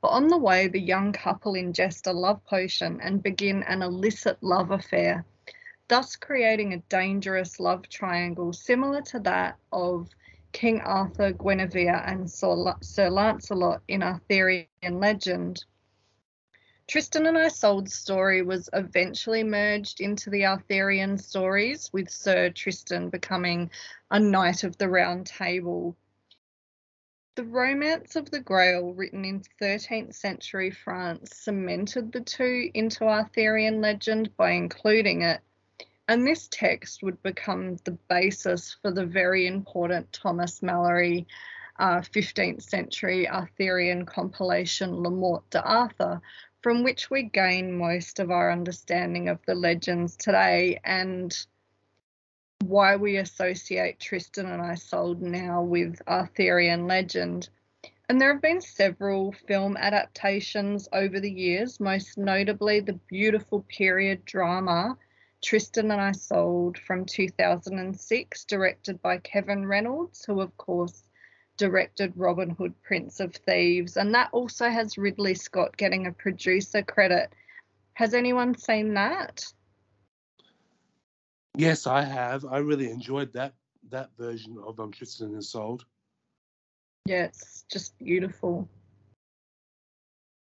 But 0.00 0.08
on 0.08 0.28
the 0.28 0.38
way, 0.38 0.66
the 0.66 0.80
young 0.80 1.12
couple 1.12 1.52
ingest 1.52 2.06
a 2.06 2.12
love 2.14 2.42
potion 2.46 3.02
and 3.02 3.22
begin 3.22 3.62
an 3.64 3.82
illicit 3.82 4.42
love 4.42 4.70
affair, 4.70 5.26
thus 5.88 6.16
creating 6.16 6.72
a 6.72 6.78
dangerous 6.88 7.60
love 7.60 7.86
triangle 7.90 8.54
similar 8.54 9.02
to 9.02 9.20
that 9.20 9.58
of 9.72 10.08
King 10.52 10.80
Arthur, 10.80 11.32
Guinevere, 11.32 12.02
and 12.06 12.30
Sir 12.30 13.10
Lancelot 13.10 13.82
in 13.88 14.02
Arthurian 14.02 14.68
legend. 14.90 15.66
Tristan 16.92 17.24
and 17.24 17.38
Isolde's 17.38 17.94
story 17.94 18.42
was 18.42 18.68
eventually 18.74 19.42
merged 19.42 20.02
into 20.02 20.28
the 20.28 20.44
Arthurian 20.44 21.16
stories, 21.16 21.90
with 21.90 22.10
Sir 22.10 22.50
Tristan 22.50 23.08
becoming 23.08 23.70
a 24.10 24.20
knight 24.20 24.62
of 24.62 24.76
the 24.76 24.90
Round 24.90 25.26
Table. 25.26 25.96
The 27.34 27.44
Romance 27.44 28.14
of 28.14 28.30
the 28.30 28.40
Grail, 28.40 28.92
written 28.92 29.24
in 29.24 29.40
13th 29.58 30.14
century 30.14 30.70
France, 30.70 31.34
cemented 31.34 32.12
the 32.12 32.20
two 32.20 32.70
into 32.74 33.04
Arthurian 33.04 33.80
legend 33.80 34.36
by 34.36 34.50
including 34.50 35.22
it, 35.22 35.40
and 36.08 36.26
this 36.26 36.46
text 36.50 37.02
would 37.02 37.22
become 37.22 37.76
the 37.84 37.96
basis 38.10 38.76
for 38.82 38.90
the 38.90 39.06
very 39.06 39.46
important 39.46 40.12
Thomas 40.12 40.60
Malory 40.60 41.24
uh, 41.78 42.00
15th 42.00 42.62
century 42.62 43.26
Arthurian 43.26 44.04
compilation 44.04 45.02
Le 45.02 45.10
Morte 45.10 45.48
d'Arthur, 45.48 46.20
from 46.62 46.84
which 46.84 47.10
we 47.10 47.24
gain 47.24 47.76
most 47.76 48.20
of 48.20 48.30
our 48.30 48.50
understanding 48.50 49.28
of 49.28 49.38
the 49.46 49.54
legends 49.54 50.16
today 50.16 50.80
and 50.84 51.46
why 52.64 52.94
we 52.96 53.16
associate 53.16 53.98
Tristan 53.98 54.46
and 54.46 54.62
Isolde 54.62 55.20
now 55.20 55.62
with 55.62 56.00
Arthurian 56.06 56.86
legend. 56.86 57.48
And 58.08 58.20
there 58.20 58.32
have 58.32 58.42
been 58.42 58.60
several 58.60 59.32
film 59.32 59.76
adaptations 59.76 60.88
over 60.92 61.18
the 61.18 61.30
years, 61.30 61.80
most 61.80 62.16
notably 62.16 62.80
the 62.80 62.98
beautiful 63.08 63.64
period 63.68 64.24
drama 64.24 64.96
Tristan 65.42 65.90
and 65.90 66.00
Isolde 66.00 66.78
from 66.78 67.04
2006, 67.04 68.44
directed 68.44 69.02
by 69.02 69.18
Kevin 69.18 69.66
Reynolds, 69.66 70.24
who, 70.24 70.40
of 70.40 70.56
course, 70.56 71.02
directed 71.56 72.12
Robin 72.16 72.50
Hood, 72.50 72.74
Prince 72.82 73.20
of 73.20 73.34
Thieves. 73.34 73.96
And 73.96 74.14
that 74.14 74.30
also 74.32 74.68
has 74.68 74.98
Ridley 74.98 75.34
Scott 75.34 75.76
getting 75.76 76.06
a 76.06 76.12
producer 76.12 76.82
credit. 76.82 77.32
Has 77.94 78.14
anyone 78.14 78.56
seen 78.56 78.94
that? 78.94 79.44
Yes, 81.56 81.86
I 81.86 82.02
have. 82.02 82.44
I 82.46 82.58
really 82.58 82.90
enjoyed 82.90 83.32
that 83.34 83.54
that 83.90 84.10
version 84.16 84.56
of 84.64 84.78
um, 84.80 84.92
Tristan 84.92 85.28
and 85.28 85.38
Isolde. 85.38 85.84
Yeah, 87.04 87.24
it's 87.24 87.64
just 87.70 87.98
beautiful. 87.98 88.68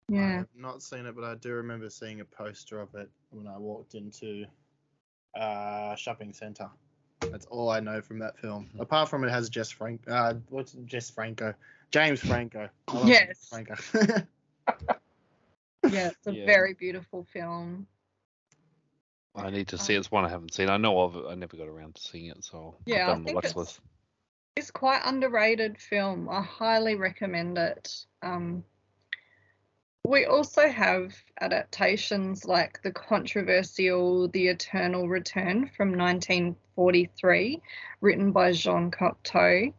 Yeah. 0.07 0.19
I 0.19 0.21
Yeah. 0.21 0.37
have 0.37 0.47
not 0.55 0.81
seen 0.81 1.05
it, 1.05 1.15
but 1.15 1.23
I 1.25 1.35
do 1.35 1.53
remember 1.53 1.89
seeing 1.89 2.21
a 2.21 2.25
poster 2.25 2.79
of 2.79 2.95
it 2.95 3.09
when 3.29 3.47
I 3.47 3.57
walked 3.57 3.93
into 3.95 4.45
uh 5.35 5.95
shopping 5.95 6.33
center. 6.33 6.69
That's 7.31 7.45
all 7.47 7.69
I 7.69 7.79
know 7.79 8.01
from 8.01 8.19
that 8.19 8.37
film. 8.37 8.69
Apart 8.79 9.09
from 9.09 9.23
it 9.23 9.29
has 9.29 9.49
Jess 9.49 9.69
Frank 9.71 10.01
uh 10.07 10.35
what's 10.49 10.73
Jess 10.85 11.09
Franco? 11.09 11.53
James 11.91 12.19
Franco. 12.19 12.69
Yes. 13.05 13.47
Franco. 13.49 13.75
Yeah, 15.87 16.07
it's 16.07 16.25
a 16.25 16.33
Yeah. 16.33 16.47
very 16.47 16.73
beautiful 16.73 17.25
film. 17.31 17.85
I 19.35 19.51
need 19.51 19.67
to 19.67 19.77
see 19.77 19.93
it. 19.93 19.99
It's 19.99 20.09
one 20.09 20.25
I 20.25 20.29
haven't 20.29 20.51
seen. 20.55 20.67
I 20.67 20.77
know 20.77 20.99
of 21.01 21.15
it. 21.15 21.25
I 21.29 21.35
never 21.35 21.55
got 21.57 21.67
around 21.67 21.93
to 21.95 22.01
seeing 22.01 22.25
it, 22.31 22.43
so 22.43 22.75
Yeah, 22.87 22.95
I 22.95 23.05
that 23.05 23.11
on 23.11 23.21
the 23.21 23.25
think 23.25 23.35
watch 23.35 23.45
it's- 23.45 23.79
It's 24.55 24.71
quite 24.71 25.01
underrated 25.05 25.77
film. 25.77 26.27
I 26.27 26.41
highly 26.41 26.95
recommend 26.95 27.59
it. 27.59 28.05
Um, 28.23 28.63
we 30.07 30.25
also 30.25 30.69
have 30.69 31.15
adaptations 31.41 32.45
like 32.45 32.81
the 32.83 32.91
controversial 32.91 34.27
The 34.27 34.49
Eternal 34.49 35.07
Return 35.07 35.69
from 35.75 35.97
1943, 35.97 37.61
written 38.01 38.31
by 38.31 38.51
Jean 38.51 38.91
Cocteau. 38.91 39.73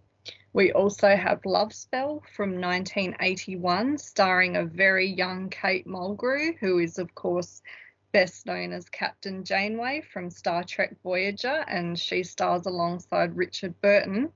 We 0.52 0.72
also 0.72 1.14
have 1.14 1.44
Love 1.44 1.72
Spell 1.72 2.24
from 2.34 2.60
1981, 2.60 3.98
starring 3.98 4.56
a 4.56 4.64
very 4.64 5.06
young 5.06 5.48
Kate 5.48 5.86
Mulgrew, 5.86 6.56
who 6.58 6.78
is, 6.78 6.98
of 6.98 7.14
course, 7.14 7.62
best 8.12 8.46
known 8.46 8.72
as 8.72 8.88
Captain 8.88 9.44
Janeway 9.44 10.00
from 10.12 10.30
Star 10.30 10.64
Trek 10.64 10.96
Voyager, 11.02 11.64
and 11.68 11.98
she 11.98 12.22
stars 12.24 12.66
alongside 12.66 13.36
Richard 13.36 13.80
Burton. 13.80 14.32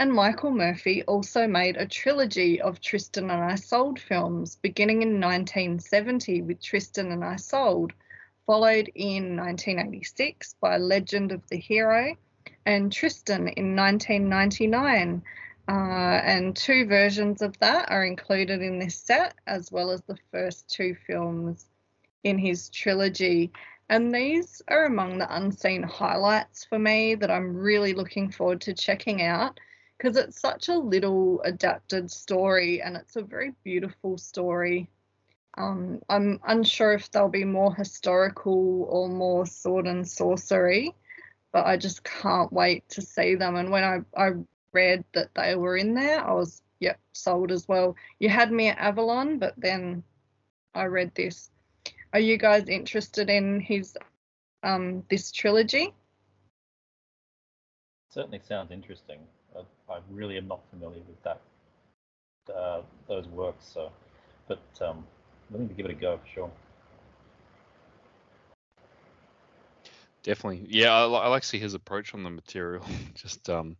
And 0.00 0.14
Michael 0.14 0.52
Murphy 0.52 1.02
also 1.02 1.46
made 1.46 1.76
a 1.76 1.84
trilogy 1.84 2.58
of 2.58 2.80
Tristan 2.80 3.28
and 3.28 3.52
Isolde 3.52 3.98
films, 3.98 4.56
beginning 4.56 5.02
in 5.02 5.20
1970 5.20 6.40
with 6.40 6.62
Tristan 6.62 7.12
and 7.12 7.22
Isolde, 7.22 7.92
followed 8.46 8.90
in 8.94 9.36
1986 9.36 10.54
by 10.58 10.78
Legend 10.78 11.32
of 11.32 11.46
the 11.50 11.58
Hero, 11.58 12.16
and 12.64 12.90
Tristan 12.90 13.48
in 13.48 13.76
1999. 13.76 15.22
Uh, 15.68 15.72
and 15.72 16.56
two 16.56 16.86
versions 16.86 17.42
of 17.42 17.58
that 17.58 17.90
are 17.90 18.06
included 18.06 18.62
in 18.62 18.78
this 18.78 18.96
set, 18.96 19.34
as 19.46 19.70
well 19.70 19.90
as 19.90 20.00
the 20.06 20.16
first 20.30 20.66
two 20.70 20.96
films 21.06 21.66
in 22.24 22.38
his 22.38 22.70
trilogy. 22.70 23.52
And 23.90 24.14
these 24.14 24.62
are 24.66 24.86
among 24.86 25.18
the 25.18 25.36
unseen 25.36 25.82
highlights 25.82 26.64
for 26.64 26.78
me 26.78 27.16
that 27.16 27.30
I'm 27.30 27.54
really 27.54 27.92
looking 27.92 28.30
forward 28.30 28.62
to 28.62 28.72
checking 28.72 29.20
out 29.20 29.60
because 30.00 30.16
it's 30.16 30.40
such 30.40 30.68
a 30.68 30.78
little 30.78 31.42
adapted 31.42 32.10
story 32.10 32.80
and 32.80 32.96
it's 32.96 33.16
a 33.16 33.22
very 33.22 33.52
beautiful 33.62 34.16
story. 34.16 34.88
Um, 35.58 36.00
I'm 36.08 36.40
unsure 36.46 36.94
if 36.94 37.10
they'll 37.10 37.28
be 37.28 37.44
more 37.44 37.74
historical 37.74 38.86
or 38.88 39.10
more 39.10 39.44
sword 39.44 39.86
and 39.86 40.08
sorcery, 40.08 40.94
but 41.52 41.66
I 41.66 41.76
just 41.76 42.02
can't 42.02 42.50
wait 42.50 42.88
to 42.90 43.02
see 43.02 43.34
them. 43.34 43.56
And 43.56 43.70
when 43.70 43.84
I, 43.84 43.98
I 44.16 44.30
read 44.72 45.04
that 45.12 45.34
they 45.34 45.54
were 45.54 45.76
in 45.76 45.92
there, 45.92 46.26
I 46.26 46.32
was, 46.32 46.62
yep, 46.78 46.98
sold 47.12 47.52
as 47.52 47.68
well. 47.68 47.94
You 48.20 48.30
had 48.30 48.50
me 48.50 48.68
at 48.68 48.78
Avalon, 48.78 49.38
but 49.38 49.52
then 49.58 50.02
I 50.74 50.84
read 50.84 51.14
this. 51.14 51.50
Are 52.14 52.20
you 52.20 52.38
guys 52.38 52.68
interested 52.68 53.28
in 53.28 53.60
his 53.60 53.98
um 54.62 55.04
this 55.10 55.30
trilogy? 55.30 55.92
Certainly 58.08 58.40
sounds 58.48 58.72
interesting. 58.72 59.20
I, 59.56 59.98
really 60.10 60.36
am 60.36 60.48
not 60.48 60.60
familiar 60.70 61.00
with 61.00 61.22
that 61.22 61.40
uh, 62.54 62.82
those 63.06 63.26
works, 63.28 63.66
so 63.72 63.90
but 64.48 64.60
um, 64.80 65.06
willing 65.50 65.68
to 65.68 65.74
give 65.74 65.86
it 65.86 65.92
a 65.92 65.94
go 65.94 66.18
for 66.18 66.28
sure. 66.28 66.50
Definitely. 70.22 70.66
Yeah, 70.68 70.92
I, 70.92 71.06
I 71.06 71.28
like 71.28 71.42
to 71.42 71.48
see 71.48 71.58
his 71.58 71.74
approach 71.74 72.14
on 72.14 72.22
the 72.22 72.30
material. 72.30 72.84
Just 73.14 73.48
um, 73.48 73.76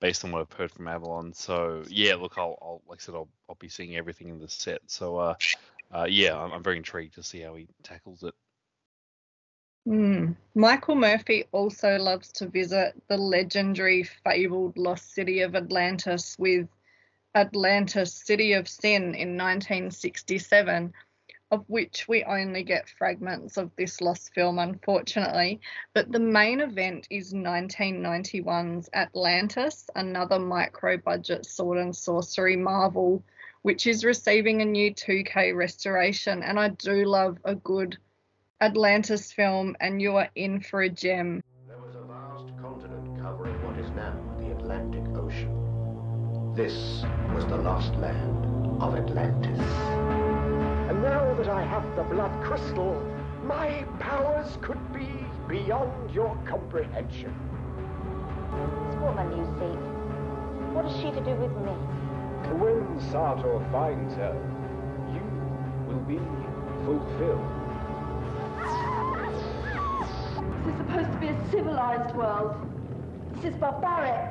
based 0.00 0.24
on 0.24 0.32
what 0.32 0.40
I've 0.40 0.52
heard 0.52 0.70
from 0.70 0.88
Avalon. 0.88 1.32
So 1.32 1.82
yeah, 1.88 2.14
look, 2.14 2.36
I'll, 2.36 2.58
I'll 2.60 2.82
like 2.88 3.00
I 3.00 3.02
said, 3.02 3.14
I'll, 3.14 3.28
I'll 3.48 3.56
be 3.56 3.68
seeing 3.68 3.96
everything 3.96 4.28
in 4.28 4.38
the 4.38 4.48
set. 4.48 4.80
So 4.86 5.16
uh, 5.16 5.34
uh, 5.92 6.06
yeah, 6.08 6.36
I'm, 6.36 6.52
I'm 6.52 6.62
very 6.62 6.76
intrigued 6.76 7.14
to 7.14 7.22
see 7.22 7.40
how 7.40 7.54
he 7.54 7.68
tackles 7.82 8.22
it. 8.22 8.34
Hmm. 9.86 10.32
Michael 10.54 10.96
Murphy 10.96 11.44
also 11.52 11.96
loves 11.98 12.32
to 12.32 12.48
visit 12.48 12.94
the 13.08 13.16
legendary, 13.16 14.02
fabled 14.02 14.76
lost 14.76 15.14
city 15.14 15.40
of 15.40 15.54
Atlantis 15.54 16.36
with 16.38 16.68
Atlantis 17.34 18.12
City 18.12 18.52
of 18.54 18.68
Sin 18.68 19.14
in 19.14 19.36
1967, 19.36 20.92
of 21.50 21.64
which 21.68 22.06
we 22.08 22.24
only 22.24 22.62
get 22.62 22.90
fragments 22.90 23.56
of 23.56 23.70
this 23.76 24.00
lost 24.00 24.34
film, 24.34 24.58
unfortunately. 24.58 25.60
But 25.94 26.12
the 26.12 26.20
main 26.20 26.60
event 26.60 27.06
is 27.10 27.32
1991's 27.32 28.90
Atlantis, 28.92 29.88
another 29.94 30.38
micro 30.38 30.98
budget 30.98 31.46
sword 31.46 31.78
and 31.78 31.96
sorcery 31.96 32.56
marvel, 32.56 33.22
which 33.62 33.86
is 33.86 34.04
receiving 34.04 34.60
a 34.60 34.66
new 34.66 34.92
2K 34.92 35.56
restoration. 35.56 36.42
And 36.42 36.58
I 36.58 36.70
do 36.70 37.04
love 37.04 37.38
a 37.44 37.54
good 37.54 37.96
Atlantis 38.60 39.30
film, 39.30 39.76
and 39.78 40.02
you 40.02 40.16
are 40.16 40.28
in 40.34 40.60
for 40.60 40.82
a 40.82 40.88
gem. 40.88 41.44
There 41.68 41.78
was 41.78 41.94
a 41.94 42.02
vast 42.02 42.60
continent 42.60 43.22
covering 43.22 43.54
what 43.62 43.78
is 43.78 43.88
now 43.92 44.18
the 44.40 44.50
Atlantic 44.50 45.04
Ocean. 45.16 46.54
This 46.56 47.04
was 47.34 47.46
the 47.46 47.56
lost 47.56 47.94
land 47.94 48.82
of 48.82 48.96
Atlantis. 48.96 49.60
And 50.90 51.00
now 51.02 51.34
that 51.34 51.48
I 51.48 51.62
have 51.62 51.84
the 51.94 52.02
blood 52.02 52.32
crystal, 52.42 53.00
my 53.44 53.84
powers 54.00 54.58
could 54.60 54.92
be 54.92 55.06
beyond 55.46 56.10
your 56.10 56.36
comprehension. 56.44 57.32
This 58.90 59.00
woman 59.00 59.38
you 59.38 59.44
seek, 59.54 60.74
what 60.74 60.84
is 60.84 60.96
she 60.96 61.12
to 61.12 61.20
do 61.20 61.34
with 61.36 61.52
me? 61.62 61.74
When 62.58 63.00
Sartor 63.12 63.64
finds 63.70 64.14
her, 64.14 64.34
you 65.14 65.22
will 65.86 66.02
be 66.02 66.18
fulfilled. 66.84 67.57
Is 70.68 70.76
supposed 70.76 71.10
to 71.12 71.18
be 71.18 71.28
a 71.28 71.50
civilized 71.50 72.14
world. 72.14 72.54
This 73.36 73.52
is 73.52 73.56
barbaric. 73.58 74.30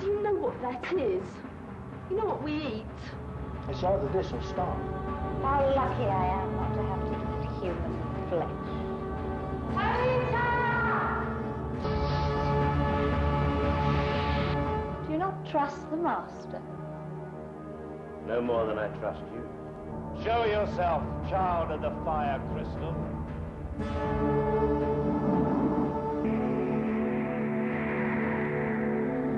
Do 0.00 0.06
you 0.06 0.22
know 0.22 0.34
what 0.34 0.62
that 0.62 0.92
is? 0.94 1.24
You 2.10 2.16
know 2.16 2.24
what 2.24 2.42
we 2.42 2.54
eat? 2.54 2.84
It's 3.68 3.82
either 3.82 4.08
this 4.12 4.32
or 4.32 4.42
starve. 4.42 4.78
How 5.42 5.72
lucky 5.76 6.04
I 6.04 6.26
am 6.40 6.56
not 6.56 6.74
to 6.74 6.82
have 6.82 7.02
to 7.04 7.14
eat 7.42 7.50
human 7.60 7.94
flesh. 8.30 8.66
Do 15.06 15.12
you 15.12 15.18
not 15.18 15.44
trust 15.50 15.90
the 15.90 15.96
master? 15.96 16.62
No 18.26 18.42
more 18.42 18.66
than 18.66 18.76
I 18.78 18.88
trust 18.98 19.20
you. 19.32 19.48
Show 20.24 20.44
yourself, 20.46 21.02
child 21.30 21.70
of 21.70 21.80
the 21.80 21.90
fire 22.04 22.40
crystal. 22.52 22.94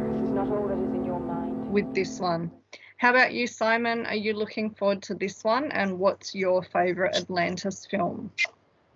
This 0.09 0.25
is 0.25 0.31
not 0.31 0.49
all 0.49 0.69
that 0.69 0.79
is 0.79 0.95
in 0.95 1.05
your 1.05 1.21
mind. 1.21 1.71
with 1.71 1.95
this 1.95 2.19
one. 2.19 2.51
How 2.97 3.11
about 3.11 3.35
you, 3.35 3.47
Simon? 3.47 4.07
Are 4.07 4.15
you 4.15 4.33
looking 4.33 4.71
forward 4.71 5.03
to 5.03 5.15
this 5.15 5.45
one? 5.45 5.71
And 5.73 5.99
what's 5.99 6.35
your 6.35 6.63
favourite 6.63 7.15
Atlantis 7.15 7.87
film? 7.87 8.31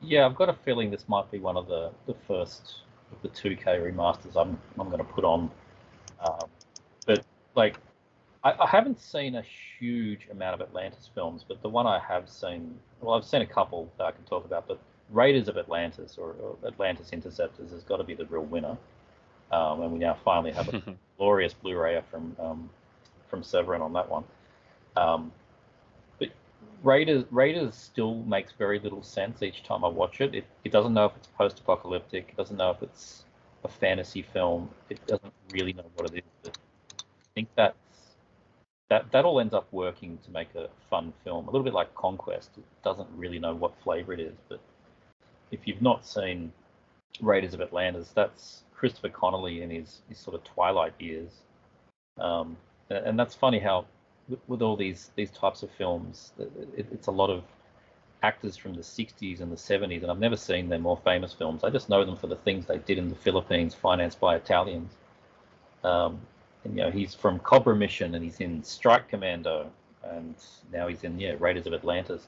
Yeah, 0.00 0.24
I've 0.24 0.34
got 0.34 0.48
a 0.48 0.54
feeling 0.54 0.90
this 0.90 1.04
might 1.06 1.30
be 1.30 1.38
one 1.38 1.56
of 1.56 1.68
the, 1.68 1.90
the 2.06 2.14
first 2.26 2.76
of 3.12 3.20
the 3.22 3.28
2K 3.28 3.92
remasters 3.92 4.36
I'm 4.36 4.58
I'm 4.78 4.86
going 4.86 4.98
to 4.98 5.04
put 5.04 5.24
on. 5.24 5.50
Um, 6.26 6.48
but 7.06 7.24
like, 7.54 7.76
I, 8.44 8.52
I 8.52 8.66
haven't 8.66 9.00
seen 9.00 9.36
a 9.36 9.44
huge 9.78 10.28
amount 10.30 10.60
of 10.60 10.66
Atlantis 10.66 11.08
films, 11.14 11.44
but 11.46 11.62
the 11.62 11.68
one 11.68 11.86
I 11.86 11.98
have 11.98 12.28
seen, 12.28 12.78
well, 13.00 13.14
I've 13.16 13.24
seen 13.24 13.42
a 13.42 13.46
couple 13.46 13.90
that 13.98 14.04
I 14.04 14.10
can 14.10 14.24
talk 14.24 14.44
about, 14.44 14.66
but 14.66 14.78
Raiders 15.10 15.48
of 15.48 15.56
Atlantis 15.56 16.16
or, 16.18 16.34
or 16.40 16.56
Atlantis 16.66 17.10
Interceptors 17.12 17.70
has 17.70 17.82
got 17.82 17.98
to 17.98 18.04
be 18.04 18.14
the 18.14 18.26
real 18.26 18.44
winner. 18.44 18.76
Um, 19.50 19.82
and 19.82 19.92
we 19.92 19.98
now 19.98 20.16
finally 20.24 20.52
have 20.52 20.68
a 20.72 20.82
glorious 21.18 21.52
Blu-ray 21.52 22.00
from 22.10 22.34
um, 22.38 22.70
from 23.28 23.42
Severin 23.42 23.82
on 23.82 23.92
that 23.92 24.08
one. 24.08 24.24
Um, 24.96 25.30
but 26.18 26.28
Raiders 26.82 27.24
Raiders 27.30 27.74
still 27.74 28.14
makes 28.24 28.52
very 28.52 28.78
little 28.78 29.02
sense 29.02 29.42
each 29.42 29.62
time 29.62 29.84
I 29.84 29.88
watch 29.88 30.22
it. 30.22 30.34
It, 30.34 30.44
it 30.64 30.72
doesn't 30.72 30.94
know 30.94 31.04
if 31.04 31.12
it's 31.16 31.28
post-apocalyptic. 31.36 32.28
It 32.30 32.36
doesn't 32.36 32.56
know 32.56 32.70
if 32.70 32.82
it's 32.82 33.24
a 33.62 33.68
fantasy 33.68 34.22
film. 34.22 34.70
It 34.88 35.04
doesn't 35.06 35.32
really 35.52 35.74
know 35.74 35.84
what 35.96 36.10
it 36.12 36.18
is. 36.18 36.30
But 36.42 36.56
I 36.96 37.28
think 37.34 37.48
that's 37.56 37.76
that 38.92 39.10
that 39.10 39.24
all 39.24 39.40
ends 39.40 39.54
up 39.54 39.66
working 39.72 40.18
to 40.22 40.30
make 40.30 40.54
a 40.54 40.68
fun 40.90 41.14
film. 41.24 41.48
A 41.48 41.50
little 41.50 41.64
bit 41.64 41.72
like 41.72 41.94
Conquest. 41.94 42.50
It 42.58 42.64
doesn't 42.84 43.08
really 43.16 43.38
know 43.38 43.54
what 43.54 43.72
flavor 43.82 44.12
it 44.12 44.20
is, 44.20 44.34
but 44.50 44.60
if 45.50 45.66
you've 45.66 45.80
not 45.80 46.04
seen 46.06 46.52
Raiders 47.22 47.54
of 47.54 47.62
Atlantis, 47.62 48.12
that's 48.14 48.64
Christopher 48.74 49.08
Connelly 49.08 49.62
in 49.62 49.70
his, 49.70 50.02
his 50.10 50.18
sort 50.18 50.34
of 50.34 50.44
twilight 50.44 50.92
years. 50.98 51.30
Um, 52.18 52.58
and, 52.90 53.06
and 53.06 53.18
that's 53.18 53.34
funny 53.34 53.60
how 53.60 53.86
with, 54.28 54.40
with 54.46 54.60
all 54.60 54.76
these 54.76 55.10
these 55.16 55.30
types 55.30 55.62
of 55.62 55.70
films, 55.70 56.32
it, 56.38 56.86
it's 56.92 57.06
a 57.06 57.12
lot 57.12 57.30
of 57.30 57.44
actors 58.22 58.58
from 58.58 58.74
the 58.74 58.82
60s 58.82 59.40
and 59.40 59.50
the 59.50 59.56
70s, 59.56 60.02
and 60.02 60.10
I've 60.10 60.18
never 60.18 60.36
seen 60.36 60.68
their 60.68 60.78
more 60.78 61.00
famous 61.02 61.32
films. 61.32 61.64
I 61.64 61.70
just 61.70 61.88
know 61.88 62.04
them 62.04 62.16
for 62.16 62.26
the 62.26 62.36
things 62.36 62.66
they 62.66 62.78
did 62.78 62.98
in 62.98 63.08
the 63.08 63.16
Philippines, 63.16 63.74
financed 63.74 64.20
by 64.20 64.36
Italians. 64.36 64.92
Um, 65.82 66.20
and 66.64 66.76
you 66.76 66.82
know, 66.82 66.90
he's 66.90 67.14
from 67.14 67.38
Cobra 67.40 67.74
Mission, 67.74 68.14
and 68.14 68.24
he's 68.24 68.40
in 68.40 68.62
Strike 68.62 69.08
Commando, 69.08 69.70
and 70.04 70.34
now 70.72 70.88
he's 70.88 71.04
in 71.04 71.18
yeah 71.18 71.34
Raiders 71.38 71.66
of 71.66 71.74
Atlantis. 71.74 72.26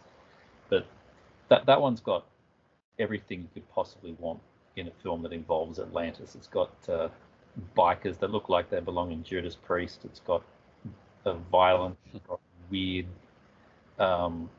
But 0.68 0.86
that 1.48 1.66
that 1.66 1.80
one's 1.80 2.00
got 2.00 2.24
everything 2.98 3.40
you 3.40 3.48
could 3.54 3.68
possibly 3.70 4.16
want 4.18 4.40
in 4.76 4.88
a 4.88 4.92
film 5.02 5.22
that 5.22 5.32
involves 5.32 5.78
Atlantis. 5.78 6.34
It's 6.34 6.48
got 6.48 6.72
uh, 6.88 7.08
bikers 7.76 8.18
that 8.18 8.30
look 8.30 8.48
like 8.48 8.70
they 8.70 8.80
belong 8.80 9.12
in 9.12 9.22
Judas 9.22 9.54
Priest. 9.54 10.00
It's 10.04 10.20
got 10.20 10.42
a 11.24 11.34
violent, 11.34 11.96
got 12.28 12.40
weird 12.70 13.06
um, 13.98 14.50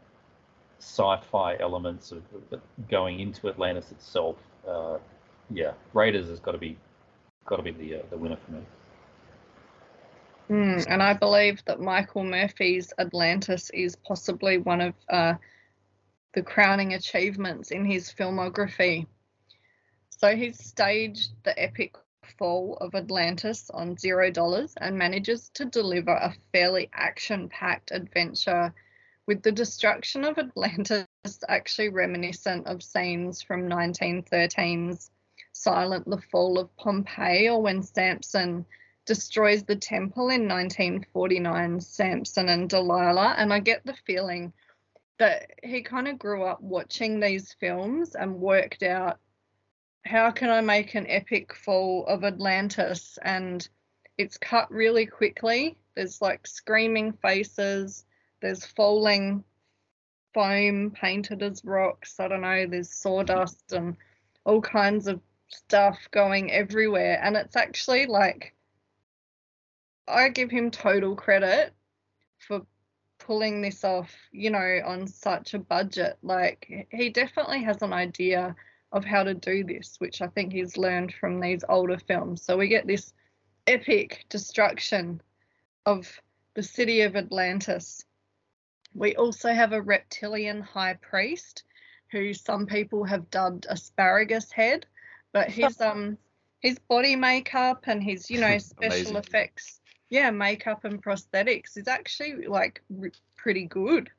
sci-fi 0.79 1.57
elements 1.59 2.11
of, 2.11 2.23
of 2.51 2.61
going 2.89 3.19
into 3.19 3.49
Atlantis 3.49 3.91
itself. 3.91 4.37
Uh, 4.67 4.97
yeah, 5.49 5.73
Raiders 5.93 6.29
has 6.29 6.39
got 6.39 6.53
to 6.53 6.57
be 6.57 6.77
got 7.45 7.57
to 7.57 7.63
be 7.63 7.71
the 7.71 7.95
uh, 7.95 8.03
the 8.09 8.17
winner 8.17 8.37
for 8.45 8.53
me. 8.53 8.61
Mm, 10.49 10.85
and 10.87 11.01
I 11.01 11.13
believe 11.13 11.63
that 11.65 11.79
Michael 11.79 12.23
Murphy's 12.23 12.93
Atlantis 12.99 13.71
is 13.71 13.95
possibly 13.95 14.59
one 14.59 14.81
of 14.81 14.93
uh, 15.09 15.33
the 16.33 16.43
crowning 16.43 16.93
achievements 16.93 17.71
in 17.71 17.83
his 17.83 18.11
filmography. 18.11 19.07
So 20.09 20.35
he's 20.35 20.63
staged 20.63 21.31
the 21.43 21.57
epic 21.61 21.95
fall 22.37 22.77
of 22.81 22.93
Atlantis 22.95 23.69
on 23.71 23.97
zero 23.97 24.29
dollars 24.29 24.73
and 24.79 24.97
manages 24.97 25.49
to 25.55 25.65
deliver 25.65 26.11
a 26.11 26.35
fairly 26.51 26.89
action 26.93 27.49
packed 27.49 27.91
adventure 27.91 28.73
with 29.27 29.41
the 29.41 29.51
destruction 29.51 30.23
of 30.23 30.37
Atlantis 30.37 31.07
actually 31.47 31.89
reminiscent 31.89 32.67
of 32.67 32.83
scenes 32.83 33.41
from 33.41 33.67
1913's 33.67 35.09
Silent 35.53 36.07
the 36.07 36.21
Fall 36.31 36.59
of 36.59 36.75
Pompeii 36.77 37.49
or 37.49 37.61
when 37.61 37.81
Samson 37.81 38.65
destroys 39.05 39.63
the 39.63 39.75
temple 39.75 40.29
in 40.29 40.47
1949 40.47 41.79
Samson 41.79 42.49
and 42.49 42.69
Delilah 42.69 43.35
and 43.37 43.53
I 43.53 43.59
get 43.59 43.85
the 43.85 43.95
feeling 44.05 44.51
that 45.17 45.51
he 45.63 45.81
kind 45.81 46.07
of 46.07 46.19
grew 46.19 46.43
up 46.43 46.61
watching 46.61 47.19
these 47.19 47.55
films 47.59 48.15
and 48.15 48.35
worked 48.35 48.83
out 48.83 49.19
how 50.05 50.29
can 50.31 50.49
I 50.49 50.61
make 50.61 50.95
an 50.95 51.07
epic 51.09 51.55
fall 51.55 52.05
of 52.07 52.23
Atlantis? 52.23 53.17
And 53.21 53.67
it's 54.17 54.37
cut 54.37 54.71
really 54.71 55.05
quickly. 55.05 55.77
There's 55.95 56.21
like 56.21 56.45
screaming 56.45 57.13
faces, 57.13 58.05
there's 58.41 58.65
falling 58.65 59.43
foam 60.33 60.91
painted 60.91 61.41
as 61.41 61.63
rocks. 61.65 62.19
I 62.19 62.27
don't 62.27 62.41
know, 62.41 62.67
there's 62.67 62.93
sawdust 62.93 63.73
and 63.73 63.95
all 64.45 64.61
kinds 64.61 65.07
of 65.07 65.21
stuff 65.47 65.97
going 66.11 66.51
everywhere. 66.51 67.19
And 67.23 67.35
it's 67.35 67.55
actually 67.55 68.05
like, 68.05 68.54
I 70.07 70.29
give 70.29 70.51
him 70.51 70.71
total 70.71 71.15
credit 71.15 71.73
for 72.37 72.61
pulling 73.19 73.61
this 73.61 73.83
off, 73.83 74.13
you 74.31 74.49
know, 74.49 74.81
on 74.85 75.07
such 75.07 75.53
a 75.53 75.59
budget. 75.59 76.17
Like, 76.21 76.87
he 76.91 77.09
definitely 77.09 77.63
has 77.63 77.81
an 77.81 77.93
idea 77.93 78.55
of 78.91 79.03
how 79.03 79.23
to 79.23 79.33
do 79.33 79.63
this, 79.63 79.95
which 79.99 80.21
I 80.21 80.27
think 80.27 80.53
he's 80.53 80.77
learned 80.77 81.13
from 81.13 81.39
these 81.39 81.63
older 81.67 81.97
films. 81.97 82.41
So 82.41 82.57
we 82.57 82.67
get 82.67 82.87
this 82.87 83.13
epic 83.67 84.25
destruction 84.29 85.21
of 85.85 86.21
the 86.53 86.63
city 86.63 87.01
of 87.01 87.15
Atlantis. 87.15 88.05
We 88.93 89.15
also 89.15 89.53
have 89.53 89.73
a 89.73 89.81
reptilian 89.81 90.61
high 90.61 90.93
priest 90.93 91.63
who 92.11 92.33
some 92.33 92.65
people 92.65 93.03
have 93.03 93.29
dubbed 93.29 93.65
asparagus 93.69 94.51
head, 94.51 94.85
but 95.33 95.49
his 95.49 95.81
um 95.81 96.17
his 96.61 96.79
body 96.79 97.15
makeup 97.15 97.83
and 97.87 98.01
his 98.01 98.29
you 98.29 98.39
know 98.39 98.57
special 98.57 99.17
effects, 99.17 99.81
yeah, 100.09 100.31
makeup 100.31 100.83
and 100.85 101.03
prosthetics 101.03 101.77
is 101.77 101.87
actually 101.87 102.47
like 102.47 102.81
r- 103.01 103.11
pretty 103.35 103.65
good. 103.65 104.09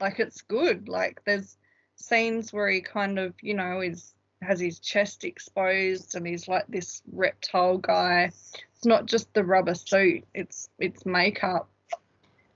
Like 0.00 0.18
it's 0.18 0.42
good. 0.42 0.88
Like 0.88 1.22
there's 1.24 1.56
scenes 1.96 2.52
where 2.52 2.68
he 2.68 2.80
kind 2.80 3.18
of 3.18 3.34
you 3.40 3.54
know 3.54 3.80
is 3.80 4.14
has 4.42 4.60
his 4.60 4.80
chest 4.80 5.24
exposed 5.24 6.14
and 6.14 6.26
he's 6.26 6.46
like 6.46 6.66
this 6.68 7.02
reptile 7.10 7.78
guy. 7.78 8.30
It's 8.74 8.84
not 8.84 9.06
just 9.06 9.32
the 9.34 9.44
rubber 9.44 9.74
suit; 9.74 10.24
it's 10.34 10.68
it's 10.78 11.06
makeup. 11.06 11.68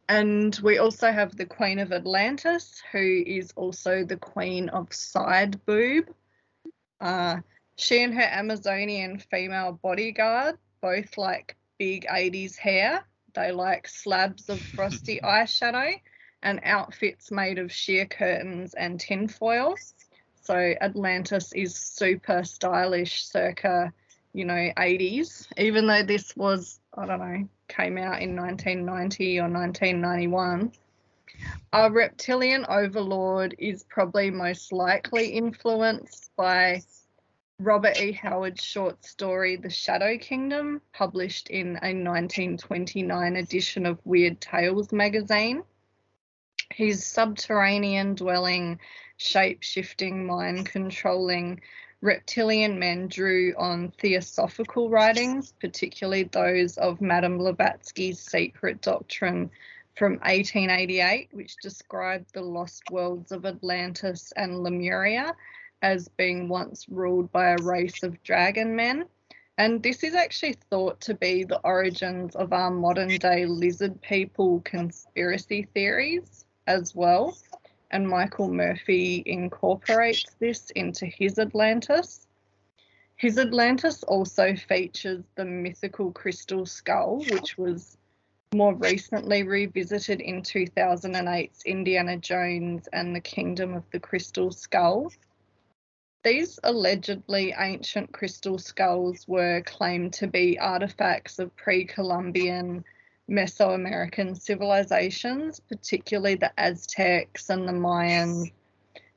And 0.08 0.58
we 0.64 0.78
also 0.78 1.12
have 1.12 1.36
the 1.36 1.46
Queen 1.46 1.78
of 1.78 1.92
Atlantis, 1.92 2.82
who 2.90 3.22
is 3.24 3.52
also 3.54 4.04
the 4.04 4.16
Queen 4.16 4.68
of 4.70 4.92
Side 4.92 5.64
Boob. 5.66 6.12
Uh, 7.00 7.36
she 7.76 8.02
and 8.02 8.12
her 8.14 8.28
Amazonian 8.28 9.20
female 9.20 9.78
bodyguard 9.80 10.58
both 10.82 11.16
like 11.16 11.56
big 11.80 12.06
80s 12.06 12.58
hair. 12.58 13.02
They 13.34 13.52
like 13.52 13.88
slabs 13.88 14.50
of 14.50 14.60
frosty 14.60 15.18
eyeshadow 15.24 15.94
and 16.42 16.60
outfits 16.62 17.30
made 17.30 17.58
of 17.58 17.72
sheer 17.72 18.04
curtains 18.04 18.74
and 18.74 19.00
tinfoil. 19.00 19.74
So 20.42 20.74
Atlantis 20.80 21.52
is 21.54 21.74
super 21.74 22.44
stylish 22.44 23.24
circa, 23.24 23.94
you 24.34 24.44
know, 24.44 24.70
80s, 24.76 25.46
even 25.56 25.86
though 25.86 26.02
this 26.02 26.36
was, 26.36 26.80
I 26.94 27.06
don't 27.06 27.18
know, 27.18 27.48
came 27.68 27.96
out 27.96 28.20
in 28.20 28.36
1990 28.36 29.38
or 29.38 29.48
1991. 29.48 30.72
Our 31.72 31.90
reptilian 31.90 32.66
overlord 32.68 33.54
is 33.58 33.84
probably 33.84 34.30
most 34.30 34.70
likely 34.70 35.28
influenced 35.28 36.30
by 36.36 36.82
Robert 37.62 38.00
E. 38.00 38.12
Howard's 38.12 38.64
short 38.64 39.04
story 39.04 39.56
The 39.56 39.68
Shadow 39.68 40.16
Kingdom, 40.16 40.80
published 40.94 41.50
in 41.50 41.76
a 41.82 41.92
1929 41.92 43.36
edition 43.36 43.84
of 43.84 44.00
Weird 44.06 44.40
Tales 44.40 44.90
magazine. 44.92 45.62
His 46.72 47.04
subterranean 47.04 48.14
dwelling, 48.14 48.80
shape 49.18 49.62
shifting, 49.62 50.24
mind 50.24 50.64
controlling 50.64 51.60
reptilian 52.00 52.78
men 52.78 53.08
drew 53.08 53.54
on 53.58 53.90
theosophical 53.90 54.88
writings, 54.88 55.52
particularly 55.60 56.22
those 56.22 56.78
of 56.78 57.02
Madame 57.02 57.36
Blavatsky's 57.36 58.20
Secret 58.20 58.80
Doctrine 58.80 59.50
from 59.96 60.12
1888, 60.12 61.28
which 61.32 61.56
described 61.56 62.32
the 62.32 62.40
lost 62.40 62.84
worlds 62.90 63.32
of 63.32 63.44
Atlantis 63.44 64.32
and 64.34 64.62
Lemuria 64.62 65.36
as 65.82 66.08
being 66.08 66.48
once 66.48 66.88
ruled 66.88 67.30
by 67.32 67.50
a 67.50 67.62
race 67.62 68.02
of 68.02 68.22
dragon 68.22 68.76
men. 68.76 69.04
And 69.58 69.82
this 69.82 70.02
is 70.02 70.14
actually 70.14 70.56
thought 70.70 71.00
to 71.02 71.14
be 71.14 71.44
the 71.44 71.60
origins 71.60 72.34
of 72.34 72.52
our 72.52 72.70
modern 72.70 73.18
day 73.18 73.44
lizard 73.46 74.00
people 74.00 74.60
conspiracy 74.64 75.68
theories 75.74 76.44
as 76.66 76.94
well. 76.94 77.36
And 77.90 78.08
Michael 78.08 78.52
Murphy 78.52 79.22
incorporates 79.26 80.34
this 80.38 80.70
into 80.70 81.06
his 81.06 81.38
Atlantis. 81.38 82.26
His 83.16 83.38
Atlantis 83.38 84.02
also 84.04 84.54
features 84.56 85.24
the 85.34 85.44
mythical 85.44 86.10
crystal 86.12 86.64
skull, 86.64 87.22
which 87.30 87.58
was 87.58 87.98
more 88.54 88.74
recently 88.74 89.42
revisited 89.42 90.20
in 90.20 90.42
2008's 90.42 91.62
Indiana 91.64 92.16
Jones 92.16 92.88
and 92.92 93.14
the 93.14 93.20
Kingdom 93.20 93.74
of 93.74 93.84
the 93.92 94.00
Crystal 94.00 94.50
Skull. 94.50 95.12
These 96.22 96.60
allegedly 96.62 97.54
ancient 97.58 98.12
crystal 98.12 98.58
skulls 98.58 99.26
were 99.26 99.62
claimed 99.62 100.12
to 100.14 100.26
be 100.26 100.58
artifacts 100.58 101.38
of 101.38 101.56
pre 101.56 101.86
Columbian 101.86 102.84
Mesoamerican 103.26 104.38
civilizations, 104.38 105.60
particularly 105.60 106.34
the 106.34 106.52
Aztecs 106.58 107.48
and 107.48 107.66
the 107.66 107.72
Mayans, 107.72 108.52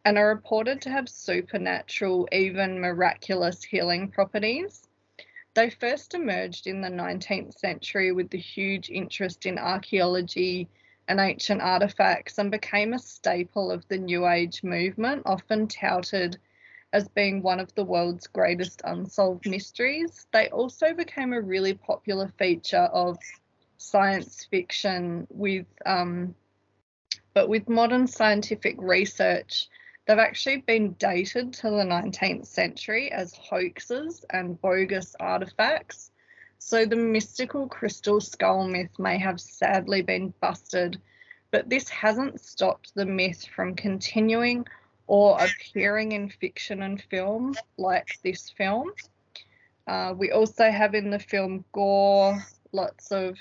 and 0.05 0.17
are 0.17 0.29
reported 0.29 0.81
to 0.83 0.91
have 0.91 1.09
supernatural, 1.09 2.29
even 2.31 2.79
miraculous 2.79 3.61
healing 3.65 4.09
properties. 4.09 4.87
They 5.55 5.71
first 5.71 6.13
emerged 6.13 6.67
in 6.67 6.79
the 6.79 6.87
19th 6.87 7.59
century 7.59 8.13
with 8.13 8.29
the 8.29 8.37
huge 8.37 8.89
interest 8.89 9.45
in 9.45 9.59
archaeology 9.59 10.69
and 11.09 11.19
ancient 11.19 11.61
artifacts 11.61 12.37
and 12.37 12.49
became 12.49 12.93
a 12.93 12.99
staple 12.99 13.71
of 13.71 13.85
the 13.89 13.97
New 13.97 14.25
Age 14.25 14.63
movement, 14.63 15.23
often 15.25 15.67
touted 15.67 16.39
as 16.93 17.07
being 17.09 17.41
one 17.41 17.59
of 17.59 17.73
the 17.73 17.83
world's 17.83 18.27
greatest 18.27 18.81
unsolved 18.85 19.49
mysteries. 19.49 20.27
They 20.31 20.47
also 20.49 20.93
became 20.93 21.33
a 21.33 21.41
really 21.41 21.73
popular 21.73 22.31
feature 22.37 22.87
of 22.93 23.17
science 23.77 24.47
fiction 24.49 25.27
with 25.29 25.65
um, 25.85 26.33
but 27.33 27.49
with 27.49 27.67
modern 27.67 28.07
scientific 28.07 28.75
research 28.79 29.67
they've 30.05 30.19
actually 30.19 30.57
been 30.57 30.93
dated 30.93 31.51
to 31.53 31.63
the 31.63 31.83
19th 31.83 32.45
century 32.45 33.11
as 33.11 33.33
hoaxes 33.33 34.23
and 34.29 34.61
bogus 34.61 35.15
artifacts 35.19 36.11
so 36.59 36.85
the 36.85 36.95
mystical 36.95 37.67
crystal 37.67 38.21
skull 38.21 38.67
myth 38.67 38.97
may 38.97 39.17
have 39.17 39.41
sadly 39.41 40.01
been 40.01 40.33
busted 40.39 41.01
but 41.51 41.69
this 41.69 41.89
hasn't 41.89 42.39
stopped 42.39 42.93
the 42.95 43.05
myth 43.05 43.45
from 43.53 43.75
continuing 43.75 44.65
or 45.07 45.37
appearing 45.39 46.11
in 46.11 46.29
fiction 46.29 46.81
and 46.81 47.01
film 47.01 47.55
like 47.77 48.19
this 48.23 48.49
film 48.49 48.91
uh, 49.87 50.13
we 50.17 50.31
also 50.31 50.71
have 50.71 50.95
in 50.95 51.09
the 51.09 51.19
film 51.19 51.65
gore 51.71 52.45
lots 52.71 53.11
of 53.11 53.37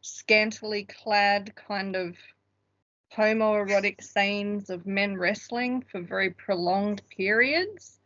scantily 0.00 0.84
clad 0.84 1.54
kind 1.54 1.96
of 1.96 2.16
homoerotic 3.16 4.02
scenes 4.02 4.70
of 4.70 4.86
men 4.86 5.16
wrestling 5.16 5.84
for 5.90 6.00
very 6.00 6.30
prolonged 6.30 7.02
periods, 7.10 7.98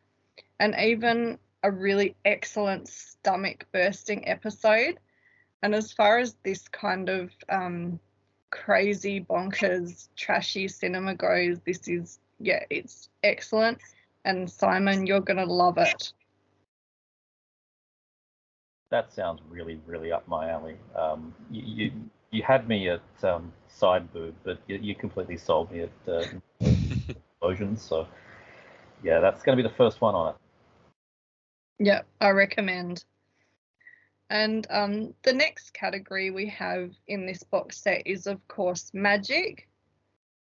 and 0.58 0.74
even 0.78 1.38
a 1.62 1.70
really 1.70 2.16
excellent 2.24 2.88
stomach 2.88 3.66
bursting 3.72 4.26
episode. 4.28 4.98
And 5.62 5.74
as 5.74 5.92
far 5.92 6.18
as 6.18 6.36
this 6.42 6.68
kind 6.68 7.08
of 7.08 7.30
um, 7.48 8.00
crazy, 8.50 9.20
bonkers, 9.20 10.08
trashy 10.16 10.68
cinema 10.68 11.14
goes, 11.14 11.58
this 11.60 11.86
is, 11.88 12.18
yeah, 12.38 12.64
it's 12.70 13.08
excellent. 13.22 13.78
And 14.24 14.50
Simon, 14.50 15.06
you're 15.06 15.20
going 15.20 15.36
to 15.36 15.44
love 15.44 15.78
it. 15.78 16.12
That 18.90 19.12
sounds 19.12 19.40
really, 19.48 19.80
really 19.86 20.12
up 20.12 20.26
my 20.28 20.50
alley. 20.50 20.76
Um, 20.94 21.34
you, 21.50 21.62
you 21.62 21.92
you 22.30 22.42
had 22.42 22.68
me 22.68 22.88
at 22.88 23.00
um, 23.22 23.52
side 23.68 24.12
boob, 24.12 24.34
but 24.44 24.58
you, 24.66 24.78
you 24.82 24.94
completely 24.94 25.36
sold 25.36 25.70
me 25.70 25.80
at 25.82 25.90
uh, 26.08 26.24
explosions. 26.60 27.82
So 27.82 28.06
yeah, 29.02 29.20
that's 29.20 29.42
going 29.42 29.56
to 29.56 29.62
be 29.62 29.68
the 29.68 29.74
first 29.74 30.00
one 30.00 30.14
on 30.14 30.34
it. 30.34 30.36
Yeah, 31.78 32.02
I 32.20 32.30
recommend. 32.30 33.04
And 34.30 34.66
um, 34.70 35.14
the 35.22 35.32
next 35.32 35.74
category 35.74 36.30
we 36.30 36.48
have 36.48 36.90
in 37.06 37.26
this 37.26 37.42
box 37.42 37.78
set 37.78 38.06
is, 38.06 38.26
of 38.26 38.46
course, 38.48 38.90
magic. 38.94 39.68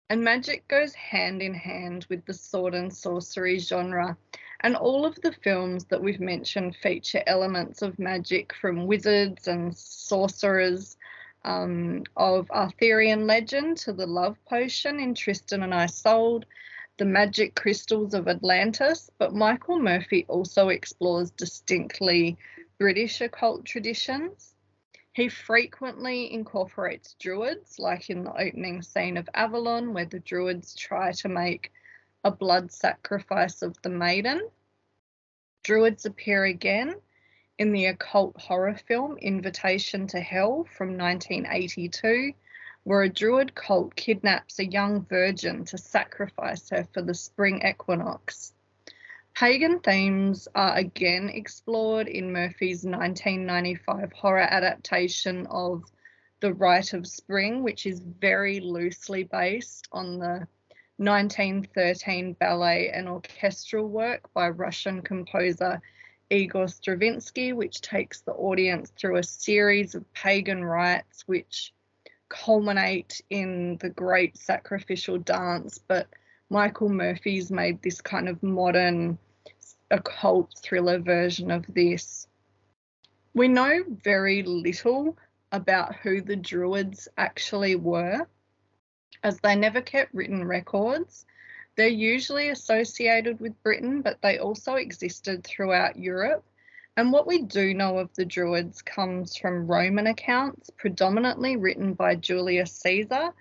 And 0.09 0.23
magic 0.23 0.67
goes 0.69 0.95
hand 0.95 1.41
in 1.41 1.53
hand 1.53 2.05
with 2.09 2.25
the 2.25 2.33
sword 2.33 2.73
and 2.73 2.93
sorcery 2.93 3.59
genre. 3.59 4.17
And 4.61 4.75
all 4.75 5.05
of 5.05 5.19
the 5.21 5.33
films 5.33 5.85
that 5.85 6.01
we've 6.01 6.21
mentioned 6.21 6.77
feature 6.77 7.21
elements 7.27 7.81
of 7.81 7.99
magic 7.99 8.53
from 8.53 8.87
wizards 8.87 9.47
and 9.47 9.75
sorcerers, 9.75 10.97
um, 11.43 12.03
of 12.15 12.49
Arthurian 12.51 13.27
legend 13.27 13.77
to 13.77 13.93
the 13.93 14.07
love 14.07 14.37
potion 14.45 14.99
in 14.99 15.13
Tristan 15.13 15.63
and 15.63 15.73
Isolde, 15.73 16.45
the 16.97 17.05
magic 17.05 17.55
crystals 17.55 18.13
of 18.13 18.27
Atlantis. 18.27 19.09
But 19.17 19.35
Michael 19.35 19.79
Murphy 19.79 20.25
also 20.29 20.69
explores 20.69 21.31
distinctly 21.31 22.37
British 22.79 23.21
occult 23.21 23.65
traditions. 23.65 24.55
He 25.17 25.29
frequently 25.29 26.31
incorporates 26.31 27.15
druids, 27.15 27.79
like 27.79 28.11
in 28.11 28.23
the 28.23 28.39
opening 28.39 28.83
scene 28.83 29.17
of 29.17 29.27
Avalon, 29.33 29.91
where 29.91 30.05
the 30.05 30.19
druids 30.19 30.75
try 30.75 31.11
to 31.13 31.27
make 31.27 31.71
a 32.23 32.29
blood 32.29 32.71
sacrifice 32.71 33.63
of 33.63 33.81
the 33.81 33.89
maiden. 33.89 34.47
Druids 35.63 36.05
appear 36.05 36.45
again 36.45 37.01
in 37.57 37.71
the 37.71 37.87
occult 37.87 38.39
horror 38.39 38.75
film 38.75 39.17
Invitation 39.17 40.05
to 40.05 40.19
Hell 40.19 40.65
from 40.65 40.89
1982, 40.89 42.33
where 42.83 43.01
a 43.01 43.09
druid 43.09 43.55
cult 43.55 43.95
kidnaps 43.95 44.59
a 44.59 44.65
young 44.67 45.03
virgin 45.03 45.65
to 45.65 45.79
sacrifice 45.79 46.69
her 46.69 46.83
for 46.93 47.01
the 47.01 47.15
spring 47.15 47.65
equinox. 47.65 48.53
Pagan 49.39 49.81
themes 49.81 50.47
are 50.55 50.75
again 50.75 51.29
explored 51.29 52.07
in 52.07 52.31
Murphy's 52.33 52.83
1995 52.83 54.11
horror 54.13 54.39
adaptation 54.39 55.45
of 55.51 55.83
The 56.39 56.55
Rite 56.55 56.93
of 56.93 57.05
Spring, 57.05 57.61
which 57.61 57.85
is 57.85 57.99
very 57.99 58.59
loosely 58.59 59.25
based 59.25 59.87
on 59.91 60.17
the 60.17 60.47
1913 60.97 62.33
ballet 62.33 62.89
and 62.89 63.07
orchestral 63.07 63.87
work 63.87 64.21
by 64.33 64.49
Russian 64.49 65.03
composer 65.03 65.83
Igor 66.31 66.67
Stravinsky, 66.67 67.53
which 67.53 67.81
takes 67.81 68.21
the 68.21 68.33
audience 68.33 68.91
through 68.97 69.17
a 69.17 69.23
series 69.23 69.93
of 69.93 70.11
pagan 70.13 70.65
rites 70.65 71.27
which 71.27 71.75
culminate 72.27 73.21
in 73.29 73.77
the 73.81 73.89
great 73.91 74.35
sacrificial 74.35 75.19
dance. 75.19 75.77
But 75.77 76.07
Michael 76.49 76.89
Murphy's 76.89 77.51
made 77.51 77.83
this 77.83 78.01
kind 78.01 78.27
of 78.27 78.41
modern 78.41 79.19
occult 79.91 80.53
thriller 80.57 80.99
version 80.99 81.51
of 81.51 81.65
this. 81.67 82.27
We 83.33 83.47
know 83.47 83.83
very 83.87 84.43
little 84.43 85.17
about 85.51 85.95
who 85.95 86.21
the 86.21 86.35
Druids 86.35 87.07
actually 87.17 87.75
were, 87.75 88.27
as 89.23 89.39
they 89.39 89.55
never 89.55 89.81
kept 89.81 90.13
written 90.13 90.45
records. 90.45 91.25
They're 91.75 91.87
usually 91.87 92.49
associated 92.49 93.39
with 93.39 93.61
Britain, 93.63 94.01
but 94.01 94.21
they 94.21 94.39
also 94.39 94.75
existed 94.75 95.43
throughout 95.43 95.97
Europe. 95.97 96.43
And 96.97 97.11
what 97.11 97.27
we 97.27 97.43
do 97.43 97.75
know 97.75 97.99
of 97.99 98.13
the 98.15 98.25
Druids 98.25 98.81
comes 98.81 99.37
from 99.37 99.67
Roman 99.67 100.07
accounts, 100.07 100.71
predominantly 100.71 101.55
written 101.55 101.93
by 101.93 102.15
Julius 102.15 102.71
Caesar 102.73 103.33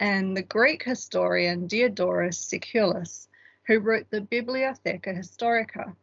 and 0.00 0.36
the 0.36 0.42
Greek 0.42 0.82
historian 0.82 1.66
Diodorus 1.66 2.38
Siculus, 2.38 3.28
who 3.66 3.78
wrote 3.78 4.10
the 4.10 4.20
Bibliotheca 4.20 5.14
Historica. 5.14 5.94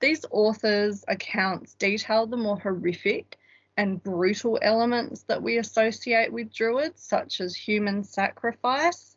These 0.00 0.24
authors' 0.30 1.04
accounts 1.08 1.74
detail 1.74 2.26
the 2.26 2.36
more 2.36 2.58
horrific 2.58 3.36
and 3.76 4.02
brutal 4.02 4.58
elements 4.62 5.22
that 5.24 5.42
we 5.42 5.58
associate 5.58 6.32
with 6.32 6.52
Druids, 6.52 7.02
such 7.02 7.40
as 7.40 7.54
human 7.54 8.04
sacrifice, 8.04 9.16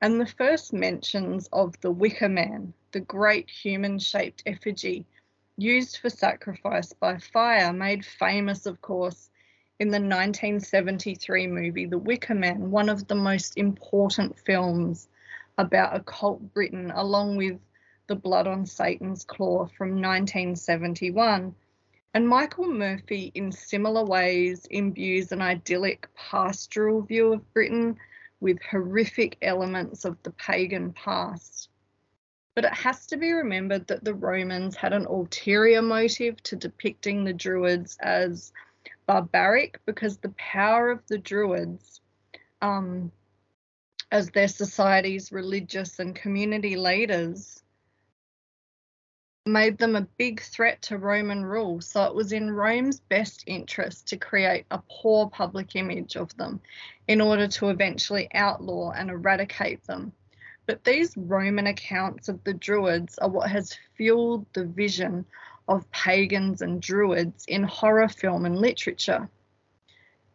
and 0.00 0.20
the 0.20 0.26
first 0.26 0.72
mentions 0.72 1.48
of 1.52 1.80
the 1.80 1.90
Wicker 1.90 2.28
Man, 2.28 2.72
the 2.92 3.00
great 3.00 3.48
human 3.48 3.98
shaped 3.98 4.42
effigy 4.46 5.06
used 5.56 5.98
for 5.98 6.10
sacrifice 6.10 6.92
by 6.92 7.18
fire, 7.18 7.72
made 7.72 8.04
famous, 8.04 8.66
of 8.66 8.80
course, 8.80 9.30
in 9.78 9.88
the 9.88 10.00
1973 10.00 11.46
movie 11.46 11.86
The 11.86 11.98
Wicker 11.98 12.34
Man, 12.34 12.70
one 12.70 12.88
of 12.88 13.06
the 13.06 13.14
most 13.14 13.56
important 13.56 14.38
films 14.38 15.08
about 15.58 15.96
occult 15.96 16.52
Britain, 16.52 16.92
along 16.94 17.36
with 17.36 17.58
The 18.06 18.16
Blood 18.16 18.46
on 18.46 18.66
Satan's 18.66 19.24
Claw 19.24 19.66
from 19.66 20.00
1971. 20.00 21.54
And 22.14 22.28
Michael 22.28 22.68
Murphy, 22.68 23.32
in 23.34 23.50
similar 23.50 24.04
ways, 24.04 24.66
imbues 24.70 25.32
an 25.32 25.42
idyllic 25.42 26.08
pastoral 26.14 27.02
view 27.02 27.32
of 27.32 27.52
Britain 27.52 27.96
with 28.40 28.62
horrific 28.62 29.36
elements 29.42 30.04
of 30.04 30.22
the 30.22 30.30
pagan 30.32 30.92
past. 30.92 31.68
But 32.54 32.64
it 32.64 32.74
has 32.74 33.06
to 33.06 33.16
be 33.16 33.32
remembered 33.32 33.88
that 33.88 34.04
the 34.04 34.14
Romans 34.14 34.76
had 34.76 34.92
an 34.92 35.06
ulterior 35.06 35.82
motive 35.82 36.40
to 36.44 36.56
depicting 36.56 37.24
the 37.24 37.32
Druids 37.32 37.96
as 38.00 38.52
barbaric 39.06 39.80
because 39.86 40.18
the 40.18 40.34
power 40.36 40.90
of 40.90 41.00
the 41.08 41.18
Druids, 41.18 42.00
um, 42.62 43.10
as 44.14 44.30
their 44.30 44.46
society's 44.46 45.32
religious 45.32 45.98
and 45.98 46.14
community 46.14 46.76
leaders, 46.76 47.64
made 49.44 49.76
them 49.76 49.96
a 49.96 50.06
big 50.18 50.40
threat 50.40 50.80
to 50.82 50.98
Roman 50.98 51.44
rule. 51.44 51.80
So 51.80 52.04
it 52.04 52.14
was 52.14 52.30
in 52.30 52.48
Rome's 52.48 53.00
best 53.00 53.42
interest 53.48 54.06
to 54.06 54.16
create 54.16 54.66
a 54.70 54.80
poor 54.88 55.28
public 55.28 55.74
image 55.74 56.14
of 56.14 56.34
them 56.36 56.60
in 57.08 57.20
order 57.20 57.48
to 57.48 57.70
eventually 57.70 58.28
outlaw 58.34 58.92
and 58.92 59.10
eradicate 59.10 59.84
them. 59.84 60.12
But 60.66 60.84
these 60.84 61.16
Roman 61.16 61.66
accounts 61.66 62.28
of 62.28 62.42
the 62.44 62.54
Druids 62.54 63.18
are 63.18 63.28
what 63.28 63.50
has 63.50 63.76
fueled 63.96 64.46
the 64.52 64.64
vision 64.64 65.26
of 65.66 65.90
pagans 65.90 66.62
and 66.62 66.80
Druids 66.80 67.46
in 67.48 67.64
horror 67.64 68.08
film 68.08 68.46
and 68.46 68.56
literature. 68.56 69.28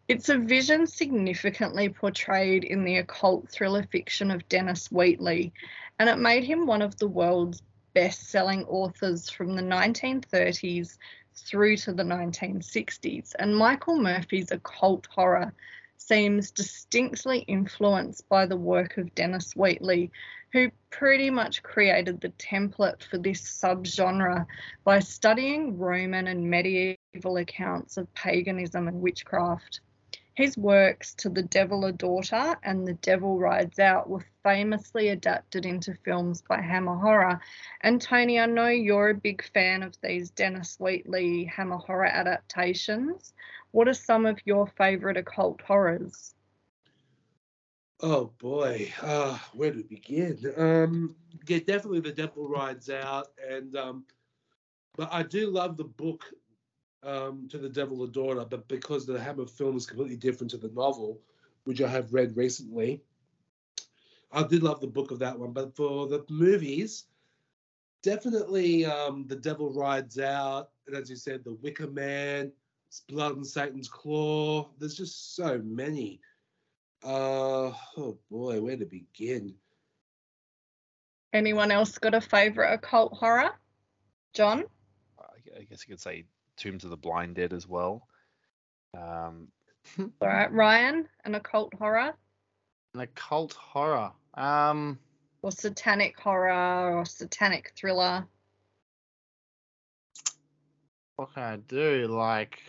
It's 0.09 0.29
a 0.29 0.39
vision 0.39 0.87
significantly 0.87 1.87
portrayed 1.87 2.63
in 2.63 2.83
the 2.83 2.97
occult 2.97 3.47
thriller 3.47 3.83
fiction 3.83 4.31
of 4.31 4.49
Dennis 4.49 4.91
Wheatley, 4.91 5.53
and 5.99 6.09
it 6.09 6.17
made 6.17 6.43
him 6.43 6.65
one 6.65 6.81
of 6.81 6.97
the 6.97 7.07
world's 7.07 7.61
best 7.93 8.27
selling 8.31 8.65
authors 8.65 9.29
from 9.29 9.55
the 9.55 9.61
1930s 9.61 10.97
through 11.35 11.77
to 11.77 11.93
the 11.93 12.01
1960s. 12.01 13.35
And 13.37 13.55
Michael 13.55 13.99
Murphy's 13.99 14.49
occult 14.49 15.05
horror 15.11 15.53
seems 15.97 16.49
distinctly 16.49 17.41
influenced 17.41 18.27
by 18.29 18.47
the 18.47 18.57
work 18.57 18.97
of 18.97 19.13
Dennis 19.13 19.55
Wheatley, 19.55 20.09
who 20.51 20.71
pretty 20.89 21.29
much 21.29 21.61
created 21.61 22.19
the 22.19 22.29
template 22.29 23.03
for 23.03 23.19
this 23.19 23.41
subgenre 23.41 24.47
by 24.83 24.97
studying 24.97 25.77
Roman 25.77 26.25
and 26.25 26.49
medieval 26.49 27.37
accounts 27.37 27.97
of 27.97 28.11
paganism 28.15 28.87
and 28.87 29.01
witchcraft. 29.01 29.81
His 30.39 30.57
works 30.57 31.13
To 31.15 31.29
the 31.29 31.43
Devil 31.43 31.83
a 31.83 31.91
Daughter 31.91 32.55
and 32.63 32.87
The 32.87 32.93
Devil 32.93 33.37
Rides 33.37 33.77
Out 33.77 34.09
were 34.09 34.23
famously 34.41 35.09
adapted 35.09 35.65
into 35.65 35.95
films 36.05 36.41
by 36.41 36.61
Hammer 36.61 36.95
Horror. 36.95 37.41
And 37.81 38.01
Tony, 38.01 38.39
I 38.39 38.45
know 38.45 38.69
you're 38.69 39.09
a 39.09 39.13
big 39.13 39.43
fan 39.51 39.83
of 39.83 39.99
these 40.01 40.29
Dennis 40.29 40.77
Wheatley 40.79 41.43
Hammer 41.43 41.75
Horror 41.75 42.05
adaptations. 42.05 43.33
What 43.71 43.89
are 43.89 43.93
some 43.93 44.25
of 44.25 44.39
your 44.45 44.67
favourite 44.77 45.17
occult 45.17 45.59
horrors? 45.59 46.33
Oh 47.99 48.31
boy, 48.39 48.93
uh, 49.01 49.37
where 49.51 49.73
to 49.73 49.83
begin? 49.83 50.53
Um, 50.55 51.17
yeah, 51.49 51.59
definitely 51.59 51.99
The 51.99 52.13
Devil 52.13 52.47
Rides 52.47 52.89
Out, 52.89 53.27
and 53.45 53.75
um, 53.75 54.05
but 54.95 55.09
I 55.11 55.23
do 55.23 55.49
love 55.49 55.75
the 55.75 55.83
book 55.83 56.23
um, 57.03 57.47
to 57.49 57.57
the 57.57 57.69
Devil 57.69 58.03
a 58.03 58.07
Daughter, 58.07 58.45
but 58.45 58.67
because 58.67 59.05
the 59.05 59.19
Hammer 59.19 59.45
film 59.45 59.77
is 59.77 59.85
completely 59.85 60.17
different 60.17 60.51
to 60.51 60.57
the 60.57 60.69
novel, 60.69 61.19
which 61.63 61.81
I 61.81 61.87
have 61.87 62.13
read 62.13 62.35
recently, 62.35 63.01
I 64.31 64.43
did 64.43 64.63
love 64.63 64.81
the 64.81 64.87
book 64.87 65.11
of 65.11 65.19
that 65.19 65.37
one. 65.37 65.53
But 65.53 65.75
for 65.75 66.07
the 66.07 66.25
movies, 66.29 67.05
definitely 68.03 68.85
um, 68.85 69.25
The 69.27 69.35
Devil 69.35 69.71
Rides 69.71 70.19
Out, 70.19 70.69
and 70.87 70.95
as 70.95 71.09
you 71.09 71.15
said, 71.15 71.43
The 71.43 71.53
Wicker 71.53 71.87
Man, 71.87 72.51
Blood 73.07 73.37
and 73.37 73.47
Satan's 73.47 73.87
Claw. 73.87 74.69
There's 74.79 74.95
just 74.95 75.35
so 75.35 75.61
many. 75.63 76.19
Uh, 77.03 77.71
oh 77.97 78.17
boy, 78.29 78.61
where 78.61 78.77
to 78.77 78.85
begin? 78.85 79.55
Anyone 81.31 81.71
else 81.71 81.97
got 81.97 82.15
a 82.15 82.21
favourite 82.21 82.73
occult 82.73 83.13
horror? 83.13 83.51
John? 84.33 84.65
I 85.57 85.63
guess 85.63 85.87
you 85.87 85.93
could 85.93 86.01
say 86.01 86.25
Tombs 86.59 86.83
of 86.83 86.89
the 86.89 86.97
Blind 86.97 87.35
Dead 87.35 87.53
as 87.53 87.67
well. 87.67 88.07
Um, 88.95 89.47
All 89.99 90.27
right, 90.27 90.51
Ryan, 90.51 91.07
an 91.25 91.35
occult 91.35 91.73
horror 91.73 92.13
An 92.93 93.01
occult 93.01 93.53
horror. 93.53 94.11
Um, 94.35 94.99
or 95.41 95.51
satanic 95.51 96.19
horror 96.19 96.97
or 96.97 97.05
satanic 97.05 97.73
thriller? 97.75 98.27
what 101.19 101.33
can 101.33 101.43
I 101.43 101.57
do? 101.57 102.07
Like 102.07 102.63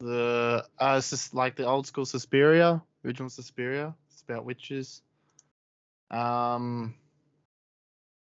the 0.00 0.66
uh, 0.80 0.94
it's 0.98 1.10
just 1.10 1.32
like 1.32 1.54
the 1.54 1.64
old 1.64 1.86
school 1.86 2.04
Suspiria, 2.04 2.82
original 3.04 3.30
Suspiria. 3.30 3.94
It's 4.10 4.22
about 4.22 4.44
witches. 4.44 5.00
Um, 6.10 6.94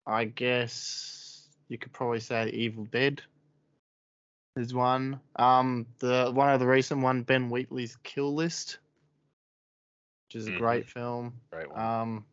I 0.07 0.25
guess 0.27 1.49
you 1.69 1.79
could 1.79 1.95
probably 1.95 2.21
say 2.21 2.51
Evil 2.51 2.85
Dead 2.85 3.23
is 4.57 4.73
one. 4.75 5.21
Um, 5.37 5.87
the 5.99 6.31
one 6.33 6.51
of 6.53 6.61
the 6.61 6.67
recent 6.67 7.03
one, 7.03 7.23
Ben 7.23 7.51
Wheatley's 7.51 7.97
Kill 8.03 8.35
List, 8.35 8.79
which 10.27 10.37
is 10.37 10.49
a 10.49 10.53
Mhm. 10.53 10.59
great 10.59 10.89
film. 10.89 11.41
great 11.51 11.71
one. 11.71 11.81
Um, 11.81 12.27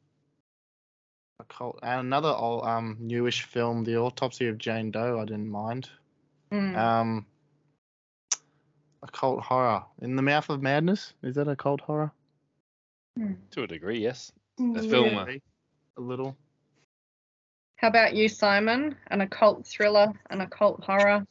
occult, 1.39 1.79
and 1.81 2.01
another 2.01 2.29
old, 2.29 2.65
um 2.65 2.97
newish 2.99 3.43
film, 3.43 3.83
The 3.83 3.97
Autopsy 3.97 4.47
of 4.47 4.57
Jane 4.57 4.91
Doe. 4.91 5.19
I 5.19 5.25
didn't 5.25 5.49
mind. 5.49 5.89
Mm. 6.51 6.77
Um, 6.77 7.25
occult 9.01 9.41
horror. 9.41 9.83
In 9.99 10.15
the 10.15 10.21
Mouth 10.21 10.49
of 10.49 10.61
Madness. 10.61 11.13
Is 11.23 11.35
that 11.35 11.47
occult 11.47 11.81
horror? 11.81 12.11
to 13.51 13.63
a 13.63 13.67
degree, 13.67 13.99
yes. 13.99 14.31
A 14.57 14.63
Yeah. 14.63 14.81
film. 14.81 15.41
A 15.97 16.01
little. 16.01 16.37
How 17.75 17.89
about 17.89 18.13
you, 18.15 18.29
Simon? 18.29 18.95
An 19.07 19.21
occult 19.21 19.67
thriller, 19.67 20.13
an 20.29 20.39
occult 20.41 20.81
horror? 20.83 21.27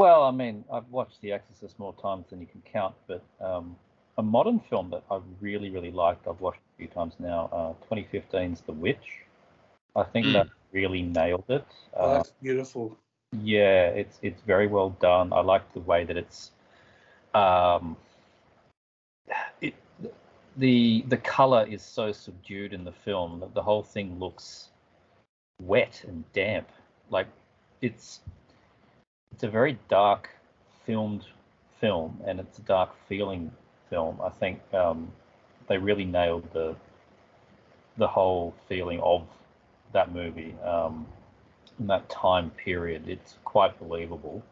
Well, 0.00 0.22
I 0.22 0.30
mean, 0.30 0.64
I've 0.72 0.88
watched 0.90 1.20
The 1.20 1.32
Exorcist 1.32 1.78
more 1.78 1.92
times 1.92 2.24
than 2.30 2.40
you 2.40 2.46
can 2.46 2.62
count, 2.62 2.94
but 3.06 3.22
um, 3.38 3.76
a 4.16 4.22
modern 4.22 4.58
film 4.58 4.88
that 4.92 5.02
I 5.10 5.20
really, 5.42 5.68
really 5.68 5.90
liked, 5.90 6.26
I've 6.26 6.40
watched 6.40 6.60
a 6.74 6.78
few 6.78 6.88
times 6.88 7.12
now, 7.18 7.50
uh, 7.52 7.94
2015's 7.94 8.62
The 8.62 8.72
Witch. 8.72 9.26
I 9.94 10.04
think 10.04 10.28
Mm. 10.28 10.32
that 10.32 10.48
really 10.72 11.02
nailed 11.02 11.44
it. 11.50 11.66
Oh, 11.98 12.08
Uh, 12.08 12.14
that's 12.14 12.30
beautiful. 12.40 12.96
yeah, 13.42 13.88
it's 13.88 14.18
it's 14.22 14.40
very 14.40 14.66
well 14.66 14.88
done. 15.02 15.34
I 15.34 15.40
like 15.40 15.70
the 15.74 15.80
way 15.80 16.04
that 16.04 16.16
it's 16.16 16.52
um, 17.34 17.94
the 20.56 21.04
the 21.08 21.18
color 21.18 21.66
is 21.68 21.82
so 21.82 22.10
subdued 22.10 22.72
in 22.72 22.84
the 22.84 22.92
film 23.04 23.40
that 23.40 23.52
the 23.52 23.62
whole 23.62 23.82
thing 23.82 24.18
looks 24.18 24.70
wet 25.60 26.02
and 26.08 26.24
damp. 26.32 26.70
Like 27.10 27.26
it's 27.82 28.20
it's 29.32 29.42
a 29.42 29.48
very 29.48 29.78
dark 29.88 30.28
filmed 30.84 31.24
film, 31.80 32.20
and 32.26 32.40
it's 32.40 32.58
a 32.58 32.62
dark 32.62 32.90
feeling 33.08 33.50
film. 33.88 34.20
I 34.22 34.30
think 34.30 34.60
um, 34.74 35.10
they 35.68 35.78
really 35.78 36.04
nailed 36.04 36.52
the 36.52 36.76
the 37.96 38.06
whole 38.06 38.54
feeling 38.68 39.00
of 39.00 39.26
that 39.92 40.12
movie 40.12 40.54
um, 40.64 41.06
in 41.78 41.86
that 41.88 42.08
time 42.08 42.50
period. 42.50 43.08
It's 43.08 43.36
quite 43.44 43.78
believable. 43.78 44.42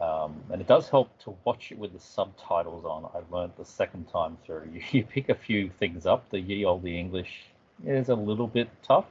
Um, 0.00 0.42
and 0.50 0.60
it 0.60 0.66
does 0.66 0.88
help 0.88 1.16
to 1.20 1.34
watch 1.44 1.70
it 1.70 1.78
with 1.78 1.92
the 1.92 2.00
subtitles 2.00 2.84
on. 2.84 3.08
I 3.14 3.20
learned 3.34 3.52
the 3.56 3.64
second 3.64 4.08
time 4.08 4.36
through. 4.44 4.68
You, 4.72 4.82
you 4.90 5.04
pick 5.04 5.28
a 5.28 5.34
few 5.34 5.70
things 5.78 6.06
up. 6.06 6.28
The 6.30 6.40
ye 6.40 6.64
olde 6.64 6.86
English 6.86 7.44
is 7.84 8.08
a 8.08 8.14
little 8.14 8.48
bit 8.48 8.68
tough. 8.82 9.06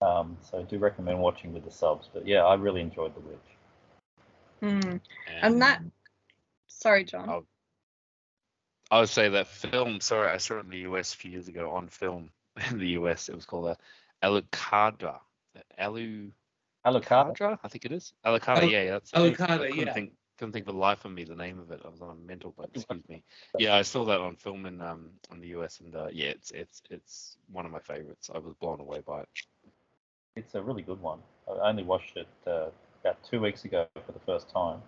Um, 0.00 0.36
so 0.48 0.60
I 0.60 0.62
do 0.62 0.78
recommend 0.78 1.18
watching 1.20 1.52
with 1.52 1.64
the 1.64 1.70
subs. 1.70 2.08
But 2.12 2.26
yeah, 2.26 2.44
I 2.44 2.54
really 2.54 2.80
enjoyed 2.80 3.14
The 3.14 3.20
Witch. 3.20 3.57
Mm. 4.62 5.00
And 5.40 5.62
that, 5.62 5.82
sorry, 6.66 7.04
John. 7.04 7.28
Oh. 7.28 7.44
I 8.90 9.00
would 9.00 9.08
say 9.08 9.28
that 9.28 9.48
film. 9.48 10.00
Sorry, 10.00 10.30
I 10.30 10.38
saw 10.38 10.56
it 10.56 10.64
in 10.64 10.70
the 10.70 10.78
US 10.78 11.14
a 11.14 11.16
few 11.16 11.30
years 11.30 11.48
ago 11.48 11.70
on 11.70 11.88
film 11.88 12.30
in 12.70 12.78
the 12.78 12.88
US. 13.00 13.28
It 13.28 13.34
was 13.34 13.44
called 13.44 13.66
a 13.66 13.76
Alucarda. 14.26 15.20
Alu 15.78 16.30
Alucard? 16.86 17.58
I 17.62 17.68
think 17.68 17.84
it 17.84 17.92
is. 17.92 18.12
Alucard, 18.24 18.62
Alu- 18.62 18.70
yeah. 18.70 18.84
That's 18.92 19.10
Alucard, 19.12 19.50
I 19.50 19.68
couldn't 19.70 19.86
yeah. 19.86 19.92
Think, 19.92 20.12
couldn't 20.38 20.52
think 20.52 20.66
for 20.66 20.72
the 20.72 20.78
life 20.78 21.04
of 21.04 21.12
me 21.12 21.24
the 21.24 21.34
name 21.34 21.58
of 21.58 21.70
it. 21.70 21.82
I 21.84 21.88
was 21.88 22.00
on 22.00 22.10
a 22.10 22.14
mental 22.14 22.52
break. 22.52 22.70
Excuse 22.74 23.08
me. 23.08 23.24
Yeah, 23.58 23.74
I 23.74 23.82
saw 23.82 24.04
that 24.06 24.20
on 24.20 24.36
film 24.36 24.66
in 24.66 24.80
um 24.80 25.10
in 25.32 25.40
the 25.40 25.48
US, 25.58 25.80
and 25.80 25.94
uh, 25.94 26.08
yeah, 26.12 26.28
it's 26.28 26.50
it's 26.52 26.82
it's 26.90 27.36
one 27.50 27.66
of 27.66 27.72
my 27.72 27.80
favorites. 27.80 28.30
I 28.32 28.38
was 28.38 28.54
blown 28.54 28.80
away 28.80 29.00
by 29.04 29.22
it. 29.22 29.28
It's 30.36 30.54
a 30.54 30.62
really 30.62 30.82
good 30.82 31.00
one. 31.00 31.18
I 31.48 31.68
only 31.68 31.82
watched 31.82 32.16
it 32.16 32.28
uh, 32.46 32.68
about 33.02 33.22
two 33.24 33.40
weeks 33.40 33.64
ago 33.64 33.86
for 34.06 34.12
the 34.12 34.20
first 34.20 34.48
time. 34.50 34.82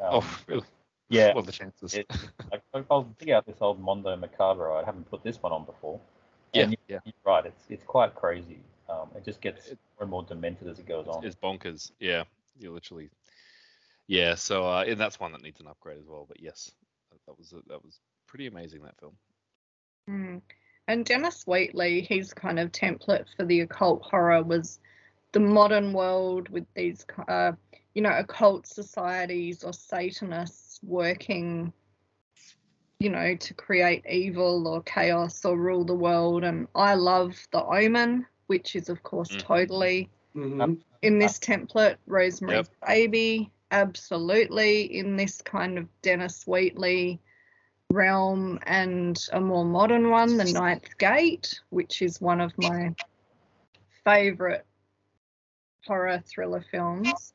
Um, 0.00 0.08
oh, 0.22 0.38
really? 0.46 0.66
yeah. 1.08 1.34
What 1.34 1.42
are 1.42 1.46
the 1.46 1.52
chances? 1.52 1.94
It, 1.94 2.06
I, 2.52 2.60
I 2.74 2.80
was 2.88 3.06
dig 3.18 3.30
out 3.30 3.46
this 3.46 3.56
old 3.60 3.80
Mondo 3.80 4.14
Macabro. 4.16 4.80
I 4.80 4.84
haven't 4.84 5.10
put 5.10 5.22
this 5.22 5.42
one 5.42 5.52
on 5.52 5.64
before. 5.64 6.00
yeah, 6.52 6.62
And 6.64 6.72
you- 6.72 6.78
yeah. 6.88 6.98
You're 7.04 7.14
right. 7.24 7.46
It's 7.46 7.64
it's 7.68 7.84
quite 7.84 8.14
crazy. 8.14 8.58
Um, 8.88 9.08
it 9.16 9.24
just 9.24 9.40
gets 9.40 9.68
more 9.68 10.02
and 10.02 10.10
more 10.10 10.22
demented 10.22 10.68
as 10.68 10.78
it 10.78 10.86
goes 10.86 11.06
on. 11.08 11.24
It's 11.24 11.36
bonkers. 11.36 11.92
Yeah, 12.00 12.24
you 12.58 12.72
literally. 12.72 13.10
Yeah, 14.06 14.34
so 14.36 14.66
uh, 14.66 14.84
and 14.86 14.98
that's 14.98 15.20
one 15.20 15.32
that 15.32 15.42
needs 15.42 15.60
an 15.60 15.66
upgrade 15.66 15.98
as 15.98 16.06
well. 16.06 16.24
But 16.26 16.40
yes, 16.40 16.70
that, 17.10 17.18
that 17.26 17.38
was 17.38 17.50
that 17.68 17.84
was 17.84 18.00
pretty 18.26 18.46
amazing 18.46 18.82
that 18.82 18.98
film. 18.98 19.12
Mm. 20.08 20.40
And 20.86 21.04
Dennis 21.04 21.44
Wheatley, 21.46 22.00
his 22.00 22.32
kind 22.32 22.58
of 22.58 22.72
template 22.72 23.26
for 23.36 23.44
the 23.44 23.60
occult 23.60 24.02
horror 24.02 24.42
was 24.42 24.80
the 25.32 25.40
modern 25.40 25.92
world 25.92 26.48
with 26.48 26.66
these, 26.74 27.04
uh, 27.28 27.52
you 27.94 28.02
know, 28.02 28.16
occult 28.16 28.66
societies 28.66 29.64
or 29.64 29.72
Satanists 29.72 30.80
working, 30.82 31.72
you 33.00 33.10
know, 33.10 33.36
to 33.36 33.54
create 33.54 34.04
evil 34.08 34.66
or 34.66 34.82
chaos 34.82 35.44
or 35.44 35.56
rule 35.56 35.84
the 35.84 35.94
world. 35.94 36.44
And 36.44 36.66
I 36.74 36.94
love 36.94 37.36
The 37.52 37.64
Omen, 37.64 38.26
which 38.46 38.74
is, 38.74 38.88
of 38.88 39.02
course, 39.02 39.30
Mm. 39.30 39.38
totally 39.38 40.10
Mhm. 40.34 40.80
in 41.02 41.18
this 41.18 41.38
template. 41.38 41.96
Rosemary's 42.06 42.70
Baby, 42.86 43.50
absolutely 43.70 44.96
in 44.98 45.16
this 45.16 45.42
kind 45.42 45.78
of 45.78 45.86
Dennis 46.02 46.46
Wheatley 46.46 47.20
realm, 47.90 48.58
and 48.66 49.18
a 49.32 49.40
more 49.40 49.64
modern 49.64 50.10
one, 50.10 50.36
The 50.36 50.52
Ninth 50.52 50.96
Gate, 50.98 51.60
which 51.70 52.02
is 52.02 52.20
one 52.20 52.40
of 52.40 52.56
my 52.58 52.94
favorite 54.04 54.64
horror 55.86 56.22
thriller 56.26 56.64
films. 56.70 57.32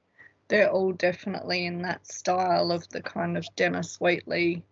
They're 0.47 0.71
all 0.71 0.91
definitely 0.91 1.65
in 1.65 1.81
that 1.83 2.05
style 2.07 2.71
of 2.71 2.87
the 2.89 3.01
kind 3.01 3.37
of 3.37 3.45
Dennis 3.55 3.99
Wheatley 3.99 4.63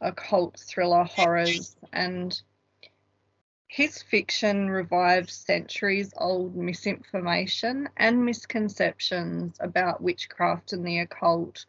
occult 0.00 0.58
thriller 0.58 1.04
horrors 1.04 1.76
and 1.92 2.40
his 3.68 4.02
fiction 4.02 4.68
revives 4.68 5.32
centuries 5.32 6.12
old 6.18 6.54
misinformation 6.54 7.88
and 7.96 8.22
misconceptions 8.22 9.56
about 9.60 10.02
witchcraft 10.02 10.74
and 10.74 10.86
the 10.86 10.98
occult. 10.98 11.64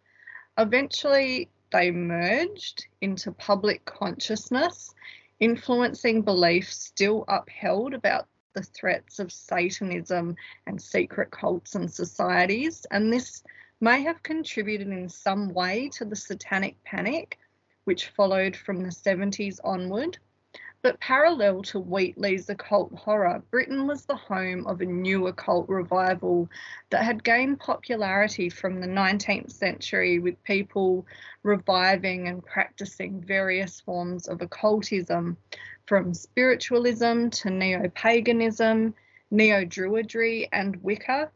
Eventually, 0.57 1.49
they 1.72 1.91
merged 1.91 2.88
into 2.99 3.31
public 3.31 3.85
consciousness, 3.85 4.93
influencing 5.39 6.23
beliefs 6.23 6.76
still 6.77 7.23
upheld 7.30 7.93
about 7.93 8.27
the 8.53 8.63
threats 8.63 9.19
of 9.19 9.31
Satanism 9.31 10.35
and 10.67 10.81
secret 10.81 11.31
cults 11.31 11.75
and 11.75 11.91
societies. 11.91 12.85
And 12.91 13.11
this 13.11 13.43
may 13.81 14.01
have 14.03 14.23
contributed 14.23 14.88
in 14.88 15.09
some 15.09 15.53
way 15.53 15.89
to 15.89 16.05
the 16.05 16.15
satanic 16.15 16.81
panic, 16.84 17.38
which 17.84 18.09
followed 18.09 18.55
from 18.55 18.81
the 18.81 18.89
70s 18.89 19.59
onward. 19.63 20.17
But 20.84 20.99
parallel 20.99 21.61
to 21.63 21.80
Wheatley's 21.80 22.49
occult 22.49 22.93
horror, 22.93 23.41
Britain 23.51 23.88
was 23.88 24.05
the 24.05 24.17
home 24.17 24.67
of 24.67 24.81
a 24.81 24.85
new 24.85 25.27
occult 25.27 25.69
revival 25.69 26.49
that 26.89 27.05
had 27.05 27.23
gained 27.23 27.61
popularity 27.61 28.49
from 28.49 28.81
the 28.81 28.88
19th 28.88 29.51
century, 29.53 30.19
with 30.19 30.43
people 30.43 31.07
reviving 31.41 32.27
and 32.27 32.45
practicing 32.45 33.21
various 33.21 33.80
forms 33.80 34.27
of 34.27 34.41
occultism, 34.41 35.38
from 35.85 36.14
spiritualism 36.14 37.30
to 37.30 37.49
neo 37.49 37.89
paganism, 37.89 38.93
neo 39.31 39.65
druidry, 39.65 40.47
and 40.51 40.76
Wicca. 40.84 41.30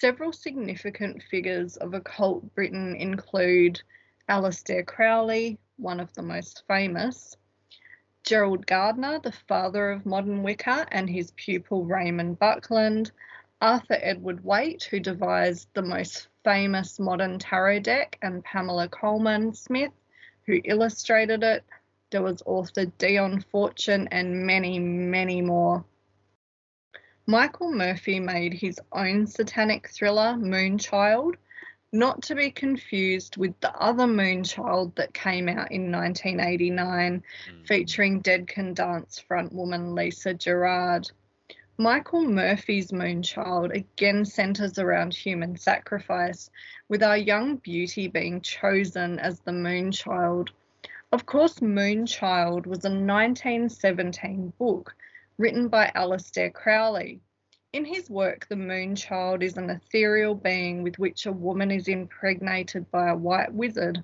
Several 0.00 0.32
significant 0.32 1.22
figures 1.22 1.76
of 1.76 1.94
occult 1.94 2.54
Britain 2.54 2.96
include 2.96 3.80
Aleister 4.28 4.84
Crowley, 4.84 5.58
one 5.76 6.00
of 6.00 6.12
the 6.14 6.22
most 6.22 6.64
famous. 6.66 7.36
Gerald 8.24 8.66
Gardner, 8.66 9.18
the 9.18 9.32
father 9.32 9.90
of 9.90 10.06
modern 10.06 10.42
Wicca, 10.42 10.86
and 10.90 11.08
his 11.08 11.32
pupil 11.32 11.84
Raymond 11.84 12.38
Buckland, 12.38 13.10
Arthur 13.60 13.98
Edward 14.00 14.44
Waite, 14.44 14.84
who 14.84 15.00
devised 15.00 15.68
the 15.74 15.82
most 15.82 16.28
famous 16.44 16.98
modern 16.98 17.38
tarot 17.38 17.80
deck, 17.80 18.18
and 18.22 18.44
Pamela 18.44 18.88
Colman 18.88 19.54
Smith, 19.54 19.92
who 20.46 20.60
illustrated 20.64 21.42
it. 21.42 21.64
There 22.12 22.22
was 22.22 22.42
author 22.44 22.84
Dion 22.98 23.40
Fortune 23.40 24.06
and 24.12 24.46
many, 24.46 24.78
many 24.78 25.40
more. 25.40 25.82
Michael 27.26 27.72
Murphy 27.72 28.20
made 28.20 28.52
his 28.52 28.78
own 28.92 29.26
satanic 29.26 29.88
thriller, 29.88 30.34
Moonchild, 30.36 31.36
not 31.90 32.22
to 32.24 32.34
be 32.34 32.50
confused 32.50 33.38
with 33.38 33.58
the 33.60 33.74
other 33.74 34.06
Moonchild 34.06 34.94
that 34.96 35.14
came 35.14 35.48
out 35.48 35.72
in 35.72 35.90
1989, 35.90 37.22
Mm. 37.48 37.66
featuring 37.66 38.20
Dead 38.20 38.46
Can 38.46 38.74
Dance 38.74 39.18
frontwoman 39.26 39.94
Lisa 39.94 40.34
Gerrard. 40.34 41.10
Michael 41.78 42.26
Murphy's 42.26 42.92
Moonchild 42.92 43.74
again 43.74 44.26
centres 44.26 44.78
around 44.78 45.14
human 45.14 45.56
sacrifice, 45.56 46.50
with 46.90 47.02
our 47.02 47.16
young 47.16 47.56
beauty 47.56 48.06
being 48.06 48.42
chosen 48.42 49.18
as 49.18 49.40
the 49.40 49.52
Moonchild. 49.52 50.50
Of 51.12 51.26
course, 51.26 51.60
Moonchild 51.60 52.64
was 52.64 52.86
a 52.86 52.88
1917 52.88 54.54
book 54.58 54.96
written 55.36 55.68
by 55.68 55.92
Aleister 55.94 56.50
Crowley. 56.50 57.20
In 57.74 57.84
his 57.84 58.08
work, 58.08 58.48
the 58.48 58.54
Moonchild 58.54 59.42
is 59.42 59.58
an 59.58 59.68
ethereal 59.68 60.34
being 60.34 60.82
with 60.82 60.98
which 60.98 61.26
a 61.26 61.32
woman 61.32 61.70
is 61.70 61.86
impregnated 61.86 62.90
by 62.90 63.10
a 63.10 63.14
white 63.14 63.52
wizard 63.52 64.02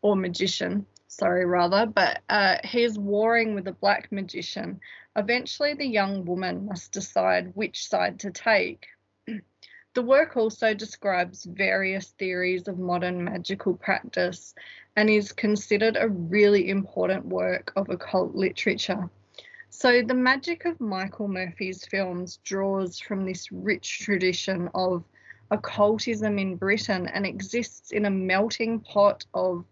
or 0.00 0.16
magician, 0.16 0.86
sorry, 1.08 1.44
rather, 1.44 1.84
but 1.84 2.22
uh, 2.30 2.56
he 2.64 2.84
is 2.84 2.98
warring 2.98 3.54
with 3.54 3.68
a 3.68 3.72
black 3.72 4.10
magician. 4.10 4.80
Eventually, 5.16 5.74
the 5.74 5.86
young 5.86 6.24
woman 6.24 6.64
must 6.64 6.90
decide 6.90 7.54
which 7.54 7.86
side 7.86 8.18
to 8.20 8.30
take. 8.30 8.86
The 9.92 10.02
work 10.02 10.36
also 10.36 10.72
describes 10.72 11.44
various 11.44 12.10
theories 12.10 12.68
of 12.68 12.78
modern 12.78 13.24
magical 13.24 13.74
practice 13.74 14.54
and 15.00 15.08
is 15.08 15.32
considered 15.32 15.96
a 15.98 16.10
really 16.10 16.68
important 16.68 17.24
work 17.24 17.72
of 17.74 17.88
occult 17.88 18.34
literature. 18.34 19.08
So, 19.70 20.02
the 20.02 20.12
magic 20.12 20.66
of 20.66 20.78
Michael 20.78 21.26
Murphy's 21.26 21.86
films 21.86 22.38
draws 22.44 23.00
from 23.00 23.24
this 23.24 23.50
rich 23.50 24.00
tradition 24.00 24.68
of 24.74 25.02
occultism 25.50 26.38
in 26.38 26.56
Britain 26.56 27.06
and 27.06 27.24
exists 27.24 27.92
in 27.92 28.04
a 28.04 28.10
melting 28.10 28.80
pot 28.80 29.24
of 29.32 29.64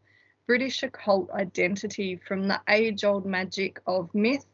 British 0.47 0.83
occult 0.83 1.31
identity 1.33 2.17
from 2.27 2.49
the 2.49 2.59
age 2.67 3.05
old 3.05 3.27
magic 3.27 3.83
of 3.87 4.09
myth 4.15 4.47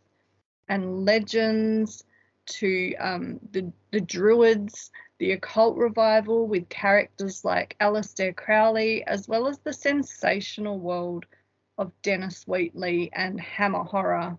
and 0.68 1.04
legends 1.04 2.02
to 2.46 2.94
um, 2.96 3.40
the, 3.52 3.72
the 3.92 4.00
Druids, 4.00 4.90
the 5.18 5.32
occult 5.32 5.76
revival 5.76 6.46
with 6.46 6.68
characters 6.68 7.44
like 7.44 7.76
Aleister 7.80 8.34
Crowley, 8.34 9.04
as 9.06 9.28
well 9.28 9.46
as 9.46 9.58
the 9.58 9.72
sensational 9.72 10.78
world 10.78 11.26
of 11.78 11.92
Dennis 12.02 12.44
Wheatley 12.46 13.10
and 13.12 13.40
Hammer 13.40 13.84
Horror. 13.84 14.38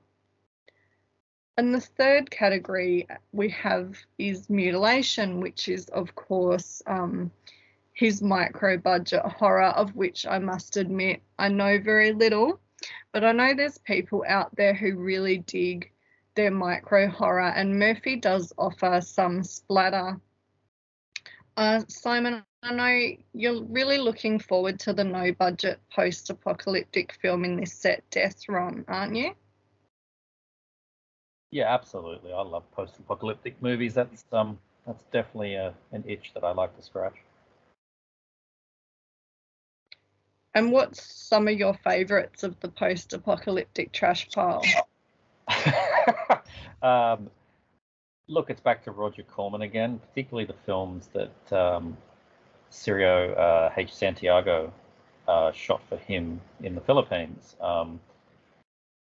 And 1.57 1.73
the 1.73 1.81
third 1.81 2.29
category 2.29 3.07
we 3.31 3.49
have 3.49 3.95
is 4.17 4.49
mutilation, 4.49 5.39
which 5.39 5.69
is, 5.69 5.87
of 5.89 6.13
course, 6.15 6.81
um, 6.85 7.31
his 7.93 8.21
micro 8.21 8.77
budget 8.77 9.21
horror, 9.21 9.69
of 9.69 9.95
which 9.95 10.27
I 10.27 10.37
must 10.39 10.75
admit 10.75 11.21
I 11.39 11.47
know 11.47 11.79
very 11.79 12.11
little. 12.11 12.59
But 13.13 13.23
I 13.23 13.31
know 13.31 13.53
there's 13.53 13.77
people 13.77 14.25
out 14.27 14.53
there 14.57 14.73
who 14.73 14.97
really 14.97 15.37
dig 15.37 15.91
their 16.35 16.51
micro 16.51 17.07
horror, 17.07 17.49
and 17.49 17.79
Murphy 17.79 18.15
does 18.15 18.53
offer 18.57 19.01
some 19.01 19.43
splatter. 19.43 20.19
Uh, 21.57 21.81
Simon, 21.87 22.43
I 22.63 22.73
know 22.73 23.17
you're 23.33 23.63
really 23.63 23.97
looking 23.97 24.39
forward 24.39 24.79
to 24.81 24.93
the 24.93 25.03
no 25.03 25.31
budget 25.31 25.79
post 25.91 26.29
apocalyptic 26.29 27.13
film 27.21 27.45
in 27.45 27.55
this 27.55 27.73
set, 27.73 28.03
Death 28.09 28.47
Run, 28.49 28.83
aren't 28.87 29.15
you? 29.15 29.33
Yeah, 31.51 31.73
absolutely. 31.73 32.33
I 32.33 32.41
love 32.41 32.69
post-apocalyptic 32.71 33.61
movies. 33.61 33.93
That's 33.93 34.25
um, 34.33 34.59
that's 34.85 35.03
definitely 35.13 35.55
a, 35.55 35.73
an 35.93 36.03
itch 36.05 36.31
that 36.33 36.43
I 36.43 36.51
like 36.51 36.75
to 36.75 36.83
scratch. 36.83 37.15
And 40.53 40.71
what's 40.71 41.01
some 41.01 41.47
of 41.47 41.57
your 41.57 41.73
favourites 41.73 42.43
of 42.43 42.59
the 42.59 42.69
post 42.69 43.13
apocalyptic 43.13 43.91
trash 43.93 44.29
pile? 44.31 44.63
um, 46.81 47.29
look, 48.27 48.49
it's 48.49 48.61
back 48.61 48.83
to 48.85 48.91
Roger 48.91 49.23
Corman 49.23 49.61
again, 49.61 49.99
particularly 49.99 50.45
the 50.45 50.55
films 50.65 51.09
that 51.13 51.57
um, 51.57 51.97
Cirio 52.71 53.37
uh, 53.37 53.69
H. 53.75 53.93
Santiago 53.93 54.71
uh, 55.27 55.51
shot 55.51 55.81
for 55.89 55.97
him 55.97 56.41
in 56.61 56.75
the 56.75 56.81
Philippines. 56.81 57.55
Um, 57.59 57.99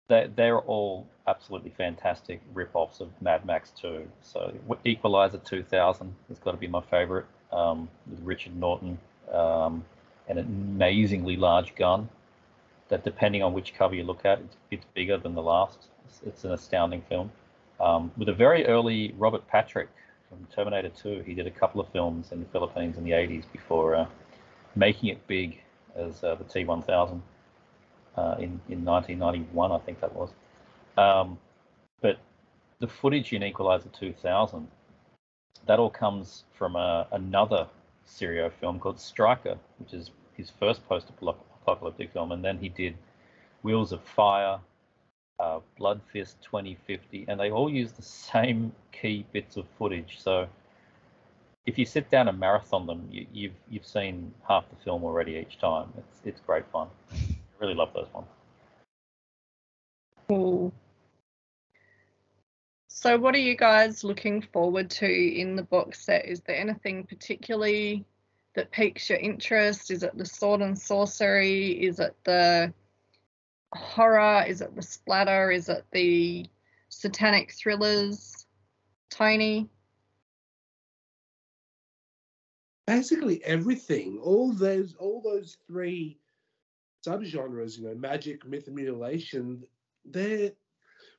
they, 0.09 0.29
they're 0.35 0.59
all 0.59 1.05
absolutely 1.27 1.73
fantastic 1.77 2.41
rip-offs 2.53 3.01
of 3.01 3.09
Mad 3.21 3.45
Max 3.45 3.71
2. 3.81 4.07
So 4.21 4.53
Equalizer 4.85 5.39
2000 5.39 6.15
has 6.29 6.39
got 6.39 6.51
to 6.51 6.57
be 6.57 6.67
my 6.67 6.81
favorite 6.81 7.25
um, 7.51 7.89
with 8.09 8.21
Richard 8.21 8.55
Norton 8.55 8.97
um, 9.33 9.83
and 10.29 10.39
an 10.39 10.45
amazingly 10.45 11.35
large 11.35 11.75
gun 11.75 12.07
that 12.89 13.03
depending 13.03 13.43
on 13.43 13.53
which 13.53 13.73
cover 13.73 13.95
you 13.95 14.03
look 14.03 14.23
at, 14.25 14.39
it's, 14.39 14.55
it's 14.71 14.85
bigger 14.93 15.17
than 15.17 15.35
the 15.35 15.41
last. 15.41 15.87
It's, 16.07 16.21
it's 16.25 16.43
an 16.43 16.51
astounding 16.51 17.01
film. 17.09 17.31
Um, 17.79 18.11
with 18.17 18.29
a 18.29 18.33
very 18.33 18.65
early 18.65 19.13
Robert 19.17 19.47
Patrick 19.47 19.89
from 20.29 20.47
Terminator 20.53 20.89
2, 20.89 21.23
he 21.25 21.33
did 21.33 21.47
a 21.47 21.51
couple 21.51 21.81
of 21.81 21.89
films 21.89 22.31
in 22.31 22.39
the 22.39 22.45
Philippines 22.47 22.97
in 22.97 23.03
the 23.03 23.11
80s 23.11 23.43
before 23.51 23.95
uh, 23.95 24.05
making 24.75 25.09
it 25.09 25.25
big 25.27 25.61
as 25.95 26.23
uh, 26.23 26.35
the 26.35 26.43
T1000 26.43 27.21
uh, 28.17 28.35
in, 28.39 28.59
in 28.69 28.83
1991, 28.83 29.71
I 29.71 29.77
think 29.79 29.99
that 30.01 30.13
was. 30.13 30.29
Um, 30.97 31.37
but 32.01 32.17
the 32.79 32.87
footage 32.87 33.33
in 33.33 33.43
Equalizer 33.43 33.89
2000, 33.89 34.67
that 35.65 35.79
all 35.79 35.89
comes 35.89 36.45
from 36.53 36.75
uh, 36.75 37.05
another 37.11 37.67
Cirio 38.07 38.51
film 38.59 38.79
called 38.79 38.99
Striker, 38.99 39.57
which 39.79 39.93
is 39.93 40.11
his 40.35 40.49
first 40.49 40.87
post-apocalyptic 40.87 42.13
film, 42.13 42.31
and 42.31 42.43
then 42.43 42.57
he 42.57 42.69
did 42.69 42.95
Wheels 43.63 43.91
of 43.91 44.01
Fire, 44.03 44.59
uh, 45.39 45.59
Blood 45.77 46.01
Fist 46.11 46.37
2050, 46.43 47.25
and 47.27 47.39
they 47.39 47.51
all 47.51 47.69
use 47.69 47.91
the 47.91 48.01
same 48.01 48.71
key 48.91 49.25
bits 49.31 49.57
of 49.57 49.65
footage. 49.77 50.17
So 50.19 50.47
if 51.65 51.77
you 51.77 51.85
sit 51.85 52.09
down 52.09 52.27
and 52.27 52.39
marathon 52.39 52.87
them, 52.87 53.07
you, 53.11 53.27
you've 53.31 53.59
you've 53.69 53.85
seen 53.85 54.33
half 54.47 54.69
the 54.69 54.75
film 54.83 55.03
already 55.03 55.33
each 55.33 55.59
time. 55.59 55.89
It's 55.97 56.21
it's 56.25 56.41
great 56.41 56.65
fun. 56.71 56.87
I 57.11 57.15
really 57.59 57.75
love 57.75 57.89
those 57.93 58.07
ones. 58.13 58.27
Cool. 60.27 60.73
So, 62.87 63.17
what 63.17 63.35
are 63.35 63.39
you 63.39 63.55
guys 63.55 64.03
looking 64.03 64.41
forward 64.41 64.89
to 64.91 65.05
in 65.07 65.55
the 65.55 65.63
box 65.63 66.03
set? 66.03 66.25
Is 66.25 66.41
there 66.41 66.55
anything 66.55 67.03
particularly 67.03 68.03
that 68.55 68.71
piques 68.71 69.09
your 69.09 69.19
interest? 69.19 69.91
Is 69.91 70.01
it 70.01 70.17
the 70.17 70.25
sword 70.25 70.61
and 70.61 70.77
sorcery? 70.77 71.71
Is 71.71 71.99
it 71.99 72.15
the 72.23 72.73
horror? 73.73 74.43
Is 74.47 74.61
it 74.61 74.75
the 74.75 74.81
splatter? 74.81 75.51
Is 75.51 75.69
it 75.69 75.85
the 75.91 76.45
satanic 76.89 77.51
thrillers? 77.53 78.45
Tony? 79.09 79.69
Basically 82.85 83.43
everything. 83.43 84.19
All 84.23 84.53
those 84.53 84.95
all 84.95 85.21
those 85.21 85.57
three 85.67 86.17
subgenres, 87.05 87.77
you 87.77 87.87
know, 87.87 87.95
magic, 87.95 88.45
myth, 88.45 88.67
and 88.67 88.75
mutilation, 88.75 89.63
they're 90.05 90.51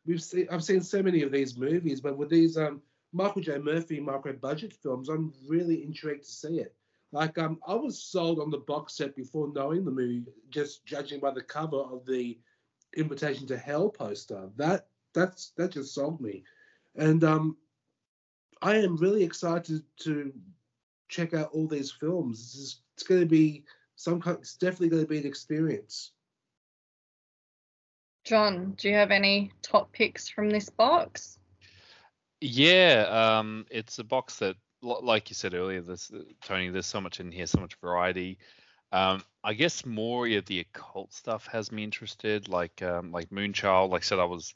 we've 0.07 0.23
seen 0.23 0.47
I've 0.51 0.65
seen 0.65 0.81
so 0.81 1.03
many 1.03 1.23
of 1.23 1.31
these 1.31 1.57
movies, 1.57 2.01
but 2.01 2.16
with 2.16 2.31
these 2.31 2.57
um, 2.57 2.81
Michael 3.12 3.43
J. 3.43 3.59
Murphy 3.59 4.01
micro 4.01 4.33
budget 4.33 4.73
films, 4.73 5.09
I'm 5.09 5.33
really 5.47 5.85
intrigued 5.85 6.25
to 6.25 6.31
see 6.31 6.61
it. 6.61 6.75
Like 7.12 7.39
um, 7.39 7.59
I 7.66 7.74
was 7.74 8.02
sold 8.02 8.39
on 8.39 8.51
the 8.51 8.59
box 8.59 8.97
set 8.97 9.16
before 9.16 9.51
knowing 9.55 9.85
the 9.85 9.90
movie, 9.90 10.24
just 10.51 10.85
judging 10.85 11.20
by 11.20 11.30
the 11.30 11.43
cover 11.43 11.78
of 11.78 12.05
the 12.05 12.39
Invitation 12.97 13.47
to 13.47 13.56
Hell 13.56 13.89
poster. 13.89 14.51
That 14.56 14.89
that's 15.14 15.52
that 15.56 15.72
just 15.72 15.94
sold 15.94 16.20
me, 16.20 16.44
and 16.97 17.24
um, 17.24 17.56
I 18.60 18.76
am 18.76 18.97
really 18.97 19.24
excited 19.24 19.82
to 20.01 20.32
check 21.09 21.32
out 21.32 21.51
all 21.52 21.66
these 21.66 21.90
films. 21.90 22.40
It's, 22.40 22.55
just, 22.55 22.82
it's 22.94 23.02
going 23.02 23.20
to 23.20 23.26
be 23.26 23.64
some 23.97 24.20
kind. 24.20 24.39
It's 24.40 24.55
definitely 24.55 24.90
going 24.90 25.02
to 25.02 25.09
be 25.09 25.18
an 25.18 25.26
experience. 25.26 26.12
John, 28.24 28.74
do 28.76 28.89
you 28.89 28.94
have 28.94 29.10
any 29.10 29.52
top 29.62 29.90
picks 29.93 30.28
from 30.28 30.51
this 30.51 30.68
box? 30.68 31.39
Yeah, 32.40 33.06
um, 33.09 33.64
it's 33.70 33.98
a 33.98 34.05
box 34.05 34.36
that, 34.40 34.56
like 34.82 35.30
you 35.30 35.34
said 35.34 35.55
earlier, 35.55 35.80
this 35.80 36.10
uh, 36.12 36.22
Tony, 36.42 36.68
there's 36.70 36.86
so 36.86 37.00
much 37.00 37.20
in 37.20 37.32
here, 37.32 37.46
so 37.46 37.60
much 37.60 37.74
variety. 37.80 38.38
Um, 38.90 39.22
I 39.44 39.55
guess 39.55 39.84
more 39.84 40.26
of 40.26 40.46
the 40.46 40.60
occult 40.60 41.12
stuff 41.12 41.46
has 41.48 41.70
me 41.70 41.84
interested, 41.84 42.48
like 42.48 42.82
um, 42.82 43.12
like 43.12 43.30
Moonchild. 43.30 43.90
Like 43.90 44.02
I 44.02 44.05
said, 44.05 44.18
I 44.18 44.24
was 44.24 44.55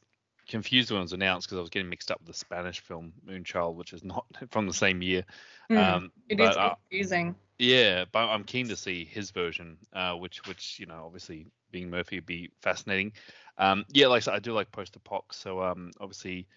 confused 0.48 0.90
when 0.90 1.00
it 1.00 1.02
was 1.02 1.12
announced 1.12 1.46
because 1.46 1.58
I 1.58 1.60
was 1.60 1.70
getting 1.70 1.88
mixed 1.88 2.10
up 2.10 2.20
with 2.20 2.28
the 2.28 2.34
Spanish 2.34 2.80
film 2.80 3.12
Moonchild, 3.26 3.74
which 3.74 3.92
is 3.92 4.04
not 4.04 4.24
from 4.50 4.66
the 4.66 4.72
same 4.72 5.02
year. 5.02 5.24
Mm, 5.70 5.76
um, 5.76 6.12
it 6.28 6.40
is 6.40 6.56
confusing. 6.56 7.30
Uh, 7.30 7.34
yeah, 7.58 8.04
but 8.10 8.28
I'm 8.28 8.44
keen 8.44 8.68
to 8.68 8.76
see 8.76 9.04
his 9.04 9.30
version, 9.30 9.76
uh, 9.92 10.14
which 10.14 10.46
which 10.46 10.78
you 10.78 10.86
know 10.86 11.02
obviously 11.04 11.46
being 11.70 11.90
Murphy 11.90 12.16
would 12.16 12.26
be 12.26 12.50
fascinating. 12.60 13.12
Um, 13.58 13.84
yeah, 13.90 14.06
like 14.06 14.18
I, 14.18 14.20
said, 14.20 14.34
I 14.34 14.38
do 14.38 14.52
like 14.52 14.72
post 14.72 14.96
apoc, 15.02 15.22
so 15.32 15.62
um, 15.62 15.90
obviously 16.00 16.48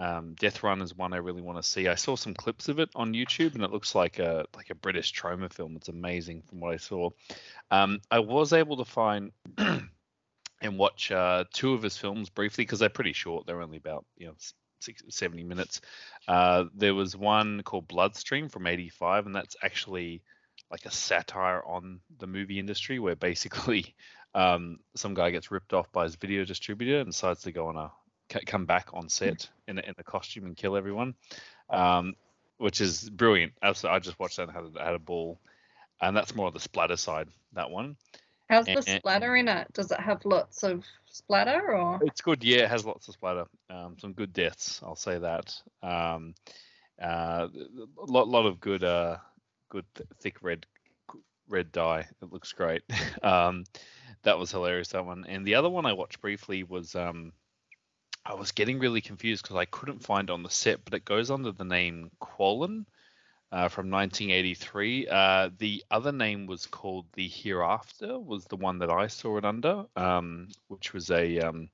um, 0.00 0.34
Death 0.38 0.62
Run 0.62 0.80
is 0.80 0.96
one 0.96 1.12
I 1.12 1.18
really 1.18 1.42
want 1.42 1.62
to 1.62 1.68
see. 1.68 1.86
I 1.86 1.94
saw 1.94 2.16
some 2.16 2.32
clips 2.32 2.70
of 2.70 2.78
it 2.78 2.88
on 2.94 3.12
YouTube, 3.12 3.54
and 3.54 3.62
it 3.62 3.70
looks 3.70 3.94
like 3.94 4.18
a 4.18 4.46
like 4.56 4.70
a 4.70 4.74
British 4.74 5.12
Troma 5.12 5.52
film. 5.52 5.76
It's 5.76 5.90
amazing 5.90 6.42
from 6.48 6.60
what 6.60 6.72
I 6.72 6.78
saw. 6.78 7.10
Um, 7.70 8.00
I 8.10 8.20
was 8.20 8.54
able 8.54 8.78
to 8.78 8.86
find 8.86 9.32
and 9.58 10.78
watch 10.78 11.12
uh, 11.12 11.44
two 11.52 11.74
of 11.74 11.82
his 11.82 11.98
films 11.98 12.30
briefly 12.30 12.64
because 12.64 12.78
they're 12.78 12.88
pretty 12.88 13.12
short. 13.12 13.46
They're 13.46 13.60
only 13.60 13.76
about 13.76 14.06
you 14.16 14.28
know 14.28 14.34
60, 14.80 15.10
70 15.10 15.44
minutes. 15.44 15.82
Uh, 16.26 16.64
there 16.74 16.94
was 16.94 17.14
one 17.14 17.62
called 17.62 17.86
Bloodstream 17.86 18.48
from 18.48 18.66
'85, 18.66 19.26
and 19.26 19.34
that's 19.34 19.56
actually 19.62 20.22
like 20.70 20.86
a 20.86 20.90
satire 20.90 21.62
on 21.62 22.00
the 22.18 22.26
movie 22.26 22.58
industry, 22.58 22.98
where 22.98 23.16
basically 23.16 23.94
um, 24.34 24.78
some 24.96 25.12
guy 25.12 25.30
gets 25.30 25.50
ripped 25.50 25.74
off 25.74 25.92
by 25.92 26.04
his 26.04 26.16
video 26.16 26.46
distributor 26.46 27.00
and 27.00 27.10
decides 27.10 27.42
to 27.42 27.52
go 27.52 27.66
on 27.66 27.76
a 27.76 27.92
come 28.46 28.64
back 28.64 28.88
on 28.92 29.08
set 29.08 29.48
in 29.68 29.78
a, 29.78 29.82
in 29.82 29.94
a 29.98 30.04
costume 30.04 30.44
and 30.44 30.56
kill 30.56 30.76
everyone, 30.76 31.14
um, 31.68 32.14
which 32.58 32.80
is 32.80 33.08
brilliant. 33.10 33.52
Absolutely, 33.62 33.96
I 33.96 33.98
just 34.00 34.18
watched 34.18 34.36
that 34.36 34.48
and 34.48 34.52
had, 34.52 34.84
had 34.84 34.94
a 34.94 34.98
ball, 34.98 35.38
and 36.00 36.16
that's 36.16 36.34
more 36.34 36.48
of 36.48 36.54
the 36.54 36.60
splatter 36.60 36.96
side. 36.96 37.28
That 37.54 37.70
one. 37.70 37.96
How's 38.48 38.66
and, 38.66 38.78
the 38.78 38.82
splatter 38.82 39.36
in 39.36 39.46
it? 39.46 39.72
Does 39.72 39.92
it 39.92 40.00
have 40.00 40.24
lots 40.24 40.64
of 40.64 40.84
splatter 41.06 41.72
or? 41.72 42.00
It's 42.02 42.20
good. 42.20 42.42
Yeah, 42.42 42.64
it 42.64 42.70
has 42.70 42.84
lots 42.84 43.06
of 43.06 43.14
splatter. 43.14 43.44
Um, 43.70 43.96
some 44.00 44.12
good 44.12 44.32
deaths. 44.32 44.80
I'll 44.82 44.96
say 44.96 45.18
that. 45.18 45.54
Um, 45.84 46.34
uh, 47.00 47.46
a 47.48 48.10
lot, 48.10 48.26
lot 48.26 48.46
of 48.46 48.60
good, 48.60 48.82
uh, 48.82 49.18
good 49.68 49.84
th- 49.94 50.08
thick 50.20 50.42
red, 50.42 50.66
red 51.48 51.70
dye. 51.70 52.06
It 52.22 52.32
looks 52.32 52.52
great. 52.52 52.82
um, 53.22 53.64
that 54.24 54.36
was 54.36 54.50
hilarious. 54.50 54.88
That 54.88 55.06
one. 55.06 55.24
And 55.28 55.46
the 55.46 55.54
other 55.54 55.70
one 55.70 55.86
I 55.86 55.92
watched 55.92 56.20
briefly 56.20 56.64
was 56.64 56.96
um, 56.96 57.32
I 58.24 58.34
was 58.34 58.52
getting 58.52 58.78
really 58.78 59.00
confused 59.00 59.42
because 59.42 59.56
I 59.56 59.64
couldn't 59.64 60.04
find 60.04 60.30
on 60.30 60.42
the 60.42 60.50
set, 60.50 60.84
but 60.84 60.94
it 60.94 61.04
goes 61.04 61.30
under 61.30 61.52
the 61.52 61.64
name 61.64 62.10
Qualen 62.20 62.84
uh, 63.52 63.68
from 63.68 63.90
1983. 63.90 65.08
Uh, 65.08 65.50
the 65.58 65.84
other 65.90 66.12
name 66.12 66.46
was 66.46 66.66
called 66.66 67.06
The 67.14 67.28
Hereafter, 67.28 68.18
was 68.18 68.44
the 68.44 68.56
one 68.56 68.78
that 68.78 68.90
I 68.90 69.06
saw 69.06 69.38
it 69.38 69.44
under, 69.44 69.86
um, 69.96 70.48
which 70.68 70.92
was 70.92 71.10
a 71.10 71.40
um, 71.40 71.70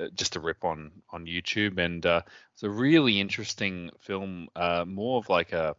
uh, 0.00 0.08
just 0.14 0.36
a 0.36 0.40
rip 0.40 0.64
on 0.64 0.90
on 1.10 1.26
YouTube, 1.26 1.78
and 1.78 2.04
uh, 2.06 2.22
it's 2.54 2.62
a 2.62 2.70
really 2.70 3.20
interesting 3.20 3.90
film, 4.00 4.48
uh, 4.56 4.84
more 4.86 5.18
of 5.18 5.28
like 5.28 5.52
a 5.52 5.76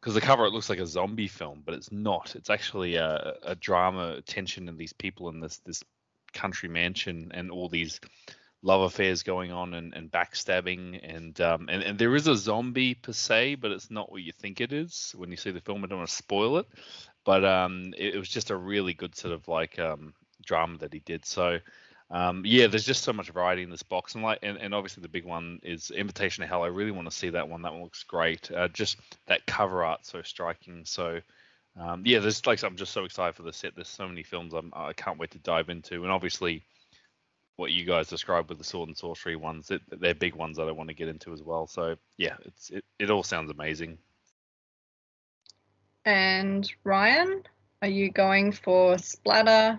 because 0.00 0.14
the 0.14 0.20
cover 0.20 0.46
it 0.46 0.52
looks 0.52 0.70
like 0.70 0.78
a 0.78 0.86
zombie 0.86 1.28
film, 1.28 1.62
but 1.64 1.74
it's 1.74 1.92
not. 1.92 2.34
It's 2.34 2.48
actually 2.48 2.96
a, 2.96 3.34
a 3.42 3.54
drama, 3.54 4.22
tension, 4.22 4.68
and 4.68 4.78
these 4.78 4.92
people 4.92 5.28
in 5.28 5.40
this 5.40 5.58
this 5.66 5.82
country 6.32 6.68
mansion 6.68 7.32
and 7.34 7.50
all 7.50 7.68
these 7.68 8.00
love 8.62 8.82
affairs 8.82 9.22
going 9.22 9.52
on 9.52 9.74
and, 9.74 9.94
and 9.94 10.10
backstabbing 10.10 11.00
and, 11.02 11.40
um, 11.40 11.68
and 11.70 11.82
and 11.82 11.98
there 11.98 12.14
is 12.14 12.28
a 12.28 12.36
zombie 12.36 12.94
per 12.94 13.12
se, 13.12 13.54
but 13.56 13.70
it's 13.70 13.90
not 13.90 14.12
what 14.12 14.22
you 14.22 14.32
think 14.32 14.60
it 14.60 14.72
is 14.72 15.14
when 15.16 15.30
you 15.30 15.36
see 15.36 15.50
the 15.50 15.60
film. 15.60 15.82
I 15.84 15.88
don't 15.88 15.98
want 15.98 16.10
to 16.10 16.16
spoil 16.16 16.58
it, 16.58 16.66
but 17.24 17.44
um, 17.44 17.94
it, 17.96 18.14
it 18.14 18.18
was 18.18 18.28
just 18.28 18.50
a 18.50 18.56
really 18.56 18.92
good 18.92 19.16
sort 19.16 19.34
of 19.34 19.48
like 19.48 19.78
um, 19.78 20.12
drama 20.44 20.78
that 20.78 20.92
he 20.92 21.00
did. 21.00 21.24
So 21.24 21.60
um, 22.10 22.42
yeah, 22.44 22.66
there's 22.66 22.84
just 22.84 23.04
so 23.04 23.12
much 23.12 23.30
variety 23.30 23.62
in 23.62 23.70
this 23.70 23.84
box, 23.84 24.14
and 24.14 24.24
like, 24.24 24.40
and, 24.42 24.58
and 24.58 24.74
obviously 24.74 25.02
the 25.02 25.08
big 25.08 25.24
one 25.24 25.60
is 25.62 25.90
Invitation 25.92 26.42
to 26.42 26.48
Hell. 26.48 26.64
I 26.64 26.66
really 26.66 26.90
want 26.90 27.08
to 27.08 27.16
see 27.16 27.30
that 27.30 27.48
one. 27.48 27.62
That 27.62 27.72
one 27.72 27.82
looks 27.82 28.02
great. 28.02 28.50
Uh, 28.50 28.68
just 28.68 28.96
that 29.26 29.46
cover 29.46 29.84
art 29.84 30.04
so 30.04 30.20
striking. 30.22 30.84
So 30.84 31.20
um, 31.78 32.02
yeah, 32.04 32.18
there's 32.18 32.44
like 32.46 32.62
I'm 32.64 32.76
just 32.76 32.92
so 32.92 33.04
excited 33.04 33.36
for 33.36 33.42
the 33.44 33.52
set. 33.52 33.76
There's 33.76 33.88
so 33.88 34.08
many 34.08 34.24
films 34.24 34.54
I'm, 34.54 34.72
I 34.74 34.92
can't 34.92 35.18
wait 35.18 35.30
to 35.30 35.38
dive 35.38 35.68
into, 35.68 36.02
and 36.02 36.10
obviously 36.10 36.64
what 37.60 37.72
you 37.72 37.84
guys 37.84 38.08
described 38.08 38.48
with 38.48 38.56
the 38.56 38.64
sword 38.64 38.88
and 38.88 38.96
sorcery 38.96 39.36
ones, 39.36 39.70
it, 39.70 39.82
they're 40.00 40.14
big 40.14 40.34
ones 40.34 40.56
that 40.56 40.66
I 40.66 40.72
want 40.72 40.88
to 40.88 40.94
get 40.94 41.08
into 41.08 41.32
as 41.32 41.42
well. 41.42 41.66
So 41.66 41.96
yeah, 42.16 42.36
it's 42.46 42.70
it, 42.70 42.84
it 42.98 43.10
all 43.10 43.22
sounds 43.22 43.50
amazing. 43.50 43.98
And 46.06 46.72
Ryan, 46.82 47.42
are 47.82 47.88
you 47.88 48.10
going 48.10 48.52
for 48.52 48.96
splatter, 48.96 49.78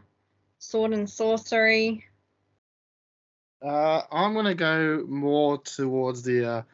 sword 0.60 0.94
and 0.94 1.10
sorcery? 1.10 2.06
Uh, 3.66 4.04
I'm 4.12 4.36
gonna 4.36 4.54
go 4.54 5.04
more 5.08 5.58
towards 5.58 6.22
the 6.22 6.66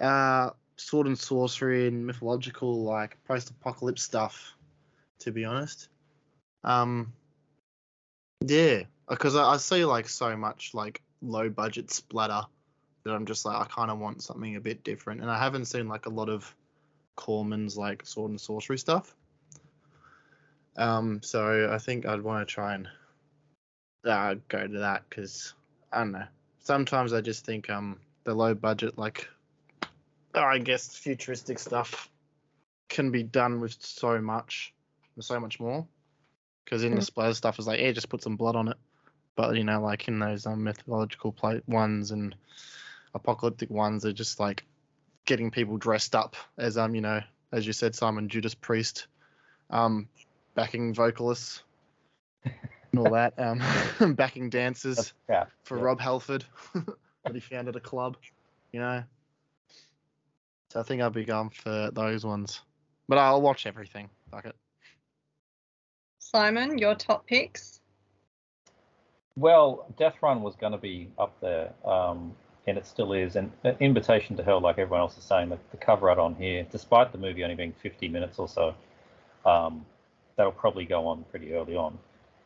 uh, 0.00 0.04
uh, 0.04 0.50
sword 0.76 1.08
and 1.08 1.18
sorcery 1.18 1.88
and 1.88 2.06
mythological, 2.06 2.84
like 2.84 3.16
post-apocalypse 3.24 4.02
stuff. 4.02 4.54
To 5.20 5.32
be 5.32 5.44
honest, 5.44 5.88
um, 6.64 7.12
yeah, 8.40 8.84
because 9.10 9.36
I, 9.36 9.44
I 9.44 9.56
see 9.58 9.84
like 9.84 10.08
so 10.08 10.36
much 10.36 10.72
like 10.72 11.02
low-budget 11.20 11.90
splatter 11.90 12.42
that 13.04 13.12
I'm 13.12 13.26
just 13.26 13.44
like 13.44 13.60
I 13.60 13.64
kind 13.64 13.90
of 13.90 13.98
want 13.98 14.22
something 14.22 14.56
a 14.56 14.60
bit 14.60 14.84
different, 14.84 15.20
and 15.20 15.30
I 15.30 15.36
haven't 15.38 15.66
seen 15.66 15.88
like 15.88 16.06
a 16.06 16.10
lot 16.10 16.28
of 16.30 16.54
Corman's 17.16 17.76
like 17.76 18.06
sword 18.06 18.30
and 18.30 18.40
sorcery 18.40 18.78
stuff. 18.78 19.14
Um, 20.76 21.20
so 21.22 21.68
I 21.70 21.78
think 21.78 22.06
I'd 22.06 22.22
want 22.22 22.46
to 22.46 22.54
try 22.54 22.74
and 22.74 22.88
uh, 24.06 24.36
go 24.48 24.66
to 24.66 24.78
that 24.78 25.02
because 25.08 25.54
I 25.92 25.98
don't 25.98 26.12
know. 26.12 26.24
Sometimes 26.60 27.12
I 27.12 27.20
just 27.20 27.44
think 27.44 27.68
um 27.68 27.98
the 28.24 28.34
low 28.34 28.54
budget 28.54 28.96
like 28.96 29.28
I 30.34 30.58
guess 30.58 30.94
futuristic 30.96 31.58
stuff 31.58 32.08
can 32.88 33.10
be 33.10 33.22
done 33.22 33.60
with 33.60 33.76
so 33.80 34.20
much, 34.20 34.72
so 35.18 35.40
much 35.40 35.58
more. 35.58 35.86
Because 36.64 36.84
in 36.84 36.94
the 36.94 37.00
Mm. 37.00 37.04
splatter 37.04 37.34
stuff 37.34 37.58
is 37.58 37.66
like, 37.66 37.80
yeah, 37.80 37.90
just 37.90 38.08
put 38.08 38.22
some 38.22 38.36
blood 38.36 38.54
on 38.54 38.68
it. 38.68 38.76
But 39.36 39.56
you 39.56 39.64
know, 39.64 39.80
like 39.80 40.08
in 40.08 40.18
those 40.18 40.46
um, 40.46 40.64
mythological 40.64 41.32
play 41.32 41.60
ones 41.66 42.10
and 42.10 42.34
apocalyptic 43.14 43.70
ones, 43.70 44.02
they're 44.02 44.12
just 44.12 44.40
like 44.40 44.64
getting 45.24 45.50
people 45.50 45.76
dressed 45.76 46.14
up 46.14 46.36
as 46.58 46.76
um, 46.76 46.94
you 46.94 47.00
know, 47.00 47.20
as 47.52 47.66
you 47.66 47.72
said, 47.72 47.94
Simon 47.94 48.28
Judas 48.28 48.54
Priest, 48.54 49.06
um, 49.70 50.08
backing 50.54 50.94
vocalists 50.94 51.62
and 52.44 52.98
all 52.98 53.12
that, 53.12 53.34
um, 53.38 54.14
backing 54.14 54.50
dancers 54.50 54.96
That's 54.96 55.12
crap. 55.26 55.50
for 55.62 55.76
Yeah. 55.76 55.84
Rob 55.84 56.00
Halford 56.00 56.44
that 56.74 57.34
he 57.34 57.40
found 57.40 57.68
at 57.68 57.76
a 57.76 57.80
club, 57.80 58.16
you 58.72 58.80
know. 58.80 59.02
So 60.70 60.80
I 60.80 60.82
think 60.82 61.02
I'll 61.02 61.10
be 61.10 61.24
going 61.24 61.50
for 61.50 61.90
those 61.92 62.24
ones, 62.24 62.60
but 63.08 63.18
I'll 63.18 63.42
watch 63.42 63.66
everything. 63.66 64.08
Fuck 64.30 64.46
it. 64.46 64.56
Simon, 66.18 66.78
your 66.78 66.94
top 66.94 67.26
picks? 67.26 67.79
Well, 69.40 69.86
Death 69.96 70.16
Run 70.20 70.42
was 70.42 70.54
going 70.54 70.72
to 70.72 70.78
be 70.78 71.08
up 71.18 71.34
there, 71.40 71.72
um, 71.86 72.34
and 72.66 72.76
it 72.76 72.84
still 72.84 73.14
is. 73.14 73.36
And 73.36 73.50
uh, 73.64 73.72
Invitation 73.80 74.36
to 74.36 74.42
Hell, 74.42 74.60
like 74.60 74.76
everyone 74.76 75.00
else 75.00 75.16
is 75.16 75.24
saying, 75.24 75.48
the, 75.48 75.58
the 75.70 75.78
cover 75.78 76.10
art 76.10 76.18
on 76.18 76.34
here, 76.34 76.66
despite 76.70 77.10
the 77.10 77.16
movie 77.16 77.42
only 77.42 77.54
being 77.54 77.72
50 77.72 78.06
minutes 78.08 78.38
or 78.38 78.46
so, 78.46 78.74
um, 79.46 79.86
that'll 80.36 80.52
probably 80.52 80.84
go 80.84 81.06
on 81.06 81.24
pretty 81.30 81.54
early 81.54 81.74
on. 81.74 81.98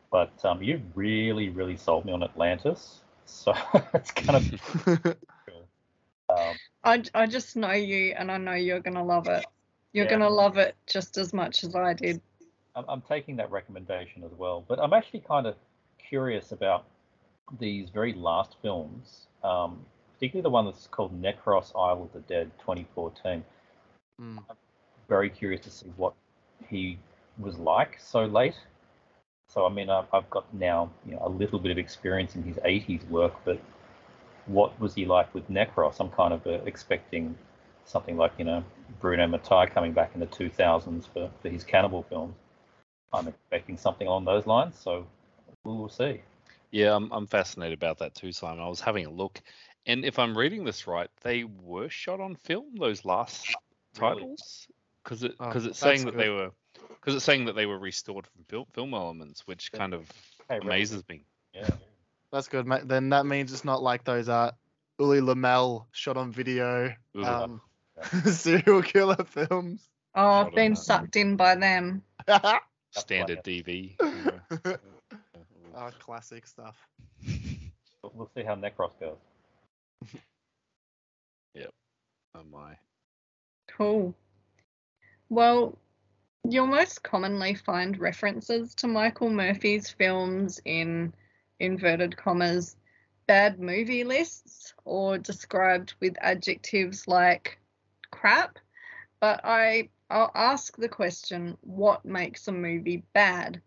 But 0.09 0.31
um, 0.45 0.63
you 0.63 0.81
really, 0.95 1.49
really 1.49 1.75
sold 1.75 2.05
me 2.05 2.13
on 2.13 2.23
Atlantis, 2.23 3.01
so 3.25 3.53
it's 3.93 4.11
kind 4.11 4.37
of 4.37 5.15
um, 6.29 6.57
I, 6.81 7.03
I 7.13 7.25
just 7.25 7.57
know 7.57 7.71
you 7.71 8.15
and 8.17 8.31
I 8.31 8.37
know 8.37 8.53
you're 8.53 8.79
going 8.79 8.95
to 8.95 9.03
love 9.03 9.27
it. 9.27 9.45
You're 9.91 10.05
Yeah. 10.05 10.11
going 10.11 10.21
to 10.21 10.29
love 10.29 10.57
it 10.57 10.75
just 10.87 11.17
as 11.17 11.33
much 11.33 11.65
as 11.65 11.75
I 11.75 11.93
did. 11.93 12.21
I'm, 12.73 12.85
I'm 12.87 13.01
taking 13.01 13.35
that 13.35 13.51
recommendation 13.51 14.23
as 14.23 14.31
well. 14.37 14.63
But 14.65 14.79
I'm 14.79 14.93
actually 14.93 15.25
kind 15.27 15.45
of 15.45 15.55
curious 16.07 16.51
about 16.51 16.85
these 17.59 17.89
very 17.89 18.13
last 18.13 18.55
films, 18.61 19.27
um, 19.43 19.79
particularly 20.13 20.43
the 20.43 20.49
one 20.49 20.65
that's 20.65 20.87
called 20.87 21.19
Necros 21.21 21.71
Isle 21.75 22.03
of 22.03 22.13
the 22.13 22.19
Dead 22.21 22.51
2014. 22.59 23.43
Mm. 24.21 24.39
Very 25.07 25.29
curious 25.29 25.61
to 25.61 25.69
see 25.69 25.91
what 25.97 26.13
he 26.67 26.97
was 27.37 27.57
like 27.57 27.99
so 27.99 28.25
late. 28.25 28.55
So 29.49 29.65
I 29.65 29.69
mean, 29.69 29.89
I've, 29.89 30.05
I've 30.13 30.29
got 30.29 30.51
now 30.53 30.89
you 31.05 31.13
know 31.13 31.21
a 31.23 31.29
little 31.29 31.59
bit 31.59 31.71
of 31.71 31.77
experience 31.77 32.35
in 32.35 32.43
his 32.43 32.57
80s 32.57 33.07
work, 33.09 33.33
but 33.45 33.59
what 34.47 34.79
was 34.79 34.93
he 34.93 35.05
like 35.05 35.33
with 35.33 35.49
Necros? 35.49 35.99
I'm 35.99 36.09
kind 36.09 36.33
of 36.33 36.45
uh, 36.47 36.63
expecting 36.65 37.35
something 37.85 38.17
like 38.17 38.33
you 38.37 38.45
know 38.45 38.63
Bruno 38.99 39.27
Mattei 39.27 39.67
coming 39.71 39.93
back 39.93 40.11
in 40.13 40.19
the 40.19 40.27
2000s 40.27 41.07
for, 41.13 41.29
for 41.41 41.49
his 41.49 41.63
cannibal 41.63 42.03
films. 42.03 42.35
I'm 43.13 43.27
expecting 43.27 43.77
something 43.77 44.07
along 44.07 44.25
those 44.25 44.45
lines, 44.45 44.77
so 44.77 45.05
we 45.65 45.73
will 45.73 45.89
see. 45.89 46.21
Yeah, 46.71 46.95
I'm, 46.95 47.11
I'm 47.11 47.27
fascinated 47.27 47.77
about 47.77 47.99
that 47.99 48.15
too, 48.15 48.31
Simon. 48.31 48.63
I 48.63 48.67
was 48.69 48.81
having 48.81 49.05
a 49.05 49.11
look, 49.11 49.41
and 49.85 50.05
if 50.05 50.19
I'm 50.19 50.37
reading 50.37 50.63
this 50.63 50.87
right, 50.87 51.09
they 51.21 51.43
were 51.43 51.89
shot 51.89 52.19
on 52.19 52.35
film. 52.35 52.75
Those 52.75 53.05
last 53.05 53.47
Really? 53.99 54.13
titles, 54.15 54.67
because 55.03 55.23
it 55.23 55.35
Oh, 55.39 55.47
because 55.47 55.65
it's 55.65 55.79
that's 55.79 56.01
saying 56.01 56.05
that 56.05 56.11
good. 56.11 56.21
they 56.21 56.29
were 56.29 56.51
because 56.99 57.15
it's 57.15 57.25
saying 57.25 57.45
that 57.45 57.55
they 57.55 57.65
were 57.65 57.79
restored 57.79 58.27
from 58.27 58.43
film 58.45 58.65
film 58.73 58.93
elements, 58.93 59.47
which 59.47 59.71
Yeah. 59.73 59.79
kind 59.79 59.93
of 59.93 60.11
Hey, 60.49 60.59
Ray. 60.59 60.65
amazes 60.65 61.03
me. 61.09 61.23
Yeah. 61.53 61.69
That's 62.31 62.47
good, 62.47 62.67
mate. 62.67 62.87
Then 62.87 63.09
that 63.09 63.25
means 63.25 63.53
it's 63.53 63.65
not 63.65 63.81
like 63.81 64.03
those 64.03 64.27
uh 64.27 64.51
Ulli 64.99 65.21
Lommel 65.21 65.85
shot 65.91 66.17
on 66.17 66.31
video 66.31 66.93
Ugh. 67.17 67.25
um 67.27 67.61
serial 68.25 68.81
killer 68.81 69.23
films. 69.23 69.87
Oh, 70.15 70.27
I've 70.45 70.55
been 70.55 70.75
sucked 70.75 71.15
in 71.15 71.35
by 71.35 71.55
them. 71.55 72.03
Standard 72.91 73.43
DV. 73.43 73.97
you 75.75 75.81
oh, 75.81 75.91
classic 75.99 76.47
stuff. 76.47 76.77
But 78.01 78.15
we'll 78.15 78.29
see 78.35 78.43
how 78.43 78.55
Necros 78.55 78.99
goes. 78.99 79.17
Yep. 81.55 81.69
Oh 82.35 82.43
my. 82.51 82.75
Cool. 83.69 84.13
Well, 85.29 85.77
you'll 86.43 86.67
most 86.67 87.01
commonly 87.01 87.55
find 87.55 87.97
references 87.97 88.75
to 88.75 88.87
Michael 88.87 89.29
Murphy's 89.29 89.89
films 89.89 90.59
in 90.65 91.13
inverted 91.61 92.17
commas 92.17 92.75
bad 93.27 93.59
movie 93.59 94.03
lists 94.03 94.73
or 94.83 95.17
described 95.17 95.93
with 95.99 96.15
adjectives 96.21 97.07
like 97.07 97.57
crap. 98.11 98.59
But 99.19 99.41
I 99.43 99.89
I'll 100.09 100.31
ask 100.35 100.77
the 100.77 100.89
question, 100.89 101.57
what 101.61 102.05
makes 102.05 102.47
a 102.47 102.51
movie 102.51 103.03
bad? 103.13 103.61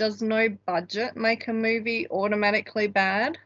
Does 0.00 0.22
no 0.22 0.48
budget 0.48 1.14
make 1.14 1.46
a 1.46 1.52
movie 1.52 2.08
automatically 2.08 2.86
bad? 2.86 3.36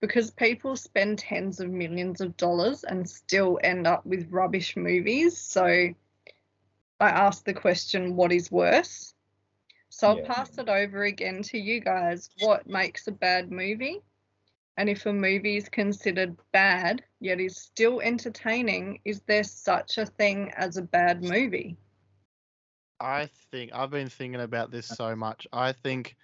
Because 0.00 0.30
people 0.30 0.76
spend 0.76 1.18
tens 1.18 1.58
of 1.58 1.68
millions 1.68 2.20
of 2.20 2.36
dollars 2.36 2.84
and 2.84 3.10
still 3.10 3.58
end 3.60 3.84
up 3.84 4.06
with 4.06 4.30
rubbish 4.30 4.76
movies. 4.76 5.36
So 5.36 5.64
I 7.00 7.08
ask 7.08 7.44
the 7.44 7.54
question, 7.54 8.14
what 8.14 8.30
is 8.30 8.52
worse? 8.52 9.16
So 9.88 10.10
I'll 10.10 10.18
Yeah. 10.18 10.26
pass 10.26 10.56
it 10.58 10.68
over 10.68 11.02
again 11.02 11.42
to 11.42 11.58
you 11.58 11.80
guys. 11.80 12.30
What 12.38 12.68
makes 12.68 13.08
a 13.08 13.12
bad 13.12 13.50
movie? 13.50 14.00
And 14.76 14.88
if 14.88 15.06
a 15.06 15.12
movie 15.12 15.56
is 15.56 15.68
considered 15.68 16.36
bad 16.52 17.02
yet 17.18 17.40
is 17.40 17.56
still 17.56 18.00
entertaining, 18.00 19.00
is 19.04 19.22
there 19.22 19.42
such 19.42 19.98
a 19.98 20.06
thing 20.06 20.52
as 20.56 20.76
a 20.76 20.82
bad 20.82 21.24
movie? 21.24 21.76
I 23.04 23.28
think 23.50 23.70
I've 23.74 23.90
been 23.90 24.08
thinking 24.08 24.40
about 24.40 24.70
this 24.70 24.86
so 24.86 25.14
much. 25.14 25.46
I 25.52 25.72
think 25.72 26.16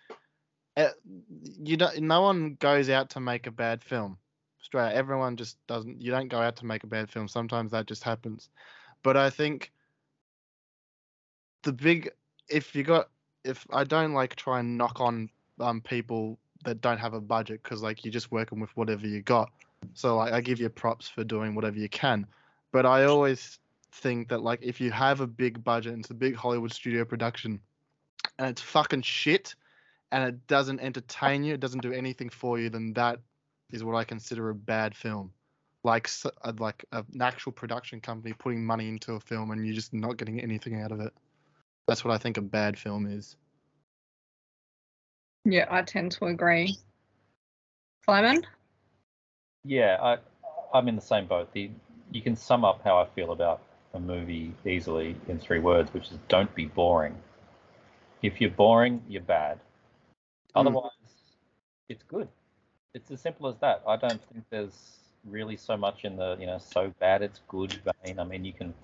uh, 0.78 0.89
you 1.62 1.77
don't. 1.77 2.01
No 2.01 2.23
one 2.23 2.57
goes 2.59 2.89
out 2.89 3.11
to 3.11 3.20
make 3.20 3.47
a 3.47 3.51
bad 3.51 3.85
film. 3.85 4.16
Straight. 4.62 4.94
Everyone 4.94 5.36
just 5.36 5.59
doesn't. 5.66 6.01
You 6.01 6.11
don't 6.11 6.28
go 6.28 6.40
out 6.40 6.57
to 6.57 6.66
make 6.66 6.82
a 6.82 6.86
bad 6.86 7.11
film. 7.11 7.28
Sometimes 7.28 7.73
that 7.73 7.86
just 7.86 8.02
happens. 8.02 8.48
But 9.02 9.19
I 9.19 9.28
think 9.28 9.73
the 11.62 11.73
big. 11.73 12.11
If 12.48 12.74
you 12.74 12.82
got. 12.82 13.11
If 13.44 13.66
I 13.73 13.85
don't 13.85 14.15
like 14.15 14.36
try 14.36 14.61
and 14.61 14.78
knock 14.78 15.01
on 15.01 15.31
um 15.61 15.82
people 15.82 16.39
that 16.65 16.81
don't 16.81 16.98
have 16.98 17.15
a 17.15 17.20
budget 17.20 17.62
because 17.62 17.82
like 17.82 18.05
you're 18.05 18.12
just 18.12 18.32
working 18.32 18.59
with 18.59 18.74
whatever 18.74 19.07
you 19.07 19.20
got. 19.20 19.51
So 19.93 20.16
like 20.16 20.32
I 20.32 20.40
give 20.40 20.61
you 20.61 20.70
props 20.70 21.09
for 21.09 21.24
doing 21.24 21.55
whatever 21.55 21.78
you 21.78 21.90
can. 21.90 22.27
But 22.73 22.86
I 22.86 23.05
always 23.05 23.59
think 23.93 24.29
that 24.29 24.43
like 24.43 24.61
if 24.62 24.81
you 24.81 24.91
have 24.91 25.21
a 25.21 25.27
big 25.27 25.62
budget, 25.62 25.93
and 25.93 26.01
it's 26.01 26.11
a 26.11 26.15
big 26.15 26.35
Hollywood 26.35 26.73
studio 26.73 27.05
production, 27.05 27.61
and 28.39 28.49
it's 28.49 28.62
fucking 28.62 29.03
shit, 29.03 29.55
and 30.12 30.25
it 30.25 30.47
doesn't 30.47 30.81
entertain 30.81 31.45
you, 31.45 31.55
it 31.55 31.61
doesn't 31.61 31.83
do 31.83 31.93
anything 31.93 32.31
for 32.31 32.59
you, 32.59 32.71
then 32.71 32.93
that 32.95 33.19
is 33.71 33.85
what 33.85 33.97
I 33.97 34.05
consider 34.05 34.51
a 34.51 34.55
bad 34.55 34.95
film. 34.95 35.33
Like 35.83 36.11
uh, 36.25 36.53
like 36.59 36.85
an 36.93 37.05
actual 37.21 37.53
production 37.53 38.01
company 38.01 38.35
putting 38.35 38.65
money 38.65 38.89
into 38.89 39.15
a 39.15 39.21
film 39.21 39.51
and 39.51 39.65
you're 39.65 39.75
just 39.75 39.95
not 39.95 40.19
getting 40.19 40.41
anything 40.41 40.81
out 40.81 40.93
of 40.93 41.01
it. 41.01 41.12
That's 41.87 42.05
what 42.05 42.12
I 42.12 42.19
think 42.19 42.37
a 42.37 42.43
bad 42.43 42.79
film 42.79 43.07
is. 43.07 43.37
Yeah, 45.47 45.67
I 45.71 45.83
tend 45.83 46.12
to 46.12 46.27
agree. 46.27 46.77
Simon? 48.05 48.47
Yeah, 49.65 49.97
I, 50.03 50.19
I'm 50.75 50.87
in 50.89 50.97
the 50.97 51.03
same 51.03 51.27
boat. 51.27 51.51
The, 51.53 51.71
you 52.12 52.21
can 52.21 52.37
sum 52.37 52.65
up 52.65 52.83
how 52.85 52.99
I 52.99 53.07
feel 53.15 53.33
about 53.33 53.62
a 53.95 54.01
movie 54.01 54.53
easily 54.67 55.17
in 55.29 55.39
three 55.39 55.59
words, 55.59 55.93
which 55.93 56.11
is 56.11 56.19
don't 56.29 56.55
be 56.55 56.67
boring. 56.67 57.17
If 58.23 58.41
you're 58.41 58.51
boring, 58.51 59.03
you're 59.09 59.23
bad. 59.23 59.59
Hmm. 60.55 60.61
Otherwise, 60.61 60.91
it's 61.89 62.03
good. 62.05 62.29
It's 62.95 63.11
as 63.11 63.21
simple 63.21 63.49
as 63.49 63.57
that. 63.61 63.83
I 63.87 63.97
don't 63.97 64.23
think 64.33 64.45
there's 64.51 64.97
really 65.29 65.57
so 65.57 65.77
much 65.77 66.05
in 66.05 66.17
the 66.17 66.37
you 66.41 66.47
know 66.47 66.59
so 66.59 66.93
bad 66.99 67.23
it's 67.23 67.41
good 67.49 67.79
vein. 68.05 68.19
I 68.19 68.25
mean, 68.25 68.45
you 68.45 68.53
can 68.53 68.75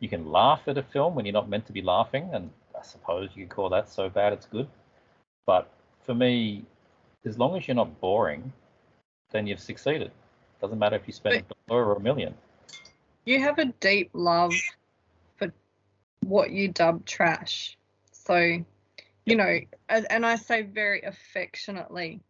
you 0.00 0.08
can 0.08 0.30
laugh 0.30 0.62
at 0.66 0.78
a 0.78 0.82
film 0.82 1.14
when 1.14 1.24
you're 1.24 1.32
not 1.32 1.48
meant 1.48 1.66
to 1.66 1.72
be 1.72 1.82
laughing, 1.82 2.30
and 2.32 2.50
I 2.78 2.82
suppose 2.82 3.30
you 3.34 3.44
could 3.44 3.54
call 3.54 3.68
that 3.70 3.88
so 3.88 4.08
bad 4.08 4.32
it's 4.32 4.46
good. 4.46 4.68
But 5.46 5.70
for 6.00 6.14
me, 6.14 6.64
as 7.24 7.38
long 7.38 7.56
as 7.56 7.66
you're 7.66 7.74
not 7.74 8.00
boring, 8.00 8.52
then 9.30 9.46
you've 9.46 9.60
succeeded. 9.60 10.10
Doesn't 10.60 10.78
matter 10.78 10.96
if 10.96 11.06
you 11.06 11.12
spend 11.12 11.36
a 11.36 11.44
dollar 11.68 11.84
or 11.84 11.96
a 11.96 12.00
million. 12.00 12.34
You 13.26 13.40
have 13.40 13.58
a 13.58 13.66
deep 13.66 14.10
love 14.12 14.54
for 15.36 15.52
what 16.20 16.52
you 16.52 16.68
dub 16.68 17.04
trash. 17.04 17.76
So, 18.12 18.64
you 19.24 19.36
know, 19.36 19.58
and, 19.88 20.24
I 20.24 20.36
say 20.36 20.62
very 20.62 21.02
affectionately, 21.02 22.20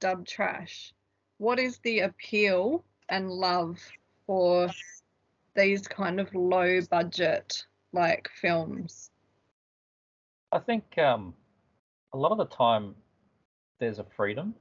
dub 0.00 0.24
trash. 0.24 0.94
What 1.38 1.58
is 1.58 1.78
the 1.78 2.00
appeal 2.00 2.84
and 3.08 3.28
love 3.28 3.80
for 4.26 4.68
these 5.56 5.88
kind 5.88 6.20
of 6.20 6.32
low 6.32 6.80
budget 6.82 7.66
like 7.92 8.28
films? 8.40 9.10
I 10.52 10.60
think 10.60 10.96
um, 10.96 11.34
a 12.14 12.16
lot 12.16 12.30
of 12.30 12.38
the 12.38 12.46
time 12.46 12.94
there's 13.80 13.98
a 13.98 14.06
freedom. 14.16 14.54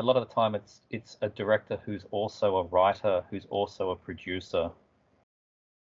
A 0.00 0.02
lot 0.02 0.16
of 0.16 0.26
the 0.26 0.34
time 0.34 0.54
it's 0.54 0.80
it's 0.90 1.18
a 1.20 1.28
director 1.28 1.78
who's 1.84 2.06
also 2.10 2.56
a 2.56 2.62
writer, 2.64 3.22
who's 3.30 3.46
also 3.50 3.90
a 3.90 3.96
producer, 3.96 4.70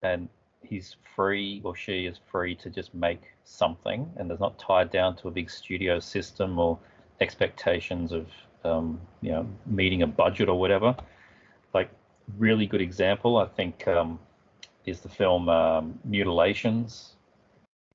and 0.02 0.28
he's 0.62 0.94
free 1.16 1.60
or 1.64 1.74
she 1.74 2.06
is 2.06 2.20
free 2.30 2.54
to 2.56 2.70
just 2.70 2.94
make 2.94 3.22
something, 3.42 4.08
and 4.16 4.30
there's 4.30 4.38
not 4.38 4.56
tied 4.56 4.92
down 4.92 5.16
to 5.16 5.26
a 5.26 5.32
big 5.32 5.50
studio 5.50 5.98
system 5.98 6.60
or 6.60 6.78
expectations 7.20 8.12
of 8.12 8.28
um, 8.64 9.00
you 9.20 9.32
know 9.32 9.44
meeting 9.66 10.02
a 10.02 10.06
budget 10.06 10.48
or 10.48 10.60
whatever. 10.60 10.94
Like 11.72 11.90
really 12.38 12.66
good 12.66 12.80
example, 12.80 13.36
I 13.38 13.46
think, 13.46 13.88
um, 13.88 14.20
is 14.86 15.00
the 15.00 15.08
film 15.08 15.48
um, 15.48 15.98
Mutilations 16.04 17.16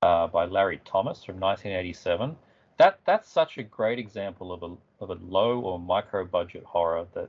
uh, 0.02 0.26
by 0.26 0.44
Larry 0.44 0.82
Thomas 0.84 1.24
from 1.24 1.40
1987. 1.40 2.36
That 2.80 2.98
that's 3.04 3.28
such 3.28 3.58
a 3.58 3.62
great 3.62 3.98
example 3.98 4.54
of 4.54 4.62
a 4.62 4.74
of 5.02 5.10
a 5.10 5.22
low 5.22 5.60
or 5.60 5.78
micro 5.78 6.24
budget 6.24 6.64
horror 6.64 7.06
that 7.12 7.28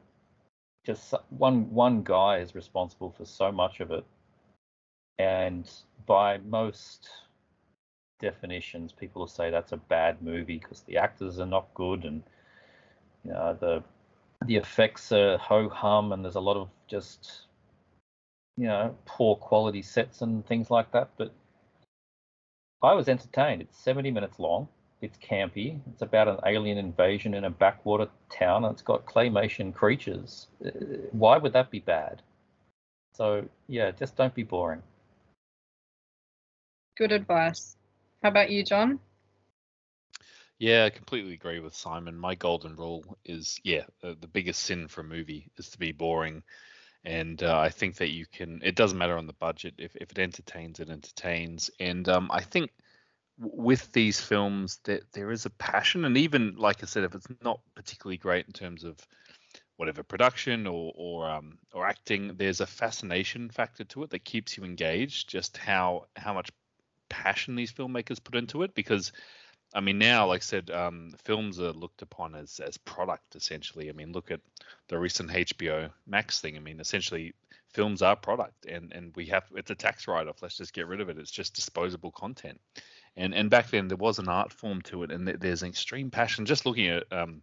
just 0.86 1.14
one 1.30 1.73
one 1.73 2.03
guy 2.03 2.38
is 2.38 2.56
responsible 2.56 3.11
for 3.18 3.26
so 3.26 3.52
much 3.52 3.82
of 3.82 3.91
it, 3.91 4.06
and 5.19 5.69
by 6.06 6.38
most 6.38 7.10
definitions, 8.22 8.94
people 8.94 9.19
will 9.22 9.28
say 9.28 9.49
that's 9.49 9.73
a 9.73 9.78
bad 9.78 10.22
movie 10.22 10.57
because 10.57 10.84
the 10.84 10.95
actors 10.95 11.38
are 11.38 11.45
not 11.45 11.68
good 11.73 12.06
and 12.06 12.23
you 13.26 13.34
know, 13.34 13.57
the 13.60 13.84
the 14.45 14.56
effects 14.56 15.11
are 15.11 15.38
ho 15.38 15.68
hum 15.68 16.14
and 16.14 16.23
there's 16.23 16.36
a 16.36 16.40
lot 16.40 16.56
of 16.56 16.69
just 16.88 17.41
you 18.56 18.68
know 18.68 18.95
poor 19.06 19.36
quality 19.36 19.82
sets 19.82 20.22
and 20.22 20.45
things 20.48 20.72
like 20.72 20.91
that. 20.94 21.10
But 21.18 21.34
I 22.82 22.94
was 22.94 23.10
entertained. 23.10 23.61
It's 23.64 23.78
70 23.78 24.11
minutes 24.11 24.40
long. 24.40 24.69
It's 25.02 25.18
campy. 25.18 25.80
It's 25.91 26.02
about 26.02 26.28
an 26.28 26.40
alien 26.45 26.78
invasion 26.78 27.34
in 27.34 27.44
a 27.44 27.49
backwater 27.49 28.10
town, 28.30 28.64
and 28.65 28.73
it's 28.73 28.82
got 28.84 29.06
claymation 29.06 29.73
creatures. 29.73 30.48
Uh, 30.65 30.69
Why 31.11 31.38
would 31.38 31.53
that 31.53 31.72
be 31.72 31.80
bad? 31.80 32.22
So 33.14 33.48
yeah, 33.68 33.91
just 33.91 34.15
don't 34.15 34.34
be 34.34 34.44
boring. 34.44 34.84
Good 36.98 37.11
advice. 37.11 37.78
How 38.22 38.30
about 38.30 38.49
you, 38.52 38.64
John? 38.64 38.99
Yeah, 40.60 40.86
I 40.86 40.90
completely 40.90 41.34
agree 41.34 41.60
with 41.60 41.73
Simon. 41.76 42.18
My 42.18 42.36
golden 42.36 42.76
rule 42.76 43.18
is 43.26 43.60
yeah, 43.64 43.86
the, 44.02 44.15
the 44.15 44.28
biggest 44.28 44.61
sin 44.64 44.88
for 44.88 45.02
a 45.02 45.06
movie 45.06 45.49
is 45.57 45.69
to 45.72 45.78
be 45.80 45.91
boring. 45.91 46.44
And 47.03 47.41
uh, 47.44 47.57
I 47.60 47.69
think 47.69 47.95
that 47.98 48.10
you 48.10 48.26
can, 48.26 48.61
it 48.64 48.76
doesn't 48.76 48.98
matter 48.98 49.18
on 49.18 49.28
the 49.28 49.34
budget. 49.34 49.76
If, 49.78 49.95
if 49.95 50.11
it 50.11 50.19
entertains, 50.19 50.80
it 50.80 50.90
entertains. 50.90 51.69
And 51.80 52.07
um, 52.10 52.30
I 52.32 52.41
think 52.41 52.72
w- 52.72 52.81
with 53.41 53.91
these 53.91 54.22
films, 54.22 54.80
that 54.84 55.11
there 55.13 55.31
is 55.31 55.45
a 55.45 55.49
passion. 55.49 56.05
And 56.05 56.18
even, 56.18 56.55
like 56.55 56.84
I 56.84 56.85
said, 56.85 57.03
if 57.03 57.15
it's 57.15 57.27
not 57.43 57.59
particularly 57.76 58.18
great 58.18 58.45
in 58.45 58.53
terms 58.53 58.84
of 58.84 58.97
whatever 59.77 60.03
production 60.03 60.68
or 60.68 60.93
or 60.95 61.30
um, 61.30 61.57
or 61.73 61.88
acting, 61.88 62.35
there's 62.38 62.61
a 62.61 62.68
fascination 62.68 63.49
factor 63.49 63.84
to 63.85 64.03
it 64.03 64.11
that 64.11 64.23
keeps 64.23 64.57
you 64.57 64.63
engaged. 64.63 65.27
Just 65.27 65.57
how 65.57 66.05
how 66.15 66.34
much 66.34 66.51
passion 67.09 67.55
these 67.55 67.73
filmmakers 67.73 68.23
put 68.23 68.35
into 68.35 68.63
it, 68.63 68.73
because 68.76 69.11
I 69.73 69.80
mean, 69.80 69.97
now, 69.97 70.27
like 70.27 70.41
I 70.41 70.43
said, 70.43 70.69
um, 70.69 71.13
films 71.23 71.59
are 71.59 71.72
looked 71.72 72.01
upon 72.01 72.35
as 72.35 72.59
as 72.59 72.77
product 72.77 73.35
essentially. 73.35 73.89
I 73.89 73.93
mean, 73.93 74.11
look 74.11 74.31
at 74.31 74.41
the 74.88 74.99
recent 74.99 75.31
HBO 75.31 75.89
Max 76.05 76.41
thing. 76.41 76.57
I 76.57 76.59
mean, 76.59 76.80
essentially, 76.80 77.34
films 77.73 78.01
are 78.01 78.15
product, 78.15 78.65
and 78.65 78.91
and 78.91 79.15
we 79.15 79.26
have 79.27 79.45
it's 79.55 79.72
a 79.72 79.76
tax 79.76 80.07
write-off. 80.07 80.41
Let's 80.41 80.57
just 80.57 80.73
get 80.73 80.88
rid 80.88 81.01
of 81.01 81.09
it. 81.09 81.18
It's 81.18 81.31
just 81.31 81.55
disposable 81.55 82.11
content. 82.11 82.59
And 83.18 83.34
and 83.34 83.50
back 83.50 83.70
then 83.70 83.88
there 83.88 83.98
was 83.98 84.20
an 84.20 84.30
art 84.30 84.54
form 84.54 84.82
to 84.84 85.04
it, 85.04 85.12
and 85.12 85.28
there's 85.28 85.64
an 85.64 85.70
extreme 85.70 86.12
passion. 86.12 86.46
Just 86.46 86.66
looking 86.66 86.88
at 86.88 87.04
um, 87.12 87.42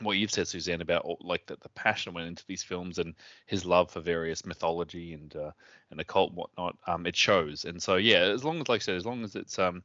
what 0.00 0.16
you've 0.16 0.30
said, 0.30 0.48
Suzanne, 0.48 0.80
about 0.80 1.06
like 1.20 1.46
that 1.46 1.60
the 1.60 1.68
passion 1.70 2.14
went 2.14 2.28
into 2.28 2.44
these 2.46 2.62
films 2.62 2.98
and 2.98 3.14
his 3.46 3.64
love 3.64 3.90
for 3.90 4.00
various 4.00 4.46
mythology 4.46 5.12
and 5.12 5.34
uh, 5.36 5.50
and 5.90 6.00
occult 6.00 6.30
and 6.30 6.38
whatnot. 6.38 6.76
Um, 6.86 7.06
it 7.06 7.16
shows. 7.16 7.64
And 7.64 7.82
so 7.82 7.96
yeah, 7.96 8.20
as 8.20 8.44
long 8.44 8.60
as 8.60 8.68
like 8.68 8.80
I 8.80 8.84
said, 8.84 8.96
as 8.96 9.06
long 9.06 9.24
as 9.24 9.36
it's 9.36 9.58
um 9.58 9.82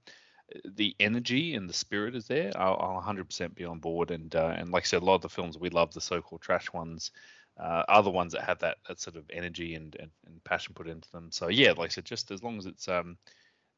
the 0.65 0.95
energy 0.99 1.55
and 1.55 1.69
the 1.69 1.73
spirit 1.73 2.15
is 2.15 2.27
there, 2.27 2.51
I'll, 2.55 2.77
I'll 2.79 3.01
100% 3.01 3.55
be 3.55 3.65
on 3.65 3.79
board. 3.79 4.11
And 4.11 4.35
uh, 4.35 4.53
and 4.57 4.71
like 4.71 4.83
I 4.83 4.85
said, 4.85 5.01
a 5.01 5.05
lot 5.05 5.15
of 5.15 5.21
the 5.21 5.29
films 5.29 5.57
we 5.57 5.69
love, 5.69 5.93
the 5.93 6.01
so-called 6.01 6.41
trash 6.41 6.71
ones, 6.73 7.11
uh, 7.59 7.83
are 7.87 8.03
the 8.03 8.09
ones 8.09 8.33
that 8.33 8.43
have 8.43 8.59
that 8.59 8.77
that 8.87 8.99
sort 8.99 9.15
of 9.15 9.23
energy 9.31 9.75
and, 9.75 9.95
and, 9.99 10.11
and 10.25 10.43
passion 10.43 10.73
put 10.73 10.87
into 10.87 11.09
them. 11.11 11.29
So 11.31 11.49
yeah, 11.49 11.71
like 11.71 11.91
I 11.91 11.93
said, 11.93 12.05
just 12.05 12.31
as 12.31 12.43
long 12.43 12.57
as 12.57 12.65
it's 12.65 12.87
um, 12.87 13.17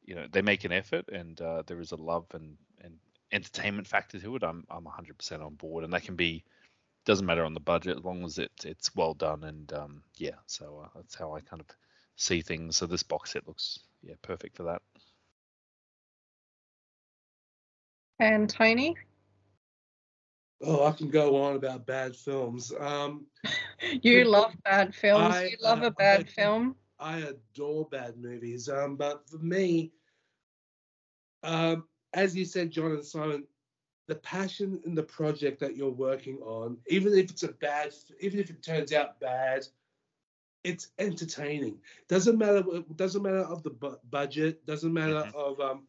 you 0.04 0.14
know, 0.14 0.26
they 0.30 0.42
make 0.42 0.64
an 0.64 0.72
effort 0.72 1.08
and 1.08 1.40
uh, 1.40 1.62
there 1.66 1.80
is 1.80 1.92
a 1.92 1.96
love 1.96 2.26
and 2.34 2.56
and 2.82 2.94
entertainment 3.32 3.86
factor 3.86 4.18
to 4.18 4.36
it, 4.36 4.42
I'm 4.42 4.64
I'm 4.70 4.84
100% 4.84 5.44
on 5.44 5.54
board. 5.54 5.84
And 5.84 5.92
that 5.92 6.02
can 6.04 6.16
be 6.16 6.44
doesn't 7.04 7.26
matter 7.26 7.44
on 7.44 7.54
the 7.54 7.60
budget 7.60 7.98
as 7.98 8.04
long 8.04 8.24
as 8.24 8.38
it 8.38 8.52
it's 8.64 8.94
well 8.94 9.14
done. 9.14 9.44
And 9.44 9.72
um, 9.72 10.02
yeah, 10.16 10.36
so 10.46 10.82
uh, 10.84 10.88
that's 10.96 11.14
how 11.14 11.34
I 11.34 11.40
kind 11.40 11.60
of 11.60 11.66
see 12.16 12.42
things. 12.42 12.76
So 12.76 12.86
this 12.86 13.02
box 13.02 13.32
set 13.32 13.46
looks 13.46 13.80
yeah 14.02 14.14
perfect 14.22 14.56
for 14.56 14.64
that. 14.64 14.82
And 18.20 18.48
Tony? 18.48 18.96
Oh, 20.62 20.86
I 20.86 20.92
can 20.92 21.10
go 21.10 21.42
on 21.42 21.56
about 21.56 21.86
bad 21.86 22.16
films. 22.16 22.72
Um, 22.78 23.26
You 24.02 24.24
love 24.24 24.54
bad 24.64 24.94
films. 24.94 25.34
I, 25.34 25.44
you 25.46 25.56
love 25.60 25.82
uh, 25.82 25.86
a 25.86 25.90
bad 25.90 26.20
I- 26.20 26.24
film. 26.24 26.76
I 26.98 27.18
adore 27.18 27.86
bad 27.90 28.16
movies. 28.16 28.68
Um, 28.68 28.96
but 28.96 29.28
for 29.28 29.38
me, 29.38 29.92
um, 31.42 31.84
as 32.14 32.34
you 32.36 32.44
said, 32.44 32.70
John 32.70 32.92
and 32.92 33.04
Simon, 33.04 33.44
the 34.06 34.16
passion 34.16 34.80
in 34.84 34.94
the 34.94 35.02
project 35.02 35.60
that 35.60 35.76
you're 35.76 35.90
working 35.90 36.38
on, 36.38 36.78
even 36.88 37.12
if 37.14 37.30
it's 37.30 37.42
a 37.42 37.52
bad, 37.52 37.92
even 38.20 38.38
if 38.38 38.50
it 38.50 38.62
turns 38.62 38.92
out 38.92 39.20
bad, 39.20 39.66
it's 40.62 40.88
entertaining. 40.98 41.78
Doesn't 42.08 42.38
matter. 42.38 42.62
Doesn't 42.96 43.22
matter 43.22 43.44
of 43.44 43.62
the 43.62 43.70
bu- 43.70 43.98
budget. 44.10 44.64
Doesn't 44.66 44.92
matter 44.92 45.28
of 45.34 45.60
um, 45.60 45.86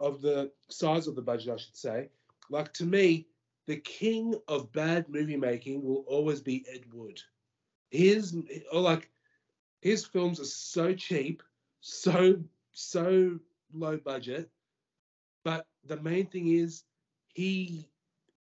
of 0.00 0.20
the 0.20 0.50
size 0.68 1.06
of 1.06 1.16
the 1.16 1.22
budget, 1.22 1.52
I 1.54 1.56
should 1.56 1.76
say. 1.76 2.10
Like 2.50 2.72
to 2.74 2.84
me, 2.84 3.26
the 3.66 3.76
king 3.76 4.34
of 4.48 4.72
bad 4.72 5.08
movie 5.08 5.36
making 5.36 5.82
will 5.82 6.04
always 6.06 6.40
be 6.40 6.64
Ed 6.72 6.84
Wood. 6.92 7.20
His 7.90 8.36
or 8.72 8.80
like 8.80 9.10
his 9.82 10.04
films 10.06 10.40
are 10.40 10.44
so 10.44 10.94
cheap, 10.94 11.42
so 11.80 12.36
so 12.72 13.38
low 13.74 13.98
budget, 13.98 14.48
but 15.44 15.66
the 15.84 16.00
main 16.00 16.26
thing 16.26 16.48
is 16.48 16.84
he 17.34 17.86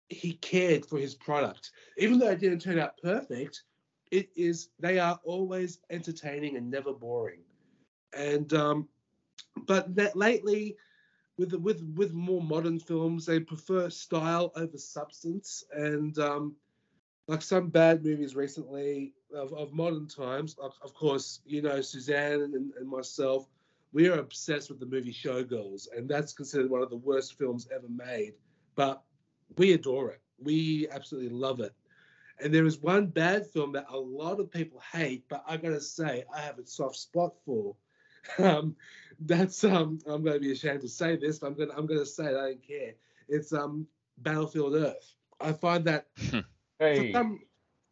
he 0.09 0.33
cared 0.35 0.85
for 0.85 0.99
his 0.99 1.15
product. 1.15 1.71
Even 1.97 2.19
though 2.19 2.31
it 2.31 2.41
didn't 2.41 2.61
turn 2.61 2.81
out 2.81 3.01
perfect, 3.01 3.63
it 4.11 4.29
is 4.37 4.71
they 4.81 4.99
are 4.99 5.19
always 5.25 5.79
entertaining 5.89 6.57
and 6.57 6.69
never 6.69 6.93
boring. 6.93 7.43
And 8.13 8.53
um, 8.53 8.89
but 9.67 9.95
that 9.95 10.17
lately, 10.17 10.77
with 11.39 11.55
with 11.55 11.81
with 11.95 12.13
more 12.13 12.43
modern 12.43 12.81
films, 12.81 13.25
they 13.25 13.39
prefer 13.39 13.89
style 13.89 14.53
over 14.57 14.77
substance, 14.77 15.65
and 15.73 16.19
um, 16.19 16.57
like 17.31 17.43
some 17.43 17.69
bad 17.69 18.05
movies 18.05 18.35
recently 18.35 19.15
of, 19.33 19.53
of 19.53 19.73
modern 19.73 20.09
times. 20.09 20.57
Of, 20.61 20.75
of 20.83 20.93
course, 20.95 21.41
you 21.47 21.63
know 21.63 21.81
Suzanne 21.81 22.43
and, 22.43 22.73
and 22.75 22.89
myself, 22.89 23.47
we 23.93 24.09
are 24.09 24.19
obsessed 24.19 24.69
with 24.69 24.81
the 24.81 24.87
movie 24.87 25.13
Showgirls, 25.13 25.87
and 25.97 26.09
that's 26.09 26.33
considered 26.33 26.69
one 26.69 26.83
of 26.83 26.91
the 26.91 26.97
worst 26.97 27.39
films 27.39 27.69
ever 27.73 27.89
made. 27.89 28.35
But 28.75 29.03
we 29.57 29.73
adore 29.75 30.11
it. 30.11 30.21
We 30.43 30.89
absolutely 30.91 31.31
love 31.31 31.61
it. 31.61 31.73
And 32.43 32.53
there 32.53 32.67
is 32.67 32.81
one 32.81 33.07
bad 33.07 33.47
film 33.47 33.73
that 33.73 33.87
a 33.91 33.97
lot 33.97 34.41
of 34.41 34.51
people 34.51 34.83
hate, 34.93 35.25
but 35.29 35.45
I 35.47 35.57
gotta 35.57 35.81
say 35.81 36.25
I 36.35 36.41
have 36.41 36.59
a 36.59 36.67
soft 36.67 36.97
spot 36.97 37.35
for. 37.47 37.77
Um, 38.39 38.77
that's 39.21 39.65
um, 39.65 39.99
I'm 40.07 40.23
gonna 40.23 40.39
be 40.39 40.53
ashamed 40.53 40.83
to 40.83 40.89
say 40.89 41.17
this, 41.17 41.39
but 41.39 41.47
I'm 41.47 41.55
gonna 41.55 41.73
I'm 41.75 41.87
gonna 41.87 42.05
say 42.05 42.27
it. 42.27 42.37
I 42.37 42.49
don't 42.51 42.67
care. 42.67 42.93
It's 43.29 43.51
um, 43.55 43.87
Battlefield 44.19 44.75
Earth. 44.75 45.15
I 45.41 45.53
find 45.53 45.87
that 45.87 46.09
Hey. 46.81 47.13
for 47.13 47.19
some 47.19 47.41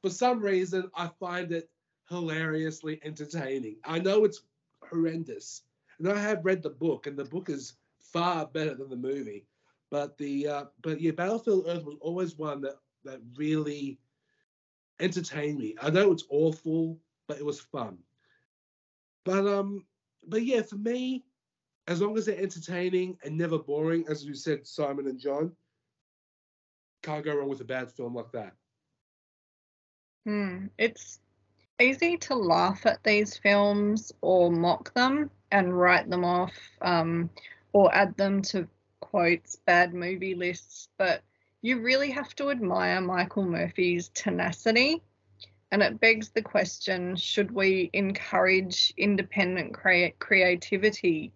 for 0.02 0.10
some 0.10 0.40
reason 0.40 0.90
I 0.96 1.10
find 1.20 1.52
it 1.52 1.70
hilariously 2.08 3.00
entertaining. 3.04 3.76
I 3.84 3.98
know 3.98 4.24
it's 4.24 4.42
horrendous, 4.90 5.62
and 5.98 6.08
I 6.08 6.18
have 6.18 6.44
read 6.44 6.62
the 6.62 6.70
book, 6.70 7.06
and 7.06 7.16
the 7.16 7.24
book 7.24 7.50
is 7.50 7.74
far 8.00 8.46
better 8.46 8.74
than 8.74 8.88
the 8.88 8.96
movie. 8.96 9.46
But 9.90 10.16
the 10.18 10.48
uh, 10.48 10.64
but 10.82 11.00
yeah, 11.00 11.12
Battlefield 11.12 11.66
Earth 11.68 11.84
was 11.84 11.96
always 12.00 12.36
one 12.36 12.62
that 12.62 12.76
that 13.04 13.20
really 13.36 14.00
entertained 15.00 15.58
me. 15.58 15.76
I 15.80 15.90
know 15.90 16.10
it's 16.10 16.24
awful, 16.30 16.98
but 17.26 17.38
it 17.38 17.44
was 17.44 17.60
fun. 17.60 17.98
But 19.24 19.46
um, 19.46 19.84
but 20.26 20.44
yeah, 20.44 20.62
for 20.62 20.76
me, 20.76 21.24
as 21.86 22.00
long 22.00 22.16
as 22.16 22.26
they're 22.26 22.40
entertaining 22.40 23.18
and 23.22 23.36
never 23.36 23.58
boring, 23.58 24.06
as 24.08 24.24
you 24.24 24.34
said, 24.34 24.66
Simon 24.66 25.08
and 25.08 25.20
John, 25.20 25.52
can't 27.02 27.24
go 27.24 27.34
wrong 27.36 27.48
with 27.48 27.60
a 27.60 27.64
bad 27.64 27.90
film 27.90 28.14
like 28.14 28.32
that. 28.32 28.54
Hmm. 30.28 30.66
It's 30.76 31.20
easy 31.80 32.18
to 32.18 32.34
laugh 32.34 32.84
at 32.84 33.02
these 33.02 33.38
films 33.38 34.12
or 34.20 34.52
mock 34.52 34.92
them 34.92 35.30
and 35.50 35.72
write 35.72 36.10
them 36.10 36.22
off 36.22 36.52
um, 36.82 37.30
or 37.72 37.94
add 37.94 38.14
them 38.18 38.42
to 38.42 38.68
quotes, 39.00 39.56
bad 39.56 39.94
movie 39.94 40.34
lists, 40.34 40.90
but 40.98 41.22
you 41.62 41.80
really 41.80 42.10
have 42.10 42.34
to 42.34 42.50
admire 42.50 43.00
Michael 43.00 43.46
Murphy's 43.46 44.10
tenacity. 44.10 45.02
And 45.72 45.82
it 45.82 45.98
begs 45.98 46.28
the 46.28 46.42
question 46.42 47.16
should 47.16 47.50
we 47.50 47.88
encourage 47.94 48.92
independent 48.98 49.72
crea- 49.72 50.14
creativity 50.18 51.32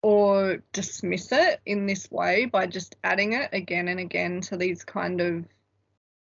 or 0.00 0.62
dismiss 0.72 1.30
it 1.30 1.60
in 1.66 1.84
this 1.84 2.10
way 2.10 2.46
by 2.46 2.68
just 2.68 2.96
adding 3.04 3.34
it 3.34 3.50
again 3.52 3.86
and 3.88 4.00
again 4.00 4.40
to 4.40 4.56
these 4.56 4.82
kind 4.82 5.20
of 5.20 5.44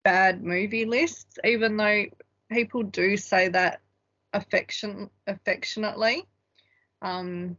bad 0.04 0.44
movie 0.44 0.84
lists, 0.84 1.38
even 1.44 1.76
though 1.76 2.04
people 2.50 2.82
do 2.82 3.16
say 3.16 3.48
that 3.48 3.80
affection 4.32 5.10
affectionately. 5.26 6.24
Um, 7.02 7.56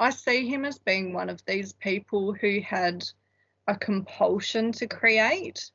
I 0.00 0.10
see 0.10 0.48
him 0.48 0.64
as 0.64 0.78
being 0.78 1.12
one 1.12 1.28
of 1.28 1.44
these 1.44 1.72
people 1.74 2.32
who 2.32 2.60
had 2.60 3.04
a 3.68 3.76
compulsion 3.76 4.72
to 4.72 4.86
create. 4.86 5.70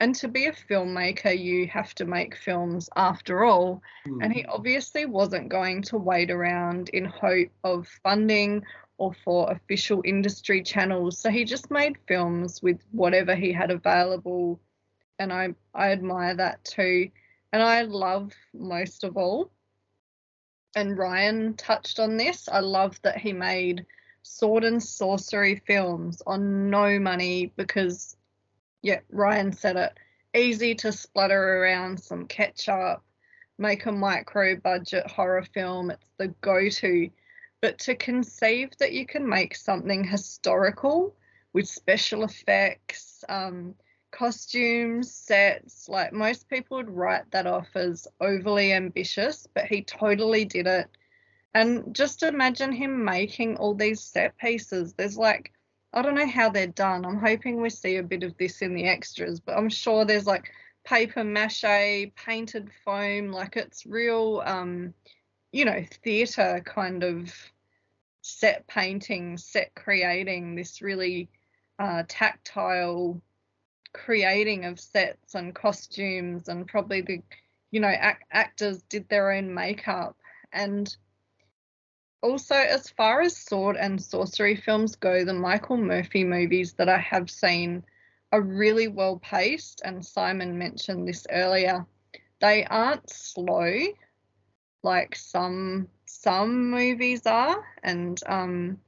And 0.00 0.14
to 0.16 0.28
be 0.28 0.46
a 0.46 0.52
filmmaker, 0.52 1.38
you 1.38 1.68
have 1.68 1.94
to 1.96 2.04
make 2.04 2.36
films 2.36 2.90
after 2.96 3.44
all. 3.44 3.80
And 4.20 4.32
he 4.32 4.44
obviously 4.44 5.06
wasn't 5.06 5.48
going 5.48 5.82
to 5.82 5.98
wait 5.98 6.30
around 6.30 6.88
in 6.88 7.04
hope 7.04 7.50
of 7.62 7.86
funding 8.02 8.64
or 8.98 9.14
for 9.24 9.50
official 9.50 10.02
industry 10.04 10.62
channels. 10.62 11.18
So 11.18 11.30
he 11.30 11.44
just 11.44 11.70
made 11.70 11.96
films 12.08 12.60
with 12.60 12.80
whatever 12.90 13.34
he 13.36 13.52
had 13.52 13.70
available. 13.70 14.60
And 15.18 15.32
I, 15.32 15.54
I 15.74 15.92
admire 15.92 16.34
that 16.34 16.64
too. 16.64 17.10
And 17.52 17.62
I 17.62 17.82
love 17.82 18.32
most 18.52 19.04
of 19.04 19.16
all, 19.16 19.50
and 20.76 20.98
Ryan 20.98 21.54
touched 21.54 22.00
on 22.00 22.16
this, 22.16 22.48
I 22.48 22.60
love 22.60 23.00
that 23.02 23.18
he 23.18 23.32
made 23.32 23.86
sword 24.22 24.64
and 24.64 24.82
sorcery 24.82 25.62
films 25.66 26.22
on 26.26 26.70
no 26.70 26.98
money 26.98 27.52
because, 27.56 28.16
yeah, 28.82 29.00
Ryan 29.10 29.52
said 29.52 29.76
it 29.76 29.98
easy 30.34 30.74
to 30.76 30.90
splatter 30.90 31.62
around 31.62 32.00
some 32.00 32.26
ketchup, 32.26 33.02
make 33.58 33.86
a 33.86 33.92
micro 33.92 34.56
budget 34.56 35.08
horror 35.08 35.44
film. 35.44 35.90
It's 35.90 36.10
the 36.18 36.28
go 36.40 36.68
to. 36.68 37.10
But 37.60 37.78
to 37.80 37.94
conceive 37.94 38.70
that 38.78 38.92
you 38.92 39.06
can 39.06 39.26
make 39.26 39.54
something 39.54 40.04
historical 40.04 41.14
with 41.52 41.68
special 41.68 42.24
effects, 42.24 43.24
um, 43.28 43.74
costumes, 44.16 45.12
sets, 45.12 45.88
like 45.88 46.12
most 46.12 46.48
people 46.48 46.76
would 46.76 46.90
write 46.90 47.30
that 47.32 47.46
off 47.46 47.68
as 47.74 48.06
overly 48.20 48.72
ambitious, 48.72 49.48
but 49.54 49.66
he 49.66 49.82
totally 49.82 50.44
did 50.44 50.66
it. 50.66 50.88
And 51.54 51.94
just 51.94 52.22
imagine 52.22 52.72
him 52.72 53.04
making 53.04 53.56
all 53.56 53.74
these 53.74 54.00
set 54.00 54.36
pieces. 54.38 54.94
There's 54.94 55.16
like, 55.16 55.52
I 55.92 56.02
don't 56.02 56.14
know 56.14 56.26
how 56.28 56.50
they're 56.50 56.66
done. 56.66 57.04
I'm 57.04 57.18
hoping 57.18 57.60
we 57.60 57.70
see 57.70 57.96
a 57.96 58.02
bit 58.02 58.22
of 58.22 58.36
this 58.36 58.62
in 58.62 58.74
the 58.74 58.88
extras, 58.88 59.40
but 59.40 59.56
I'm 59.56 59.68
sure 59.68 60.04
there's 60.04 60.26
like 60.26 60.50
paper 60.84 61.24
mache, 61.24 62.12
painted 62.16 62.70
foam, 62.84 63.30
like 63.30 63.56
it's 63.56 63.86
real, 63.86 64.42
um, 64.44 64.94
you 65.52 65.64
know, 65.64 65.84
theatre 66.02 66.62
kind 66.64 67.04
of 67.04 67.32
set 68.22 68.66
painting, 68.66 69.36
set 69.38 69.74
creating, 69.74 70.54
this 70.54 70.82
really 70.82 71.28
uh, 71.78 72.02
tactile 72.08 73.20
creating 73.94 74.66
of 74.66 74.78
sets 74.78 75.34
and 75.34 75.54
costumes 75.54 76.48
and 76.48 76.66
probably 76.66 77.00
the 77.00 77.22
you 77.70 77.80
know 77.80 77.88
ac- 77.88 78.18
actors 78.30 78.82
did 78.82 79.08
their 79.08 79.32
own 79.32 79.54
makeup. 79.54 80.16
And 80.52 80.94
also 82.22 82.54
as 82.54 82.90
far 82.90 83.22
as 83.22 83.36
sword 83.36 83.76
and 83.76 84.02
sorcery 84.02 84.56
films 84.56 84.96
go 84.96 85.24
the 85.24 85.34
michael 85.34 85.76
murphy 85.76 86.24
movies 86.24 86.72
that 86.72 86.88
i 86.88 86.96
have 86.98 87.30
seen 87.30 87.84
are 88.32 88.40
really 88.40 88.88
well 88.88 89.18
paced 89.18 89.82
and 89.84 90.04
simon 90.04 90.58
mentioned 90.58 91.06
this 91.06 91.24
earlier. 91.30 91.86
They 92.40 92.64
aren't 92.64 93.08
slow 93.08 93.76
like 94.82 95.14
some 95.14 95.88
some 96.04 96.70
movies 96.70 97.26
are 97.26 97.64
and 97.82 98.20
um 98.26 98.80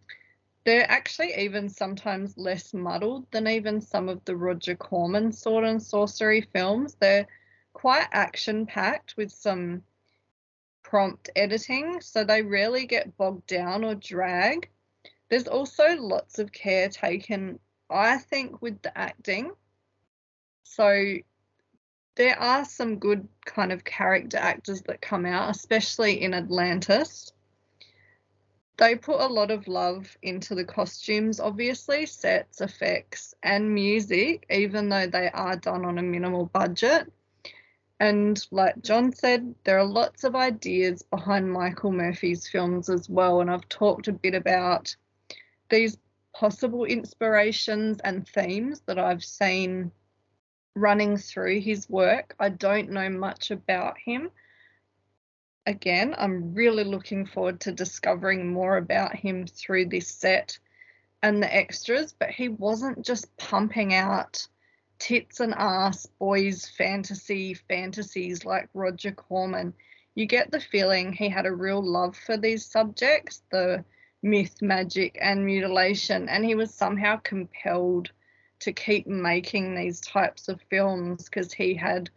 they're 0.67 0.91
actually 0.91 1.33
even 1.39 1.69
sometimes 1.69 2.37
less 2.37 2.75
muddled 2.75 3.25
than 3.31 3.47
even 3.47 3.81
some 3.81 4.09
of 4.09 4.23
the 4.25 4.37
Roger 4.37 4.75
Corman 4.75 5.31
sword 5.33 5.63
and 5.63 5.81
sorcery 5.81 6.41
films. 6.41 6.97
They're 6.99 7.29
quite 7.73 8.09
action 8.11 8.67
packed 8.67 9.17
with 9.17 9.31
some 9.31 9.85
prompt 10.83 11.31
editing, 11.37 12.01
so 12.01 12.25
they 12.25 12.43
rarely 12.43 12.85
get 12.85 13.17
bogged 13.17 13.47
down 13.47 13.85
or 13.85 13.95
drag. 13.95 14.69
There's 15.29 15.47
also 15.47 15.97
lots 16.01 16.41
of 16.41 16.51
care 16.51 16.89
taken, 16.89 17.61
I 17.89 18.19
think, 18.19 18.61
with 18.61 18.83
the 18.83 18.97
acting. 18.99 19.53
So 20.65 21.15
there 22.17 22.41
are 22.41 22.65
some 22.65 22.99
good 22.99 23.29
kind 23.45 23.71
of 23.71 23.85
character 23.85 24.39
actors 24.39 24.83
that 24.83 25.01
come 25.01 25.27
out, 25.27 25.49
especially 25.49 26.23
in 26.23 26.35
Atlantis 26.35 27.31
they 28.79 28.95
put 28.95 29.21
a 29.21 29.27
lot 29.27 29.51
of 29.51 29.69
love 29.69 30.17
into 30.23 30.55
the 30.55 30.65
costumes, 30.65 31.41
obviously, 31.41 32.05
sets, 32.07 32.61
effects, 32.61 33.35
and 33.43 33.73
music, 33.75 34.45
even 34.51 34.89
though 34.89 35.07
they 35.07 35.31
are 35.31 35.57
done 35.57 35.85
on 35.85 35.99
a 35.99 36.03
minimal 36.03 36.47
budget. 36.47 37.11
And 37.99 38.45
like 38.51 38.83
John 38.83 39.13
said, 39.13 39.55
there 39.65 39.79
are 39.79 39.85
lots 39.85 40.25
of 40.25 40.37
ideas 40.37 41.03
behind 41.03 41.51
Michael 41.51 41.93
Murphy's 41.93 42.47
films 42.47 42.91
as 42.91 43.09
well. 43.09 43.41
And 43.41 43.51
I've 43.51 43.69
talked 43.71 44.09
a 44.09 44.13
bit 44.13 44.35
about 44.35 44.95
these 45.71 45.97
possible 46.35 46.85
inspirations 46.85 47.99
and 48.05 48.29
themes 48.29 48.83
that 48.85 48.99
I've 48.99 49.25
seen 49.25 49.91
running 50.75 51.17
through 51.17 51.61
his 51.61 51.89
work. 51.89 52.35
I 52.39 52.51
don't 52.51 52.91
know 52.91 53.09
much 53.09 53.51
about 53.51 53.97
him 53.97 54.31
again, 55.67 56.15
I'm 56.17 56.55
really 56.55 56.85
looking 56.85 57.27
forward 57.27 57.61
to 57.61 57.73
discovering 57.73 58.53
more 58.53 58.77
about 58.77 59.17
him 59.17 59.47
through 59.47 59.87
this 59.87 60.09
set 60.09 60.59
and 61.23 61.43
the 61.43 61.55
extras, 61.55 62.15
but 62.19 62.31
he 62.31 62.49
wasn't 62.49 63.05
just 63.05 63.37
pumping 63.37 63.93
out 63.93 64.47
tits 64.99 65.41
and 65.41 65.53
ass 65.55 66.07
boys 66.19 66.67
fantasy 66.67 67.55
fantasies 67.55 68.45
like 68.45 68.69
Roger 68.73 69.13
Corman. 69.13 69.75
You 70.15 70.27
get 70.27 70.51
the 70.51 70.61
feeling 70.61 71.13
he 71.13 71.29
had 71.29 71.47
a 71.47 71.53
real 71.53 71.83
love 71.83 72.17
for 72.17 72.37
these 72.37 72.65
subjects, 72.65 73.43
the 73.51 73.85
myth, 74.23 74.63
magic, 74.63 75.19
and 75.21 75.45
mutilation, 75.45 76.29
and 76.29 76.45
he 76.45 76.55
was 76.55 76.73
somehow 76.73 77.17
compelled 77.17 78.11
to 78.61 78.73
keep 78.73 79.07
making 79.07 79.75
these 79.75 80.01
types 80.01 80.49
of 80.49 80.61
films 80.71 81.25
because 81.25 81.53
he 81.53 81.75
had 81.75 82.09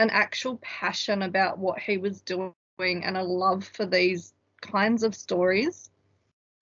an 0.00 0.08
actual 0.10 0.56
passion 0.62 1.20
about 1.22 1.58
what 1.58 1.78
he 1.78 1.98
was 1.98 2.22
doing 2.22 2.54
and 2.80 3.18
a 3.18 3.22
love 3.22 3.62
for 3.64 3.84
these 3.84 4.32
kinds 4.62 5.02
of 5.02 5.14
stories. 5.14 5.90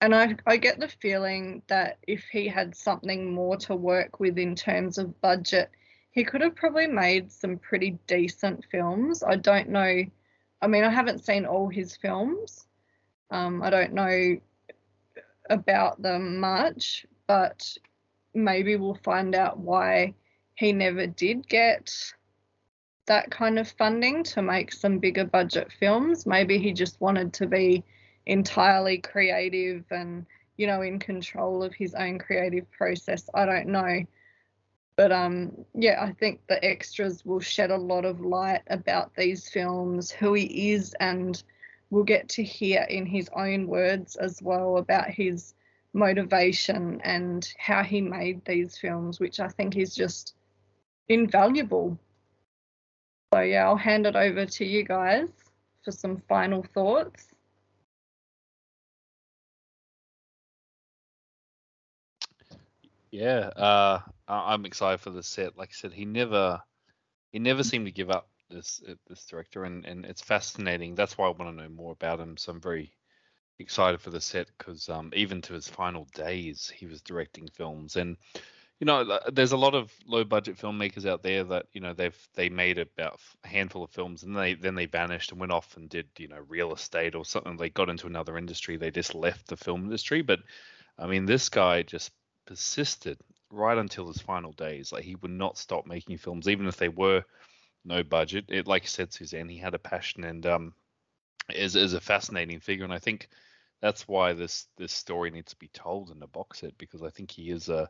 and 0.01 0.13
I, 0.13 0.35
I 0.45 0.57
get 0.57 0.79
the 0.79 0.89
feeling 0.89 1.61
that 1.67 1.97
if 2.05 2.23
he 2.31 2.47
had 2.49 2.75
something 2.75 3.33
more 3.33 3.55
to 3.57 3.75
work 3.75 4.19
with 4.19 4.37
in 4.37 4.55
terms 4.55 4.97
of 4.97 5.19
budget, 5.21 5.71
he 6.11 6.25
could 6.25 6.41
have 6.41 6.55
probably 6.55 6.87
made 6.87 7.31
some 7.31 7.57
pretty 7.57 7.97
decent 8.07 8.65
films. 8.71 9.23
I 9.23 9.35
don't 9.37 9.69
know. 9.69 10.03
I 10.61 10.67
mean, 10.67 10.83
I 10.83 10.89
haven't 10.89 11.23
seen 11.23 11.45
all 11.45 11.69
his 11.69 11.95
films. 11.95 12.67
Um, 13.31 13.61
I 13.63 13.69
don't 13.69 13.93
know 13.93 14.37
about 15.49 16.01
them 16.01 16.39
much, 16.39 17.05
but 17.25 17.77
maybe 18.33 18.75
we'll 18.75 18.99
find 19.03 19.33
out 19.33 19.59
why 19.59 20.13
he 20.55 20.73
never 20.73 21.07
did 21.07 21.47
get 21.47 22.13
that 23.09 23.31
kind 23.31 23.59
of 23.59 23.67
funding 23.67 24.23
to 24.23 24.41
make 24.41 24.71
some 24.71 24.99
bigger 24.99 25.25
budget 25.25 25.71
films. 25.73 26.25
Maybe 26.27 26.59
he 26.59 26.71
just 26.71 27.01
wanted 27.01 27.33
to 27.33 27.47
be 27.47 27.83
entirely 28.27 28.99
creative 28.99 29.83
and 29.91 30.25
you 30.57 30.67
know 30.67 30.81
in 30.81 30.99
control 30.99 31.63
of 31.63 31.73
his 31.73 31.95
own 31.95 32.19
creative 32.19 32.69
process. 32.71 33.27
I 33.33 33.45
don't 33.45 33.67
know. 33.67 34.05
But 34.95 35.11
um 35.11 35.65
yeah 35.73 36.03
i 36.03 36.11
think 36.11 36.41
the 36.47 36.63
extras 36.63 37.25
will 37.25 37.39
shed 37.39 37.71
a 37.71 37.77
lot 37.77 38.03
of 38.03 38.19
light 38.19 38.63
about 38.67 39.15
these 39.15 39.47
films 39.47 40.11
who 40.11 40.33
he 40.33 40.71
is 40.73 40.93
and 40.99 41.41
we'll 41.89 42.03
get 42.03 42.27
to 42.29 42.43
hear 42.43 42.85
in 42.89 43.05
his 43.05 43.29
own 43.33 43.65
words 43.67 44.17
as 44.17 44.41
well 44.41 44.77
about 44.77 45.09
his 45.09 45.53
motivation 45.93 46.99
and 47.01 47.53
how 47.57 47.81
he 47.81 48.01
made 48.01 48.43
these 48.43 48.77
films 48.77 49.21
which 49.21 49.39
i 49.39 49.47
think 49.47 49.77
is 49.77 49.95
just 49.95 50.35
invaluable 51.07 51.97
so 53.33 53.39
yeah 53.41 53.65
i'll 53.67 53.75
hand 53.77 54.05
it 54.05 54.15
over 54.15 54.45
to 54.45 54.65
you 54.65 54.83
guys 54.83 55.29
for 55.83 55.91
some 55.91 56.17
final 56.27 56.63
thoughts 56.73 57.29
Yeah, 63.11 63.47
uh, 63.55 63.99
I'm 64.27 64.65
excited 64.65 64.99
for 64.99 65.09
the 65.11 65.23
set. 65.23 65.57
Like 65.57 65.69
I 65.69 65.73
said, 65.73 65.93
he 65.93 66.05
never 66.05 66.61
he 67.31 67.39
never 67.39 67.63
seemed 67.63 67.85
to 67.85 67.91
give 67.91 68.09
up 68.09 68.29
this 68.49 68.81
uh, 68.87 68.95
this 69.07 69.25
director, 69.25 69.63
and 69.65 69.85
and 69.85 70.05
it's 70.05 70.21
fascinating. 70.21 70.95
That's 70.95 71.17
why 71.17 71.27
I 71.27 71.31
want 71.31 71.57
to 71.57 71.63
know 71.63 71.69
more 71.69 71.93
about 71.93 72.19
him. 72.19 72.37
So 72.37 72.51
I'm 72.51 72.61
very 72.61 72.91
excited 73.59 74.01
for 74.01 74.11
the 74.11 74.21
set 74.21 74.47
because 74.57 74.89
um, 74.89 75.11
even 75.15 75.41
to 75.43 75.53
his 75.53 75.67
final 75.67 76.05
days, 76.13 76.69
he 76.75 76.85
was 76.85 77.01
directing 77.01 77.47
films, 77.49 77.95
and 77.95 78.17
you 78.79 78.85
know, 78.85 79.19
there's 79.31 79.51
a 79.51 79.57
lot 79.57 79.75
of 79.75 79.91
low 80.07 80.23
budget 80.23 80.57
filmmakers 80.57 81.05
out 81.05 81.21
there 81.21 81.43
that 81.43 81.65
you 81.73 81.81
know 81.81 81.93
they've 81.93 82.17
they 82.35 82.47
made 82.49 82.77
about 82.77 83.19
a 83.43 83.47
handful 83.47 83.83
of 83.83 83.91
films 83.91 84.23
and 84.23 84.35
they 84.35 84.53
then 84.53 84.75
they 84.75 84.85
vanished 84.85 85.31
and 85.31 85.39
went 85.39 85.51
off 85.51 85.75
and 85.75 85.89
did 85.89 86.07
you 86.17 86.29
know 86.29 86.39
real 86.47 86.73
estate 86.73 87.13
or 87.13 87.25
something. 87.25 87.57
They 87.57 87.69
got 87.69 87.89
into 87.89 88.07
another 88.07 88.37
industry. 88.37 88.77
They 88.77 88.91
just 88.91 89.15
left 89.15 89.47
the 89.47 89.57
film 89.57 89.83
industry, 89.83 90.21
but 90.21 90.39
I 90.97 91.07
mean, 91.07 91.25
this 91.25 91.49
guy 91.49 91.83
just 91.83 92.11
persisted 92.45 93.17
right 93.51 93.77
until 93.77 94.07
his 94.07 94.21
final 94.21 94.53
days. 94.53 94.91
Like 94.93 95.03
he 95.03 95.15
would 95.15 95.31
not 95.31 95.57
stop 95.57 95.85
making 95.85 96.17
films, 96.17 96.47
even 96.47 96.67
if 96.67 96.77
they 96.77 96.89
were 96.89 97.23
no 97.83 98.03
budget. 98.03 98.45
It, 98.49 98.67
like 98.67 98.83
you 98.83 98.89
said, 98.89 99.11
Suzanne, 99.11 99.49
he 99.49 99.57
had 99.57 99.73
a 99.73 99.79
passion 99.79 100.23
and 100.23 100.45
um, 100.45 100.73
is 101.53 101.75
is 101.75 101.93
a 101.93 102.01
fascinating 102.01 102.59
figure. 102.61 102.85
And 102.85 102.93
I 102.93 102.99
think 102.99 103.29
that's 103.81 104.07
why 104.07 104.33
this 104.33 104.67
this 104.77 104.93
story 104.93 105.31
needs 105.31 105.51
to 105.51 105.57
be 105.57 105.69
told 105.69 106.11
in 106.11 106.21
a 106.23 106.27
box 106.27 106.59
set 106.59 106.77
because 106.77 107.03
I 107.03 107.09
think 107.09 107.31
he 107.31 107.49
is 107.49 107.69
a 107.69 107.89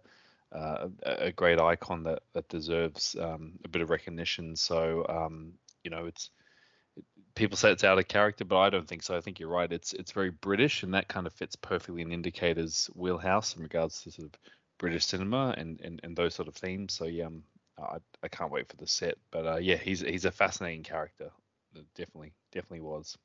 uh, 0.52 0.88
a 1.04 1.32
great 1.32 1.60
icon 1.60 2.04
that 2.04 2.24
that 2.34 2.50
deserves 2.50 3.16
um, 3.20 3.54
a 3.64 3.70
bit 3.70 3.82
of 3.82 3.90
recognition. 3.90 4.56
So 4.56 5.06
um, 5.08 5.54
you 5.84 5.92
know, 5.92 6.06
it's 6.06 6.30
people 7.36 7.58
say 7.58 7.72
it's 7.72 7.84
out 7.84 8.00
of 8.00 8.08
character, 8.08 8.46
but 8.46 8.58
I 8.58 8.70
don't 8.70 8.88
think 8.88 9.04
so. 9.04 9.16
I 9.16 9.22
think 9.22 9.40
you're 9.40 9.50
right. 9.50 9.72
It's 9.72 9.94
it's 9.94 10.12
very 10.12 10.32
British, 10.32 10.84
and 10.84 10.94
that 10.94 11.08
kind 11.08 11.28
of 11.28 11.34
fits 11.34 11.56
perfectly 11.56 12.02
in 12.02 12.12
Indicator's 12.12 12.90
wheelhouse 12.96 13.56
in 13.56 13.64
regards 13.64 14.02
to 14.04 14.12
sort 14.12 14.28
of 14.28 14.40
British 14.78 15.06
cinema 15.06 15.54
and 15.58 15.80
and, 15.82 16.00
and 16.04 16.16
those 16.16 16.36
sort 16.36 16.48
of 16.48 16.56
themes. 16.56 16.94
So 16.94 17.06
yeah, 17.06 17.28
um, 17.28 17.44
I 17.78 17.98
I 18.24 18.28
can't 18.28 18.52
wait 18.52 18.68
for 18.70 18.78
the 18.78 18.88
set. 18.88 19.18
But 19.32 19.48
uh, 19.48 19.58
yeah, 19.58 19.78
he's 19.78 20.02
he's 20.02 20.26
a 20.26 20.32
fascinating 20.32 20.84
character. 20.84 21.32
Definitely, 21.96 22.34
definitely 22.52 22.82
was. 22.82 23.18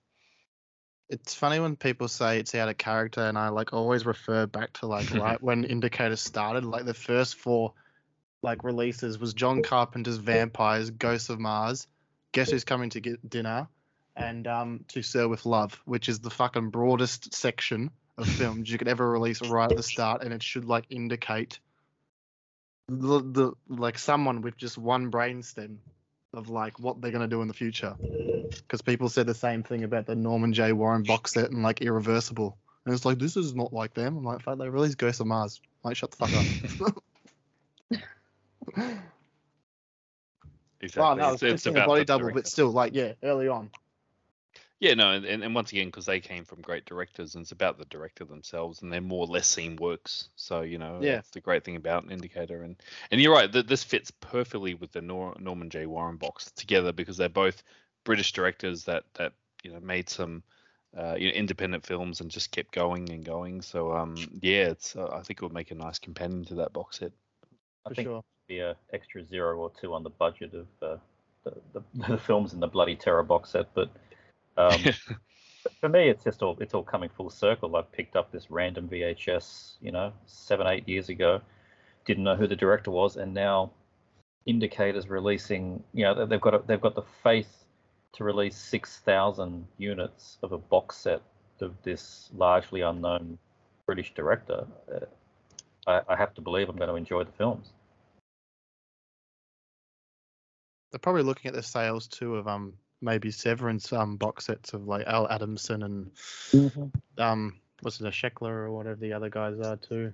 It's 1.10 1.34
funny 1.34 1.60
when 1.60 1.76
people 1.76 2.08
say 2.08 2.38
it's 2.38 2.54
out 2.54 2.68
of 2.68 2.78
character, 2.78 3.20
and 3.20 3.36
I 3.36 3.48
like 3.48 3.72
always 3.72 4.06
refer 4.06 4.46
back 4.46 4.72
to 4.74 4.86
like 4.86 5.10
right 5.14 5.42
when 5.42 5.64
Indicator 5.64 6.16
started. 6.16 6.64
Like 6.64 6.84
the 6.84 6.94
first 6.94 7.36
four 7.36 7.74
like 8.42 8.64
releases 8.64 9.18
was 9.18 9.34
John 9.34 9.62
Carpenter's 9.62 10.18
Vampires, 10.18 10.90
Ghosts 10.90 11.30
of 11.30 11.40
Mars, 11.40 11.86
Guess 12.32 12.50
Who's 12.50 12.64
Coming 12.64 12.90
to 12.90 13.00
Get 13.00 13.28
Dinner, 13.28 13.68
and 14.16 14.46
um, 14.46 14.84
To 14.88 15.02
Sir 15.02 15.28
with 15.28 15.46
Love, 15.46 15.80
which 15.84 16.08
is 16.08 16.20
the 16.20 16.30
fucking 16.30 16.70
broadest 16.70 17.34
section 17.34 17.90
of 18.16 18.28
films 18.38 18.70
you 18.70 18.78
could 18.78 18.88
ever 18.88 19.10
release 19.10 19.42
right 19.42 19.70
at 19.70 19.76
the 19.76 19.82
start, 19.82 20.22
and 20.22 20.32
it 20.32 20.42
should 20.42 20.64
like 20.64 20.84
indicate 20.90 21.58
the, 22.88 23.20
the 23.20 23.52
like 23.68 23.98
someone 23.98 24.42
with 24.42 24.56
just 24.56 24.76
one 24.76 25.10
brainstem 25.10 25.78
of 26.32 26.48
like 26.48 26.78
what 26.78 27.00
they're 27.00 27.12
gonna 27.12 27.28
do 27.28 27.42
in 27.42 27.48
the 27.48 27.54
future. 27.54 27.96
Because 28.50 28.82
people 28.82 29.08
said 29.08 29.26
the 29.26 29.34
same 29.34 29.62
thing 29.62 29.84
about 29.84 30.06
the 30.06 30.14
Norman 30.14 30.52
J. 30.52 30.72
Warren 30.72 31.02
box 31.02 31.32
set 31.32 31.50
and 31.50 31.62
like 31.62 31.80
Irreversible, 31.82 32.56
and 32.84 32.94
it's 32.94 33.04
like 33.04 33.18
this 33.18 33.36
is 33.36 33.54
not 33.54 33.72
like 33.72 33.94
them. 33.94 34.16
I'm 34.16 34.24
like, 34.24 34.42
fuck, 34.42 34.58
they 34.58 34.68
released 34.68 34.98
Ghost 34.98 35.20
of 35.20 35.26
Mars. 35.26 35.60
Like, 35.82 35.96
shut 35.96 36.10
the 36.12 36.26
fuck 36.26 36.92
up. 37.94 38.04
Exactly. 40.80 41.02
Oh 41.02 41.14
no, 41.14 41.32
it's, 41.32 41.42
it's, 41.42 41.52
it's 41.54 41.66
a 41.66 41.70
about 41.70 41.86
body 41.86 42.04
double, 42.04 42.30
but 42.32 42.46
still, 42.46 42.70
like, 42.70 42.94
yeah, 42.94 43.12
early 43.22 43.48
on. 43.48 43.70
Yeah, 44.80 44.92
no, 44.94 45.12
and, 45.12 45.24
and 45.24 45.54
once 45.54 45.72
again, 45.72 45.86
because 45.86 46.04
they 46.04 46.20
came 46.20 46.44
from 46.44 46.60
great 46.60 46.84
directors, 46.84 47.34
and 47.34 47.42
it's 47.42 47.52
about 47.52 47.78
the 47.78 47.86
director 47.86 48.24
themselves, 48.24 48.82
and 48.82 48.92
they're 48.92 49.00
more 49.00 49.24
less 49.24 49.46
seen 49.46 49.76
works. 49.76 50.28
So 50.36 50.60
you 50.60 50.76
know, 50.76 50.98
Yeah. 51.00 51.14
that's 51.14 51.30
the 51.30 51.40
great 51.40 51.64
thing 51.64 51.76
about 51.76 52.04
an 52.04 52.10
indicator. 52.10 52.62
And 52.62 52.76
and 53.10 53.18
you're 53.20 53.32
right, 53.32 53.50
th- 53.50 53.66
this 53.66 53.82
fits 53.82 54.10
perfectly 54.10 54.74
with 54.74 54.92
the 54.92 55.00
Nor- 55.00 55.36
Norman 55.38 55.70
J. 55.70 55.86
Warren 55.86 56.16
box 56.16 56.50
together 56.50 56.92
because 56.92 57.16
they're 57.16 57.28
both 57.30 57.62
British 58.04 58.32
directors 58.32 58.84
that 58.84 59.04
that 59.14 59.32
you 59.62 59.72
know 59.72 59.80
made 59.80 60.08
some 60.08 60.42
uh, 60.96 61.14
you 61.18 61.28
know 61.28 61.34
independent 61.34 61.84
films 61.84 62.20
and 62.20 62.30
just 62.30 62.50
kept 62.50 62.72
going 62.72 63.10
and 63.10 63.24
going. 63.24 63.62
So 63.62 63.92
um, 63.94 64.16
yeah, 64.40 64.68
it's 64.68 64.94
uh, 64.96 65.08
I 65.12 65.22
think 65.22 65.40
it 65.40 65.42
would 65.42 65.52
make 65.52 65.70
a 65.70 65.74
nice 65.74 65.98
companion 65.98 66.44
to 66.46 66.54
that 66.56 66.72
box 66.72 66.98
set. 66.98 67.12
I 67.86 67.90
For 67.90 67.94
think 67.94 68.08
sure. 68.08 68.24
be 68.48 68.60
a 68.60 68.76
extra 68.92 69.24
zero 69.24 69.58
or 69.58 69.70
two 69.80 69.94
on 69.94 70.02
the 70.02 70.10
budget 70.10 70.52
of 70.54 70.66
uh, 70.82 70.96
the, 71.44 71.54
the 71.72 72.08
the 72.08 72.18
films 72.18 72.52
in 72.52 72.60
the 72.60 72.68
bloody 72.68 72.96
terror 72.96 73.22
box 73.22 73.50
set, 73.50 73.72
but 73.74 73.90
um, 74.56 74.80
for 75.80 75.88
me, 75.88 76.08
it's 76.08 76.24
just 76.24 76.42
all 76.42 76.56
it's 76.60 76.74
all 76.74 76.82
coming 76.82 77.08
full 77.08 77.30
circle. 77.30 77.74
I 77.76 77.82
picked 77.82 78.16
up 78.16 78.30
this 78.30 78.50
random 78.50 78.88
VHS, 78.88 79.74
you 79.80 79.92
know, 79.92 80.12
seven 80.26 80.66
eight 80.66 80.88
years 80.88 81.08
ago, 81.08 81.40
didn't 82.04 82.24
know 82.24 82.36
who 82.36 82.46
the 82.46 82.56
director 82.56 82.90
was, 82.90 83.16
and 83.16 83.32
now 83.34 83.70
Indicators 84.46 85.08
releasing, 85.08 85.82
you 85.94 86.04
know, 86.04 86.14
they- 86.14 86.26
they've 86.26 86.40
got 86.40 86.54
a, 86.54 86.58
they've 86.66 86.80
got 86.80 86.94
the 86.94 87.02
faith 87.22 87.63
to 88.14 88.24
release 88.24 88.56
six 88.56 88.98
thousand 88.98 89.66
units 89.78 90.38
of 90.42 90.52
a 90.52 90.58
box 90.58 90.96
set 90.96 91.22
of 91.60 91.74
this 91.82 92.30
largely 92.36 92.80
unknown 92.80 93.38
British 93.86 94.14
director. 94.14 94.66
Uh, 94.92 95.00
I, 95.86 96.12
I 96.12 96.16
have 96.16 96.34
to 96.34 96.40
believe 96.40 96.68
I'm 96.68 96.76
going 96.76 96.88
to 96.88 96.96
enjoy 96.96 97.24
the 97.24 97.32
films. 97.32 97.72
They're 100.90 100.98
probably 100.98 101.22
looking 101.22 101.48
at 101.48 101.54
the 101.54 101.62
sales 101.62 102.06
too 102.06 102.36
of 102.36 102.46
um 102.46 102.74
maybe 103.00 103.30
Severin 103.30 103.80
um 103.92 104.16
box 104.16 104.46
sets 104.46 104.72
of 104.74 104.86
like 104.86 105.06
Al 105.06 105.28
Adamson 105.28 105.82
and 105.82 106.70
um 107.18 107.60
what's 107.82 108.00
it 108.00 108.06
a 108.06 108.10
Sheckler 108.10 108.50
or 108.50 108.70
whatever 108.70 108.96
the 108.96 109.12
other 109.12 109.28
guys 109.28 109.58
are 109.58 109.76
too. 109.76 110.12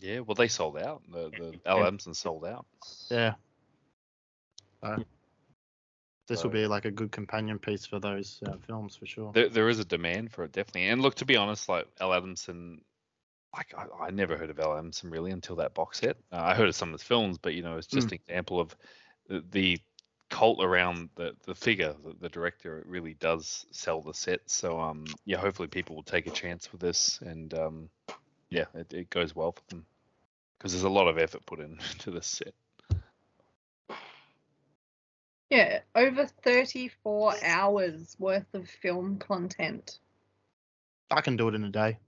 Yeah, 0.00 0.20
well, 0.20 0.34
they 0.34 0.48
sold 0.48 0.78
out. 0.78 1.02
The 1.10 1.30
the 1.30 1.58
Al 1.66 1.78
Yeah. 1.78 1.86
Adamson 1.86 2.14
sold 2.14 2.44
out. 2.44 2.66
Yeah. 3.10 3.34
So, 4.84 5.04
this 6.28 6.44
will 6.44 6.50
be 6.50 6.66
like 6.66 6.84
a 6.84 6.90
good 6.90 7.10
companion 7.10 7.58
piece 7.58 7.86
for 7.86 7.98
those 7.98 8.40
uh, 8.46 8.52
films 8.66 8.96
for 8.96 9.06
sure. 9.06 9.32
There, 9.32 9.48
there 9.48 9.68
is 9.68 9.78
a 9.78 9.84
demand 9.84 10.30
for 10.32 10.44
it, 10.44 10.52
definitely. 10.52 10.88
And 10.88 11.00
look, 11.00 11.14
to 11.16 11.24
be 11.24 11.36
honest, 11.36 11.68
like 11.68 11.86
Al 12.00 12.12
Adamson, 12.12 12.82
like 13.56 13.74
I, 13.76 14.06
I 14.06 14.10
never 14.10 14.36
heard 14.36 14.50
of 14.50 14.60
Al 14.60 14.76
Adamson 14.76 15.10
really 15.10 15.30
until 15.30 15.56
that 15.56 15.74
box 15.74 16.00
set. 16.00 16.16
Uh, 16.30 16.42
I 16.42 16.54
heard 16.54 16.68
of 16.68 16.74
some 16.74 16.90
of 16.90 17.00
his 17.00 17.02
films, 17.02 17.38
but 17.38 17.54
you 17.54 17.62
know, 17.62 17.76
it's 17.76 17.86
just 17.86 18.08
an 18.08 18.14
example 18.14 18.60
of 18.60 18.76
the, 19.28 19.42
the 19.50 19.78
cult 20.30 20.62
around 20.62 21.08
the 21.16 21.34
the 21.46 21.54
figure, 21.54 21.94
the, 22.04 22.14
the 22.20 22.28
director. 22.28 22.78
It 22.78 22.86
really 22.86 23.14
does 23.14 23.66
sell 23.70 24.02
the 24.02 24.14
set. 24.14 24.40
So 24.46 24.78
um, 24.80 25.06
yeah, 25.24 25.38
hopefully 25.38 25.68
people 25.68 25.96
will 25.96 26.02
take 26.02 26.26
a 26.26 26.30
chance 26.30 26.70
with 26.70 26.80
this, 26.80 27.18
and 27.22 27.52
um, 27.54 27.88
yeah, 28.50 28.66
it, 28.74 28.92
it 28.92 29.10
goes 29.10 29.34
well 29.34 29.52
for 29.52 29.62
them 29.70 29.86
because 30.58 30.72
there's 30.72 30.84
a 30.84 30.88
lot 30.88 31.08
of 31.08 31.18
effort 31.18 31.46
put 31.46 31.60
into 31.60 32.10
this 32.10 32.26
set. 32.26 32.54
Yeah, 35.50 35.80
over 35.94 36.26
34 36.26 37.34
hours 37.42 38.16
worth 38.18 38.52
of 38.54 38.68
film 38.68 39.18
content. 39.18 39.98
I 41.10 41.22
can 41.22 41.36
do 41.36 41.48
it 41.48 41.54
in 41.54 41.64
a 41.64 41.70
day. 41.70 41.98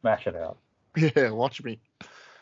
Smash 0.00 0.26
it 0.26 0.36
out. 0.36 0.58
Yeah, 0.96 1.30
watch 1.30 1.62
me. 1.62 1.78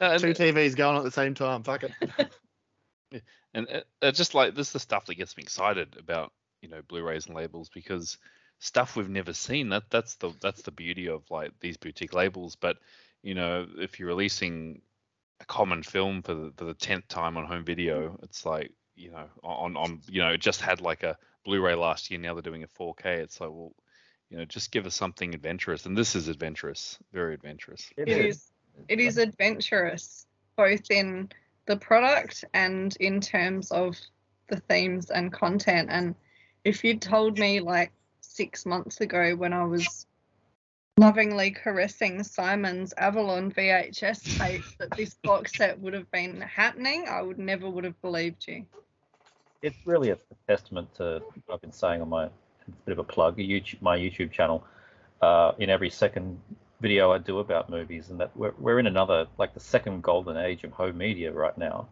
Uh, 0.01 0.19
Two 0.19 0.29
TVs 0.29 0.77
going 0.77 0.97
at 0.97 1.05
the 1.05 1.11
same 1.11 1.35
time. 1.35 1.63
Fuck 1.63 1.85
it. 1.85 3.23
and 3.55 3.69
uh, 3.69 3.81
uh, 4.01 4.13
just 4.13 4.35
like 4.35 4.55
this 4.55 4.69
is 4.69 4.73
the 4.73 4.81
stuff 4.81 5.07
that 5.07 5.17
gets 5.17 5.37
me 5.37 5.43
excited 5.43 5.97
about 5.99 6.33
you 6.63 6.69
know 6.69 6.81
blu-rays 6.89 7.27
and 7.27 7.37
labels 7.37 7.69
because 7.69 8.17
stuff 8.59 8.97
we've 8.97 9.11
never 9.11 9.33
seen. 9.33 9.69
That 9.69 9.85
that's 9.91 10.17
the 10.17 10.33
that's 10.41 10.63
the 10.63 10.71
beauty 10.71 11.09
of 11.09 11.31
like 11.31 11.53
these 11.61 11.77
boutique 11.77 12.15
labels. 12.15 12.57
But 12.57 12.79
you 13.23 13.35
know, 13.35 13.67
if 13.79 13.99
you're 13.99 14.09
releasing 14.09 14.81
a 15.41 15.45
common 15.45 15.83
film 15.83 16.23
for 16.23 16.35
the, 16.35 16.53
for 16.57 16.65
the 16.65 16.75
tenth 16.75 17.09
time 17.09 17.37
on 17.37 17.45
home 17.47 17.65
video, 17.65 18.11
mm. 18.11 18.25
it's 18.25 18.47
like 18.47 18.73
you 18.97 19.11
know 19.11 19.27
on 19.43 19.77
on 19.77 20.01
you 20.09 20.23
know 20.23 20.31
it 20.31 20.41
just 20.41 20.61
had 20.61 20.81
like 20.81 21.03
a 21.03 21.17
Blu-ray 21.45 21.75
last 21.75 22.11
year. 22.11 22.21
Now 22.21 22.35
they're 22.35 22.43
doing 22.43 22.63
a 22.63 22.69
4K. 22.69 23.05
It's 23.19 23.41
like 23.41 23.51
well, 23.51 23.75
you 24.31 24.39
know, 24.39 24.45
just 24.45 24.71
give 24.71 24.87
us 24.87 24.95
something 24.95 25.35
adventurous, 25.35 25.87
and 25.87 25.97
this 25.97 26.15
is 26.15 26.29
adventurous, 26.29 26.99
very 27.13 27.35
adventurous. 27.35 27.91
It 27.97 28.09
is. 28.09 28.51
It 28.89 28.99
is 28.99 29.19
adventurous, 29.19 30.27
both 30.57 30.91
in 30.91 31.29
the 31.67 31.77
product 31.77 32.45
and 32.53 32.97
in 32.99 33.21
terms 33.21 33.71
of 33.71 33.97
the 34.49 34.57
themes 34.57 35.11
and 35.11 35.33
content. 35.33 35.89
And 35.91 36.15
if 36.65 36.83
you'd 36.83 37.01
told 37.01 37.39
me 37.39 37.61
like 37.61 37.93
six 38.21 38.67
months 38.67 39.01
ago 39.01 39.37
when 39.37 39.53
I 39.53 39.65
was 39.65 40.07
lovingly 40.97 41.51
caressing 41.51 42.23
Simon's 42.23 42.95
Avalon 42.97 43.51
VHS 43.51 44.39
tape 44.39 44.65
that 44.79 44.91
this 44.97 45.15
box 45.23 45.53
set 45.57 45.79
would 45.81 45.93
have 45.93 46.11
been 46.11 46.41
happening, 46.41 47.07
I 47.09 47.23
would 47.23 47.39
never 47.39 47.69
would 47.69 47.85
have 47.85 48.01
believed 48.01 48.47
you. 48.47 48.65
It's 49.63 49.77
really 49.85 50.11
a 50.11 50.19
testament 50.49 50.95
to 50.97 51.23
I've 51.53 51.61
been 51.61 51.73
saying 51.73 52.03
on 52.03 52.09
my 52.09 52.27
it's 52.27 52.69
a 52.69 52.87
bit 52.87 52.93
of 52.93 52.99
a 52.99 53.05
plug, 53.05 53.39
YouTube, 53.39 53.83
my 53.83 53.99
YouTube 53.99 54.31
channel. 54.31 54.65
Uh, 55.21 55.53
in 55.59 55.71
every 55.71 55.91
second 55.91 56.39
video 56.81 57.11
I 57.11 57.19
do 57.19 57.39
about 57.39 57.71
movies, 57.71 58.11
and 58.11 58.21
that 58.21 58.31
we're, 58.37 58.53
we're 58.59 58.79
in 58.79 58.87
another 58.87 59.27
like 59.39 59.55
the 59.55 59.61
second 59.61 60.03
golden 60.03 60.37
age 60.37 60.65
of 60.65 60.73
home 60.73 60.99
media 60.99 61.33
right 61.33 61.57
now. 61.57 61.89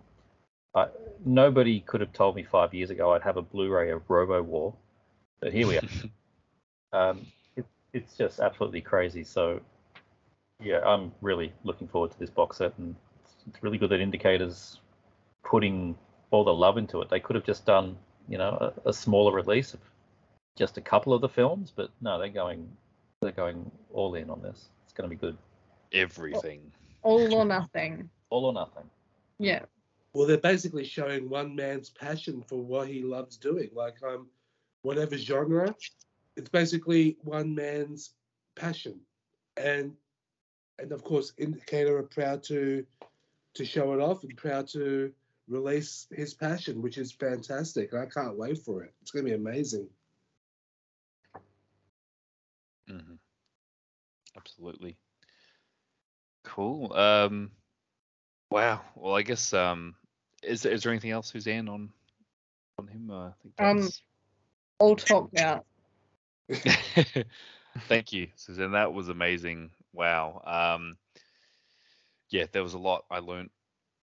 Uh, 0.74 0.87
nobody 1.24 1.81
could 1.81 2.01
have 2.01 2.12
told 2.12 2.37
me 2.37 2.43
five 2.43 2.73
years 2.73 2.91
ago 2.91 3.12
I'd 3.12 3.23
have 3.23 3.37
a 3.37 3.43
Blu-ray 3.43 3.91
of 3.91 4.03
Robo 4.09 4.43
War, 4.43 4.74
but 5.41 5.53
here 5.53 5.66
we 5.66 5.79
are. 5.79 5.83
um, 6.93 7.20
it, 7.20 7.41
it's 7.93 8.16
just 8.16 8.40
absolutely 8.40 8.81
crazy. 8.81 9.24
So, 9.24 9.60
yeah, 10.60 10.81
I'm 10.85 11.12
really 11.20 11.52
looking 11.64 11.89
forward 11.89 12.12
to 12.12 12.19
this 12.19 12.31
box 12.31 12.59
set, 12.59 12.73
and 12.78 12.94
it's, 13.23 13.35
it's 13.48 13.62
really 13.62 13.78
good 13.78 13.90
that 13.90 14.01
Indicators 14.01 14.81
putting 15.44 15.97
all 16.31 16.44
the 16.44 16.55
love 16.55 16.78
into 16.78 17.01
it. 17.02 17.10
They 17.10 17.20
could 17.20 17.36
have 17.36 17.44
just 17.44 17.66
done, 17.66 17.97
you 18.28 18.39
know, 18.39 18.73
a, 18.85 18.90
a 18.90 18.93
smaller 18.93 19.35
release 19.35 19.74
of 19.74 19.81
just 20.56 20.78
a 20.78 20.81
couple 20.81 21.12
of 21.12 21.20
the 21.20 21.28
films, 21.28 21.73
but 21.74 21.90
no, 22.01 22.19
they're 22.19 22.28
going 22.28 22.69
they're 23.20 23.32
going 23.32 23.70
all 23.93 24.14
in 24.16 24.28
on 24.31 24.43
this. 24.43 24.69
It's 24.85 24.93
going 24.93 25.09
to 25.09 25.14
be 25.14 25.19
good. 25.19 25.36
Everything. 25.93 26.60
All 27.02 27.32
or 27.35 27.44
nothing. 27.44 28.09
All 28.31 28.47
or 28.47 28.52
nothing. 28.52 28.85
Yeah. 29.39 29.60
Well, 30.12 30.27
they're 30.27 30.39
basically 30.39 30.85
showing 30.85 31.28
one 31.28 31.55
man's 31.55 31.89
passion 31.90 32.43
for 32.47 32.56
what 32.56 32.89
he 32.89 33.02
loves 33.02 33.36
doing. 33.36 33.70
Like 33.74 33.97
um, 34.02 34.27
whatever 34.82 35.16
genre, 35.16 35.74
it's 36.37 36.49
basically 36.49 37.17
one 37.23 37.55
man's 37.55 38.11
passion, 38.55 39.01
and 39.57 39.93
and 40.79 40.93
of 40.93 41.05
course, 41.05 41.33
Indicator 41.39 41.99
are 41.99 42.03
proud 42.05 42.43
to 42.45 42.85
to 43.55 43.65
show 43.65 43.93
it 43.93 44.01
off 44.01 44.25
and 44.25 44.37
proud 44.37 44.67
to 44.69 45.13
release 45.49 46.07
his 46.11 46.33
passion, 46.35 46.81
which 46.81 46.97
is 46.97 47.13
fantastic. 47.13 47.93
And 47.93 48.01
I 48.01 48.07
can't 48.07 48.39
wait 48.39 48.59
for 48.59 48.83
it. 48.83 48.95
It's 49.03 49.11
going 49.11 49.25
to 49.27 49.31
be 49.31 49.37
amazing. 49.37 49.89
Mm-hmm. 52.91 53.15
Absolutely. 54.37 54.97
Cool. 56.45 56.93
Um, 56.95 57.51
wow. 58.51 58.81
Well, 58.95 59.15
I 59.15 59.23
guess 59.23 59.53
um, 59.53 59.95
is 60.43 60.65
is 60.65 60.83
there 60.83 60.93
anything 60.93 61.11
else, 61.11 61.31
Suzanne, 61.31 61.69
on 61.69 61.91
on 62.79 62.89
him? 62.89 63.11
Uh, 63.11 63.29
I 63.29 63.33
think 63.43 63.55
Um, 63.59 63.81
that's... 63.83 64.03
all 64.79 64.97
talked 64.97 65.39
out. 65.39 65.67
Thank 67.89 68.12
you, 68.12 68.29
Suzanne. 68.37 68.73
That 68.73 68.93
was 68.93 69.09
amazing. 69.09 69.70
Wow. 69.93 70.43
Um, 70.45 70.97
yeah, 72.31 72.47
there 72.53 72.62
was 72.62 72.74
a 72.74 72.79
lot 72.79 73.05
I 73.11 73.19
learned 73.20 73.51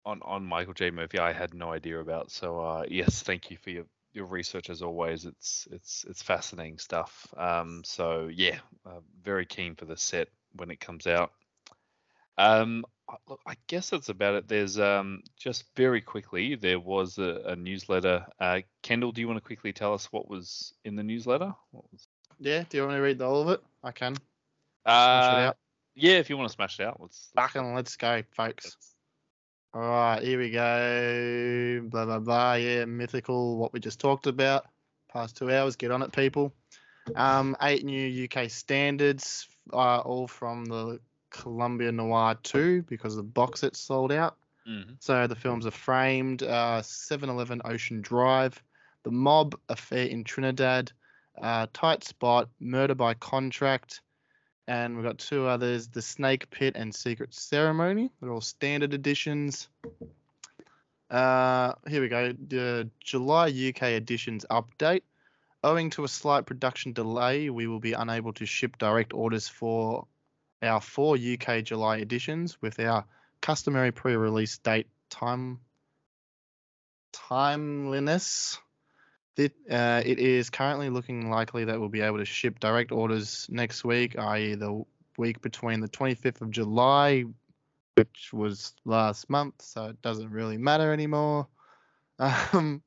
on 0.06 0.22
on 0.24 0.46
Michael 0.46 0.74
J. 0.74 0.92
Murphy. 0.92 1.20
I 1.20 1.34
had 1.34 1.54
no 1.54 1.72
idea 1.72 2.00
about. 2.00 2.32
So 2.32 2.60
uh, 2.60 2.84
yes, 2.90 3.24
thank 3.24 3.52
you 3.52 3.58
for 3.58 3.70
your 3.72 3.86
your 4.14 4.26
research 4.26 4.70
as 4.70 4.82
always. 4.82 5.26
It's 5.26 5.68
it's 5.72 6.06
it's 6.10 6.24
fascinating 6.24 6.80
stuff. 6.80 7.28
Um, 7.38 7.84
so 7.86 8.30
yeah, 8.34 8.60
uh, 8.86 9.00
very 9.22 9.46
keen 9.46 9.76
for 9.76 9.86
the 9.86 9.98
set 9.98 10.30
when 10.56 10.72
it 10.72 10.80
comes 10.80 11.08
out. 11.08 11.32
Um, 12.38 12.86
I- 13.10 13.18
look, 13.28 13.42
I 13.48 13.56
guess 13.68 13.90
that's 13.90 14.10
about 14.10 14.36
it. 14.36 14.48
There's 14.48 14.80
um, 14.80 15.24
just 15.38 15.66
very 15.76 16.02
quickly 16.02 16.56
there 16.56 16.80
was 16.80 17.18
a, 17.18 17.42
a 17.48 17.56
newsletter. 17.56 18.26
Uh, 18.40 18.62
Kendall, 18.84 19.12
do 19.12 19.22
you 19.22 19.28
want 19.28 19.38
to 19.38 19.46
quickly 19.46 19.74
tell 19.74 19.94
us 19.94 20.12
what 20.12 20.30
was 20.30 20.74
in 20.84 20.96
the 20.96 21.04
newsletter? 21.04 21.54
Was, 21.72 22.07
Yeah, 22.40 22.64
do 22.70 22.78
you 22.78 22.84
want 22.84 22.94
me 22.94 22.98
to 22.98 23.04
read 23.04 23.22
all 23.22 23.42
of 23.42 23.50
it? 23.50 23.62
I 23.84 23.92
can. 23.92 24.16
Smash 24.16 24.24
it 24.86 24.90
uh, 24.90 25.48
out. 25.50 25.58
yeah, 25.96 26.18
if 26.18 26.30
you 26.30 26.38
want 26.38 26.50
to 26.50 26.54
smash 26.54 26.80
it 26.80 26.86
out, 26.86 27.02
let's. 27.02 27.32
Back 27.36 27.56
and 27.56 27.76
let's 27.76 27.96
go, 27.96 28.24
folks. 28.32 28.78
All 29.74 29.82
right, 29.82 30.22
here 30.22 30.40
we 30.40 30.50
go. 30.52 31.88
Blah 31.90 32.06
blah 32.06 32.20
blah. 32.20 32.54
Yeah, 32.54 32.86
mythical. 32.86 33.58
What 33.58 33.74
we 33.74 33.80
just 33.80 34.00
talked 34.00 34.28
about. 34.28 34.66
Past 35.12 35.38
two 35.38 35.52
hours. 35.52 35.76
Get 35.76 35.92
on 35.92 36.02
it, 36.02 36.12
people. 36.12 36.54
Um, 37.16 37.56
eight 37.62 37.86
new 37.86 38.26
UK 38.26 38.50
standards, 38.50 39.48
uh, 39.74 40.00
all 40.00 40.28
from 40.28 40.66
the 40.66 41.00
Columbia 41.30 41.92
Noir 41.92 42.36
2 42.44 42.84
because 42.84 43.16
the 43.16 43.24
box 43.24 43.62
set 43.62 43.76
sold 43.76 44.12
out. 44.12 44.38
Mhm. 44.68 44.98
So 45.00 45.28
the 45.28 45.36
films 45.36 45.66
are 45.66 45.72
framed. 45.72 46.44
Uh, 46.44 46.82
7-Eleven 46.82 47.62
Ocean 47.66 48.02
Drive, 48.02 48.62
The 49.04 49.12
Mob, 49.12 49.58
Affair 49.70 50.08
in 50.08 50.24
Trinidad, 50.24 50.92
uh, 51.42 51.68
Tight 51.74 52.04
Spot, 52.04 52.50
Murder 52.60 52.96
by 52.96 53.14
Contract, 53.14 54.02
and 54.68 54.96
we've 54.96 55.06
got 55.06 55.18
two 55.18 55.46
others: 55.46 55.88
The 55.88 56.02
Snake 56.02 56.50
Pit 56.50 56.76
and 56.76 56.94
Secret 56.94 57.34
Ceremony. 57.34 58.12
They're 58.22 58.32
all 58.32 58.42
standard 58.42 58.94
editions. 58.94 59.68
Uh, 61.10 61.74
here 61.88 62.02
we 62.02 62.10
go. 62.10 62.34
The 62.34 62.90
July 63.00 63.48
UK 63.48 63.84
editions 63.84 64.46
update. 64.50 65.04
Owing 65.64 65.90
to 65.92 66.04
a 66.04 66.08
slight 66.08 66.46
production 66.46 66.94
delay, 66.94 67.50
we 67.50 67.68
will 67.68 67.80
be 67.80 67.94
unable 67.94 68.34
to 68.34 68.46
ship 68.46 68.78
direct 68.78 69.14
orders 69.14 69.48
for 69.48 70.06
our 70.62 70.82
four 70.82 71.18
UK 71.18 71.64
July 71.64 71.98
editions 71.98 72.58
with 72.62 72.80
our 72.80 73.06
customary 73.42 73.92
pre-release 73.92 74.58
date 74.60 74.88
time 75.10 75.60
timeliness. 77.12 78.60
It, 79.38 79.54
uh, 79.70 80.02
it 80.04 80.20
is 80.20 80.50
currently 80.50 80.90
looking 80.90 81.30
likely 81.30 81.66
that 81.66 81.80
we'll 81.80 81.90
be 81.90 82.02
able 82.02 82.18
to 82.18 82.26
ship 82.26 82.60
direct 82.60 82.92
orders 82.92 83.48
next 83.52 83.84
week, 83.84 84.18
i.e., 84.18 84.56
the 84.56 84.84
week 85.18 85.42
between 85.42 85.80
the 85.80 85.88
25th 85.88 86.42
of 86.42 86.50
July, 86.50 87.24
which 87.94 88.32
was 88.34 88.74
last 88.84 89.30
month, 89.30 89.62
so 89.62 89.86
it 89.86 90.02
doesn't 90.02 90.32
really 90.32 90.58
matter 90.58 90.92
anymore. 90.92 91.48
Um, 92.20 92.82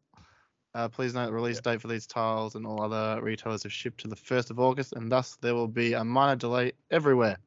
uh, 0.74 0.89
please 0.89 1.14
note 1.14 1.27
the 1.27 1.32
release 1.32 1.60
date 1.60 1.81
for 1.81 1.86
these 1.86 2.06
tiles 2.06 2.56
and 2.56 2.66
all 2.66 2.82
other 2.82 3.22
retailers 3.22 3.62
have 3.62 3.72
shipped 3.72 4.01
to 4.01 4.09
the 4.09 4.16
1st 4.16 4.51
of 4.51 4.59
August, 4.59 4.93
and 4.93 5.10
thus 5.10 5.36
there 5.40 5.55
will 5.55 5.68
be 5.68 5.93
a 5.93 6.05
minor 6.05 6.35
delay 6.35 6.72
everywhere. 6.90 7.39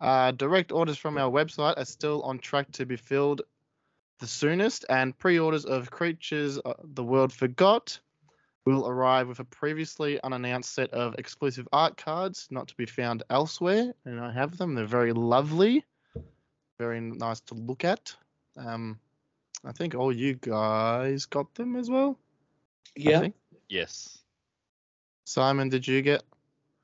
Uh, 0.00 0.32
direct 0.32 0.72
orders 0.72 0.98
from 0.98 1.16
our 1.16 1.30
website 1.30 1.76
are 1.76 1.84
still 1.84 2.22
on 2.22 2.38
track 2.38 2.70
to 2.72 2.86
be 2.86 2.96
filled 2.96 3.42
the 4.18 4.26
soonest, 4.26 4.84
and 4.88 5.16
pre 5.16 5.38
orders 5.38 5.64
of 5.64 5.90
Creatures 5.90 6.58
uh, 6.64 6.74
the 6.82 7.04
World 7.04 7.32
Forgot 7.32 8.00
will 8.66 8.88
arrive 8.88 9.28
with 9.28 9.38
a 9.38 9.44
previously 9.44 10.20
unannounced 10.22 10.74
set 10.74 10.90
of 10.92 11.14
exclusive 11.18 11.68
art 11.72 11.96
cards 11.96 12.48
not 12.50 12.68
to 12.68 12.74
be 12.74 12.84
found 12.84 13.22
elsewhere. 13.30 13.94
And 14.04 14.20
I 14.20 14.32
have 14.32 14.58
them, 14.58 14.74
they're 14.74 14.84
very 14.84 15.12
lovely, 15.12 15.84
very 16.78 17.00
nice 17.00 17.40
to 17.42 17.54
look 17.54 17.84
at. 17.84 18.14
Um, 18.56 18.98
I 19.64 19.72
think 19.72 19.94
all 19.94 20.12
you 20.12 20.34
guys 20.34 21.26
got 21.26 21.54
them 21.54 21.76
as 21.76 21.88
well. 21.88 22.18
Yeah. 22.96 23.28
Yes. 23.68 24.18
Simon, 25.24 25.68
did 25.68 25.86
you 25.86 26.02
get 26.02 26.22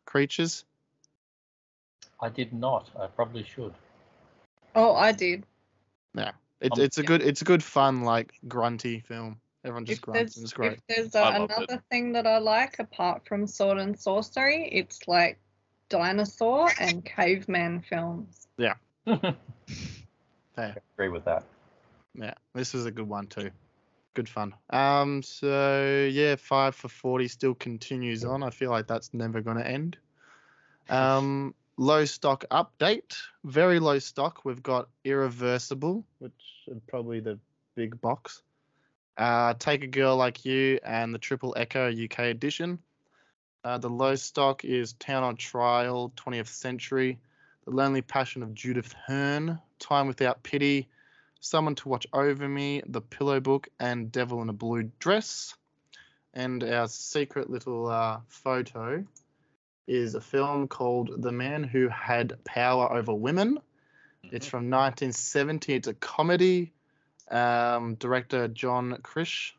Creatures? 0.04 0.64
I 2.20 2.28
did 2.28 2.52
not. 2.52 2.90
I 2.98 3.06
probably 3.06 3.44
should. 3.44 3.74
Oh, 4.74 4.94
I 4.94 5.12
did. 5.12 5.44
Yeah. 6.14 6.32
It's 6.60 6.78
Um, 6.78 6.84
it's 6.84 6.98
a 6.98 7.02
good 7.02 7.22
it's 7.22 7.42
a 7.42 7.44
good 7.44 7.62
fun 7.62 8.02
like 8.02 8.32
grunty 8.46 9.00
film. 9.00 9.40
Everyone 9.64 9.84
just 9.86 9.98
If 9.98 10.02
grunts 10.02 10.20
there's, 10.20 10.36
and 10.36 10.44
it's 10.44 10.52
great. 10.52 10.72
if 10.72 11.12
there's 11.12 11.14
I 11.14 11.36
uh, 11.36 11.40
loved 11.40 11.52
it. 11.52 11.56
another 11.56 11.82
thing 11.90 12.12
that 12.12 12.26
I 12.26 12.38
like 12.38 12.78
apart 12.78 13.26
from 13.26 13.46
sword 13.46 13.78
and 13.78 13.98
sorcery, 13.98 14.68
it's 14.72 15.06
like 15.06 15.38
dinosaur 15.88 16.70
and 16.80 17.04
caveman 17.04 17.80
films. 17.80 18.48
Fair. 19.06 20.76
Agree 20.94 21.08
with 21.08 21.24
that. 21.24 21.44
Yeah, 22.14 22.34
this 22.54 22.74
is 22.74 22.86
a 22.86 22.90
good 22.90 23.08
one 23.08 23.26
too. 23.26 23.50
Good 24.14 24.28
fun. 24.28 24.54
Um, 24.70 25.22
so 25.22 26.08
yeah, 26.10 26.36
five 26.36 26.74
for 26.74 26.88
forty 26.88 27.28
still 27.28 27.54
continues 27.54 28.24
on. 28.24 28.42
I 28.42 28.50
feel 28.50 28.70
like 28.70 28.86
that's 28.86 29.14
never 29.14 29.40
going 29.40 29.56
to 29.56 29.66
end. 29.66 29.96
Um, 30.90 31.54
low 31.78 32.04
stock 32.04 32.44
update. 32.50 33.16
Very 33.44 33.80
low 33.80 33.98
stock. 33.98 34.44
We've 34.44 34.62
got 34.62 34.88
Irreversible, 35.04 36.04
which 36.18 36.32
is 36.68 36.78
probably 36.86 37.20
the 37.20 37.38
big 37.74 38.00
box. 38.00 38.42
Uh, 39.16 39.54
Take 39.54 39.84
a 39.84 39.86
Girl 39.86 40.16
Like 40.16 40.44
You 40.44 40.78
and 40.84 41.14
the 41.14 41.18
Triple 41.18 41.54
Echo 41.56 41.90
UK 41.90 42.20
edition. 42.20 42.78
Uh, 43.64 43.78
the 43.78 43.88
low 43.88 44.14
stock 44.16 44.64
is 44.64 44.94
Town 44.94 45.22
on 45.22 45.36
Trial, 45.36 46.12
20th 46.16 46.48
Century, 46.48 47.18
The 47.64 47.70
Lonely 47.70 48.02
Passion 48.02 48.42
of 48.42 48.54
Judith 48.54 48.92
Hearne, 49.06 49.60
Time 49.78 50.08
Without 50.08 50.42
Pity, 50.42 50.88
Someone 51.40 51.74
to 51.76 51.88
Watch 51.88 52.06
Over 52.12 52.48
Me, 52.48 52.82
The 52.86 53.00
Pillow 53.00 53.40
Book, 53.40 53.68
and 53.78 54.10
Devil 54.10 54.42
in 54.42 54.48
a 54.48 54.52
Blue 54.52 54.90
Dress. 54.98 55.54
And 56.34 56.64
our 56.64 56.88
secret 56.88 57.50
little 57.50 57.88
uh, 57.88 58.20
photo 58.28 59.04
is 59.86 60.14
a 60.14 60.20
film 60.20 60.68
called 60.68 61.22
The 61.22 61.32
Man 61.32 61.64
Who 61.64 61.88
Had 61.88 62.42
Power 62.44 62.92
Over 62.92 63.12
Women. 63.12 63.58
It's 64.24 64.46
from 64.46 64.70
1970. 64.70 65.74
It's 65.74 65.88
a 65.88 65.94
comedy. 65.94 66.72
Um, 67.32 67.94
director 67.94 68.46
John 68.48 68.98
Krish, 69.02 69.52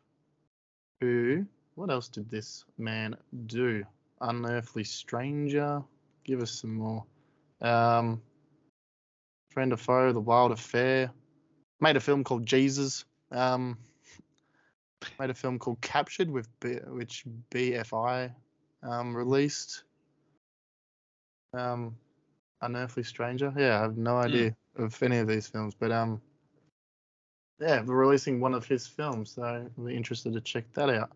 who, 1.00 1.44
what 1.74 1.90
else 1.90 2.08
did 2.08 2.30
this 2.30 2.64
man 2.78 3.16
do? 3.46 3.84
Unearthly 4.20 4.84
Stranger. 4.84 5.82
Give 6.24 6.40
us 6.40 6.52
some 6.52 6.74
more. 6.74 7.04
Um, 7.60 8.22
Friend 9.50 9.72
of 9.72 9.80
Foe, 9.80 10.12
The 10.12 10.20
Wild 10.20 10.52
Affair. 10.52 11.10
Made 11.80 11.96
a 11.96 12.00
film 12.00 12.22
called 12.22 12.46
Jesus. 12.46 13.04
Um, 13.32 13.76
made 15.18 15.30
a 15.30 15.34
film 15.34 15.58
called 15.58 15.80
Captured, 15.80 16.30
with 16.30 16.48
B, 16.60 16.76
which 16.86 17.24
BFI 17.50 18.32
um, 18.84 19.16
released. 19.16 19.82
Um, 21.52 21.96
Unearthly 22.62 23.02
Stranger. 23.02 23.52
Yeah, 23.56 23.78
I 23.78 23.82
have 23.82 23.96
no 23.96 24.16
idea 24.16 24.56
of 24.76 25.02
any 25.02 25.18
of 25.18 25.28
these 25.28 25.48
films, 25.48 25.74
but 25.78 25.92
um, 25.92 26.20
yeah, 27.60 27.82
we're 27.82 27.94
releasing 27.94 28.40
one 28.40 28.54
of 28.54 28.66
his 28.66 28.86
films, 28.86 29.32
so 29.32 29.42
I'll 29.42 29.84
be 29.84 29.96
interested 29.96 30.32
to 30.32 30.40
check 30.40 30.72
that 30.74 30.90
out. 30.90 31.10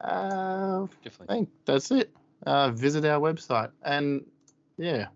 Uh, 0.00 0.86
I 1.06 1.26
think 1.26 1.48
that's 1.64 1.90
it. 1.90 2.14
Uh, 2.46 2.70
visit 2.70 3.04
our 3.04 3.20
website, 3.20 3.70
and 3.82 4.24
yeah, 4.76 5.06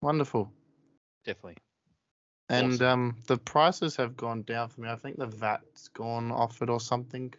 wonderful. 0.00 0.52
Definitely. 1.24 1.56
And 2.48 2.74
Awesome. 2.74 2.86
um, 2.86 3.16
the 3.26 3.38
prices 3.38 3.96
have 3.96 4.16
gone 4.16 4.42
down 4.42 4.68
for 4.68 4.82
me. 4.82 4.88
I 4.88 4.96
think 4.96 5.16
the 5.16 5.26
VAT's 5.26 5.88
gone 5.88 6.30
off 6.30 6.60
it 6.60 6.68
or 6.68 6.80
something. 6.80 7.32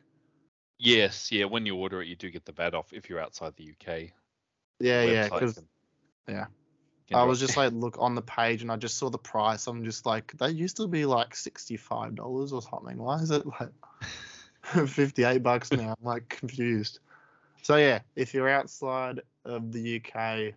Yes, 0.79 1.31
yeah. 1.31 1.45
When 1.45 1.65
you 1.65 1.75
order 1.75 2.01
it, 2.01 2.07
you 2.07 2.15
do 2.15 2.29
get 2.29 2.45
the 2.45 2.51
VAT 2.51 2.73
off 2.73 2.91
if 2.91 3.09
you're 3.09 3.19
outside 3.19 3.53
the 3.55 3.71
UK. 3.71 4.09
Yeah, 4.79 5.03
yeah, 5.03 5.29
because 5.29 5.61
yeah. 6.27 6.45
I 7.13 7.23
was 7.23 7.39
just 7.39 7.57
like, 7.57 7.73
look 7.73 7.97
on 7.99 8.15
the 8.15 8.21
page, 8.21 8.61
and 8.61 8.71
I 8.71 8.77
just 8.77 8.97
saw 8.97 9.09
the 9.09 9.17
price. 9.17 9.67
I'm 9.67 9.83
just 9.83 10.05
like, 10.05 10.33
they 10.37 10.49
used 10.49 10.77
to 10.77 10.87
be 10.87 11.05
like 11.05 11.35
sixty-five 11.35 12.15
dollars 12.15 12.53
or 12.53 12.61
something. 12.61 12.97
Why 12.97 13.17
is 13.17 13.31
it 13.31 13.45
like 13.45 13.69
fifty-eight 14.87 15.43
bucks 15.43 15.71
now? 15.71 15.95
I'm 15.99 16.05
like 16.05 16.29
confused. 16.29 16.99
So 17.61 17.75
yeah, 17.75 17.99
if 18.15 18.33
you're 18.33 18.49
outside 18.49 19.21
of 19.45 19.71
the 19.71 20.01
UK, 20.01 20.53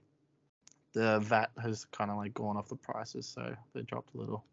the 0.92 1.20
VAT 1.20 1.50
has 1.62 1.84
kind 1.86 2.10
of 2.10 2.16
like 2.16 2.34
gone 2.34 2.56
off 2.56 2.68
the 2.68 2.76
prices, 2.76 3.26
so 3.26 3.54
they 3.74 3.82
dropped 3.82 4.14
a 4.14 4.18
little. 4.18 4.44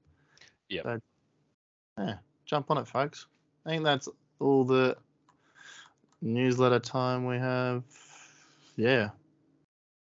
Yep. 0.69 0.83
So, 0.83 0.99
yeah, 1.99 2.15
jump 2.45 2.69
on 2.71 2.77
it, 2.79 2.87
folks. 2.87 3.27
I 3.65 3.69
think 3.69 3.83
that's 3.83 4.09
all 4.39 4.65
the 4.65 4.97
newsletter 6.21 6.79
time 6.79 7.25
we 7.25 7.37
have. 7.37 7.83
Yeah, 8.75 9.09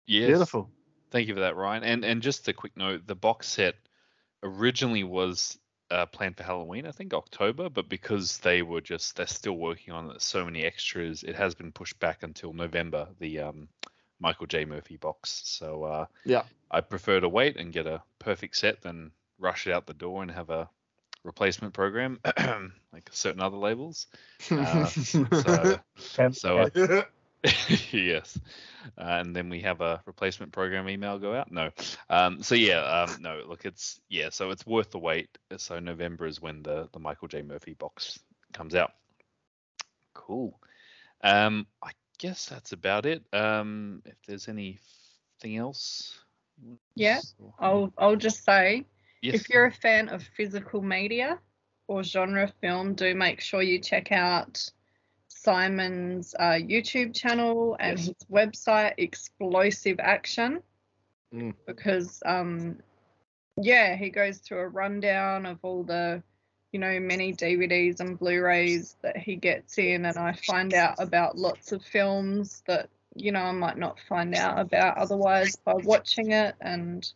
yes. 0.06 0.26
beautiful. 0.28 0.70
Thank 1.14 1.28
you 1.28 1.34
for 1.34 1.40
that, 1.42 1.54
Ryan. 1.54 1.84
And 1.84 2.04
and 2.04 2.20
just 2.20 2.48
a 2.48 2.52
quick 2.52 2.76
note, 2.76 3.06
the 3.06 3.14
box 3.14 3.46
set 3.46 3.76
originally 4.42 5.04
was 5.04 5.56
uh, 5.88 6.06
planned 6.06 6.36
for 6.36 6.42
Halloween, 6.42 6.88
I 6.88 6.90
think 6.90 7.14
October, 7.14 7.70
but 7.70 7.88
because 7.88 8.38
they 8.38 8.62
were 8.62 8.80
just 8.80 9.14
they're 9.14 9.28
still 9.28 9.56
working 9.56 9.94
on 9.94 10.12
so 10.18 10.44
many 10.44 10.64
extras, 10.64 11.22
it 11.22 11.36
has 11.36 11.54
been 11.54 11.70
pushed 11.70 12.00
back 12.00 12.24
until 12.24 12.52
November. 12.52 13.06
The 13.20 13.38
um, 13.38 13.68
Michael 14.18 14.48
J. 14.48 14.64
Murphy 14.64 14.96
box. 14.96 15.42
So 15.44 15.84
uh, 15.84 16.06
Yeah. 16.24 16.42
I 16.72 16.80
prefer 16.80 17.20
to 17.20 17.28
wait 17.28 17.58
and 17.58 17.72
get 17.72 17.86
a 17.86 18.02
perfect 18.18 18.56
set 18.56 18.82
than 18.82 19.12
rush 19.38 19.68
it 19.68 19.72
out 19.72 19.86
the 19.86 19.94
door 19.94 20.20
and 20.20 20.32
have 20.32 20.50
a 20.50 20.68
replacement 21.22 21.74
program 21.74 22.18
like 22.92 23.08
certain 23.12 23.40
other 23.40 23.56
labels. 23.56 24.08
Uh, 24.50 24.86
so 24.86 25.26
so 26.32 26.58
uh, 26.58 26.66
and 26.68 27.06
yes. 27.92 28.38
Uh, 28.98 29.20
and 29.20 29.34
then 29.34 29.48
we 29.48 29.60
have 29.60 29.80
a 29.80 30.02
replacement 30.06 30.52
program 30.52 30.88
email 30.88 31.18
go 31.18 31.34
out. 31.34 31.50
No. 31.50 31.70
Um, 32.08 32.42
so 32.42 32.54
yeah, 32.54 32.80
um, 32.80 33.16
no, 33.20 33.42
look, 33.46 33.64
it's 33.64 34.00
yeah, 34.08 34.30
so 34.30 34.50
it's 34.50 34.66
worth 34.66 34.90
the 34.90 34.98
wait. 34.98 35.36
So 35.56 35.78
November 35.78 36.26
is 36.26 36.40
when 36.40 36.62
the 36.62 36.88
the 36.92 36.98
Michael 36.98 37.28
J. 37.28 37.42
Murphy 37.42 37.74
box 37.74 38.18
comes 38.52 38.74
out. 38.74 38.92
Cool. 40.14 40.58
Um, 41.22 41.66
I 41.82 41.92
guess 42.18 42.46
that's 42.46 42.72
about 42.72 43.06
it. 43.06 43.22
Um, 43.32 44.02
if 44.04 44.16
there's 44.26 44.48
anything 44.48 45.56
else. 45.56 46.18
Yeah, 46.94 47.20
I'll 47.58 47.92
I'll 47.98 48.16
just 48.16 48.44
say 48.44 48.84
yes. 49.22 49.34
if 49.34 49.48
you're 49.48 49.66
a 49.66 49.72
fan 49.72 50.08
of 50.08 50.22
physical 50.36 50.82
media 50.82 51.38
or 51.88 52.02
genre 52.02 52.50
film, 52.60 52.94
do 52.94 53.14
make 53.14 53.40
sure 53.40 53.60
you 53.60 53.80
check 53.80 54.12
out 54.12 54.70
Simon's 55.44 56.34
uh, 56.38 56.58
YouTube 56.58 57.14
channel 57.14 57.76
and 57.78 57.98
Yes. 57.98 58.06
his 58.06 58.26
website, 58.32 58.94
Explosive 58.96 60.00
Action, 60.00 60.62
Mm. 61.34 61.54
because 61.66 62.22
um, 62.24 62.78
yeah, 63.60 63.96
he 63.96 64.08
goes 64.08 64.38
through 64.38 64.60
a 64.60 64.68
rundown 64.68 65.46
of 65.46 65.58
all 65.62 65.82
the 65.82 66.22
you 66.72 66.80
know 66.80 66.98
many 66.98 67.32
DVDs 67.32 68.00
and 68.00 68.18
Blu-rays 68.18 68.96
that 69.02 69.16
he 69.16 69.36
gets 69.36 69.78
in, 69.78 70.04
and 70.06 70.16
I 70.16 70.32
find 70.32 70.72
out 70.74 70.94
about 70.98 71.36
lots 71.36 71.72
of 71.72 71.84
films 71.84 72.62
that 72.66 72.88
you 73.14 73.32
know 73.32 73.40
I 73.40 73.52
might 73.52 73.76
not 73.78 73.98
find 74.08 74.34
out 74.34 74.58
about 74.58 74.96
otherwise 74.98 75.56
by 75.56 75.74
watching 75.74 76.32
it 76.32 76.54
and 76.60 77.06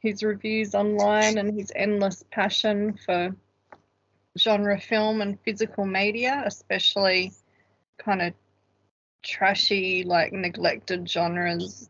his 0.00 0.22
reviews 0.22 0.74
online 0.74 1.38
and 1.38 1.58
his 1.58 1.72
endless 1.74 2.24
passion 2.30 2.98
for 3.04 3.34
genre 4.36 4.78
film 4.80 5.20
and 5.22 5.40
physical 5.40 5.86
media, 5.86 6.42
especially 6.46 7.32
kind 7.98 8.22
of 8.22 8.34
trashy, 9.22 10.04
like 10.04 10.32
neglected 10.32 11.08
genres. 11.08 11.88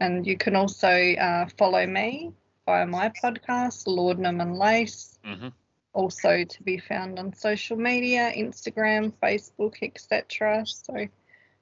And 0.00 0.26
you 0.26 0.36
can 0.36 0.56
also 0.56 1.14
uh, 1.14 1.46
follow 1.58 1.86
me 1.86 2.32
via 2.66 2.86
my 2.86 3.10
podcast, 3.10 3.86
Laudanum 3.86 4.40
and 4.40 4.58
Lace, 4.58 5.18
Mhm. 5.24 5.52
also 5.92 6.44
to 6.44 6.62
be 6.62 6.78
found 6.78 7.18
on 7.18 7.32
social 7.32 7.76
media, 7.76 8.32
Instagram, 8.36 9.12
Facebook, 9.22 9.82
etc. 9.82 10.66
So 10.66 11.08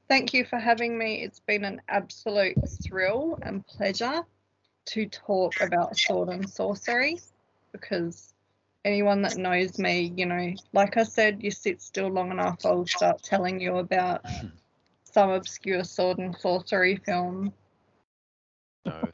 thank 0.08 0.34
you 0.34 0.44
for 0.44 0.58
having 0.58 0.98
me. 0.98 1.22
It's 1.22 1.40
been 1.40 1.64
an 1.64 1.80
absolute 1.88 2.58
thrill 2.82 3.38
and 3.42 3.66
pleasure 3.66 4.26
to 4.86 5.06
talk 5.06 5.60
about 5.60 5.96
sword 5.96 6.28
and 6.28 6.48
sorcery 6.48 7.18
because 7.72 8.33
anyone 8.84 9.22
that 9.22 9.36
knows 9.36 9.78
me, 9.78 10.12
you 10.16 10.26
know, 10.26 10.52
like 10.72 10.96
I 10.96 11.04
said, 11.04 11.42
you 11.42 11.50
sit 11.50 11.80
still 11.80 12.08
long 12.08 12.30
enough, 12.30 12.64
I'll 12.64 12.86
start 12.86 13.22
telling 13.22 13.60
you 13.60 13.78
about 13.78 14.24
some 15.04 15.30
obscure 15.30 15.84
sword 15.84 16.18
and 16.18 16.36
sorcery 16.36 16.96
film. 16.96 17.52
No. 18.84 19.08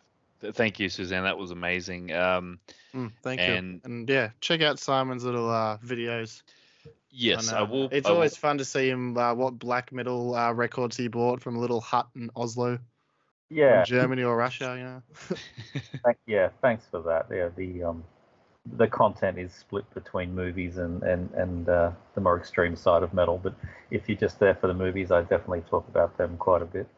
Thank 0.53 0.81
you, 0.81 0.89
Suzanne. 0.89 1.25
That 1.25 1.37
was 1.39 1.51
amazing. 1.51 2.13
Um, 2.13 2.59
Mm, 2.95 3.13
thank 3.23 3.41
And- 3.41 3.75
you. 3.75 3.81
And 3.85 4.11
yeah, 4.11 4.31
check 4.41 4.63
out 4.63 4.81
Simon's 4.81 5.23
little 5.23 5.49
uh, 5.49 5.79
videos. 5.79 6.43
yes, 7.13 7.53
on, 7.53 7.55
I 7.55 7.61
uh, 7.61 7.67
will. 7.67 7.89
It's 7.93 8.05
I 8.07 8.11
will- 8.11 8.17
always 8.17 8.37
fun 8.37 8.59
to 8.59 8.65
see 8.65 8.89
him 8.91 9.17
uh, 9.17 9.33
what 9.35 9.61
black 9.61 9.93
metal 9.93 10.35
uh, 10.35 10.53
records 10.53 10.97
he 10.97 11.07
bought 11.07 11.41
from 11.41 11.55
a 11.55 11.61
little 11.61 11.81
hut 11.81 12.09
in 12.17 12.31
Oslo, 12.35 12.79
yeah, 13.49 13.85
Germany 13.85 14.25
or 14.25 14.37
Russia. 14.37 14.75
You 14.77 15.37
know. 16.05 16.13
yeah, 16.27 16.49
thanks 16.63 16.85
for 16.91 17.01
that. 17.03 17.27
Yeah, 17.31 17.51
the 17.55 17.85
um, 17.85 18.03
the 18.77 18.87
content 18.87 19.39
is 19.39 19.53
split 19.53 19.89
between 19.95 20.35
movies 20.35 20.77
and 20.77 21.03
and 21.03 21.31
and 21.33 21.69
uh, 21.69 21.91
the 22.15 22.21
more 22.21 22.37
extreme 22.39 22.77
side 22.77 23.03
of 23.03 23.15
metal. 23.15 23.39
But 23.43 23.55
if 23.91 24.09
you're 24.09 24.19
just 24.19 24.39
there 24.39 24.55
for 24.55 24.67
the 24.67 24.75
movies, 24.75 25.11
I 25.11 25.23
definitely 25.23 25.63
talk 25.63 25.89
about 25.89 26.17
them 26.19 26.37
quite 26.37 26.63
a 26.63 26.67
bit. 26.67 26.89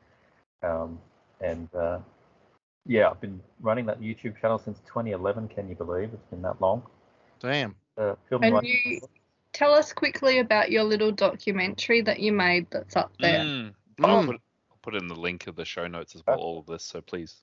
Um, 0.62 0.98
and 1.40 1.68
uh, 1.74 1.98
yeah, 2.86 3.10
I've 3.10 3.20
been 3.20 3.40
running 3.60 3.86
that 3.86 4.00
YouTube 4.00 4.40
channel 4.40 4.58
since 4.58 4.78
2011. 4.86 5.48
Can 5.48 5.68
you 5.68 5.74
believe 5.74 6.10
it's 6.12 6.26
been 6.30 6.42
that 6.42 6.60
long? 6.60 6.82
Damn. 7.40 7.74
Uh, 7.96 8.14
And 8.30 8.54
right- 8.54 8.64
you 8.64 9.00
tell 9.52 9.72
us 9.74 9.92
quickly 9.92 10.38
about 10.38 10.70
your 10.70 10.82
little 10.84 11.12
documentary 11.12 12.00
that 12.02 12.20
you 12.20 12.32
made 12.32 12.66
that's 12.70 12.96
up 12.96 13.12
there. 13.20 13.44
Mm, 13.44 13.74
I'll, 14.02 14.22
Mm. 14.22 14.26
put, 14.26 14.40
I'll 14.70 14.78
put 14.82 14.94
in 14.94 15.08
the 15.08 15.14
link 15.14 15.46
of 15.46 15.56
the 15.56 15.64
show 15.64 15.86
notes 15.86 16.14
as 16.16 16.22
well, 16.26 16.38
all 16.38 16.58
of 16.58 16.66
this. 16.66 16.84
So 16.84 17.00
please. 17.00 17.36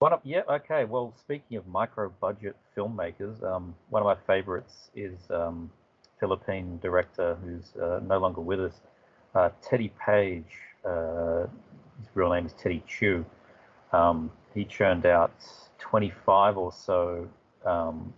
One 0.00 0.14
of 0.14 0.20
yeah, 0.24 0.40
okay. 0.48 0.86
Well, 0.86 1.12
speaking 1.20 1.58
of 1.58 1.66
micro-budget 1.66 2.56
filmmakers, 2.74 3.44
um, 3.44 3.74
one 3.90 4.00
of 4.00 4.06
my 4.06 4.16
favorites 4.26 4.88
is 4.96 5.18
um, 5.28 5.70
Philippine 6.18 6.78
director 6.80 7.36
who's 7.44 7.76
uh, 7.76 8.00
no 8.02 8.18
longer 8.18 8.40
with 8.40 8.60
us, 8.60 8.80
uh, 9.34 9.50
Teddy 9.62 9.92
Page. 10.02 10.46
Uh, 10.86 11.42
his 11.98 12.08
real 12.14 12.32
name 12.32 12.46
is 12.46 12.54
Teddy 12.54 12.82
Chu. 12.88 13.26
Um, 13.92 14.32
he 14.54 14.64
churned 14.64 15.04
out 15.04 15.34
25 15.78 16.56
or 16.56 16.72
so 16.72 17.28
um, 17.66 18.14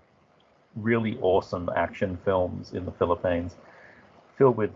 really 0.76 1.18
awesome 1.20 1.68
action 1.74 2.16
films 2.24 2.74
in 2.74 2.84
the 2.84 2.92
Philippines, 2.92 3.56
filled 4.38 4.56
with 4.56 4.70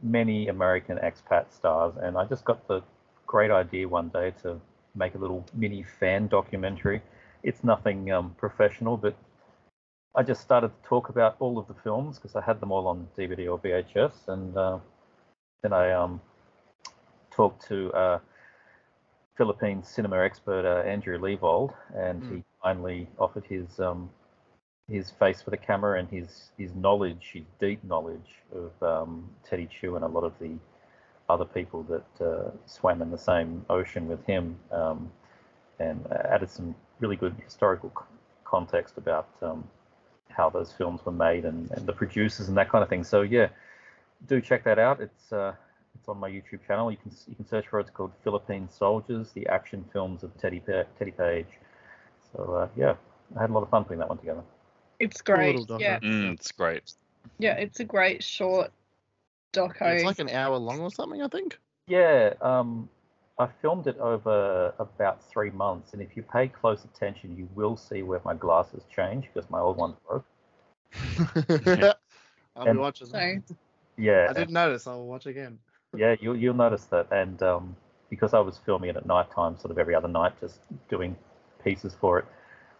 many 0.00 0.46
American 0.46 0.96
expat 0.98 1.52
stars, 1.52 1.94
and 2.00 2.16
I 2.16 2.24
just 2.24 2.44
got 2.44 2.68
the 2.68 2.82
great 3.26 3.50
idea 3.50 3.88
one 3.88 4.10
day 4.10 4.32
to 4.42 4.60
make 4.94 5.14
a 5.14 5.18
little 5.18 5.44
mini 5.54 5.84
fan 6.00 6.28
documentary. 6.28 7.02
It's 7.42 7.64
nothing 7.64 8.12
um, 8.12 8.34
professional, 8.38 8.96
but 8.96 9.16
I 10.14 10.22
just 10.22 10.42
started 10.42 10.68
to 10.68 10.88
talk 10.88 11.08
about 11.08 11.36
all 11.38 11.58
of 11.58 11.66
the 11.68 11.74
films 11.82 12.18
because 12.18 12.36
I 12.36 12.42
had 12.42 12.60
them 12.60 12.70
all 12.70 12.86
on 12.86 13.08
DVD 13.16 13.50
or 13.50 13.58
VHS, 13.58 14.28
and 14.28 14.56
uh, 14.56 14.78
then 15.62 15.72
I 15.72 15.92
um, 15.92 16.20
talked 17.30 17.66
to 17.68 17.90
uh, 17.92 18.18
Philippine 19.36 19.82
cinema 19.82 20.18
expert 20.18 20.66
uh, 20.66 20.86
Andrew 20.86 21.18
Leavold, 21.18 21.72
and 21.94 22.22
he 22.30 22.44
kindly 22.62 23.08
offered 23.18 23.44
his 23.44 23.80
um, 23.80 24.10
his 24.88 25.10
face 25.10 25.40
for 25.40 25.50
the 25.50 25.56
camera 25.56 25.98
and 25.98 26.08
his 26.10 26.50
his 26.58 26.74
knowledge, 26.74 27.30
his 27.32 27.44
deep 27.58 27.82
knowledge 27.82 28.42
of 28.54 28.70
um, 28.82 29.28
Teddy 29.48 29.68
Chu 29.80 29.96
and 29.96 30.04
a 30.04 30.08
lot 30.08 30.24
of 30.24 30.32
the 30.38 30.50
other 31.32 31.44
people 31.58 31.82
that 31.94 32.26
uh, 32.26 32.50
swam 32.66 33.02
in 33.02 33.10
the 33.10 33.18
same 33.18 33.64
ocean 33.70 34.08
with 34.08 34.24
him, 34.26 34.56
um, 34.70 35.10
and 35.80 36.06
added 36.34 36.50
some 36.50 36.74
really 37.00 37.16
good 37.16 37.34
historical 37.44 37.90
c- 37.98 38.04
context 38.44 38.98
about 38.98 39.28
um, 39.42 39.64
how 40.30 40.50
those 40.50 40.72
films 40.72 41.00
were 41.06 41.12
made 41.12 41.44
and, 41.44 41.70
and 41.72 41.86
the 41.86 41.92
producers 41.92 42.48
and 42.48 42.56
that 42.56 42.70
kind 42.70 42.82
of 42.82 42.88
thing. 42.88 43.04
So 43.04 43.22
yeah, 43.22 43.48
do 44.28 44.40
check 44.40 44.64
that 44.64 44.78
out. 44.78 45.00
It's 45.00 45.32
uh, 45.32 45.52
it's 45.94 46.08
on 46.08 46.18
my 46.18 46.30
YouTube 46.30 46.66
channel. 46.66 46.90
You 46.90 46.98
can 47.02 47.12
you 47.28 47.34
can 47.36 47.46
search 47.46 47.68
for 47.68 47.78
it. 47.78 47.82
It's 47.82 47.90
called 47.90 48.12
Philippine 48.24 48.68
Soldiers: 48.70 49.32
The 49.32 49.46
Action 49.48 49.84
Films 49.92 50.22
of 50.22 50.36
Teddy 50.38 50.60
pa- 50.60 50.84
Teddy 50.98 51.12
Page. 51.12 51.58
So 52.32 52.38
uh, 52.54 52.68
yeah, 52.76 52.94
I 53.36 53.40
had 53.42 53.50
a 53.50 53.52
lot 53.52 53.62
of 53.62 53.70
fun 53.70 53.84
putting 53.84 53.98
that 54.00 54.08
one 54.08 54.18
together. 54.18 54.42
It's 54.98 55.20
great. 55.22 55.64
Yeah, 55.76 56.00
Mm, 56.02 56.32
it's 56.34 56.52
great. 56.52 56.94
yeah, 57.38 57.54
it's 57.56 57.80
a 57.80 57.84
great 57.84 58.22
short 58.22 58.72
doco. 59.52 59.94
It's 59.94 60.04
like 60.04 60.18
an 60.18 60.28
hour 60.28 60.56
long 60.56 60.80
or 60.80 60.90
something, 60.90 61.22
I 61.22 61.28
think. 61.28 61.58
Yeah, 61.86 62.34
um, 62.40 62.88
I 63.38 63.48
filmed 63.60 63.86
it 63.86 63.98
over 63.98 64.74
about 64.78 65.22
three 65.30 65.50
months, 65.50 65.92
and 65.92 66.02
if 66.02 66.16
you 66.16 66.22
pay 66.22 66.48
close 66.48 66.84
attention, 66.84 67.36
you 67.36 67.48
will 67.54 67.76
see 67.76 68.02
where 68.02 68.20
my 68.24 68.34
glasses 68.34 68.82
change 68.94 69.26
because 69.32 69.48
my 69.50 69.58
old 69.60 69.76
ones 69.76 69.96
broke. 70.08 70.24
I'll 72.56 72.66
be 72.66 72.76
watching. 72.76 73.06
so 73.06 73.18
Yeah, 73.96 74.26
I 74.30 74.32
didn't 74.32 74.52
notice. 74.52 74.86
I'll 74.86 75.06
watch 75.06 75.26
again. 75.26 75.58
yeah, 75.96 76.14
you'll 76.20 76.36
you'll 76.36 76.54
notice 76.54 76.84
that, 76.86 77.10
and 77.10 77.42
um, 77.42 77.76
because 78.10 78.34
I 78.34 78.40
was 78.40 78.58
filming 78.64 78.90
it 78.90 78.96
at 78.96 79.06
night 79.06 79.30
time, 79.34 79.58
sort 79.58 79.70
of 79.70 79.78
every 79.78 79.94
other 79.94 80.08
night, 80.08 80.32
just 80.40 80.60
doing 80.88 81.16
pieces 81.64 81.96
for 82.00 82.18
it, 82.18 82.26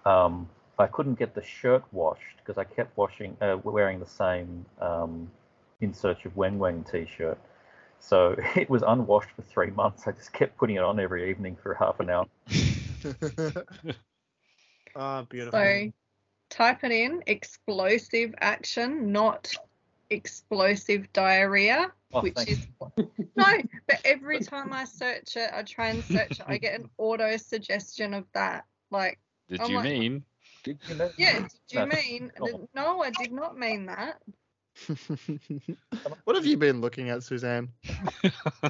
um, 0.06 0.48
I 0.78 0.86
couldn't 0.86 1.18
get 1.18 1.34
the 1.34 1.42
shirt 1.42 1.84
washed 1.92 2.36
because 2.38 2.58
I 2.58 2.64
kept 2.64 2.96
washing, 2.96 3.36
uh, 3.40 3.56
wearing 3.62 4.00
the 4.00 4.06
same 4.06 4.66
um, 4.80 5.30
In 5.82 5.92
Search 5.92 6.24
of 6.26 6.34
Weng 6.36 6.58
Weng 6.58 6.88
t-shirt. 6.90 7.38
So 7.98 8.36
it 8.56 8.70
was 8.70 8.82
unwashed 8.86 9.30
for 9.34 9.42
three 9.42 9.70
months. 9.70 10.06
I 10.06 10.12
just 10.12 10.32
kept 10.32 10.56
putting 10.56 10.76
it 10.76 10.82
on 10.82 11.00
every 11.00 11.28
evening 11.28 11.56
for 11.60 11.74
half 11.74 11.98
an 12.00 12.08
hour. 12.08 12.26
Ah, 14.94 15.22
beautiful. 15.22 15.58
so 15.58 15.90
type 16.50 16.84
it 16.84 16.92
in 16.92 17.22
explosive 17.26 18.34
action, 18.42 19.10
not 19.10 19.50
explosive 20.10 21.10
diarrhea, 21.14 21.90
Oh, 22.12 22.20
which 22.20 22.34
thank 22.34 22.50
is 22.50 22.66
no. 23.36 23.46
But 23.88 24.00
every 24.04 24.40
time 24.40 24.70
I 24.74 24.84
search 24.84 25.34
it, 25.36 25.50
I 25.50 25.62
try 25.62 25.88
and 25.88 26.04
search 26.04 26.32
it, 26.40 26.42
I 26.46 26.58
get 26.58 26.78
an 26.78 26.90
auto 26.98 27.38
suggestion 27.38 28.12
of 28.12 28.26
that. 28.34 28.66
Like, 28.90 29.18
Did 29.48 29.62
I'm 29.62 29.70
you 29.70 29.76
like- 29.76 29.84
mean? 29.90 30.24
Did 30.62 30.78
you 30.86 30.94
know? 30.94 31.10
yeah, 31.16 31.38
did 31.40 31.50
you 31.70 31.86
mean? 31.86 32.30
no. 32.38 32.68
No, 32.74 33.02
I 33.02 33.10
did 33.10 33.32
not 33.32 33.58
mean 33.58 33.86
that. 33.86 34.20
what 36.24 36.36
have 36.36 36.46
you 36.46 36.56
been 36.56 36.80
looking 36.80 37.10
at, 37.10 37.22
Suzanne? 37.22 37.68
I 37.84 38.68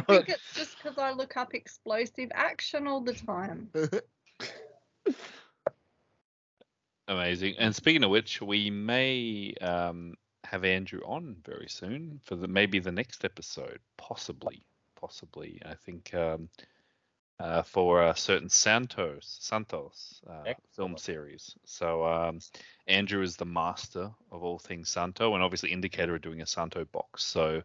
think 0.00 0.28
it's 0.28 0.54
just 0.54 0.76
because 0.76 0.98
I 0.98 1.12
look 1.12 1.36
up 1.36 1.54
explosive 1.54 2.30
action 2.34 2.86
all 2.86 3.00
the 3.00 3.14
time. 3.14 3.70
Amazing. 7.08 7.54
And 7.58 7.74
speaking 7.74 8.04
of 8.04 8.10
which, 8.10 8.40
we 8.40 8.70
may 8.70 9.54
um, 9.60 10.14
have 10.44 10.64
Andrew 10.64 11.00
on 11.04 11.36
very 11.44 11.68
soon 11.68 12.20
for 12.24 12.36
the 12.36 12.48
maybe 12.48 12.78
the 12.78 12.92
next 12.92 13.24
episode, 13.24 13.78
possibly, 13.96 14.64
possibly. 14.98 15.60
I 15.66 15.74
think 15.74 16.14
um, 16.14 16.48
uh, 17.40 17.62
for 17.62 18.02
a 18.02 18.16
certain 18.16 18.48
Santos 18.48 19.38
Santos 19.40 20.20
uh, 20.28 20.52
film 20.76 20.96
series. 20.96 21.54
So 21.64 22.06
um, 22.06 22.38
Andrew 22.86 23.22
is 23.22 23.36
the 23.36 23.44
master 23.44 24.10
of 24.30 24.42
all 24.42 24.58
things 24.58 24.88
Santo, 24.88 25.34
and 25.34 25.42
obviously 25.42 25.72
Indicator 25.72 26.14
are 26.14 26.18
doing 26.18 26.42
a 26.42 26.46
Santo 26.46 26.84
box. 26.84 27.24
So 27.24 27.62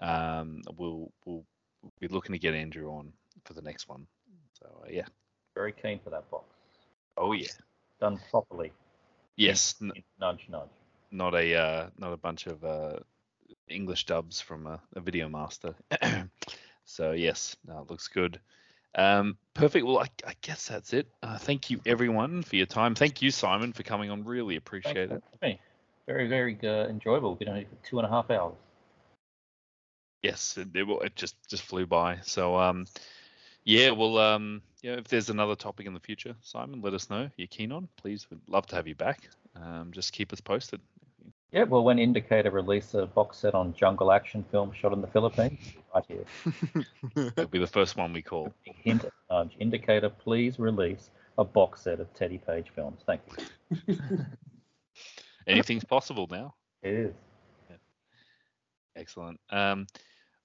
um, 0.00 0.62
we'll 0.76 1.10
we'll 1.24 1.44
be 2.00 2.08
looking 2.08 2.32
to 2.32 2.38
get 2.38 2.54
Andrew 2.54 2.90
on 2.90 3.12
for 3.44 3.54
the 3.54 3.62
next 3.62 3.88
one. 3.88 4.06
So 4.58 4.66
uh, 4.84 4.88
yeah. 4.90 5.06
Very 5.54 5.72
keen 5.72 6.00
for 6.02 6.10
that 6.10 6.30
box. 6.30 6.44
Oh 7.16 7.32
yeah. 7.32 7.48
Done 8.00 8.18
properly. 8.30 8.72
Yes. 9.36 9.74
n- 9.82 9.92
Nudge, 10.20 10.46
nudge. 10.48 10.68
not 11.10 11.34
a 11.34 11.54
uh, 11.54 11.90
not 11.98 12.12
a 12.12 12.16
bunch 12.16 12.46
of 12.46 12.64
uh, 12.64 12.96
English 13.68 14.06
dubs 14.06 14.40
from 14.40 14.66
a, 14.66 14.80
a 14.94 15.00
video 15.00 15.28
master. 15.28 15.74
so 16.84 17.12
yes, 17.12 17.56
no, 17.66 17.80
it 17.80 17.90
looks 17.90 18.08
good. 18.08 18.40
Um, 18.94 19.36
perfect. 19.54 19.86
Well, 19.86 19.98
I, 19.98 20.06
I 20.26 20.34
guess 20.42 20.68
that's 20.68 20.92
it. 20.92 21.08
Uh, 21.22 21.38
thank 21.38 21.70
you 21.70 21.80
everyone 21.86 22.42
for 22.42 22.56
your 22.56 22.66
time. 22.66 22.94
Thank 22.94 23.22
you 23.22 23.30
Simon 23.30 23.72
for 23.72 23.82
coming 23.82 24.10
on. 24.10 24.24
Really 24.24 24.56
appreciate 24.56 24.96
it. 24.96 25.08
Thanks 25.10 25.26
for 25.38 25.46
me. 25.46 25.60
Very, 26.06 26.28
very 26.28 26.58
uh, 26.64 26.88
enjoyable. 26.88 27.30
We've 27.30 27.40
been 27.40 27.48
on 27.48 27.56
here 27.56 27.66
for 27.70 27.88
two 27.88 27.98
and 27.98 28.06
a 28.06 28.10
half 28.10 28.30
hours. 28.30 28.54
Yes, 30.22 30.58
it, 30.58 30.68
it, 30.74 30.86
it 30.88 31.16
just 31.16 31.36
just 31.48 31.62
flew 31.62 31.86
by. 31.86 32.18
So 32.22 32.56
um, 32.56 32.86
yeah, 33.64 33.90
well 33.90 34.18
um, 34.18 34.60
yeah, 34.82 34.94
if 34.94 35.08
there's 35.08 35.30
another 35.30 35.54
topic 35.54 35.86
in 35.86 35.94
the 35.94 36.00
future, 36.00 36.34
Simon, 36.42 36.82
let 36.82 36.94
us 36.94 37.08
know. 37.08 37.30
You're 37.36 37.48
keen 37.48 37.72
on, 37.72 37.88
please, 37.96 38.26
we'd 38.30 38.40
love 38.48 38.66
to 38.66 38.76
have 38.76 38.86
you 38.86 38.94
back. 38.94 39.28
Um, 39.56 39.90
just 39.92 40.12
keep 40.12 40.32
us 40.32 40.40
posted. 40.40 40.80
Yeah, 41.52 41.64
well, 41.64 41.82
when 41.82 41.98
Indicator 41.98 42.50
release 42.50 42.94
a 42.94 43.06
box 43.06 43.38
set 43.38 43.54
on 43.54 43.74
jungle 43.74 44.12
action 44.12 44.44
film 44.52 44.72
shot 44.72 44.92
in 44.92 45.00
the 45.00 45.08
Philippines, 45.08 45.58
right 45.94 46.04
here. 46.06 46.24
It'll 47.16 47.48
be 47.48 47.58
the 47.58 47.66
first 47.66 47.96
one 47.96 48.12
we 48.12 48.22
call. 48.22 48.52
Hint, 48.64 49.04
nudge. 49.30 49.56
Indicator, 49.58 50.10
please 50.10 50.60
release 50.60 51.10
a 51.38 51.44
box 51.44 51.82
set 51.82 51.98
of 51.98 52.12
Teddy 52.14 52.38
Page 52.38 52.66
films. 52.74 53.00
Thank 53.04 53.22
you. 53.88 53.98
Anything's 55.46 55.84
possible 55.84 56.28
now. 56.30 56.54
It 56.82 56.92
is. 56.92 57.14
Excellent. 58.96 59.40
Um, 59.50 59.86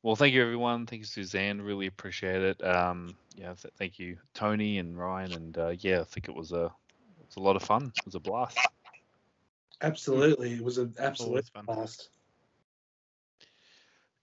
well, 0.02 0.16
thank 0.16 0.34
you, 0.34 0.42
everyone. 0.42 0.86
Thank 0.86 1.02
you, 1.02 1.06
Suzanne. 1.06 1.62
Really 1.62 1.88
appreciate 1.88 2.42
it. 2.42 2.64
Um, 2.64 3.16
yeah, 3.36 3.54
th- 3.54 3.74
thank 3.78 4.00
you, 4.00 4.18
Tony 4.34 4.78
and 4.78 4.98
Ryan. 4.98 5.34
And 5.34 5.58
uh, 5.58 5.74
yeah, 5.80 6.02
I 6.02 6.04
think 6.04 6.30
it 6.30 6.36
was 6.36 6.52
a 6.52 6.66
it 6.66 7.26
was 7.26 7.36
a 7.38 7.42
lot 7.42 7.56
of 7.56 7.64
fun. 7.64 7.92
It 7.98 8.06
was 8.06 8.16
a 8.16 8.20
blast. 8.20 8.58
Absolutely, 9.82 10.54
it 10.54 10.64
was 10.64 10.78
an 10.78 10.94
absolute 11.00 11.46
fun. 11.54 11.66
blast. 11.66 12.10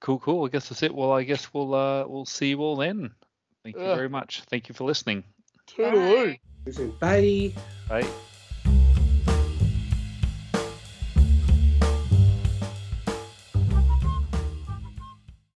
Cool, 0.00 0.18
cool. 0.18 0.44
I 0.44 0.48
guess 0.48 0.68
that's 0.68 0.82
it. 0.82 0.94
Well, 0.94 1.12
I 1.12 1.22
guess 1.22 1.52
we'll 1.54 1.74
uh, 1.74 2.06
we'll 2.06 2.26
see 2.26 2.48
you 2.48 2.58
all 2.60 2.76
then. 2.76 3.12
Thank 3.62 3.76
you 3.76 3.82
Yeah. 3.82 3.94
very 3.94 4.08
much. 4.08 4.42
Thank 4.50 4.68
you 4.68 4.74
for 4.74 4.84
listening. 4.84 5.22
Toodaloo. 5.68 6.38
Bye. 7.00 7.52
Bye. 7.88 8.02
Bye. 8.02 8.08